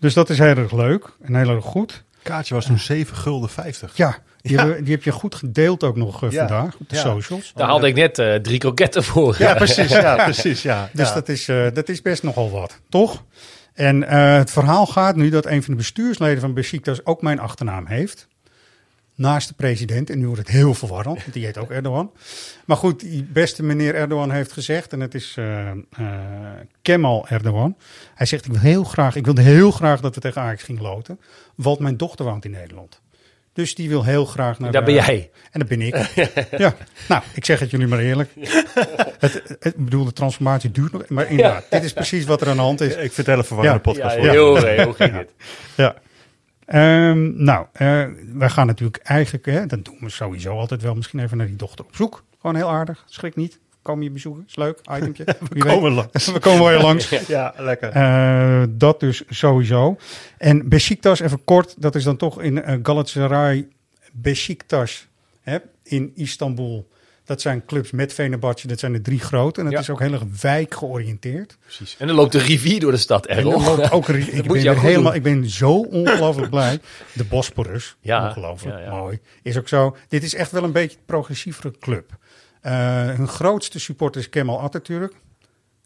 Dus 0.00 0.14
dat 0.14 0.30
is 0.30 0.38
heel 0.38 0.56
erg 0.56 0.72
leuk 0.72 1.12
en 1.22 1.34
heel 1.34 1.48
erg 1.54 1.64
goed. 1.64 2.04
Kaartje 2.22 2.54
was 2.54 2.66
toen 2.66 2.78
7 2.78 3.16
gulden 3.16 3.48
50. 3.48 3.96
Ja, 3.96 4.18
die, 4.40 4.52
Ja. 4.52 4.58
Hebben, 4.64 4.84
die 4.84 4.94
heb 4.94 5.02
je 5.02 5.12
goed 5.12 5.34
gedeeld 5.34 5.84
ook 5.84 5.96
nog 5.96 6.24
eh, 6.24 6.30
Ja. 6.30 6.38
vandaag 6.48 6.74
op 6.78 6.88
de 6.88 6.94
Ja. 6.96 7.00
socials. 7.02 7.52
Daar 7.54 7.66
haalde 7.66 7.86
ik 7.86 7.94
net 7.94 8.18
eh, 8.18 8.34
drie 8.34 8.58
kroketten 8.58 9.04
voor. 9.04 9.36
Ja, 9.38 9.54
precies. 9.54 9.88
Ja, 9.90 10.24
precies. 10.24 10.62
Ja. 10.62 10.90
Dus 10.92 11.08
ja. 11.08 11.14
dat, 11.14 11.28
is, 11.28 11.48
eh, 11.48 11.66
dat 11.72 11.88
is 11.88 12.02
best 12.02 12.22
nogal 12.22 12.50
wat, 12.50 12.80
toch? 12.88 13.22
En 13.76 14.08
eh, 14.08 14.36
het 14.36 14.50
verhaal 14.50 14.86
gaat 14.86 15.16
nu 15.16 15.28
dat 15.28 15.46
een 15.46 15.62
van 15.62 15.72
de 15.72 15.78
bestuursleden 15.78 16.40
van 16.40 16.54
Besiktas 16.54 17.04
ook 17.04 17.22
mijn 17.22 17.38
achternaam 17.38 17.86
heeft. 17.86 18.28
Naast 19.14 19.48
de 19.48 19.54
president. 19.54 20.10
En 20.10 20.18
nu 20.18 20.26
wordt 20.26 20.40
het 20.40 20.50
heel 20.50 20.74
verwarrend, 20.74 21.20
want 21.22 21.32
die 21.32 21.44
heet 21.44 21.58
ook 21.58 21.70
Erdogan. 21.70 22.12
Maar 22.64 22.76
goed, 22.76 23.00
die 23.00 23.24
beste 23.24 23.62
meneer 23.62 23.94
Erdogan 23.94 24.30
heeft 24.30 24.52
gezegd, 24.52 24.92
en 24.92 25.00
het 25.00 25.14
is 25.14 25.34
eh, 25.36 25.70
eh, 25.70 25.76
Kemal 26.82 27.28
Erdogan. 27.28 27.76
Hij 28.14 28.26
zegt, 28.26 28.44
ik 28.44 28.52
wil 28.52 28.60
heel 28.60 28.84
graag, 28.84 29.16
ik 29.16 29.24
wilde 29.24 29.42
heel 29.42 29.70
graag 29.70 30.00
dat 30.00 30.14
we 30.14 30.20
tegen 30.20 30.42
Ajax 30.42 30.62
gingen 30.62 30.82
loten. 30.82 31.20
Want 31.54 31.78
mijn 31.78 31.96
dochter 31.96 32.24
woont 32.24 32.44
in 32.44 32.50
Nederland. 32.50 33.00
Dus 33.56 33.74
die 33.74 33.88
wil 33.88 34.04
heel 34.04 34.24
graag 34.24 34.58
naar 34.58 34.72
Daar 34.72 34.84
de- 34.84 34.92
ben 34.92 35.04
jij. 35.04 35.30
En 35.50 35.60
dat 35.60 35.68
ben 35.68 35.80
ik. 35.82 35.96
ja. 36.58 36.74
Nou, 37.08 37.22
ik 37.34 37.44
zeg 37.44 37.60
het 37.60 37.70
jullie 37.70 37.86
maar 37.86 37.98
eerlijk. 37.98 38.30
Het, 39.18 39.32
het, 39.32 39.56
ik 39.60 39.76
bedoel, 39.84 40.04
de 40.04 40.12
transformatie 40.12 40.70
duurt 40.70 40.92
nog. 40.92 41.08
Maar 41.08 41.30
inderdaad, 41.30 41.64
dit 41.70 41.84
is 41.84 41.92
precies 41.92 42.24
wat 42.24 42.40
er 42.40 42.48
aan 42.48 42.56
de 42.56 42.62
hand 42.62 42.80
is. 42.80 42.96
Ik 42.96 43.12
vind 43.12 43.26
het 43.26 43.46
verwarrende 43.46 43.80
Ja. 43.84 43.92
podcast. 43.92 44.16
Ja, 44.16 44.22
heel, 44.30 44.56
heel 44.56 44.92
ging 44.92 45.12
dit. 45.12 45.30
Ja. 45.76 45.94
Ehm, 46.66 47.44
nou, 47.44 47.66
eh, 47.72 48.04
wij 48.32 48.48
gaan 48.50 48.66
natuurlijk 48.66 48.96
eigenlijk, 49.02 49.46
hè, 49.46 49.66
dat 49.66 49.84
doen 49.84 49.96
we 50.00 50.10
sowieso 50.10 50.58
altijd 50.58 50.82
wel, 50.82 50.94
misschien 50.94 51.18
even 51.20 51.36
naar 51.36 51.46
die 51.46 51.56
dochter 51.56 51.84
op 51.84 51.96
zoek. 51.96 52.24
Gewoon 52.40 52.56
heel 52.56 52.70
aardig, 52.70 53.04
schrik 53.08 53.36
niet. 53.36 53.58
Kom 53.86 54.02
je 54.02 54.10
bezoeken, 54.10 54.44
is 54.48 54.56
leuk, 54.56 54.78
itempje. 54.96 55.24
We 55.48 55.58
komen 55.58 55.92
langs. 55.92 56.26
we 56.32 56.38
komen 56.38 56.64
wel 56.64 56.80
langs. 56.82 57.08
Ja, 57.26 57.54
lekker. 57.56 57.88
Eh, 57.90 58.62
dat 58.70 59.00
dus 59.00 59.22
sowieso. 59.28 59.96
En 60.38 60.68
Besiktas, 60.68 61.20
even 61.20 61.44
kort, 61.44 61.74
dat 61.78 61.94
is 61.94 62.04
dan 62.04 62.16
toch 62.16 62.42
in 62.42 62.62
eh, 62.62 62.78
Galatasaray 62.82 63.68
Besiktas 64.12 65.06
hè, 65.42 65.56
in 65.82 66.12
Istanbul. 66.14 66.88
Dat 67.24 67.40
zijn 67.40 67.64
clubs 67.64 67.90
met 67.90 68.12
Fenerbahce, 68.12 68.66
dat 68.66 68.78
zijn 68.78 68.92
de 68.92 69.00
drie 69.00 69.18
grote. 69.20 69.58
En 69.58 69.64
dat 69.64 69.74
Ja. 69.74 69.80
is 69.80 69.90
ook 69.90 70.00
heel 70.00 70.12
erg 70.12 70.22
wijk 70.40 70.74
georiënteerd. 70.74 71.56
Precies. 71.62 71.96
En 71.98 72.06
dan 72.06 72.16
loopt 72.16 72.32
de 72.32 72.38
rivier 72.38 72.80
door 72.80 72.90
de 72.90 72.96
stad, 72.96 73.26
En 73.26 73.36
Errol. 73.36 73.52
dan 73.52 73.62
loopt 73.76 73.90
ook, 73.90 74.08
ik, 74.38 74.46
ben 74.46 74.78
helemaal, 74.78 75.14
ik 75.14 75.22
ben 75.22 75.50
zo 75.50 75.72
ongelooflijk 75.72 76.50
blij. 76.50 76.78
De 77.12 77.24
Bosporus, 77.24 77.96
Ja, 78.00 78.26
ongelooflijk 78.26 78.76
ja, 78.78 78.82
ja. 78.84 78.90
mooi. 78.90 79.18
Is 79.42 79.58
ook 79.58 79.68
zo. 79.68 79.96
Dit 80.08 80.22
is 80.22 80.34
echt 80.34 80.50
wel 80.50 80.64
een 80.64 80.72
beetje 80.72 80.96
een 80.96 81.04
progressievere 81.06 81.72
club. 81.80 82.10
Eh, 82.66 83.08
hun 83.16 83.28
grootste 83.28 83.78
supporter 83.78 84.20
is 84.20 84.28
Kemal 84.28 84.60
Atatürk. 84.60 85.12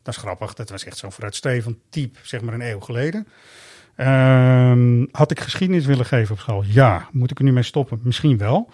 Dat 0.03 0.15
is 0.15 0.21
grappig. 0.21 0.55
Dat 0.55 0.71
was 0.71 0.85
echt 0.85 0.97
zo'n 0.99 1.13
vooruitstrevend 1.13 1.77
type, 1.91 2.19
zeg 2.23 2.41
maar 2.41 2.55
een 2.55 2.71
eeuw 2.71 2.81
geleden. 2.81 3.27
Ehm, 3.97 5.07
had 5.11 5.31
ik 5.31 5.41
geschiedenis 5.41 5.87
willen 5.87 6.07
geven 6.07 6.35
op 6.35 6.41
school? 6.41 6.65
Ja. 6.67 7.09
Moet 7.13 7.31
ik 7.31 7.39
er 7.39 7.45
nu 7.45 7.53
mee 7.53 7.63
stoppen? 7.63 8.01
Misschien 8.03 8.39
wel. 8.39 8.71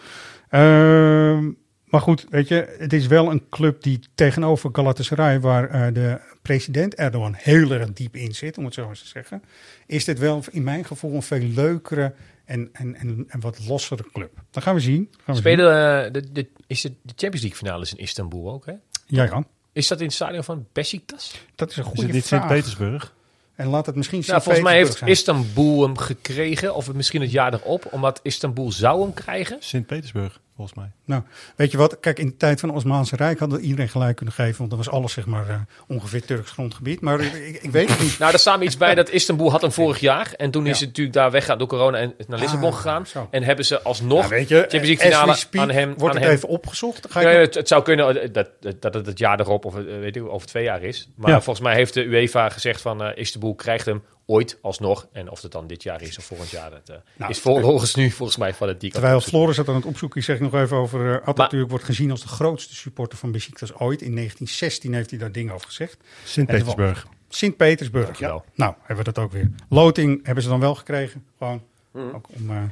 Ehm, 0.49 1.51
maar 1.85 2.01
goed, 2.01 2.27
weet 2.31 2.49
je, 2.49 2.77
het 2.79 2.93
is 2.93 3.07
wel 3.07 3.31
een 3.31 3.49
club 3.51 3.83
die 3.83 4.01
tegenover 4.15 4.71
Galatasaray, 4.73 5.41
waar 5.41 5.69
eh, 5.69 5.95
de 5.95 6.21
president 6.43 6.95
Erdogan 6.95 7.35
heel 7.37 7.71
erg 7.71 7.93
diep 7.93 8.17
in 8.17 8.35
zit, 8.35 8.59
om 8.59 8.65
het 8.65 8.75
zo 8.75 8.89
eens 8.89 9.01
te 9.03 9.09
zeggen, 9.09 9.43
is 9.87 10.05
dit 10.05 10.19
wel 10.19 10.43
in 10.51 10.63
mijn 10.63 10.85
gevoel 10.85 11.15
een 11.15 11.23
veel 11.23 11.47
leukere 11.55 12.15
en, 12.47 12.69
en, 12.73 12.95
en, 12.95 13.25
en 13.29 13.41
wat 13.41 13.67
lossere 13.67 14.05
club. 14.13 14.31
Dan 14.51 14.63
gaan 14.63 14.75
we 14.75 14.81
zien. 14.81 15.09
Gaan 15.25 15.35
we. 15.35 15.41
Spelen, 15.41 16.05
eh, 16.05 16.13
de, 16.13 16.33
de, 16.33 16.47
is 16.67 16.83
het 16.83 16.93
de 17.03 17.13
Champions 17.17 17.41
League 17.41 17.59
finales 17.59 17.93
in 17.93 17.99
Istanbul 17.99 18.53
ook, 18.53 18.67
hè? 18.67 18.73
Ja, 19.07 19.25
ja, 19.25 19.45
Is 19.73 19.89
dat 19.89 19.99
in 19.99 20.05
het 20.07 20.15
stadion 20.15 20.45
van 20.45 20.67
Besiktas? 20.73 21.35
dat 21.55 21.71
is 21.71 21.77
een 21.77 21.83
Is 21.83 21.89
goede 21.89 22.03
het 22.03 22.13
niet 22.13 22.25
vraag. 22.27 22.41
Sint-Petersburg? 22.41 23.15
En 23.55 23.67
laat 23.67 23.87
het 23.87 23.95
misschien 23.95 24.23
Nou, 24.27 24.43
volgens 24.43 24.65
mij 24.65 24.77
heeft 24.77 25.03
Istanbul 25.03 25.83
hem 25.83 25.99
gekregen, 25.99 26.75
of 26.75 26.93
misschien 26.93 27.21
het 27.21 27.31
jaar 27.31 27.55
erop, 27.55 27.89
omdat 27.91 28.21
Istanbul 28.23 28.73
zou 28.73 29.03
hem 29.03 29.15
krijgen. 29.15 29.57
Sint-Petersburg, 29.61 30.41
volgens 30.57 30.77
mij. 30.79 30.91
Nou, 31.05 31.23
weet 31.57 31.71
je 31.71 31.77
wat? 31.77 32.01
Kijk, 32.01 32.19
in 32.19 32.27
de 32.27 32.37
tijd 32.37 32.61
van 32.61 32.69
het 32.69 32.79
Osmaanse 32.79 33.17
Rijk 33.17 33.39
hadden 33.39 33.59
we 33.59 33.65
iedereen 33.65 33.89
gelijk 33.89 34.17
kunnen 34.17 34.35
geven. 34.35 34.57
Want 34.59 34.69
dan 34.71 34.79
was 34.79 34.89
alles, 34.91 35.13
zeg 35.13 35.27
maar, 35.27 35.49
eh, 35.49 35.57
ongeveer 35.89 36.25
Turks 36.25 36.51
grondgebied. 36.51 37.01
Maar 37.01 37.21
ik, 37.21 37.59
ik 37.63 37.71
weet 37.71 37.89
het 37.89 38.01
niet. 38.01 38.19
Nou, 38.19 38.31
daar 38.31 38.41
staan 38.41 38.59
we 38.59 38.65
iets 38.65 38.77
bij 38.77 38.95
dat 38.95 39.11
Istanbul 39.11 39.51
had 39.51 39.61
hem 39.61 39.73
vorig 39.73 39.99
jaar. 40.01 40.33
En 40.37 40.51
toen 40.51 40.67
is 40.67 40.79
het 40.81 40.89
natuurlijk 40.89 41.17
daar 41.17 41.31
weggegaan 41.31 41.59
door 41.59 41.69
corona 41.69 41.99
en 41.99 42.15
naar 42.27 42.39
Lissabon 42.39 42.71
Ah, 42.71 42.77
gegaan. 42.77 43.07
zo. 43.07 43.29
En 43.31 43.43
hebben 43.43 43.65
ze 43.65 43.83
alsnog 43.83 44.19
Nou, 44.19 44.29
weet 44.31 44.49
je, 44.49 44.57
Champions 44.59 44.87
League 44.87 45.11
finale 45.11 45.35
speak, 45.35 45.63
aan 45.63 45.71
hem. 45.71 45.89
Wordt 45.89 46.03
aan 46.15 46.21
het 46.21 46.25
hem. 46.31 46.37
even 46.37 46.49
opgezocht? 46.49 47.03
Dan 47.03 47.11
ga 47.11 47.21
ik 47.21 47.27
Ja, 47.27 47.33
het, 47.33 47.55
het 47.55 47.69
zou 47.69 47.83
kunnen 47.83 48.33
dat, 48.33 48.51
dat, 48.61 48.83
dat 48.83 48.95
het 48.95 49.07
het 49.07 49.19
jaar 49.19 49.41
erop 49.41 49.65
of 49.65 49.77
eh, 49.77 49.83
weet 49.85 50.17
ik, 50.17 50.29
over 50.29 50.47
twee 50.47 50.65
jaar 50.65 50.83
is. 50.83 51.09
Maar 51.17 51.31
Ja. 51.31 51.41
volgens 51.41 51.65
mij 51.67 51.75
heeft 51.75 51.95
de 51.95 52.05
UEFA 52.05 52.49
gezegd 52.49 52.81
van 52.81 53.03
eh, 53.03 53.17
Istanbul 53.19 53.55
krijgt 53.55 53.87
hem 53.87 54.03
ooit 54.27 54.59
alsnog. 54.63 55.09
En 55.13 55.31
of 55.31 55.43
het 55.43 55.53
dan 55.53 55.67
dit 55.67 55.83
jaar 55.83 56.03
is 56.03 56.19
of 56.19 56.25
volgend 56.25 56.51
jaar, 56.51 56.71
dat 56.71 56.89
eh, 56.89 56.97
Nou, 57.17 57.31
is 57.31 57.39
volgens 57.39 57.95
nu 57.95 58.11
volgens 58.11 58.39
mij 58.39 58.55
van 58.55 58.69
het 58.69 58.81
die 58.81 58.91
Terwijl. 58.91 59.21
Floris 59.21 59.57
het 59.57 59.69
aan 59.69 59.75
het 59.75 59.85
opzoeken 59.85 60.21
is, 60.21 60.27
zeg 60.27 60.37
ik 60.37 60.43
nog 60.43 60.55
even 60.55 60.77
over 60.77 61.01
uh, 61.01 61.29
Atatürk. 61.29 61.69
wordt 61.69 61.85
gezien 61.85 62.11
als 62.11 62.21
de 62.21 62.29
grootste 62.29 62.75
supporter 62.75 63.19
van 63.19 63.33
Besiktas 63.33 63.75
ooit. 63.75 64.03
In 64.03 64.15
1916 64.15 64.95
heeft 64.95 65.11
hij 65.11 65.19
daar 65.19 65.33
dingen 65.33 65.55
over 65.55 65.67
gezegd. 65.67 65.97
Sint-Petersburg. 66.25 67.07
Sint-Petersburg, 67.29 68.19
ja. 68.19 68.43
Nou, 68.55 68.75
hebben 68.79 69.05
we 69.05 69.13
dat 69.13 69.25
ook 69.25 69.33
weer. 69.33 69.51
Loting 69.69 70.21
hebben 70.27 70.43
ze 70.43 70.49
dan 70.49 70.61
wel 70.61 70.75
gekregen. 70.75 71.25
Gewoon. 71.39 71.63
Mhm. 71.91 72.15
Ook 72.15 72.27
om, 72.29 72.51
eh, 72.51 72.63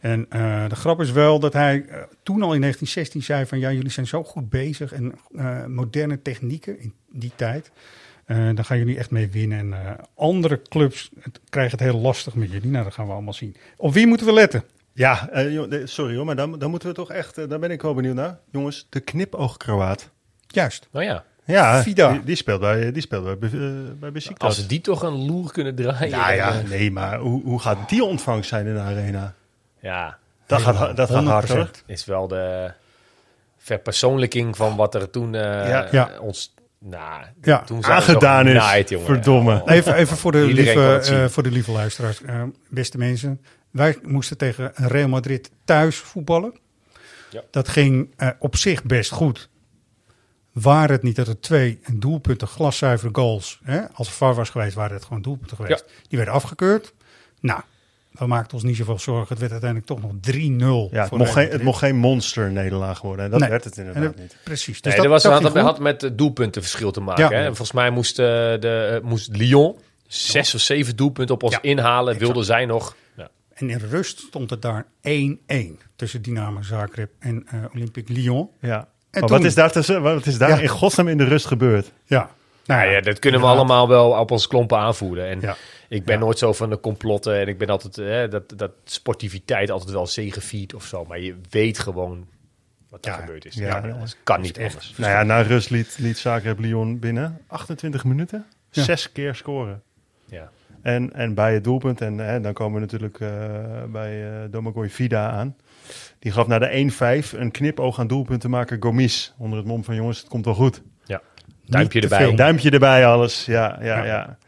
en 0.00 0.26
eh, 0.28 0.68
de 0.68 0.76
grap 0.76 1.00
is 1.00 1.12
wel 1.12 1.40
dat 1.40 1.52
hij 1.52 1.84
eh, 1.88 2.02
toen 2.22 2.42
al 2.42 2.54
in 2.54 2.60
1916 2.60 3.22
zei 3.22 3.46
van... 3.46 3.58
ja, 3.58 3.72
jullie 3.72 3.90
zijn 3.90 4.06
zo 4.06 4.24
goed 4.24 4.48
bezig 4.50 4.92
en 4.92 5.14
eh, 5.36 5.64
moderne 5.64 6.22
technieken 6.22 6.80
in 6.80 6.94
die 7.08 7.32
tijd... 7.36 7.70
Eh 8.30 8.36
daar 8.54 8.64
gaan 8.64 8.78
jullie 8.78 8.98
echt 8.98 9.10
mee 9.10 9.30
winnen. 9.30 9.58
En 9.58 9.72
eh, 9.86 9.90
andere 10.14 10.62
clubs 10.68 11.10
het, 11.20 11.40
krijgen 11.48 11.78
het 11.78 11.88
heel 11.90 12.00
lastig 12.00 12.34
met 12.34 12.50
jullie. 12.50 12.70
Nou, 12.70 12.84
dat 12.84 12.94
gaan 12.94 13.06
we 13.06 13.12
allemaal 13.12 13.32
zien. 13.32 13.56
Op 13.76 13.92
wie 13.92 14.06
moeten 14.06 14.26
we 14.26 14.32
letten? 14.32 14.64
Ja, 14.92 15.28
eh, 15.30 15.60
sorry 15.84 16.16
hoor, 16.16 16.24
maar 16.24 16.36
dan, 16.36 16.58
dan 16.58 16.70
moeten 16.70 16.88
we 16.88 16.94
toch 16.94 17.10
echt, 17.10 17.48
daar 17.48 17.58
ben 17.58 17.70
ik 17.70 17.82
wel 17.82 17.94
benieuwd 17.94 18.14
naar. 18.14 18.38
Jongens, 18.52 18.86
de 18.88 19.00
knipoog-Kroaat. 19.00 20.10
Juist. 20.46 20.88
Nou 20.90 21.04
ja, 21.04 21.24
Ja, 21.44 21.82
Vida. 21.82 22.12
Die, 22.12 22.24
die 22.24 22.36
speelt 22.36 22.60
bij, 22.60 22.92
die 22.92 23.02
speelt 23.02 23.40
bij, 23.40 23.50
bij 23.98 24.12
Besiktas. 24.12 24.48
als 24.48 24.56
ze 24.56 24.66
die 24.66 24.80
toch 24.80 25.02
een 25.02 25.26
loer 25.26 25.52
kunnen 25.52 25.74
draaien. 25.74 26.08
Ja, 26.08 26.30
ja, 26.30 26.52
dan, 26.52 26.68
nee, 26.68 26.90
maar 26.90 27.18
hoe, 27.18 27.42
hoe 27.42 27.60
gaat 27.60 27.88
die 27.88 28.04
ontvangst 28.04 28.48
zijn 28.48 28.66
in 28.66 28.74
de 28.74 28.80
arena? 28.80 29.34
ja, 29.80 30.18
Dat 30.46 30.60
gaat, 30.60 30.96
dat 30.96 31.10
gaat 31.10 31.24
hard 31.24 31.48
hoor. 31.48 31.66
100%. 31.66 31.70
is 31.86 32.04
wel 32.04 32.28
de 32.28 32.72
verpersoonlijking 33.58 34.56
van 34.56 34.76
wat 34.76 34.94
er 34.94 35.10
toen 35.10 35.34
eh, 35.34 35.90
Ja. 35.92 36.10
ons 36.20 36.54
Nou, 36.84 37.24
Ja. 37.42 37.62
toen 37.62 37.84
Aangedaan 37.84 38.46
is. 38.48 38.54
naaid. 38.54 38.94
Verdomme. 39.04 39.62
Even, 39.66 39.94
even 39.94 40.16
voor, 40.16 40.32
de 40.32 40.38
lieve, 40.44 40.96
eh, 40.98 41.26
voor 41.28 41.42
de 41.42 41.50
lieve 41.50 41.70
luisteraars. 41.70 42.22
Eh, 42.22 42.42
beste 42.68 42.98
mensen, 42.98 43.40
wij 43.70 43.98
moesten 44.02 44.36
tegen 44.36 44.72
Real 44.74 45.08
Madrid 45.08 45.50
thuis 45.64 45.96
voetballen. 45.96 46.58
Ja. 47.30 47.42
Dat 47.50 47.68
ging 47.68 48.14
eh, 48.16 48.28
op 48.38 48.56
zich 48.56 48.84
best 48.84 49.10
goed. 49.10 49.48
Waar 50.52 50.90
het 50.90 51.02
niet 51.02 51.16
dat 51.16 51.28
er 51.28 51.40
twee 51.40 51.80
doelpunten, 51.92 52.48
glaszuivere 52.48 53.14
goals, 53.14 53.60
hè, 53.64 53.88
als 53.92 54.06
het 54.08 54.16
VAR 54.16 54.34
was 54.34 54.50
geweest, 54.50 54.74
waren 54.74 54.94
het 54.96 55.04
gewoon 55.04 55.22
doelpunten 55.22 55.56
geweest. 55.56 55.84
Die 56.08 56.18
werden 56.18 56.34
afgekeurd. 56.34 56.94
Nou, 57.40 57.60
we 58.10 58.26
maakten 58.26 58.54
ons 58.54 58.62
niet 58.62 58.76
zoveel 58.76 58.98
zorgen. 58.98 59.26
Het 59.28 59.38
werd 59.38 59.50
uiteindelijk 59.50 59.90
toch 59.90 60.02
nog 60.02 60.12
3-0. 60.20 60.92
Ja, 60.92 61.02
het 61.02 61.10
mocht, 61.10 61.30
geen, 61.32 61.48
het 61.50 61.62
mocht 61.62 61.78
geen 61.78 61.96
monster-nederlaag 61.96 63.00
worden. 63.00 63.24
En 63.24 63.30
dat 63.30 63.40
Nee. 63.40 63.48
werd 63.48 63.64
het 63.64 63.76
inderdaad 63.76 64.02
dat- 64.02 64.16
niet. 64.16 64.36
Precies. 64.44 64.80
Dus 64.80 64.92
Nee, 64.92 65.02
dat, 65.02 65.10
was, 65.10 65.22
dat 65.22 65.42
had, 65.42 65.56
had, 65.56 65.78
met 65.78 66.00
het 66.02 66.18
doelpuntenverschil 66.18 66.90
te 66.90 67.00
maken. 67.00 67.24
Ja. 67.24 67.30
Hè? 67.30 67.36
En 67.36 67.46
volgens 67.46 67.72
mij 67.72 67.90
moest, 67.90 68.18
eh, 68.18 68.24
de, 68.26 68.98
eh, 69.02 69.08
moest 69.08 69.36
Lyon 69.36 69.76
zes 70.06 70.54
of 70.54 70.60
zeven 70.60 70.96
doelpunten 70.96 71.34
op 71.34 71.42
ons 71.42 71.52
Ja, 71.52 71.62
inhalen. 71.62 72.04
exact. 72.12 72.20
Wilden 72.24 72.44
zij 72.44 72.66
nog... 72.66 72.96
Ja. 73.16 73.28
En 73.54 73.70
in 73.70 73.78
rust 73.90 74.18
stond 74.18 74.50
het 74.50 74.62
daar 74.62 74.86
1-1 75.02 75.78
tussen 75.96 76.22
Dynamo 76.22 76.62
Zagreb 76.62 77.10
en 77.18 77.46
eh 77.50 77.58
Olympique 77.74 78.12
Lyon. 78.14 78.48
Ja. 78.60 78.78
En 78.78 78.86
Maar 79.10 79.20
toen- 79.20 79.36
wat 79.38 79.46
is 79.46 79.54
daar, 79.54 79.72
tussen, 79.72 80.02
wat 80.02 80.26
is 80.26 80.38
daar 80.38 80.48
Ja. 80.48 80.58
in 80.58 80.68
godsnaam 80.68 81.08
in 81.08 81.18
de 81.18 81.24
rust 81.24 81.46
gebeurd? 81.46 81.92
Ja. 82.04 82.30
Nou 82.66 82.88
ja, 82.90 83.00
dat 83.00 83.18
kunnen 83.18 83.40
we 83.40 83.46
allemaal 83.46 83.88
wel 83.88 84.10
op 84.10 84.30
ons 84.30 84.46
klompen 84.46 84.78
aanvoelen. 84.78 85.26
En 85.28 85.40
Ja. 85.40 85.56
Ik 85.90 86.04
ben 86.04 86.14
Ja. 86.14 86.20
nooit 86.20 86.38
zo 86.38 86.52
van 86.52 86.70
de 86.70 86.80
complotten. 86.80 87.40
En 87.40 87.48
ik 87.48 87.58
ben 87.58 87.68
altijd, 87.68 87.98
eh, 87.98 88.30
dat, 88.30 88.58
dat 88.58 88.70
sportiviteit 88.84 89.70
altijd 89.70 89.90
wel 89.90 90.06
zegeviert 90.06 90.74
of 90.74 90.84
zo. 90.84 91.04
Maar 91.04 91.20
je 91.20 91.34
weet 91.50 91.78
gewoon 91.78 92.26
wat 92.88 93.04
er 93.06 93.12
Ja. 93.12 93.18
gebeurd 93.18 93.44
is. 93.44 93.54
Ja. 93.54 93.66
Ja, 93.86 93.98
dat 93.98 94.16
kan 94.24 94.40
niet 94.40 94.58
echt 94.58 94.72
anders. 94.74 94.96
Nou 94.96 95.12
ja, 95.12 95.22
na 95.22 95.40
rust 95.40 95.70
liet, 95.70 95.96
liet 95.98 96.18
Zagreb 96.18 96.58
Lyon 96.58 96.98
binnen 96.98 97.38
28 97.46 98.04
minuten. 98.04 98.46
Ja. 98.70 98.82
Zes 98.82 99.12
keer 99.12 99.34
scoren. 99.34 99.82
Ja. 100.26 100.50
En, 100.82 101.12
en 101.12 101.34
bij 101.34 101.54
het 101.54 101.64
doelpunt, 101.64 102.00
en 102.00 102.18
hè, 102.18 102.40
dan 102.40 102.52
komen 102.52 102.74
we 102.74 102.80
natuurlijk 102.80 103.20
eh, 103.20 103.28
bij 103.92 104.24
eh 104.42 104.50
Domagoj 104.50 104.88
Vida 104.90 105.30
aan. 105.30 105.56
Die 106.18 106.32
gaf 106.32 106.46
naar 106.46 106.60
de 106.60 106.70
1-5 106.70 107.32
een 107.38 107.50
knipoog 107.50 107.98
aan 107.98 108.06
doelpuntenmaker 108.06 108.76
Gomis. 108.80 109.34
Onder 109.38 109.58
het 109.58 109.66
mom 109.66 109.84
van 109.84 109.94
jongens, 109.94 110.18
het 110.18 110.28
komt 110.28 110.44
wel 110.44 110.54
goed. 110.54 110.82
ja. 111.04 111.20
Duimpje 111.66 112.00
erbij. 112.00 112.18
veel. 112.18 112.36
Duimpje 112.36 112.70
erbij, 112.70 113.06
alles. 113.06 113.44
Ja, 113.44 113.78
ja, 113.80 113.84
Ja. 113.96 114.04
ja. 114.04 114.38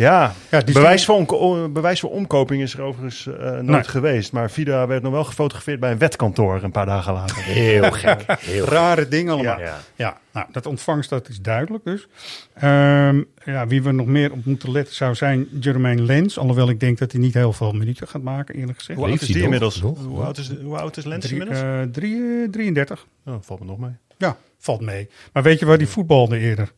Ja, 0.00 0.32
Ja, 0.50 0.62
bewijs, 0.64 0.96
die- 0.96 1.04
voor 1.04 1.14
onko- 1.14 1.68
bewijs 1.68 2.00
voor 2.00 2.10
omkoping 2.10 2.62
is 2.62 2.74
er 2.74 2.80
overigens 2.82 3.26
eh, 3.26 3.50
nooit 3.50 3.66
Nee. 3.66 3.82
geweest. 3.84 4.32
Maar 4.32 4.50
Vida 4.50 4.86
werd 4.86 5.02
nog 5.02 5.12
wel 5.12 5.24
gefotografeerd 5.24 5.80
bij 5.80 5.90
een 5.90 5.98
wetkantoor 5.98 6.62
een 6.62 6.70
paar 6.70 6.86
dagen 6.86 7.12
later. 7.12 7.36
Heel 7.42 7.90
gek. 7.92 8.24
Heel. 8.38 8.64
Rare 8.76 9.08
dingen 9.08 9.32
allemaal. 9.32 9.58
Ja. 9.60 9.78
Ja, 9.96 10.18
nou, 10.32 10.46
dat 10.52 10.66
ontvangst 10.66 11.10
dat 11.10 11.28
is 11.28 11.40
duidelijk 11.40 11.84
dus. 11.84 12.08
Ehm, 12.54 13.22
ja, 13.44 13.66
wie 13.66 13.82
we 13.82 13.92
nog 13.92 14.06
meer 14.06 14.32
op 14.32 14.44
moeten 14.44 14.70
letten 14.72 14.94
zou 14.94 15.14
zijn 15.14 15.48
Jermaine 15.60 16.02
Lens. 16.02 16.38
Alhoewel 16.38 16.68
ik 16.68 16.80
denk 16.80 16.98
dat 16.98 17.12
hij 17.12 17.20
niet 17.20 17.34
heel 17.34 17.52
veel 17.52 17.72
minuten 17.72 18.08
gaat 18.08 18.22
maken, 18.22 18.54
eerlijk 18.54 18.78
gezegd. 18.78 18.98
Hoe 18.98 19.08
oud 19.08 19.20
is 19.20 19.26
hij 19.26 19.34
die 19.34 19.42
inmiddels? 19.44 19.80
Hoe 19.80 20.22
oud 20.24 20.38
is, 20.38 20.50
hoe 20.62 20.78
oud 20.78 20.96
is 20.96 21.04
Lens 21.04 21.26
Drie, 21.26 21.40
inmiddels? 21.40 21.62
eh, 21.64 21.82
drie, 21.92 22.42
eh, 22.42 22.48
33. 22.50 23.06
oh, 23.26 23.34
valt 23.40 23.60
me 23.60 23.66
nog 23.66 23.78
mee. 23.78 23.92
Ja, 24.18 24.36
valt 24.58 24.80
mee. 24.80 25.08
Maar 25.32 25.42
weet 25.42 25.58
je 25.58 25.66
waar 25.66 25.78
die 25.78 25.88
voetbalde 25.88 26.38
eerder? 26.38 26.72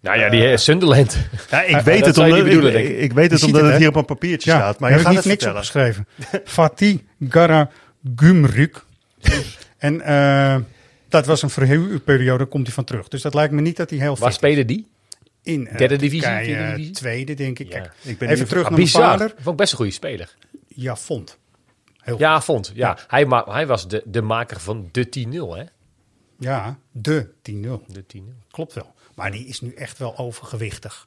Nou 0.00 0.18
ja, 0.18 0.28
die 0.28 0.48
eh, 0.48 0.56
Sunderland. 0.56 1.16
Ja, 1.50 1.62
ik 1.62 1.80
weet 1.80 2.06
het 2.06 2.18
omdat, 2.18 2.44
bedoelen, 2.44 2.78
ik, 2.78 2.88
ik. 2.88 2.98
ik 2.98 3.12
weet 3.12 3.30
het 3.30 3.40
Je 3.40 3.46
omdat 3.46 3.62
het, 3.62 3.76
hier 3.76 3.88
op 3.88 3.96
een 3.96 4.04
papiertje 4.04 4.50
staat. 4.50 4.78
Maar 4.78 4.92
je 4.92 4.98
gaat 4.98 5.12
niet 5.14 5.24
niks 5.24 5.46
opgeschreven. 5.46 6.06
Fatih 6.44 6.98
Gara 7.28 7.70
Gumruk. 8.16 8.84
en 9.78 10.00
eh, 10.00 10.56
dat 11.08 11.26
was 11.26 11.42
een 11.42 11.50
verhuurperiode, 11.50 12.44
komt 12.44 12.66
hij 12.66 12.74
van 12.74 12.84
terug. 12.84 13.08
Dus 13.08 13.22
dat 13.22 13.34
lijkt 13.34 13.52
me 13.52 13.60
niet 13.60 13.76
dat 13.76 13.90
hij 13.90 13.98
heel 13.98 14.16
Waar 14.16 14.28
fit 14.28 14.34
spelen 14.38 14.66
die? 14.66 14.86
in 15.42 15.68
eh, 15.68 15.76
Derde 15.78 15.96
divisie, 15.96 16.28
eh, 16.28 16.68
divisie? 16.74 16.90
tweede, 16.92 17.34
denk 17.34 17.58
ik. 17.58 17.72
Ja. 17.72 17.78
Kijk, 17.80 17.92
Ik 18.02 18.18
ben 18.18 18.28
even 18.28 18.48
terug 18.48 18.64
Ah, 18.64 18.68
naar 18.70 18.78
mijn 18.78 18.92
bizar. 18.92 19.02
vader. 19.10 19.28
Vond 19.36 19.46
ik 19.46 19.56
best 19.56 19.70
een 19.72 19.76
goede 19.78 19.92
speler. 19.92 20.34
Ja, 20.66 20.96
vond. 20.96 21.38
Heel 22.00 22.18
Ja, 22.18 22.40
vond. 22.40 22.72
Ja. 22.74 22.98
Hij, 23.08 23.26
ma 23.26 23.44
hij 23.48 23.66
was 23.66 23.88
de, 23.88 24.02
de 24.06 24.22
maker 24.22 24.60
van 24.60 24.88
de 24.92 25.08
10-0, 25.28 25.56
hè? 25.56 25.62
Ja, 26.38 26.78
de 26.92 27.26
10-0. 27.42 27.86
De 27.86 28.04
10-0. 28.16 28.20
Klopt 28.50 28.74
wel. 28.74 28.94
Maar 29.18 29.30
die 29.30 29.46
is 29.46 29.60
nu 29.60 29.72
echt 29.74 29.98
wel 29.98 30.16
overgewichtig. 30.18 31.06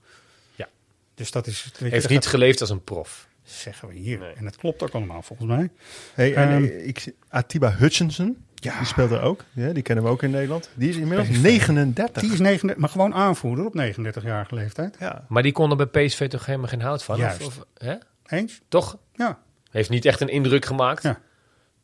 Ja. 0.55 0.67
Dus 1.15 1.31
dat 1.31 1.47
is... 1.47 1.71
weet 1.79 1.91
Heeft 1.91 2.09
niet 2.09 2.17
gaat- 2.23 2.27
geleefd 2.31 2.61
als 2.61 2.69
een 2.69 2.83
prof. 2.83 3.27
Zeggen 3.43 3.87
we 3.87 3.93
hier. 3.93 4.19
Nee. 4.19 4.33
En 4.33 4.43
dat 4.43 4.55
klopt 4.55 4.81
ook 4.83 4.91
allemaal 4.93 5.21
volgens 5.21 5.47
mij. 5.47 5.69
Hey, 6.13 6.33
en, 6.35 6.49
Ehm, 6.49 6.63
eh, 6.63 6.87
ik, 6.87 7.13
Atiba 7.29 7.71
Hutchinson, 7.71 8.45
Ja. 8.55 8.77
die 8.77 8.87
speelt 8.87 9.11
er 9.11 9.21
ook. 9.21 9.43
Ja, 9.51 9.73
die 9.73 9.83
kennen 9.83 10.03
we 10.03 10.09
ook 10.09 10.23
in 10.23 10.29
Nederland. 10.31 10.69
Die 10.73 10.89
is 10.89 10.95
inmiddels 10.95 11.29
PSV. 11.29 11.41
39. 11.41 12.21
Die 12.21 12.31
is 12.31 12.39
39, 12.39 12.77
maar 12.81 12.89
gewoon 12.89 13.13
aanvoerder 13.13 13.65
op 13.65 13.73
39-jarige 13.75 14.55
leeftijd. 14.55 14.95
Ja. 14.99 15.25
Maar 15.27 15.43
die 15.43 15.51
kon 15.51 15.69
er 15.79 15.87
bij 15.89 16.05
PSV 16.05 16.27
toch 16.29 16.45
helemaal 16.45 16.67
geen 16.67 16.81
hout 16.81 17.03
van? 17.03 17.17
Juist. 17.17 17.41
Of, 17.45 17.57
of, 17.57 17.65
hè? 17.77 17.95
Eens? 18.25 18.61
Toch? 18.67 18.97
Ja. 19.13 19.39
Heeft 19.71 19.89
niet 19.89 20.05
echt 20.05 20.19
een 20.21 20.29
indruk 20.29 20.65
gemaakt. 20.65 21.03
Ja. 21.03 21.19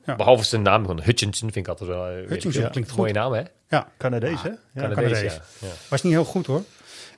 Ja. 0.08 0.16
Behalve 0.16 0.44
zijn 0.44 0.62
naam 0.62 0.86
van 0.86 1.02
Hutchinson 1.02 1.52
vind 1.52 1.66
ik 1.66 1.68
altijd 1.68 1.90
wel... 1.90 2.08
eh, 2.08 2.28
Hutchinson 2.28 2.70
klinkt 2.70 2.90
goed. 2.90 3.00
Mooie 3.00 3.14
naam, 3.14 3.34
hè? 3.34 3.44
Ja, 3.70 3.88
Canadees, 3.98 4.42
hè? 4.42 4.50
Ja. 4.50 4.58
Canadees, 4.76 4.96
Canadees. 4.96 5.34
ja. 5.34 5.68
ja. 5.68 5.74
was 5.90 6.04
niet 6.04 6.14
heel 6.14 6.26
goed 6.26 6.46
hoor. 6.46 6.64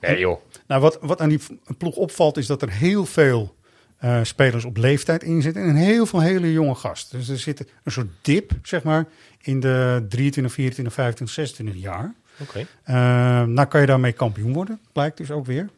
Nee, 0.00 0.18
joh. 0.18 0.40
Nou, 0.66 0.80
wat, 0.80 0.98
wat 1.00 1.20
aan 1.20 1.28
die 1.28 1.40
ploeg 1.78 1.96
opvalt 1.96 2.36
is 2.36 2.46
dat 2.46 2.62
er 2.62 2.70
heel 2.70 3.06
veel 3.06 3.54
eh, 3.96 4.20
spelers 4.22 4.64
op 4.64 4.76
leeftijd 4.76 5.22
in 5.22 5.42
zitten. 5.42 5.62
En 5.62 5.74
heel 5.74 6.06
veel 6.06 6.20
hele 6.20 6.52
jonge 6.52 6.74
gasten. 6.74 7.18
Dus 7.18 7.28
er 7.28 7.38
zit 7.38 7.60
een 7.84 7.92
soort 7.92 8.08
dip, 8.22 8.52
zeg 8.62 8.82
maar, 8.82 9.06
in 9.40 9.60
de 9.60 10.06
23, 10.08 10.52
24, 10.52 10.94
25, 10.94 11.34
26 11.36 11.82
jaar. 11.82 12.14
Oké. 12.40 12.66
Eh, 12.82 12.94
nou 13.42 13.64
kan 13.68 13.80
je 13.80 13.86
daarmee 13.86 14.12
kampioen 14.12 14.52
worden, 14.52 14.80
blijkt 14.92 15.16
dus 15.16 15.30
ook 15.30 15.46
weer. 15.46 15.68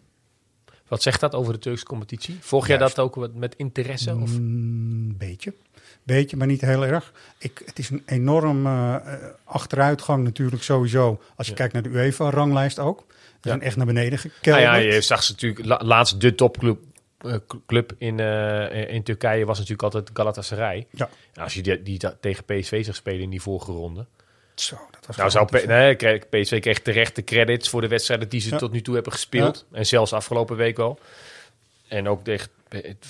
Wat 0.89 1.03
zegt 1.03 1.21
dat 1.21 1.35
over 1.35 1.53
de 1.53 1.59
Turkse 1.59 1.85
competitie? 1.85 2.37
Volg 2.41 2.67
jij 2.67 2.79
Juist. 2.79 2.97
dat 2.97 3.05
ook 3.05 3.35
met 3.35 3.55
interesse? 3.57 4.17
Of? 4.17 4.35
Een 4.35 5.15
beetje. 5.19 5.55
Beetje, 6.03 6.37
maar 6.37 6.47
niet 6.47 6.61
heel 6.61 6.87
erg. 6.87 7.13
Ik, 7.39 7.63
het 7.65 7.79
is 7.79 7.91
een 7.91 8.03
enorm 8.07 8.67
eh, 8.67 8.95
eh, 8.95 9.03
achteruitgang 9.45 10.25
natuurlijk 10.25 10.63
sowieso. 10.63 11.21
Als 11.37 11.47
je 11.47 11.53
Ja. 11.53 11.59
kijkt 11.59 11.73
naar 11.73 11.83
de 11.83 11.89
UEFA-ranglijst 11.89 12.79
ook. 12.79 13.05
Ja. 13.09 13.49
zijn 13.51 13.63
echt 13.63 13.77
naar 13.77 13.87
beneden 13.87 14.11
Nou 14.19 14.21
gekelderd. 14.35 14.65
ja, 14.65 14.75
je 14.75 15.01
zag 15.01 15.23
ze 15.23 15.33
natuurlijk... 15.33 15.67
la- 15.67 15.81
laatst 15.85 16.21
de 16.21 16.35
topclub 16.35 16.81
eh, 17.19 17.35
club 17.67 17.93
in, 17.99 18.19
in 18.89 19.03
Turkije 19.03 19.45
was 19.45 19.57
natuurlijk 19.59 19.83
altijd 19.83 20.11
Galatasaray. 20.13 20.87
Ja. 20.91 21.09
Nou, 21.33 21.45
als 21.45 21.55
je 21.55 21.63
die, 21.63 21.83
die 21.83 22.01
tegen 22.21 22.45
PSV 22.45 22.85
zag 22.85 22.95
spelen 22.95 23.21
in 23.21 23.31
die 23.31 23.43
vorige 23.43 23.73
ronde. 23.73 24.07
Zo, 24.55 24.77
dat 24.91 25.07
was 25.07 25.17
Nou, 25.17 25.31
zou 25.31 25.45
gigantisch. 25.45 25.75
P- 25.75 25.79
nee, 25.79 25.95
kreeg- 25.95 26.29
PSV 26.29 26.61
kreeg 26.61 26.81
terecht 26.81 27.15
de 27.17 27.25
credits 27.25 27.69
voor 27.69 27.81
de 27.81 27.89
wedstrijden 27.89 28.29
die 28.29 28.41
ze 28.41 28.51
Ja. 28.51 28.57
tot 28.57 28.73
nu 28.73 28.81
toe 28.83 28.95
hebben 28.95 29.13
gespeeld. 29.13 29.67
En 29.73 29.87
zelfs 29.87 30.13
afgelopen 30.13 30.57
week 30.57 30.79
al. 30.79 30.99
En 31.89 32.09
ook 32.09 32.25
tegen, 32.25 32.49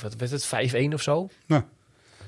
wat 0.03 0.15
werd 0.17 0.31
het, 0.31 0.47
5-1 0.47 0.93
of 0.95 1.03
zo? 1.03 1.29
Ja. 1.47 1.67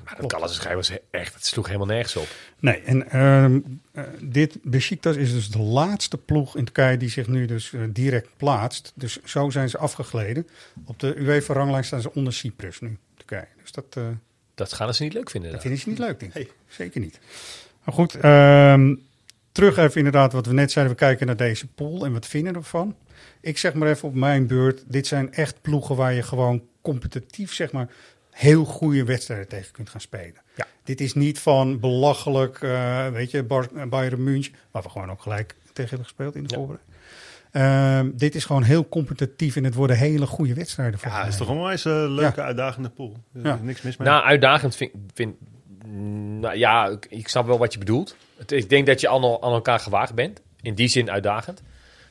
Maar 0.05 0.17
dat 0.21 0.33
Galatasaray 0.33 0.77
was 0.77 0.93
echt, 1.11 1.35
het 1.35 1.47
sloeg 1.47 1.67
helemaal 1.67 1.87
nergens 1.87 2.17
op. 2.17 2.29
Nee, 2.59 2.81
en 2.81 3.11
ehm, 3.11 3.61
eh, 3.93 4.05
dit 4.21 4.59
Besiktas 4.63 5.17
is 5.17 5.33
dus 5.33 5.51
de 5.51 5.59
laatste 5.59 6.19
ploeg 6.19 6.57
in 6.57 6.65
Turkije 6.65 6.97
die 6.97 7.09
zich 7.09 7.27
nu 7.27 7.47
dus 7.47 7.73
eh, 7.73 7.81
direct 7.89 8.29
plaatst. 8.37 8.93
Dus 8.95 9.23
zo 9.23 9.51
zijn 9.51 9.69
ze 9.69 9.79
afgegleden. 9.79 10.49
Op 10.85 11.01
de 11.01 11.17
UEFA-ranglijst 11.17 11.87
staan 11.87 12.01
ze 12.01 12.15
onder 12.15 12.33
Cyprus 12.33 12.81
nu, 12.81 12.99
Turkije. 13.17 13.47
Dus 13.63 13.73
dat, 13.73 13.85
eh, 13.91 14.03
Dat 14.55 14.73
gaan 14.73 14.95
ze 14.95 15.03
niet 15.03 15.13
leuk 15.13 15.31
vinden. 15.31 15.51
dat 15.51 15.61
dan. 15.63 15.71
vinden 15.71 15.81
ze 15.81 15.89
niet 15.89 16.09
leuk, 16.09 16.21
denk 16.21 16.35
ik. 16.35 16.55
Zeker 16.69 17.01
niet. 17.01 17.19
Maar 17.85 17.95
goed, 17.95 18.15
ehm, 18.15 18.95
terug 19.53 19.77
even 19.77 19.97
inderdaad 19.97 20.33
wat 20.33 20.47
we 20.47 20.53
net 20.53 20.73
zeiden. 20.73 20.95
We 20.95 21.01
kijken 21.01 21.27
naar 21.27 21.37
deze 21.37 21.67
pool 21.67 22.05
en 22.05 22.13
wat 22.13 22.27
vinden 22.27 22.53
we 22.53 22.59
ervan. 22.59 22.97
Ik 23.41 23.59
zeg 23.59 23.75
maar 23.75 23.89
even 23.89 24.09
op 24.09 24.15
mijn 24.15 24.47
beurt. 24.47 24.83
Dit 24.87 25.07
zijn 25.07 25.33
echt 25.33 25.61
ploegen 25.61 25.97
waar 25.97 26.13
je 26.13 26.23
gewoon 26.23 26.63
competitief, 26.81 27.55
zeg 27.55 27.73
maar, 27.73 27.89
heel 28.35 28.65
goede 28.65 29.05
wedstrijden 29.05 29.49
tegen 29.49 29.73
kunt 29.73 29.89
gaan 29.91 30.01
spelen. 30.01 30.41
Ja. 30.57 30.67
Dit 30.85 31.01
is 31.01 31.15
niet 31.15 31.39
van 31.39 31.81
belachelijk, 31.81 32.59
eh, 32.63 33.09
weet 33.09 33.31
je, 33.31 33.43
Bar 33.43 33.69
eh, 33.77 33.85
Bayern 33.87 34.23
München, 34.25 34.55
waar 34.71 34.83
we 34.83 34.89
gewoon 34.91 35.11
ook 35.11 35.23
gelijk 35.23 35.55
tegen 35.73 35.89
hebben 35.89 36.07
gespeeld 36.07 36.35
in 36.35 36.43
de 36.43 36.49
Ja. 36.49 36.57
voorbereiding. 36.57 36.93
Ehm, 37.53 38.11
dit 38.19 38.35
is 38.35 38.45
gewoon 38.45 38.63
heel 38.63 38.89
competitief 38.89 39.57
en 39.57 39.65
het 39.65 39.75
worden 39.75 39.97
hele 39.97 40.27
goede 40.27 40.55
wedstrijden. 40.55 40.99
Ja, 41.03 41.19
dat 41.19 41.29
is 41.33 41.37
toch 41.37 41.49
een 41.49 41.63
wijze 41.63 41.89
leuke, 41.91 42.43
uitdagende 42.43 42.89
pool. 42.89 43.17
Ja. 43.43 43.59
Niks 43.63 43.83
mis 43.83 43.97
mee. 43.97 44.09
Nou, 44.09 44.25
uitdagend 44.25 44.77
vind, 44.77 44.91
vind 45.15 45.35
nou 46.41 46.57
ja, 46.57 46.87
ik, 46.87 47.07
ik 47.11 47.29
snap 47.29 47.47
wel 47.47 47.59
wat 47.59 47.73
je 47.73 47.79
bedoelt. 47.79 48.17
Het, 48.37 48.53
ik 48.53 48.69
denk 48.69 48.87
dat 48.87 49.01
je 49.01 49.09
aan, 49.09 49.23
el- 49.23 49.43
aan 49.43 49.53
elkaar 49.53 49.79
gewaagd 49.81 50.15
bent. 50.15 50.41
In 50.63 50.75
die 50.75 50.89
zin 50.89 51.11
uitdagend. 51.11 51.63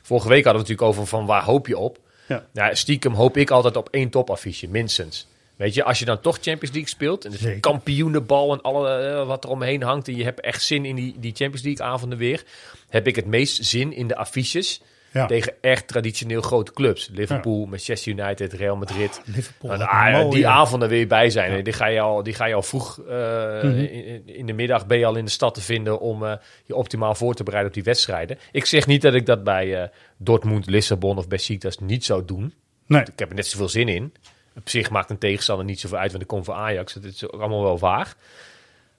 Vorige 0.02 0.28
week 0.28 0.44
hadden 0.44 0.62
we 0.62 0.68
het 0.68 0.78
natuurlijk 0.78 0.98
over 0.98 1.16
van 1.18 1.26
waar 1.26 1.44
hoop 1.44 1.66
je 1.66 1.78
op. 1.78 1.98
Ja. 2.28 2.44
Nou, 2.52 2.76
stiekem 2.76 3.12
hoop 3.14 3.36
ik 3.36 3.50
altijd 3.50 3.76
op 3.76 3.88
één 3.88 4.10
topaffiche, 4.10 4.68
minstens. 4.68 5.28
Weet 5.56 5.74
je, 5.74 5.84
als 5.84 5.98
je 5.98 6.04
dan 6.04 6.20
toch 6.20 6.34
Champions 6.40 6.74
League 6.74 6.88
speelt... 6.88 7.24
en 7.24 7.30
de 7.30 7.60
kampioenenbal 7.60 8.52
en 8.52 8.60
alle, 8.62 8.96
eh, 8.96 9.26
wat 9.26 9.44
er 9.44 9.50
omheen 9.50 9.82
hangt... 9.82 10.08
en 10.08 10.16
je 10.16 10.24
hebt 10.24 10.40
echt 10.40 10.62
zin 10.62 10.84
in 10.84 10.94
die, 10.96 11.14
die 11.18 11.34
Champions 11.34 11.62
League 11.62 11.86
avonden 11.86 12.18
weer... 12.18 12.44
heb 12.88 13.06
ik 13.06 13.16
het 13.16 13.26
meest 13.26 13.64
zin 13.64 13.92
in 13.92 14.08
de 14.08 14.16
affiches... 14.16 14.80
Ja. 15.12 15.26
Tegen 15.26 15.52
echt 15.60 15.86
traditioneel 15.88 16.40
grote 16.40 16.72
clubs. 16.72 17.08
Liverpool, 17.12 17.66
Manchester 17.66 18.12
United, 18.12 18.52
Real 18.52 18.76
Madrid. 18.76 19.20
Liverpool. 19.24 19.70
Nou, 19.70 19.82
ah, 19.90 20.30
die 20.30 20.48
avonden 20.48 20.88
wil 20.88 20.98
je 20.98 21.06
bij 21.06 21.30
zijn. 21.30 21.64
Die, 21.64 21.72
ga 21.72 21.86
je 21.86 22.00
al, 22.00 22.22
die 22.22 22.34
ga 22.34 22.46
je 22.46 22.54
al 22.54 22.62
vroeg 22.62 23.00
eh, 23.08 23.62
Mhm. 23.62 23.78
in, 23.78 24.22
in 24.26 24.46
de 24.46 24.52
middag 24.52 24.86
ben 24.86 24.98
je 24.98 25.06
al 25.06 25.16
in 25.16 25.24
de 25.24 25.30
stad 25.30 25.54
te 25.54 25.60
vinden 25.60 26.00
om 26.00 26.24
eh, 26.24 26.32
je 26.64 26.74
optimaal 26.74 27.14
voor 27.14 27.34
te 27.34 27.42
bereiden 27.42 27.70
op 27.70 27.76
die 27.76 27.84
wedstrijden. 27.86 28.38
Ik 28.52 28.64
zeg 28.64 28.86
niet 28.86 29.02
dat 29.02 29.14
ik 29.14 29.26
dat 29.26 29.44
bij 29.44 29.90
Dortmund, 30.16 30.66
Lissabon 30.66 31.18
of 31.18 31.28
Besiktas 31.28 31.78
niet 31.78 32.04
zou 32.04 32.24
doen. 32.24 32.54
Nee. 32.86 33.00
Ik 33.00 33.18
heb 33.18 33.28
er 33.28 33.34
net 33.34 33.46
zoveel 33.46 33.68
zin 33.68 33.88
in. 33.88 34.12
Op 34.56 34.68
zich 34.68 34.90
maakt 34.90 35.10
een 35.10 35.18
tegenstander 35.18 35.64
niet 35.66 35.80
zoveel 35.80 35.98
uit, 35.98 36.10
want 36.10 36.22
ik 36.22 36.28
kom 36.28 36.44
voor 36.44 36.54
Ajax. 36.54 36.94
Het 36.94 37.04
is 37.04 37.30
ook 37.30 37.40
allemaal 37.40 37.62
wel 37.62 37.78
waar. 37.78 38.14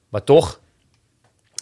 Maar 0.10 0.24
toch, 0.24 0.60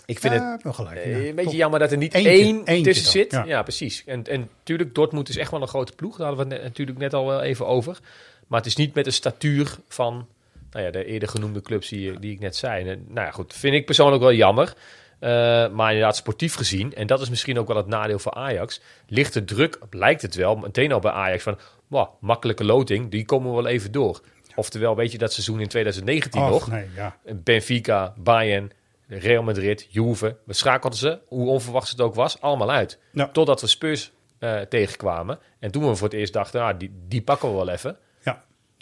ik 0.06 0.20
vind 0.20 0.34
Ja, 0.34 0.52
het 0.52 0.64
wel 0.64 0.74
gelijk. 0.74 0.96
eh, 0.96 1.22
ja. 1.24 1.30
een 1.30 1.36
beetje 1.36 1.58
jammer 1.58 1.80
dat 1.80 1.92
er 1.92 1.98
niet 1.98 2.14
Eentje, 2.14 2.30
één 2.30 2.64
eentje 2.66 2.84
tussen 2.94 3.04
dan, 3.04 3.14
zit. 3.14 3.32
ja. 3.32 3.44
Ja, 3.46 3.62
precies. 3.62 4.04
En, 4.06 4.24
en 4.24 4.50
natuurlijk, 4.58 4.96
Dortmund 4.96 5.30
is 5.30 5.38
echt 5.38 5.52
wel 5.52 5.62
een 5.62 5.68
grote 5.68 5.94
ploeg. 5.96 6.18
Daar 6.18 6.28
hadden 6.28 6.48
we 6.48 6.54
het 6.54 6.64
natuurlijk 6.64 6.98
net 6.98 7.14
al 7.14 7.26
wel 7.26 7.42
even 7.42 7.68
over. 7.68 8.00
Maar 8.48 8.60
het 8.60 8.68
is 8.68 8.76
niet 8.76 8.94
met 8.94 9.06
de 9.06 9.12
statuur 9.12 9.76
van 9.88 10.28
nou 10.72 10.86
ja, 10.86 10.92
de 10.92 11.06
eerder 11.06 11.30
genoemde 11.30 11.62
clubs 11.62 11.90
die, 11.90 12.20
die 12.20 12.32
ik 12.34 12.40
net 12.40 12.56
zei. 12.56 12.90
En, 12.90 13.06
nou 13.08 13.26
ja, 13.26 13.32
goed, 13.32 13.54
vind 13.54 13.74
ik 13.74 13.86
persoonlijk 13.86 14.22
wel 14.22 14.34
jammer. 14.34 14.74
Eh, 15.20 15.30
maar 15.70 15.92
inderdaad, 15.92 16.16
sportief 16.16 16.56
gezien, 16.56 16.94
en 16.96 17.08
dat 17.08 17.22
is 17.22 17.30
misschien 17.30 17.60
ook 17.60 17.68
wel 17.68 17.78
het 17.78 17.88
nadeel 17.88 18.20
voor 18.20 18.34
Ajax, 18.34 18.82
ligt 19.08 19.34
de 19.34 19.44
druk, 19.44 19.80
lijkt 19.90 20.22
het 20.22 20.36
wel, 20.36 20.56
meteen 20.56 20.92
al 20.92 21.00
bij 21.00 21.12
Ajax 21.12 21.44
van, 21.44 21.58
wow, 21.94 22.08
makkelijke 22.20 22.64
loting, 22.64 23.12
die 23.12 23.26
komen 23.26 23.50
we 23.50 23.56
wel 23.56 23.68
even 23.68 23.92
door. 23.92 24.22
Oftewel, 24.56 24.96
weet 24.96 25.12
je 25.12 25.18
dat 25.18 25.34
seizoen 25.34 25.60
in 25.60 25.68
2019 25.68 26.42
Och, 26.42 26.50
nog? 26.50 26.68
nee, 26.68 26.86
ja. 26.96 27.18
Benfica, 27.36 28.14
Bayern, 28.18 28.72
Real 29.08 29.44
Madrid, 29.44 29.88
Juve. 29.90 30.38
We 30.46 30.54
schakelden 30.54 31.00
ze, 31.00 31.20
hoe 31.28 31.50
onverwachts 31.50 31.92
het 31.92 32.02
ook 32.02 32.16
was, 32.16 32.42
allemaal 32.42 32.72
uit. 32.72 33.00
Ja. 33.12 33.28
Totdat 33.28 33.62
we 33.62 33.68
Spurs 33.68 34.12
eh, 34.40 34.60
tegenkwamen. 34.60 35.40
En 35.60 35.72
toen 35.72 35.88
we 35.88 35.96
voor 35.96 36.08
het 36.08 36.18
eerst 36.18 36.34
dachten, 36.34 36.62
ah, 36.62 36.80
die, 36.80 36.92
die 37.08 37.22
pakken 37.22 37.50
we 37.50 37.56
wel 37.56 37.70
even. 37.70 37.98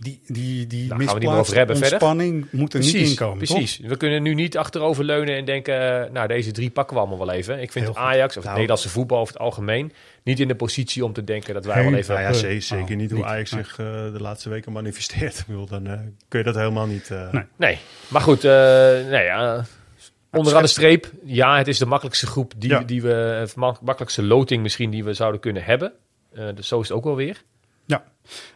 Die, 0.04 0.22
die, 0.28 0.68
die 0.68 0.88
Daar 0.88 0.98
gaan 0.98 1.08
we 1.08 1.14
niet 1.14 1.30
meer 1.30 1.38
over 1.38 1.38
misplaatste 1.38 1.58
hebben 1.58 1.78
verder. 1.78 1.94
ontspanning 1.94 2.48
moet 2.52 2.74
er 2.74 2.80
niet 2.80 2.94
inkomen, 2.94 3.38
precies. 3.38 3.80
We 3.80 3.98
kunnen 3.98 4.24
nu 4.24 4.34
niet 4.34 4.58
achterover 4.58 5.04
leunen 5.04 5.36
en 5.36 5.46
denken, 5.46 6.04
eh, 6.06 6.12
nou 6.12 6.28
deze 6.28 6.52
drie 6.52 6.70
pakken 6.70 6.96
we 6.96 7.02
allemaal 7.02 7.26
wel 7.26 7.32
even. 7.36 7.62
Ik 7.62 7.72
vind 7.72 7.86
Heel. 7.86 7.98
Ajax 7.98 8.28
of 8.30 8.34
het 8.36 8.44
Nou. 8.44 8.54
Nederlandse 8.56 8.90
voetbal 8.90 9.20
over 9.20 9.34
het 9.34 9.42
algemeen 9.44 9.92
niet 10.24 10.40
in 10.40 10.48
de 10.48 10.56
positie 10.56 11.06
om 11.06 11.14
te 11.14 11.24
denken 11.24 11.54
dat 11.54 11.66
wij 11.66 11.84
wel 11.84 11.94
even... 11.94 12.14
Nou 12.14 12.26
ja, 12.26 12.32
Eh, 12.34 12.36
ze- 12.36 12.60
zeker 12.60 12.92
oh, 12.92 12.98
niet 13.00 13.10
hoe 13.10 13.20
niet. 13.20 13.28
Ajax 13.28 13.50
zich 13.50 13.72
eh, 13.80 13.86
de 13.86 14.18
laatste 14.22 14.50
weken 14.50 14.72
manifesteert. 14.72 15.40
Ik 15.40 15.46
bedoel, 15.48 15.66
dan 15.66 15.84
kun 16.28 16.40
je 16.40 16.46
dat 16.46 16.56
helemaal 16.56 16.88
niet... 16.88 17.10
eh, 17.12 17.32
Nee. 17.32 17.44
Nee, 17.56 17.78
maar 18.08 18.22
goed, 18.22 18.44
eh 18.44 18.52
nee, 19.10 19.24
ja, 19.24 19.66
onderaan 20.32 20.62
de 20.62 20.68
streep, 20.68 21.12
ja, 21.26 21.58
het 21.58 21.68
is 21.68 21.78
de 21.78 21.86
makkelijkste 21.86 22.28
groep 22.28 22.54
die, 22.58 22.70
Ja. 22.70 22.80
die 22.80 23.02
we, 23.02 23.48
makkelijkste 23.56 24.24
loting 24.24 24.62
misschien 24.62 24.90
die 24.90 25.04
we 25.04 25.14
zouden 25.14 25.42
kunnen 25.42 25.64
hebben. 25.64 25.94
Eh, 26.34 26.46
dus 26.56 26.68
zo 26.68 26.80
is 26.80 26.88
het 26.88 26.98
ook 26.98 27.04
wel 27.04 27.16
weer. 27.16 27.42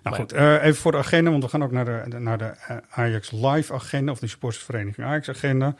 Nou 0.03 0.15
goed. 0.15 0.31
eh, 0.31 0.63
even 0.63 0.81
voor 0.81 0.91
de 0.91 0.97
agenda, 0.97 1.31
want 1.31 1.43
we 1.43 1.49
gaan 1.49 1.63
ook 1.63 1.71
naar 1.71 1.85
de, 1.85 2.19
naar 2.19 2.37
de 2.37 2.53
eh, 2.67 2.77
Ajax 2.89 3.31
Live 3.31 3.73
agenda, 3.73 4.11
of 4.11 4.19
de 4.19 4.27
supportersvereniging 4.27 5.07
Ajax 5.07 5.29
agenda. 5.29 5.75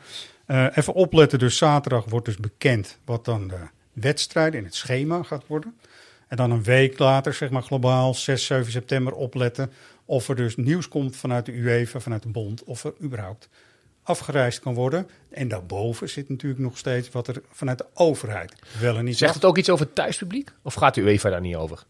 Eh, 0.46 0.66
even 0.74 0.92
opletten, 0.92 1.38
dus 1.38 1.56
zaterdag 1.56 2.04
wordt 2.04 2.26
dus 2.26 2.36
bekend 2.36 2.98
wat 3.04 3.24
dan 3.24 3.48
de 3.48 3.60
wedstrijd 3.92 4.54
in 4.54 4.64
het 4.64 4.74
schema 4.74 5.22
gaat 5.22 5.46
worden. 5.46 5.76
En 6.28 6.36
dan 6.36 6.50
een 6.50 6.62
week 6.62 6.98
later, 6.98 7.34
zeg 7.34 7.50
maar 7.50 7.62
globaal, 7.62 8.14
6, 8.14 8.46
7 8.46 8.72
september 8.72 9.12
opletten 9.12 9.72
of 10.04 10.28
er 10.28 10.36
dus 10.36 10.56
nieuws 10.56 10.88
komt 10.88 11.16
vanuit 11.16 11.46
de 11.46 11.52
UEFA, 11.52 12.00
vanuit 12.00 12.22
de 12.22 12.28
bond, 12.28 12.64
of 12.64 12.84
er 12.84 12.92
überhaupt 13.02 13.48
afgereisd 14.02 14.60
kan 14.60 14.74
worden. 14.74 15.08
En 15.30 15.48
daarboven 15.48 16.08
zit 16.08 16.28
natuurlijk 16.28 16.60
nog 16.60 16.78
steeds 16.78 17.10
wat 17.10 17.28
er 17.28 17.42
vanuit 17.50 17.78
de 17.78 17.86
overheid 17.94 18.52
wel 18.80 18.96
en 18.96 19.04
niet 19.04 19.16
Zegt 19.16 19.34
het 19.34 19.44
ook 19.44 19.58
iets 19.58 19.70
over 19.70 19.86
het 19.86 19.94
thuispubliek? 19.94 20.50
Of 20.62 20.74
gaat 20.74 20.94
de 20.94 21.00
UEFA 21.00 21.30
daar 21.30 21.40
niet 21.40 21.56
over? 21.56 21.84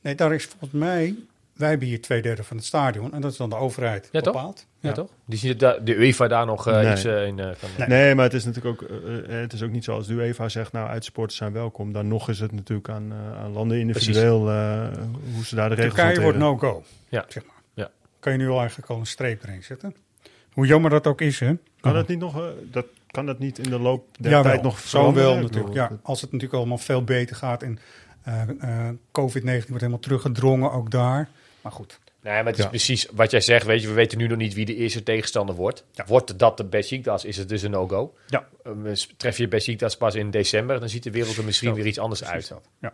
Nee, 0.00 0.14
daar 0.14 0.34
is 0.34 0.44
volgens 0.44 0.70
mij. 0.70 1.14
Wij 1.56 1.68
hebben 1.68 1.88
hier 1.88 2.00
twee 2.00 2.22
derde 2.22 2.44
van 2.44 2.56
het 2.56 2.66
stadion. 2.66 3.12
En 3.12 3.20
dat 3.20 3.30
is 3.32 3.36
dan 3.36 3.50
de 3.50 3.56
overheid 3.56 4.08
Ja, 4.12 4.20
toch? 4.20 4.32
bepaald. 4.32 4.66
Ja, 4.80 4.92
toch? 4.92 5.08
Die 5.24 5.38
ziet 5.38 5.60
de, 5.60 5.80
de 5.84 5.94
UEFA 5.94 6.28
daar 6.28 6.46
nog 6.46 6.66
eh, 6.66 6.74
Nee. 6.74 6.92
iets 6.92 7.04
eh, 7.04 7.26
in... 7.26 7.38
eh, 7.38 7.46
kan, 7.76 7.88
Nee, 7.88 8.14
maar 8.14 8.24
het 8.24 8.34
is 8.34 8.44
natuurlijk 8.44 8.82
ook, 8.82 8.88
het 9.28 9.52
is 9.52 9.62
ook 9.62 9.70
niet 9.70 9.84
zoals 9.84 10.06
de 10.06 10.12
UEFA 10.14 10.48
zegt, 10.48 10.72
nou, 10.72 10.88
uitsupporters 10.88 11.36
zijn 11.38 11.52
welkom. 11.52 11.92
Dan 11.92 12.08
nog 12.08 12.28
is 12.28 12.40
het 12.40 12.52
natuurlijk 12.52 12.88
aan, 12.88 13.12
eh, 13.12 13.38
aan 13.42 13.52
landen 13.52 13.78
individueel 13.78 14.50
eh, 14.50 14.88
hoe 15.34 15.44
ze 15.44 15.54
daar 15.54 15.68
de 15.68 15.74
regels 15.74 15.94
Turkije 15.94 16.20
wordt 16.22 16.38
no-go. 16.38 16.82
Ja. 17.08 17.24
Zeg 17.28 17.46
maar. 17.46 17.54
Ja. 17.74 17.90
Kan 18.20 18.32
je 18.32 18.38
nu 18.38 18.48
al 18.48 18.58
eigenlijk 18.58 18.90
al 18.90 18.98
een 18.98 19.06
streep 19.06 19.42
erin 19.42 19.62
zetten. 19.62 19.94
Hoe 20.52 20.66
jammer 20.66 20.90
dat 20.90 21.06
ook 21.06 21.20
is, 21.20 21.40
hè? 21.40 21.54
Kan 21.80 21.92
dat 21.94 22.08
niet 22.08 22.18
nog, 22.18 22.42
dat, 22.70 22.86
kan 23.10 23.26
dat 23.26 23.38
niet 23.38 23.58
in 23.58 23.70
de 23.70 23.78
loop 23.78 24.06
der 24.20 24.42
tijd 24.42 24.62
nog 24.62 24.78
zo 24.78 24.98
veranderen? 24.98 25.28
wel 25.28 25.36
Ik 25.36 25.42
natuurlijk. 25.42 25.74
Ja, 25.74 25.90
als 26.02 26.20
het 26.20 26.32
natuurlijk 26.32 26.58
allemaal 26.58 26.78
veel 26.78 27.04
beter 27.04 27.36
gaat. 27.36 27.62
En 27.62 27.78
eh, 28.22 28.42
eh, 28.42 28.94
COVID-19 28.94 29.42
wordt 29.42 29.66
helemaal 29.68 29.98
teruggedrongen, 29.98 30.72
ook 30.72 30.90
daar. 30.90 31.28
Maar 31.66 31.74
goed. 31.74 31.98
Nee, 32.22 32.34
maar 32.34 32.44
het 32.46 32.56
is 32.58 32.62
Ja. 32.64 32.68
precies 32.70 33.06
wat 33.12 33.30
jij 33.30 33.40
zegt. 33.40 33.66
Weet 33.66 33.82
je, 33.82 33.88
we 33.88 33.94
weten 33.94 34.18
nu 34.18 34.26
nog 34.26 34.38
niet 34.38 34.54
wie 34.54 34.64
de 34.64 34.74
eerste 34.76 35.02
tegenstander 35.02 35.54
wordt. 35.54 35.84
Ja. 35.92 36.04
Wordt 36.06 36.38
dat 36.38 36.56
de 36.56 36.64
Besiktas, 36.64 37.24
is 37.24 37.36
het 37.36 37.48
dus 37.48 37.62
een 37.62 37.70
no-go. 37.70 38.14
Ja. 38.26 38.46
Um, 38.66 38.92
tref 39.16 39.38
je 39.38 39.48
Besiktas 39.48 39.96
pas 39.96 40.14
in 40.14 40.30
december, 40.30 40.80
dan 40.80 40.88
ziet 40.88 41.02
de 41.02 41.10
wereld 41.10 41.36
er 41.36 41.44
misschien 41.44 41.74
weer 41.74 41.86
iets 41.86 41.98
anders 41.98 42.24
uit. 42.24 42.48
dat, 42.48 42.62
Ja. 42.80 42.92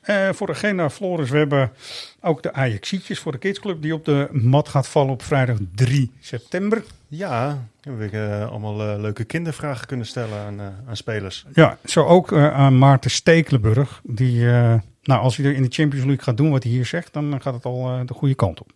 Eh, 0.00 0.32
voor 0.32 0.46
de 0.46 0.52
agenda, 0.52 0.90
Floris, 0.90 1.30
we 1.30 1.38
hebben 1.38 1.72
ook 2.20 2.42
de 2.42 2.52
Ajaxietjes 2.52 3.18
voor 3.18 3.32
de 3.32 3.38
Kidsclub... 3.38 3.82
die 3.82 3.94
op 3.94 4.04
de 4.04 4.28
mat 4.30 4.68
gaat 4.68 4.88
vallen 4.88 5.12
op 5.12 5.22
vrijdag 5.22 5.56
3 5.74 6.10
september. 6.20 6.82
Ja, 7.08 7.66
dan 7.80 7.98
heb 7.98 8.06
ik 8.06 8.12
eh, 8.12 8.50
allemaal 8.50 8.80
eh, 8.80 9.00
leuke 9.00 9.24
kindervragen 9.24 9.86
kunnen 9.86 10.06
stellen 10.06 10.38
aan, 10.38 10.60
eh, 10.60 10.66
aan 10.88 10.96
spelers. 10.96 11.44
Ja, 11.54 11.78
zo 11.84 12.04
ook 12.04 12.32
aan 12.32 12.78
Maarten 12.78 13.10
Stekelenburg. 13.10 14.00
Die, 14.04 14.50
eh, 14.50 14.74
nou, 15.02 15.20
als 15.20 15.36
hij 15.36 15.46
er 15.46 15.54
in 15.54 15.62
de 15.62 15.70
Champions 15.70 16.04
League 16.06 16.24
gaat 16.24 16.36
doen 16.36 16.50
wat 16.50 16.62
hij 16.62 16.72
hier 16.72 16.86
zegt... 16.86 17.12
dan 17.12 17.42
gaat 17.42 17.54
het 17.54 17.64
al 17.64 17.88
eh, 17.88 18.00
de 18.06 18.14
goede 18.14 18.34
kant 18.34 18.60
op. 18.60 18.70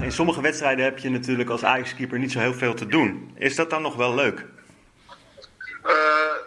In 0.00 0.12
sommige 0.12 0.40
wedstrijden 0.40 0.84
heb 0.84 0.98
je 0.98 1.10
natuurlijk 1.10 1.50
als 1.50 1.64
Ajax-keeper 1.64 2.18
niet 2.18 2.32
zo 2.32 2.38
heel 2.38 2.54
veel 2.54 2.74
te 2.74 2.86
doen. 2.86 3.32
Is 3.34 3.56
dat 3.56 3.70
dan 3.70 3.82
nog 3.82 3.96
wel 3.96 4.14
leuk? 4.14 4.38
Eh, 5.82 5.94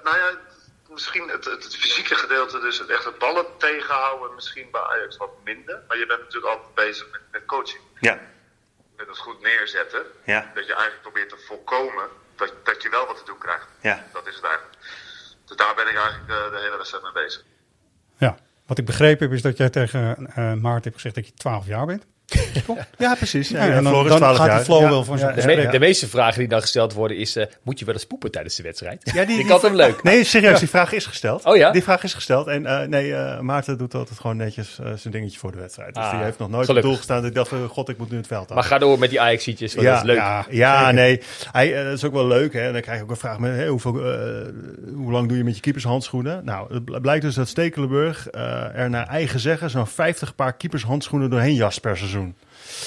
nou 0.04 0.18
ja, 0.18 0.38
misschien 0.90 1.28
het, 1.30 1.46
het, 1.46 1.64
het 1.64 1.76
fysieke 1.76 2.16
gedeelte, 2.16 2.60
dus 2.60 2.80
het 2.80 2.90
echt 2.90 3.06
het 3.06 3.18
ballen 3.18 3.46
tegenhouden, 3.58 4.36
misschien 4.36 4.68
bij 4.72 4.82
Ajax 4.82 5.18
wat 5.18 5.32
minder. 5.44 5.80
Maar 5.88 5.98
je 5.98 6.06
bent 6.06 6.20
natuurlijk 6.20 6.54
altijd 6.54 6.76
bezig 6.76 7.12
met, 7.12 7.22
met 7.32 7.46
coaching. 7.46 7.82
Ja. 8.00 8.20
Met 8.98 9.08
het 9.08 9.18
goed 9.18 9.42
neerzetten. 9.42 10.02
Ja. 10.26 10.52
Dat 10.54 10.66
je 10.66 10.74
eigenlijk 10.74 11.02
probeert 11.02 11.30
te 11.30 11.38
voorkomen 11.48 12.04
dat, 12.36 12.54
dat 12.64 12.82
je 12.82 12.90
wel 12.90 13.06
wat 13.06 13.18
te 13.18 13.26
doen 13.26 13.38
krijgt. 13.38 13.68
Ja. 13.82 14.06
Dat 14.14 14.28
is 14.28 14.36
het 14.36 14.44
eigenlijk. 14.44 14.78
Dus 15.46 15.58
daar 15.58 15.76
ben 15.76 15.88
ik 15.88 15.96
eigenlijk 15.96 16.30
eh, 16.30 16.52
de 16.52 16.60
hele 16.60 16.78
wedstrijd 16.78 17.04
mee 17.04 17.24
bezig. 17.24 17.44
Ja, 18.18 18.38
wat 18.74 18.82
ik 18.82 18.98
begrepen 18.98 19.26
heb 19.28 19.36
is 19.36 19.42
dat 19.42 19.58
jij 19.58 19.70
tegen 19.70 20.28
eh 20.28 20.54
Maarten 20.54 20.84
hebt 20.84 20.96
gezegd 20.96 21.16
dat 21.16 21.28
je 21.28 21.34
12 21.34 21.66
jaar 21.68 21.86
bent. 21.86 22.06
Ja, 22.98 23.16
precies. 23.16 23.50
Ja, 23.50 23.66
Ja, 23.66 23.74
en 23.76 23.84
dan- 23.84 23.92
Floris, 23.94 24.10
dan 24.10 24.18
12 24.18 24.38
gaat 24.38 24.46
jaar. 24.48 24.62
flow 24.64 24.82
Ja, 24.82 24.90
wel 24.90 25.04
van 25.04 25.18
ja, 25.18 25.42
zijn 25.42 25.60
De, 25.62 25.68
de 25.68 25.80
meeste 25.80 26.08
vragen 26.08 26.40
die 26.40 26.48
dan 26.48 26.62
gesteld 26.62 26.94
worden 26.94 27.18
is, 27.18 27.36
eh, 27.36 27.46
moet 27.64 27.80
je 27.80 27.86
wel 27.86 27.94
eens 27.94 28.06
poepen 28.06 28.32
tijdens 28.32 28.56
de 28.56 28.64
wedstrijd? 28.64 29.12
Ja, 29.14 29.26
die, 29.26 29.40
ik 29.40 29.48
had 29.48 29.62
hem 29.62 29.76
leuk. 29.76 30.04
Nee, 30.04 30.24
serieus, 30.24 30.60
die 30.60 30.70
vraag 30.70 30.92
is 30.92 31.06
gesteld. 31.06 31.46
Oh 31.46 31.56
ja? 31.56 31.72
Die 31.72 31.84
vraag 31.84 32.04
is 32.04 32.14
gesteld. 32.14 32.48
En 32.48 32.66
eh, 32.66 32.88
nee, 32.88 33.14
eh, 33.16 33.40
Maarten 33.40 33.78
doet 33.78 33.94
altijd 33.96 34.20
gewoon 34.20 34.38
netjes 34.38 34.80
eh, 34.80 34.86
zijn 34.96 35.14
dingetje 35.14 35.40
voor 35.40 35.52
de 35.52 35.58
wedstrijd. 35.58 35.94
Dus 35.94 36.04
Ah, 36.04 36.12
die 36.12 36.24
heeft 36.24 36.38
nog 36.38 36.50
nooit 36.50 36.66
gelukkig. 36.66 36.84
op 36.84 36.90
doel 36.90 36.96
gestaan. 36.98 37.18
dat 37.22 37.30
Ik 37.30 37.36
dacht, 37.36 37.48
van, 37.50 37.68
god, 37.68 37.90
ik 37.90 37.98
moet 37.98 38.10
nu 38.12 38.18
het 38.18 38.28
veld 38.28 38.50
aan. 38.50 38.56
Maar 38.56 38.64
ga 38.66 38.78
door 38.78 39.00
met 39.00 39.10
die 39.10 39.22
Ajax-ietjes, 39.22 39.76
want 39.76 39.88
dat 39.88 39.98
is 39.98 40.04
leuk. 40.04 40.16
Ja, 40.18 40.46
ja 40.50 40.92
nee. 40.92 41.22
Hij, 41.52 41.84
dat 41.84 41.94
is 41.94 42.04
ook 42.04 42.14
wel 42.14 42.28
leuk. 42.28 42.54
Hè? 42.54 42.62
En 42.68 42.74
dan 42.74 42.82
krijg 42.82 42.98
je 42.98 43.04
ook 43.04 43.10
een 43.10 43.16
vraag 43.18 43.40
met, 43.40 43.56
hè, 43.56 43.68
hoeveel, 43.68 43.96
eh, 44.06 44.20
hoe 44.96 45.12
lang 45.12 45.28
doe 45.28 45.38
je 45.38 45.44
met 45.44 45.56
je 45.56 45.62
keepershandschoenen? 45.62 46.46
Nou, 46.46 46.74
het 46.74 46.86
bl- 46.86 47.00
blijkt 47.00 47.22
dus 47.24 47.36
dat 47.36 47.48
Stekelenburg 47.48 48.28
eh, 48.30 48.76
er 48.80 48.90
naar 48.90 49.08
eigen 49.08 49.40
zeggen 49.40 49.70
zo'n 49.70 49.88
50 49.88 50.36
paar 50.36 50.54
keepershandschoenen 50.54 51.30
doorheen 51.30 51.56
jas 51.56 51.80
per 51.80 51.98
seizoen. 51.98 52.13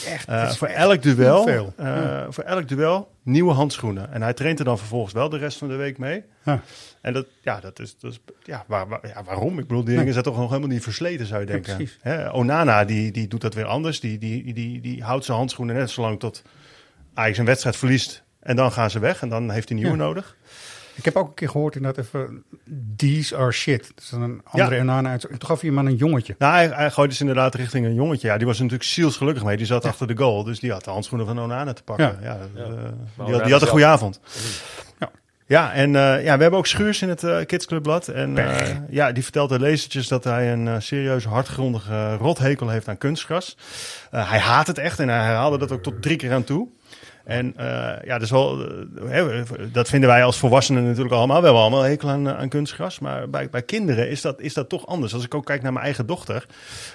Echt, 0.06 0.28
Eh, 0.28 0.50
voor 0.50 0.68
echt 0.68 0.76
elk 0.78 1.02
duel, 1.02 1.42
veel. 1.42 1.72
eh, 1.76 1.86
Ja. 1.86 2.26
voor 2.30 2.44
elk 2.44 2.68
duel 2.68 3.10
nieuwe 3.22 3.52
handschoenen. 3.52 4.12
En 4.12 4.22
hij 4.22 4.32
traint 4.32 4.58
er 4.58 4.64
dan 4.64 4.78
vervolgens 4.78 5.12
wel 5.12 5.28
de 5.28 5.38
rest 5.38 5.58
van 5.58 5.68
de 5.68 5.74
week 5.76 5.98
mee. 5.98 6.22
Ja. 6.44 6.60
En 7.00 7.12
dat, 7.12 7.26
ja, 7.42 7.60
dat 7.60 7.78
is, 7.80 7.98
dat 7.98 8.10
is 8.12 8.20
ja, 8.42 8.64
waar, 8.66 8.88
waar- 8.88 9.06
ja, 9.14 9.24
waarom? 9.24 9.58
Ik 9.58 9.66
bedoel, 9.66 9.84
die 9.84 9.96
dingen 9.96 10.12
zijn 10.12 10.24
toch 10.24 10.36
nog 10.36 10.48
helemaal 10.48 10.68
niet 10.70 10.82
versleten, 10.82 11.26
zou 11.26 11.40
je 11.40 11.46
denken. 11.46 11.88
Hè, 12.00 12.32
Onana, 12.32 12.84
die, 12.84 13.12
die 13.12 13.28
doet 13.28 13.40
dat 13.40 13.54
weer 13.54 13.64
anders. 13.64 14.00
Die, 14.00 14.18
die, 14.18 14.52
die, 14.54 14.80
die 14.80 15.02
houdt 15.02 15.24
zijn 15.24 15.38
handschoenen 15.38 15.74
net 15.76 15.90
zolang 15.90 16.18
tot 16.20 16.42
Ajax 17.14 17.38
een 17.38 17.44
wedstrijd 17.44 17.76
verliest. 17.76 18.22
En 18.40 18.56
dan 18.56 18.72
gaan 18.72 18.90
ze 18.90 18.98
weg 18.98 19.22
en 19.22 19.28
dan 19.28 19.50
heeft 19.50 19.68
hij 19.68 19.78
nieuwe 19.78 19.96
Ja. 19.96 20.02
nodig. 20.02 20.35
Ik 20.96 21.04
heb 21.04 21.16
ook 21.16 21.28
een 21.28 21.34
keer 21.34 21.48
gehoord 21.48 21.76
inderdaad 21.76 22.04
even, 22.04 22.44
these 22.96 23.36
are 23.36 23.52
shit. 23.52 23.92
Dat 23.94 24.04
is 24.04 24.08
dan 24.10 24.22
een 24.22 24.40
andere 24.44 24.74
Ja. 24.84 24.96
en 24.96 25.06
uit. 25.08 25.20
Toen 25.20 25.44
gaf 25.46 25.60
hij 25.60 25.68
hem 25.70 25.78
aan 25.78 25.86
een 25.86 25.96
jongetje. 25.96 26.34
Nou, 26.38 26.52
hij, 26.54 26.66
hij 26.66 26.90
gooide 26.90 27.12
dus 27.12 27.20
inderdaad 27.20 27.54
richting 27.54 27.86
een 27.86 27.94
jongetje. 27.94 28.28
Ja, 28.28 28.36
die 28.36 28.46
was 28.46 28.56
er 28.56 28.62
natuurlijk 28.62 28.90
zielsgelukkig 28.90 29.44
mee. 29.44 29.56
Die 29.56 29.66
zat 29.66 29.84
achter 29.84 30.06
de 30.06 30.16
goal, 30.16 30.44
dus 30.44 30.60
die 30.60 30.72
had 30.72 30.84
de 30.84 30.90
handschoenen 30.90 31.26
van 31.26 31.40
Onana 31.40 31.72
te 31.72 31.82
pakken. 31.82 32.18
Ja. 32.22 32.28
Ja. 32.32 32.38
dat, 32.38 32.48
Ja. 32.54 32.62
eh, 32.62 32.68
die, 32.68 32.78
had, 33.16 33.26
Onana 33.26 33.42
die 33.44 33.52
had 33.52 33.62
een 33.62 33.68
goede 33.68 33.86
avond. 33.86 34.20
Ja. 34.98 35.10
Ja, 35.48 35.72
en 35.72 35.96
eh, 35.96 36.24
ja, 36.24 36.36
we 36.36 36.42
hebben 36.42 36.58
ook 36.58 36.66
Schuurs 36.66 37.02
in 37.02 37.08
het 37.08 37.24
eh 37.24 37.44
Kidsclubblad. 37.46 38.08
En 38.08 38.38
eh, 38.38 38.76
ja, 38.90 39.12
die 39.12 39.22
vertelt 39.22 39.48
de 39.48 39.60
lezertjes 39.60 40.08
dat 40.08 40.24
hij 40.24 40.52
een 40.52 40.66
uh, 40.66 40.74
serieus 40.78 41.24
hardgrondige 41.24 41.90
uh, 41.92 42.14
rothekel 42.18 42.68
heeft 42.68 42.88
aan 42.88 42.98
kunstgras. 42.98 43.56
Uh, 44.14 44.30
hij 44.30 44.38
haat 44.38 44.66
het 44.66 44.78
echt 44.78 44.98
en 44.98 45.08
hij 45.08 45.24
herhaalde 45.24 45.58
dat 45.58 45.72
ook 45.72 45.82
tot 45.82 46.02
drie 46.02 46.16
keer 46.16 46.32
aan 46.32 46.44
toe. 46.44 46.68
En 47.26 47.52
eh, 47.56 47.66
ja, 48.04 48.12
dat, 48.12 48.22
is 48.22 48.30
wel, 48.30 48.66
eh, 49.10 49.42
dat 49.72 49.88
vinden 49.88 50.08
wij 50.08 50.24
als 50.24 50.38
volwassenen 50.38 50.84
natuurlijk 50.84 51.14
allemaal. 51.14 51.38
We 51.38 51.44
hebben 51.44 51.62
allemaal 51.62 51.82
hekel 51.82 52.08
aan, 52.08 52.28
aan 52.28 52.48
kunstgras. 52.48 52.98
Maar 52.98 53.30
bij, 53.30 53.50
bij 53.50 53.62
kinderen 53.62 54.08
is 54.08 54.20
dat, 54.20 54.40
is 54.40 54.54
dat 54.54 54.68
toch 54.68 54.86
anders. 54.86 55.14
Als 55.14 55.24
ik 55.24 55.34
ook 55.34 55.44
kijk 55.44 55.62
naar 55.62 55.72
mijn 55.72 55.84
eigen 55.84 56.06
dochter. 56.06 56.46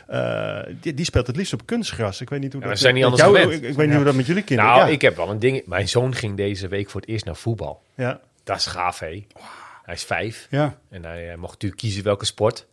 eh, 0.07 0.59
die, 0.81 0.93
die 0.93 1.05
speelt 1.05 1.27
het 1.27 1.35
liefst 1.35 1.53
op 1.53 1.65
kunstgras. 1.65 2.21
Ik 2.21 2.29
weet 2.29 2.39
niet 2.39 2.53
hoe 2.53 2.61
Ja, 2.61 2.67
dat 2.67 2.79
zijn 2.79 2.93
niet 2.93 3.09
met 3.09 3.21
anders 3.21 3.39
jou-. 3.41 3.53
Ik, 3.53 3.61
ik 3.61 3.75
weet 3.75 3.87
niet 3.87 3.95
hoe 3.95 4.05
dat 4.05 4.15
met 4.15 4.25
jullie 4.25 4.43
kinderen 4.43 4.71
Nou, 4.71 4.85
ja. 4.85 4.93
ik 4.93 5.01
heb 5.01 5.15
wel 5.15 5.29
een 5.29 5.39
ding. 5.39 5.61
Mijn 5.65 5.89
zoon 5.89 6.15
ging 6.15 6.37
deze 6.37 6.67
week 6.67 6.89
voor 6.89 7.01
het 7.01 7.09
eerst 7.09 7.25
naar 7.25 7.35
voetbal. 7.35 7.81
Ja. 7.95 8.19
Dat 8.43 8.57
is 8.57 8.65
gaaf, 8.65 8.99
hé. 8.99 9.25
Hij 9.83 9.93
is 9.93 10.03
vijf. 10.03 10.47
Ja. 10.49 10.77
En 10.89 11.05
hij 11.05 11.31
eh, 11.31 11.37
mocht 11.37 11.53
natuurlijk 11.53 11.81
kiezen 11.81 12.03
welke 12.03 12.25
sport. 12.25 12.65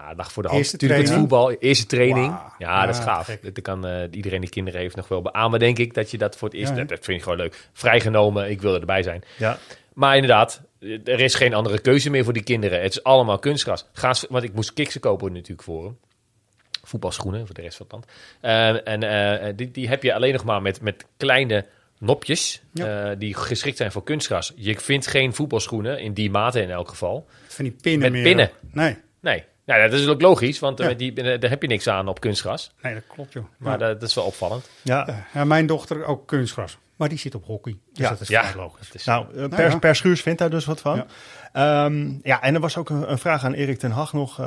Nou, 0.00 0.08
dat 0.08 0.24
lag 0.24 0.32
voor 0.32 0.42
de 0.42 0.48
hand. 0.48 0.60
Eerste 0.60 0.76
natuurlijk 0.80 1.08
het 1.08 1.18
voetbal, 1.18 1.52
eerste 1.52 1.86
training. 1.86 2.38
Ja, 2.58 2.86
dat 2.86 2.94
is 2.94 3.00
gaaf. 3.00 3.24
gek. 3.26 3.54
Dat 3.54 3.64
kan 3.64 3.86
eh, 3.86 4.02
iedereen 4.10 4.40
die 4.40 4.50
kinderen 4.50 4.80
heeft 4.80 4.96
nog 4.96 5.08
wel 5.08 5.22
beamen, 5.22 5.58
denk 5.58 5.78
ik. 5.78 5.94
Dat 5.94 6.10
je 6.10 6.18
dat 6.18 6.36
voor 6.36 6.48
het 6.48 6.56
eerst... 6.56 6.76
Dat, 6.76 6.88
dat 6.88 7.04
vind 7.04 7.16
ik 7.16 7.22
gewoon 7.22 7.38
leuk. 7.38 7.68
Vrijgenomen, 7.72 8.50
ik 8.50 8.60
wil 8.60 8.74
erbij 8.74 9.02
zijn. 9.02 9.22
Ja. 9.38 9.58
Maar 9.94 10.14
inderdaad, 10.14 10.62
er 11.04 11.20
is 11.20 11.34
geen 11.34 11.54
andere 11.54 11.78
keuze 11.78 12.10
meer 12.10 12.24
voor 12.24 12.32
die 12.32 12.42
kinderen. 12.42 12.82
Het 12.82 12.90
is 12.92 13.02
allemaal 13.02 13.38
kunstgras. 13.38 13.86
Ga 13.92 14.08
eens- 14.08 14.26
want 14.28 14.44
ik 14.44 14.54
moest 14.54 14.72
kiksen 14.72 15.00
kopen 15.00 15.32
natuurlijk 15.32 15.62
voor 15.62 15.84
hem. 15.84 15.98
Voetbalschoenen 16.82 17.46
voor 17.46 17.54
de 17.54 17.62
rest 17.62 17.76
van 17.76 17.86
het 17.90 17.94
land. 17.94 18.06
Eh, 18.40 18.92
en 18.92 19.02
eh, 19.42 19.52
die, 19.56 19.70
die 19.70 19.88
heb 19.88 20.02
je 20.02 20.14
alleen 20.14 20.32
nog 20.32 20.44
maar 20.44 20.62
met, 20.62 20.80
met 20.80 21.04
kleine 21.16 21.66
nopjes 21.98 22.62
Ja. 22.72 23.14
die 23.14 23.34
geschikt 23.34 23.76
zijn 23.76 23.92
voor 23.92 24.02
kunstgras. 24.04 24.52
Je 24.56 24.78
vindt 24.80 25.06
geen 25.06 25.34
voetbalschoenen 25.34 25.98
in 26.00 26.12
die 26.12 26.30
mate 26.30 26.62
in 26.62 26.70
elk 26.70 26.88
geval. 26.88 27.26
Van 27.46 27.64
die 27.64 27.74
pinnen 27.80 28.00
Met 28.00 28.12
meer. 28.12 28.22
pinnen. 28.22 28.50
Nee, 28.72 28.96
Nee, 29.20 29.44
nou, 29.76 29.90
dat 29.90 30.00
is 30.00 30.06
ook 30.06 30.20
logisch, 30.20 30.58
want 30.58 30.78
eh, 30.80 30.84
Ja. 30.84 30.90
met 30.90 30.98
die, 30.98 31.14
eh, 31.14 31.40
daar 31.40 31.50
heb 31.50 31.62
je 31.62 31.68
niks 31.68 31.88
aan 31.88 32.08
op 32.08 32.20
kunstgras. 32.20 32.72
nee, 32.82 32.94
dat 32.94 33.02
klopt 33.14 33.32
joh. 33.32 33.44
Maar 33.58 33.72
Ja. 33.72 33.78
dat, 33.86 34.00
dat 34.00 34.08
is 34.08 34.14
wel 34.14 34.24
opvallend. 34.24 34.68
Ja. 34.82 35.26
Ja, 35.34 35.44
mijn 35.44 35.66
dochter 35.66 36.04
ook 36.04 36.26
kunstgras. 36.26 36.78
Maar 36.96 37.08
die 37.08 37.18
zit 37.18 37.34
op 37.34 37.44
hockey. 37.44 37.76
Dus 37.92 37.98
Ja. 38.04 38.08
dat 38.08 38.20
is 38.20 38.28
Ja, 38.28 38.44
vrij 38.44 38.62
logisch. 38.62 38.90
is- 38.92 39.04
Nou, 39.04 39.26
eh, 39.30 39.36
Nou 39.36 39.48
per, 39.48 39.70
ja. 39.70 39.78
per 39.78 39.96
Schuurs 39.96 40.22
vindt 40.22 40.38
daar 40.38 40.50
dus 40.50 40.64
wat 40.64 40.80
van. 40.80 40.96
Ja. 40.96 41.06
Ja, 41.52 41.90
ja 42.22 42.42
en 42.42 42.54
er 42.54 42.60
was 42.60 42.76
ook 42.76 42.90
een, 42.90 43.10
een 43.10 43.18
vraag 43.18 43.44
aan 43.44 43.52
Erik 43.52 43.78
ten 43.78 43.90
Hag 43.90 44.12
nog. 44.12 44.38
eh, 44.40 44.46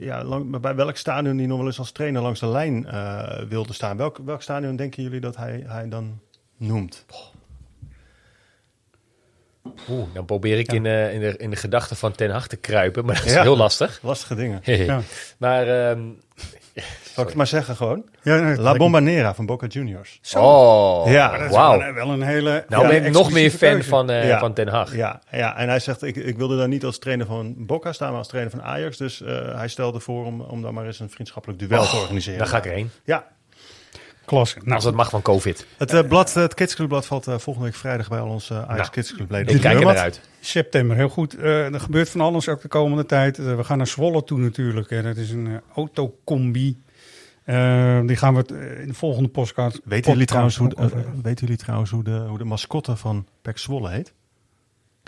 ja, 0.00 0.24
lang- 0.24 0.60
bij 0.60 0.74
welk 0.74 0.96
stadion 0.96 1.36
die 1.36 1.46
nog 1.46 1.58
wel 1.58 1.66
eens 1.66 1.78
als 1.78 1.92
trainer 1.92 2.22
langs 2.22 2.40
de 2.40 2.46
lijn 2.46 2.86
eh, 2.86 3.38
wilde 3.48 3.72
staan. 3.72 3.96
Welk, 3.96 4.18
welk 4.24 4.42
stadion 4.42 4.76
denken 4.76 5.02
jullie 5.02 5.20
dat 5.20 5.36
hij, 5.36 5.64
hij 5.66 5.88
dan 5.88 6.20
noemt? 6.56 7.04
Oeh, 9.90 10.06
dan 10.14 10.24
probeer 10.24 10.58
ik 10.58 10.72
in, 10.72 10.86
eh, 10.86 11.14
in, 11.14 11.20
de, 11.20 11.36
in 11.36 11.50
de 11.50 11.56
gedachten 11.56 11.96
van 11.96 12.12
Ten 12.12 12.30
Hag 12.30 12.46
te 12.46 12.56
kruipen, 12.56 13.04
maar 13.04 13.14
dat 13.14 13.24
is 13.24 13.32
Ja. 13.32 13.42
heel 13.42 13.56
lastig. 13.56 13.98
Lastige 14.02 14.34
dingen. 14.34 14.60
Ja. 14.86 15.00
Maar, 15.38 15.66
ehm, 15.90 16.00
Zal 17.14 17.22
ik 17.22 17.28
het 17.28 17.34
maar 17.38 17.46
zeggen 17.46 17.76
gewoon? 17.76 18.04
Ja, 18.22 18.36
nee, 18.40 18.54
dat 18.54 18.64
La 18.64 18.72
Bombonera 18.74 19.34
van 19.34 19.46
Boca 19.46 19.66
Juniors. 19.66 20.20
oh, 20.36 21.10
Ja, 21.10 21.48
wauw. 21.48 21.78
wel 21.78 21.88
een- 21.88 21.94
wel 21.94 22.08
een 22.10 22.22
hele. 22.22 22.64
Nou 22.68 22.82
ja, 22.82 22.88
ben 22.88 23.04
ik 23.04 23.12
nog 23.12 23.32
meer 23.32 23.50
fan 23.50 23.58
keuze. 23.70 23.88
van, 23.88 24.10
eh, 24.10 24.28
Ja. 24.28 24.38
van 24.38 24.52
Ten 24.52 24.68
Hag. 24.68 24.94
Ja, 24.96 25.20
ja, 25.30 25.56
en 25.56 25.68
hij 25.68 25.78
zegt, 25.78 26.02
ik, 26.02 26.16
ik 26.16 26.36
wilde 26.36 26.56
daar 26.56 26.68
niet 26.68 26.84
als 26.84 26.98
trainer 26.98 27.26
van 27.26 27.54
Boca 27.66 27.92
staan, 27.92 28.08
maar 28.08 28.18
als 28.18 28.28
trainer 28.28 28.50
van 28.52 28.62
Ajax. 28.62 28.96
Dus 28.96 29.22
eh, 29.22 29.54
hij 29.56 29.68
stelde 29.68 30.00
voor 30.00 30.24
om, 30.24 30.40
om 30.40 30.62
dan 30.62 30.74
maar 30.74 30.86
eens 30.86 31.00
een 31.00 31.10
vriendschappelijk 31.10 31.60
duel 31.60 31.84
te 31.86 31.96
organiseren. 31.96 32.38
Daar 32.38 32.48
ga 32.48 32.56
ik 32.58 32.64
erheen. 32.66 32.90
Ja, 33.04 33.24
Klasse. 34.28 34.58
Nou, 34.62 34.74
Als 34.74 34.84
het 34.84 34.94
mag 34.94 35.10
van 35.10 35.22
COVID. 35.22 35.66
het, 35.76 35.92
eh, 35.92 36.08
blad, 36.08 36.34
het 36.34 36.54
Kidsclubblad 36.54 37.06
valt 37.06 37.26
eh, 37.26 37.38
volgende 37.38 37.68
week 37.68 37.78
vrijdag 37.78 38.08
bij 38.08 38.18
al 38.20 38.28
onze 38.28 38.54
Ajax 38.54 38.76
Nou, 38.76 38.88
Kids 38.90 39.14
Clubleden. 39.14 39.54
Ik 39.54 39.60
kijk 39.60 39.78
er 39.78 39.84
naar 39.84 39.96
uit. 39.96 40.20
September, 40.40 40.96
heel 40.96 41.08
goed. 41.08 41.36
Eh, 41.36 41.72
er 41.74 41.80
gebeurt 41.80 42.10
van 42.10 42.20
alles 42.20 42.48
ook 42.48 42.60
de 42.62 42.68
komende 42.68 43.06
tijd. 43.06 43.38
Eh, 43.38 43.56
we 43.56 43.64
gaan 43.64 43.76
naar 43.78 43.86
Zwolle 43.86 44.24
toe 44.24 44.38
natuurlijk. 44.38 45.02
Dat 45.02 45.16
is 45.16 45.30
een 45.30 45.46
eh, 45.46 45.54
autocombi. 45.74 46.78
Eh, 47.44 48.00
die 48.06 48.16
gaan 48.16 48.34
we 48.34 48.44
eh, 48.54 48.80
in 48.80 48.88
de 48.88 48.94
volgende 48.94 49.28
podcast. 49.28 49.80
Weten 49.84 50.10
jullie, 50.12 50.26
trouwens 50.26 50.56
hoe, 50.56 50.74
eh, 50.74 50.86
weten 51.22 51.40
jullie 51.46 51.56
trouwens 51.56 51.90
hoe 51.90 52.04
de, 52.04 52.24
hoe 52.28 52.38
de 52.38 52.44
mascotte 52.44 52.96
van 52.96 53.26
Pek 53.42 53.58
Zwolle 53.58 53.90
heet? 53.90 54.12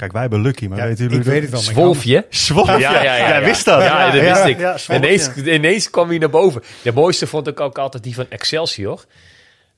Kijk, 0.00 0.12
wij 0.12 0.20
hebben 0.20 0.40
Lucky, 0.40 0.66
maar 0.66 0.78
Ja, 0.78 0.84
weten 0.86 1.04
jullie... 1.04 1.18
ik 1.18 1.24
weet 1.24 1.42
het 1.42 1.50
wel. 1.50 1.60
Zwolfje. 1.60 2.26
Zwolfje? 2.30 2.78
Ja, 2.78 3.02
ja, 3.02 3.14
ja. 3.16 3.28
Jij 3.28 3.44
wist 3.44 3.64
dat? 3.64 3.82
Ja, 3.82 4.10
dat 4.10 4.22
Ja, 4.22 4.44
wist 4.44 4.88
ik. 4.88 4.96
ineens, 4.96 5.36
ineens 5.36 5.90
kwam 5.90 6.08
hij 6.08 6.18
naar 6.18 6.30
boven. 6.30 6.62
De 6.82 6.92
mooiste 6.92 7.26
vond 7.26 7.46
ik 7.46 7.60
ook 7.60 7.78
altijd 7.78 8.02
die 8.02 8.14
van 8.14 8.26
Excelsior. 8.28 9.04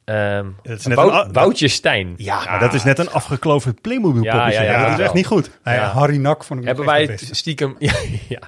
Ehm 0.04 0.46
Het 0.62 0.78
is 0.78 0.86
net 0.86 0.98
een 0.98 1.32
Woutje 1.32 1.68
Stijn. 1.68 2.14
Ja, 2.16 2.44
maar 2.44 2.58
dat 2.60 2.74
is 2.74 2.84
net 2.84 2.98
een 2.98 3.10
afgekloven 3.10 3.74
Playmobil 3.80 4.22
Ja, 4.22 4.32
poppetje. 4.36 4.62
ja, 4.62 4.70
ja, 4.72 4.88
dat 4.88 4.98
is 4.98 5.04
echt 5.04 5.14
niet 5.14 5.26
goed. 5.26 5.50
Ja, 5.64 5.72
Ja. 5.72 5.86
Harry 5.88 6.16
Nak 6.16 6.44
vond 6.44 6.60
ik 6.60 6.66
Hebben 6.66 6.84
wij 6.84 7.16
stiekem 7.30 7.76
ja, 8.28 8.38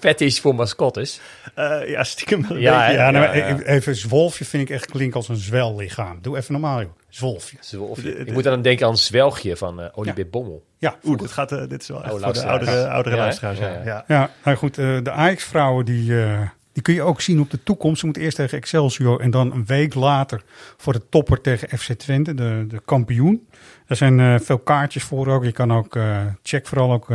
fetish 0.00 0.38
voor 0.40 0.54
mascottes? 0.54 1.20
Eh, 1.54 1.88
ja, 1.88 2.04
stiekem 2.04 2.42
wel 2.48 2.56
een 2.56 2.62
Ja, 2.62 2.78
beetje. 2.86 2.96
hè? 3.00 3.04
Ja, 3.04 3.10
nou, 3.10 3.36
Ja, 3.38 3.46
ja. 3.46 3.58
Even 3.58 3.96
Zwolfje 3.96 4.44
vind 4.44 4.62
ik 4.62 4.70
echt 4.70 4.86
klinkt 4.90 5.14
als 5.14 5.28
een 5.28 5.36
zwellichaam. 5.36 6.18
Doe 6.22 6.36
even 6.36 6.52
normaal, 6.52 6.80
joh. 6.80 6.90
Zwolfje. 7.08 7.56
Zwolfje. 7.60 8.16
Ik 8.16 8.32
moet 8.32 8.44
dan 8.44 8.62
denken 8.62 8.86
aan 8.86 8.96
Zwelgje 8.96 9.56
van 9.56 9.80
eh 9.80 9.86
Olivier 9.94 10.28
Bommel. 10.30 10.68
Ja, 10.80 10.96
Oeh, 11.04 11.18
dit, 11.18 11.32
gaat, 11.32 11.52
eh, 11.52 11.68
dit 11.68 11.82
is 11.82 11.88
wel 11.88 12.04
echt 12.04 12.10
voor 12.10 12.32
de 12.32 12.46
oudere, 12.46 12.88
oudere 12.88 13.16
Ja, 13.16 13.22
luisteraars. 13.22 13.58
Ja, 13.58 13.80
Ja, 13.84 14.04
ja. 14.06 14.30
nou 14.44 14.56
goed, 14.56 14.78
eh, 14.78 14.98
de 15.02 15.10
Ajax-vrouwen 15.10 15.84
die, 15.84 16.22
eh, 16.22 16.40
die 16.72 16.82
kun 16.82 16.94
je 16.94 17.02
ook 17.02 17.20
zien 17.20 17.40
op 17.40 17.50
de 17.50 17.62
toekomst. 17.62 17.98
Ze 17.98 18.04
moeten 18.04 18.22
eerst 18.22 18.36
tegen 18.36 18.58
Excelsior 18.58 19.20
en 19.20 19.30
dan 19.30 19.52
een 19.52 19.66
week 19.66 19.94
later 19.94 20.42
voor 20.76 20.92
de 20.92 21.08
topper 21.08 21.40
tegen 21.40 21.78
FC 21.78 21.92
Twente, 21.92 22.34
de, 22.34 22.64
de 22.68 22.80
kampioen. 22.84 23.46
Er 23.86 23.96
zijn 23.96 24.20
eh, 24.20 24.34
veel 24.38 24.58
kaartjes 24.58 25.02
voor 25.02 25.26
ook. 25.26 25.44
Je 25.44 25.52
kan 25.52 25.72
ook, 25.72 25.96
eh, 25.96 26.26
check 26.42 26.66
vooral 26.66 26.92
ook 26.92 27.08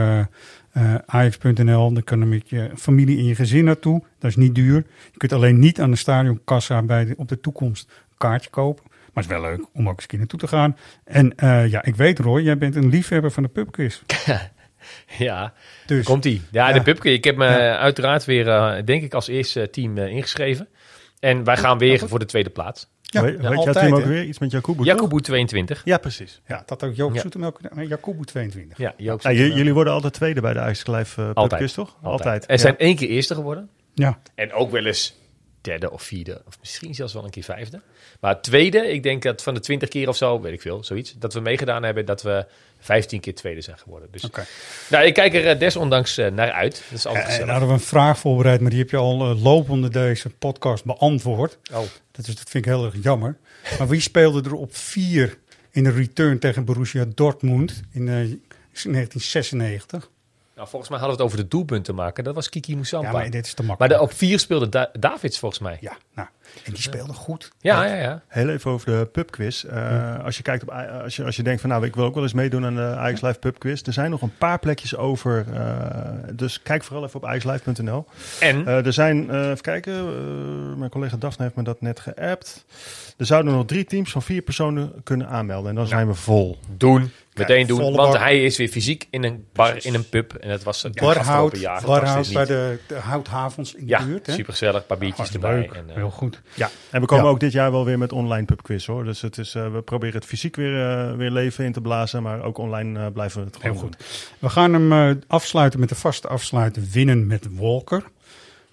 Ajax.nl. 1.06 1.94
Dan 1.94 2.04
kan 2.04 2.20
je 2.20 2.26
met 2.26 2.50
je 2.50 2.72
familie 2.76 3.18
en 3.18 3.26
je 3.26 3.36
gezin 3.36 3.64
naartoe. 3.64 4.04
Dat 4.20 4.30
is 4.30 4.36
niet 4.36 4.56
duur. 4.56 4.86
Je 5.12 5.18
kunt 5.18 5.34
alleen 5.34 5.60
niet 5.60 5.82
aan 5.82 5.92
de 5.92 5.98
stadionkassa 5.98 6.82
bij 6.82 7.06
de, 7.06 7.14
op 7.18 7.28
de 7.28 7.40
toekomst 7.40 7.90
een 7.90 8.18
kaartje 8.18 8.50
kopen. 8.50 8.84
Maar 9.16 9.24
het 9.24 9.34
is 9.34 9.40
wel 9.40 9.50
leuk 9.50 9.66
om 9.74 9.88
ook 9.90 9.94
eens 9.94 10.02
een 10.02 10.08
keer 10.08 10.20
naartoe 10.20 10.40
te 10.40 10.48
gaan. 10.48 10.78
En 11.04 11.36
eh, 11.36 11.68
ja, 11.68 11.84
ik 11.84 11.96
weet 11.96 12.20
Roy, 12.20 12.42
jij 12.42 12.58
bent 12.58 12.76
een 12.76 12.90
liefhebber 12.90 13.32
van 13.32 13.44
de 13.44 13.50
pubquiz. 13.50 14.02
Ja, 15.18 15.54
Dus 15.86 16.06
komt 16.06 16.26
ie. 16.26 16.42
Ja, 16.52 16.68
Ja. 16.68 16.74
de 16.74 16.82
pubquiz. 16.82 17.14
Ik 17.14 17.24
heb 17.24 17.36
me 17.38 17.46
Ja. 17.46 17.78
uiteraard 17.78 18.26
weer, 18.26 18.48
eh, 18.48 18.84
denk 18.86 19.04
ik, 19.04 19.14
als 19.14 19.28
eerste 19.28 19.70
team 19.70 19.98
eh, 19.98 20.08
ingeschreven. 20.08 20.68
En 21.20 21.44
wij 21.44 21.58
gaan 21.58 21.78
weer 21.78 22.00
voor 22.08 22.20
de 22.20 22.26
tweede 22.26 22.50
plaats. 22.50 22.88
ja, 23.02 23.22
Weet, 23.22 23.32
weet 23.34 23.42
jouw 23.42 23.54
altijd, 23.56 23.76
team 23.78 23.94
ook 23.94 24.04
weer? 24.06 24.24
Iets 24.24 24.40
met 24.40 24.52
Jacobo? 24.52 24.84
Jacobo 24.84 25.20
22. 25.20 25.82
Ja, 25.86 25.98
precies. 25.98 26.42
Ja, 26.48 26.64
dat 26.66 26.84
ook 26.84 26.96
Joop 26.96 27.14
Ja. 27.14 27.22
Zoetemelk 27.22 27.60
Jacobo 27.88 28.24
22. 28.24 28.78
Ja, 28.78 28.94
Joop 28.98 29.24
er- 29.24 29.34
jullie 29.34 29.74
worden 29.74 29.94
altijd 29.94 30.14
tweede 30.14 30.42
bij 30.42 30.54
de 30.54 30.60
Live 30.86 31.22
uh, 31.22 31.28
Altijd. 31.28 31.50
Pubquiz, 31.50 31.74
toch? 31.74 31.96
Altijd. 32.02 32.44
Er 32.44 32.52
Ja. 32.52 32.58
zijn 32.58 32.78
één 32.78 32.96
keer 32.96 33.10
eerste 33.10 33.36
geworden. 33.36 33.70
Ja, 33.94 34.20
En 34.36 34.54
ook 34.54 34.72
wel 34.72 34.86
eens 34.86 35.20
derde 35.66 35.92
of 35.92 36.02
vierde. 36.02 36.42
Of 36.48 36.60
misschien 36.60 36.96
zelfs 36.96 37.14
wel 37.14 37.24
een 37.24 37.30
keer 37.30 37.44
vijfde. 37.44 37.82
Maar 38.20 38.42
tweede, 38.42 38.92
ik 38.92 39.04
denk 39.04 39.24
dat 39.24 39.44
van 39.44 39.54
de 39.54 39.60
twintig 39.60 39.90
keer 39.90 40.08
of 40.08 40.18
zo, 40.18 40.42
weet 40.42 40.54
ik 40.54 40.62
veel, 40.62 40.84
zoiets. 40.84 41.16
Dat 41.18 41.34
we 41.34 41.40
meegedaan 41.40 41.84
hebben, 41.84 42.06
dat 42.06 42.22
we 42.22 42.46
vijftien 42.80 43.20
keer 43.20 43.36
tweede 43.36 43.62
zijn 43.62 43.78
geworden. 43.78 44.08
Dus 44.12 44.24
oké. 44.24 44.46
nou, 44.90 45.06
ik 45.06 45.14
kijk 45.14 45.34
er 45.34 45.48
eh, 45.48 45.60
desondanks 45.60 46.18
eh, 46.18 46.32
naar 46.32 46.52
uit. 46.52 46.84
Dat 46.90 46.98
is 46.98 47.06
altijd 47.06 47.26
En 47.26 47.32
gezellig. 47.32 47.48
dan 47.48 47.60
hadden 47.60 47.76
we 47.76 47.82
een 47.82 47.90
vraag 47.90 48.20
voorbereid, 48.20 48.62
maar 48.62 48.70
die 48.70 48.80
heb 48.80 48.90
je 48.90 48.98
al 48.98 49.30
eh, 49.30 49.44
lopende 49.44 49.90
deze 49.90 50.30
podcast 50.30 50.86
beantwoord. 50.86 51.58
Oh. 51.72 51.84
Dat, 52.12 52.28
is, 52.28 52.36
dat 52.36 52.50
vind 52.50 52.66
ik 52.66 52.72
heel 52.72 52.86
erg 52.86 52.96
jammer. 53.02 53.38
Maar 53.78 53.88
wie 53.88 54.02
speelde 54.02 54.50
er 54.50 54.56
op 54.56 54.76
vier 54.76 55.38
in 55.72 55.84
de 55.84 55.92
return 55.92 56.40
tegen 56.40 56.66
Borussia 56.66 57.06
Dortmund 57.16 57.82
in 57.92 58.08
eh, 58.08 58.14
1996? 58.14 60.10
Nou, 60.56 60.68
volgens 60.68 60.90
mij 60.92 61.00
hadden 61.00 61.18
we 61.18 61.24
het 61.24 61.32
over 61.34 61.44
de 61.44 61.50
doelpunt 61.56 61.86
te 61.86 61.94
maken. 61.94 62.24
Dat 62.24 62.36
was 62.36 62.50
Kiki 62.50 62.76
Moussampa. 62.76 63.06
Ja, 63.08 63.14
maar 63.14 63.22
maar 63.22 63.32
dit 63.32 63.46
is 63.46 63.54
te 63.54 63.64
makkelijk. 63.64 63.94
de, 63.94 64.02
op 64.02 64.14
vier 64.14 64.40
speelde 64.40 64.70
Da- 64.70 64.90
Davids 65.00 65.40
volgens 65.40 65.62
mij. 65.62 65.78
Ja, 65.82 65.98
nou, 66.14 66.28
en 66.64 66.72
die 66.74 66.82
speelde 66.82 67.14
goed. 67.14 67.52
Ja, 67.60 67.86
ja, 67.86 67.96
ja. 67.96 68.22
Heel 68.28 68.50
even 68.50 68.72
over 68.72 68.86
de 69.00 69.06
pubquiz. 69.06 69.64
Uh, 69.64 70.24
als 70.24 70.38
je 70.38 70.44
kijkt 70.44 70.64
op, 70.64 70.70
als 71.04 71.16
je, 71.16 71.24
als 71.24 71.36
je 71.36 71.44
denkt 71.44 71.62
van 71.62 71.70
nou, 71.70 71.86
ik 71.86 71.96
wil 71.96 72.06
ook 72.06 72.14
wel 72.14 72.24
eens 72.24 72.34
meedoen 72.34 72.66
aan 72.66 72.76
de 72.76 72.82
Ajax 72.82 73.22
Live 73.22 73.40
pubquiz. 73.40 73.82
Er 73.86 73.94
zijn 73.94 74.10
nog 74.10 74.22
een 74.22 74.38
paar 74.38 74.60
plekjes 74.60 74.96
over. 74.96 75.46
Uh, 75.54 75.66
dus 76.34 76.62
kijk 76.62 76.84
vooral 76.84 77.04
even 77.06 77.16
op 77.16 77.26
ajaxlive.nl. 77.26 78.06
En? 78.40 78.62
Uh, 78.62 78.86
er 78.86 78.94
zijn, 78.94 79.26
uh, 79.30 79.50
even 79.50 79.62
kijken, 79.62 79.94
uh, 79.94 80.78
mijn 80.78 80.90
collega 80.92 81.18
Daphne 81.18 81.44
heeft 81.44 81.56
me 81.56 81.64
dat 81.64 81.82
net 81.82 82.00
geappt. 82.00 82.66
Er 83.18 83.26
zouden 83.26 83.54
nog 83.54 83.66
drie 83.66 83.86
teams 83.86 84.12
van 84.12 84.22
vier 84.22 84.42
personen 84.42 84.94
kunnen 85.04 85.28
aanmelden. 85.28 85.70
En 85.70 85.76
dan 85.76 85.88
zijn 85.88 86.08
we 86.08 86.14
vol. 86.14 86.58
Doen. 86.78 87.12
Meteen 87.34 87.66
Kijk, 87.66 87.68
doen. 87.68 87.96
Want 87.96 88.18
hij 88.18 88.44
is 88.44 88.58
weer 88.58 88.68
fysiek 88.68 89.08
in 89.10 89.24
een 89.24 89.46
bar, 89.54 89.86
in 89.86 89.94
een 89.94 90.10
pub. 90.10 90.34
En 90.34 90.50
dat 90.50 90.64
was 90.64 90.84
het 90.84 90.96
Barhout, 90.96 91.18
afgelopen 91.18 91.60
jaar. 91.60 91.82
Barhout 91.86 92.34
bij 92.34 92.46
de, 92.46 92.80
de 92.88 92.96
houthavens 92.96 93.74
in 93.74 93.82
de 93.86 93.90
Ja, 93.90 94.06
buurt. 94.06 94.26
hè? 94.26 94.34
supergezellig. 94.34 94.82
Een 94.82 94.88
paar 94.88 94.98
biertjes 94.98 95.34
erbij. 95.34 95.70
En, 95.74 95.90
eh, 95.90 95.96
Heel 95.96 96.10
goed. 96.10 96.35
Ja, 96.54 96.70
en 96.92 97.02
we 97.02 97.08
komen 97.08 97.26
Ja. 97.26 97.32
ook 97.32 97.40
dit 97.40 97.52
jaar 97.52 97.72
wel 97.72 97.86
weer 97.86 97.98
met 97.98 98.12
online 98.12 98.46
pubquiz 98.46 98.86
hoor. 98.88 99.04
Dus 99.04 99.22
het 99.22 99.38
is, 99.38 99.56
uh, 99.56 99.72
we 99.72 99.82
proberen 99.82 100.16
het 100.16 100.26
fysiek 100.26 100.56
weer, 100.56 100.72
uh, 101.10 101.16
weer 101.16 101.32
leven 101.32 101.66
in 101.66 101.72
te 101.72 101.82
blazen. 101.82 102.24
Maar 102.24 102.44
ook 102.44 102.58
online 102.58 103.00
uh, 103.00 103.08
blijven 103.14 103.40
we 103.40 103.46
het 103.46 103.56
gewoon 103.56 103.72
Heel 103.72 103.82
goed. 103.82 103.98
doen. 103.98 104.08
We 104.40 104.50
gaan 104.50 104.74
hem 104.74 104.92
eh, 104.92 105.24
afsluiten 105.28 105.80
met 105.80 105.90
de 105.90 105.96
vaste 105.96 106.28
afsluiter 106.28 106.84
winnen 106.92 107.28
met 107.28 107.48
Walker. 107.52 108.04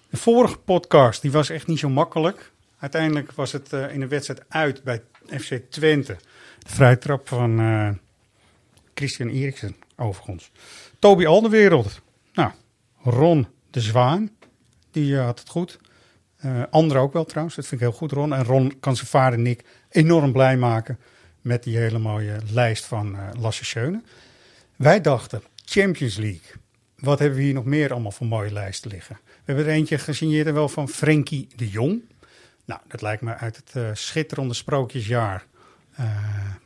De 0.09 0.17
vorige 0.17 0.57
podcast 0.57 1.21
die 1.21 1.31
was 1.31 1.49
echt 1.49 1.67
niet 1.67 1.79
zo 1.79 1.89
makkelijk. 1.89 2.51
Uiteindelijk 2.79 3.31
was 3.31 3.51
het 3.51 3.73
eh, 3.73 3.93
in 3.93 3.99
de 3.99 4.07
wedstrijd 4.07 4.43
uit 4.49 4.83
bij 4.83 5.01
FC 5.39 5.61
Twente. 5.69 6.17
De 6.59 6.69
vrije 6.69 6.97
trap 6.97 7.27
van 7.27 7.59
eh, 7.59 7.89
Christian 8.93 9.29
Eriksen 9.29 9.75
overigens. 9.97 10.51
Toby 10.99 11.25
Alderwereld. 11.25 12.01
Nou, 12.33 12.51
Ron 13.03 13.47
de 13.71 13.81
Zwaan. 13.81 14.31
Die 14.91 15.17
eh, 15.17 15.25
had 15.25 15.39
het 15.39 15.49
goed. 15.49 15.79
Uh, 16.45 16.63
Andere 16.69 16.99
ook 16.99 17.13
wel 17.13 17.25
trouwens. 17.25 17.55
Dat 17.55 17.67
vind 17.67 17.81
ik 17.81 17.87
heel 17.87 17.97
goed, 17.97 18.11
Ron. 18.11 18.33
En 18.33 18.43
Ron 18.43 18.79
kan 18.79 18.95
zijn 18.95 19.07
vader 19.07 19.39
Nick 19.39 19.63
enorm 19.89 20.31
blij 20.31 20.57
maken 20.57 20.99
met 21.41 21.63
die 21.63 21.77
hele 21.77 21.99
mooie 21.99 22.37
lijst 22.51 22.85
van 22.85 23.15
eh 23.15 23.27
Lasse 23.39 23.65
Schöne. 23.65 24.01
Wij 24.75 25.01
dachten, 25.01 25.43
Champions 25.65 26.17
League. 26.17 26.51
Wat 26.97 27.19
hebben 27.19 27.37
we 27.37 27.43
hier 27.43 27.53
nog 27.53 27.65
meer 27.65 27.91
allemaal 27.91 28.11
voor 28.11 28.27
mooie 28.27 28.51
lijsten 28.53 28.91
liggen? 28.91 29.19
We 29.25 29.31
hebben 29.45 29.65
er 29.65 29.71
eentje 29.71 29.97
gesigneerd 29.97 30.47
en 30.47 30.53
wel 30.53 30.69
van 30.69 30.89
Frenkie 30.89 31.47
de 31.55 31.69
Jong. 31.69 32.01
Nou, 32.65 32.81
dat 32.87 33.01
lijkt 33.01 33.21
me 33.21 33.35
uit 33.35 33.55
het 33.55 33.75
eh, 33.75 33.89
schitterende 33.93 34.53
sprookjesjaar. 34.53 35.45
eh 35.95 36.05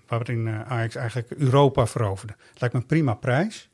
waarin 0.07 0.47
eh, 0.47 0.61
Ajax 0.61 0.95
eigenlijk 0.95 1.31
Europa 1.31 1.87
veroverde. 1.87 2.35
Lijkt 2.57 2.75
me 2.75 2.81
een 2.81 2.87
prima 2.87 3.13
prijs. 3.13 3.69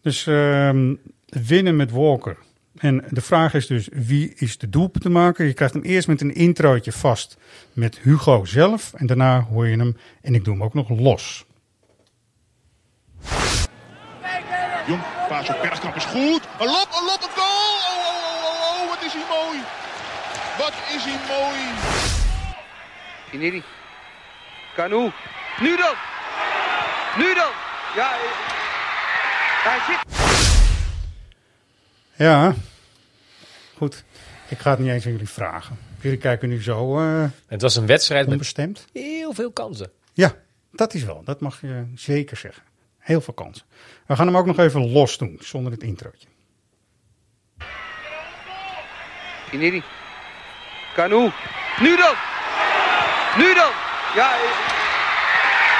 Dus 0.00 0.26
ehm, 0.26 0.94
winnen 1.26 1.76
met 1.76 1.90
Walker. 1.90 2.36
En 2.78 3.04
de 3.08 3.20
vraag 3.20 3.54
is 3.54 3.66
dus, 3.66 3.88
wie 3.92 4.34
is 4.34 4.58
de 4.58 4.68
doelpuntenmaker? 4.68 5.46
Je 5.46 5.52
krijgt 5.52 5.74
hem 5.74 5.82
eerst 5.82 6.08
met 6.08 6.20
een 6.20 6.34
introotje 6.34 6.92
vast 6.92 7.36
met 7.72 7.98
Hugo 7.98 8.44
zelf. 8.44 8.92
En 8.94 9.06
daarna 9.06 9.40
hoor 9.40 9.66
je 9.66 9.76
hem, 9.76 9.96
en 10.22 10.34
ik 10.34 10.44
doe 10.44 10.54
hem 10.54 10.62
ook 10.62 10.74
nog 10.74 10.88
los. 10.88 11.44
Jong, 14.86 15.02
paas 15.28 15.48
op 15.48 15.58
Bergkamp 15.62 15.94
is 15.96 16.04
goed. 16.04 16.42
Een 16.58 16.66
lop, 16.66 16.88
een 16.98 17.04
lop, 17.06 17.22
een 17.22 17.34
goal! 17.34 17.76
Oh, 17.88 17.98
oh, 17.98 18.44
oh, 18.44 18.74
oh, 18.74 18.82
oh, 18.82 18.88
wat 18.88 19.02
is 19.04 19.12
hij 19.12 19.24
mooi. 19.28 19.58
Wat 20.58 20.72
is 20.96 21.04
hij 21.04 21.18
mooi. 21.28 21.60
Inedi. 23.32 23.62
Kanu. 24.74 25.10
Nu 25.60 25.76
dan. 25.76 25.94
Nu 27.16 27.34
dan. 27.34 27.50
Ja. 27.96 28.10
eh, 28.12 28.18
Hij 29.64 29.78
zit. 29.86 30.27
Ja, 32.18 32.54
goed. 33.76 34.04
Ik 34.48 34.58
ga 34.58 34.70
het 34.70 34.78
niet 34.78 34.88
eens 34.90 35.04
aan 35.06 35.12
jullie 35.12 35.28
vragen. 35.28 35.78
Jullie 36.00 36.18
kijken 36.18 36.48
nu 36.48 36.62
zo 36.62 36.98
eh 36.98 37.24
Het 37.46 37.62
was 37.62 37.76
een 37.76 37.86
wedstrijd 37.86 38.24
met 38.24 38.32
onbestemd. 38.32 38.84
heel 38.92 39.32
veel 39.32 39.50
kansen. 39.50 39.90
Ja, 40.12 40.34
dat 40.72 40.94
is 40.94 41.04
wel. 41.04 41.22
Dat 41.24 41.40
mag 41.40 41.60
je 41.60 41.84
zeker 41.94 42.36
zeggen. 42.36 42.62
Heel 42.98 43.20
veel 43.20 43.34
kansen. 43.34 43.66
We 44.06 44.16
gaan 44.16 44.26
hem 44.26 44.36
ook 44.36 44.46
nog 44.46 44.58
even 44.58 44.90
los 44.90 45.18
doen, 45.18 45.38
zonder 45.40 45.72
het 45.72 45.82
introotje. 45.82 46.28
Inedi. 49.52 49.82
Kanu. 50.94 51.30
Nu 51.80 51.96
dan. 51.96 52.14
Nu 53.36 53.54
dan. 53.54 53.70
Ja. 54.14 54.30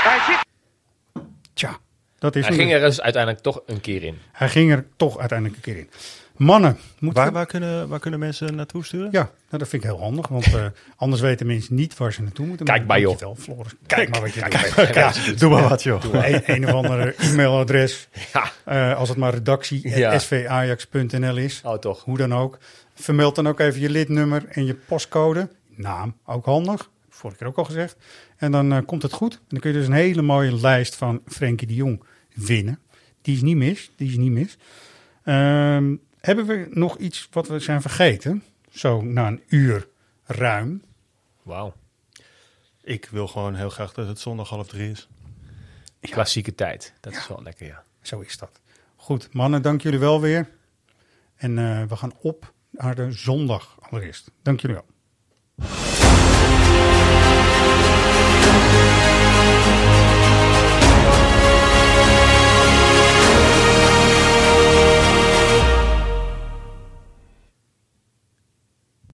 Hij 0.03 0.19
zit. 0.27 0.47
Tja, 1.55 1.79
dat 2.19 2.37
is 2.37 2.47
Hij 2.47 2.57
ging 2.57 2.73
er 2.73 2.81
dus 2.81 3.01
uiteindelijk 3.01 3.43
toch 3.43 3.61
een 3.67 3.81
keer 3.81 4.03
in. 4.03 4.19
Hij 4.33 4.49
ging 4.49 4.73
er 4.73 4.87
toch 4.97 5.19
uiteindelijk 5.19 5.57
een 5.59 5.73
keer 5.73 5.77
in. 5.83 5.91
Mannen, 6.39 6.77
Waar, 6.99 7.27
we- 7.27 7.33
waar, 7.33 7.47
kunnen, 7.47 7.89
waar 7.89 7.99
kunnen 8.01 8.21
mensen 8.21 8.55
naartoe 8.55 8.85
sturen? 8.85 9.09
Ja, 9.13 9.23
nou, 9.23 9.59
dat 9.59 9.69
vind 9.69 9.83
ik 9.85 9.89
heel 9.91 9.99
handig, 10.01 10.29
want 10.29 10.55
eh, 10.55 10.67
anders 10.97 11.21
weten 11.23 11.47
mensen 11.47 11.75
niet 11.75 11.97
waar 11.97 12.13
ze 12.13 12.23
naartoe 12.23 12.47
moeten. 12.47 12.67
Kijk 12.67 12.87
maar, 12.87 13.01
joh. 13.01 13.17
Floris. 13.37 13.73
Kijk 13.87 14.09
maar 14.11 14.21
wat 14.21 14.35
je 14.35 14.41
doet. 14.41 14.49
kijk 14.49 14.77
maar 14.77 14.95
Ja, 14.95 15.05
wat 15.05 15.17
je 15.17 15.31
doet. 15.31 15.41
Doe 15.41 15.51
maar 15.51 15.69
wat, 15.69 15.83
joh. 15.83 16.03
Een, 16.13 16.43
een 16.45 16.65
of 16.67 16.73
andere 16.73 17.15
e-mailadres. 17.31 18.09
Ja. 18.33 18.53
Eh, 18.65 18.99
als 18.99 19.09
het 19.09 19.19
maar 19.19 19.35
redactie 19.35 19.89
Ja. 19.99 20.19
svajax.nl 20.19 21.37
is. 21.37 21.61
Oh, 21.65 21.75
toch. 21.79 22.05
Hoe 22.05 22.17
dan 22.17 22.35
ook. 22.35 22.59
Vermeld 22.95 23.35
dan 23.35 23.49
ook 23.49 23.61
even 23.61 23.81
je 23.81 23.91
lidnummer 23.91 24.45
en 24.49 24.65
je 24.65 24.75
postcode. 24.75 25.49
Naam, 25.75 26.15
ook 26.27 26.45
handig. 26.45 26.91
Vorige 27.09 27.39
keer 27.39 27.49
ook 27.49 27.57
al 27.57 27.65
gezegd. 27.65 27.97
En 28.37 28.53
dan 28.53 28.73
eh, 28.73 28.79
komt 28.87 29.03
het 29.03 29.13
goed. 29.13 29.33
En 29.35 29.41
dan 29.49 29.61
kun 29.61 29.71
je 29.73 29.77
dus 29.79 29.87
een 29.87 29.93
hele 29.93 30.23
mooie 30.23 30.55
lijst 30.61 30.97
van 30.97 31.21
Frenkie 31.27 31.67
de 31.67 31.75
Jong 31.75 32.03
winnen. 32.35 32.79
Die 33.23 33.35
is 33.35 33.43
niet 33.43 33.57
mis. 33.57 33.91
Die 33.97 34.09
is 34.09 34.17
niet 34.17 34.33
mis. 34.33 34.57
Ehm, 35.25 35.95
hebben 36.29 36.47
we 36.47 36.67
nog 36.71 36.97
iets 36.97 37.29
wat 37.31 37.49
we 37.49 37.59
zijn 37.59 37.81
vergeten? 37.81 38.45
Zo 38.71 39.03
na 39.03 39.27
een 39.27 39.43
uur 39.47 39.89
ruim. 40.25 40.83
Wauw. 41.43 41.75
Ik 42.83 43.09
wil 43.11 43.29
gewoon 43.29 43.55
heel 43.55 43.71
graag 43.71 43.93
dat 43.93 44.09
het 44.09 44.19
zondag 44.19 44.49
half 44.49 44.69
drie 44.69 44.91
is. 44.91 45.09
Klassieke 46.01 46.55
tijd. 46.55 46.93
Dat 47.01 47.13
is 47.13 47.29
wel 47.29 47.43
lekker, 47.43 47.67
ja. 47.67 47.85
Zo 48.03 48.21
is 48.21 48.39
dat. 48.39 48.61
Goed, 48.97 49.33
mannen, 49.33 49.63
dank 49.63 49.83
jullie 49.83 49.99
wel 49.99 50.21
weer. 50.21 50.49
En 51.37 51.59
eh, 51.59 51.85
we 51.85 51.97
gaan 51.97 52.13
op 52.21 52.53
naar 52.71 52.95
de 52.95 53.13
zondag 53.13 53.77
allereerst. 53.81 54.31
Dank 54.43 54.61
jullie 54.61 54.77
wel. 54.77 54.87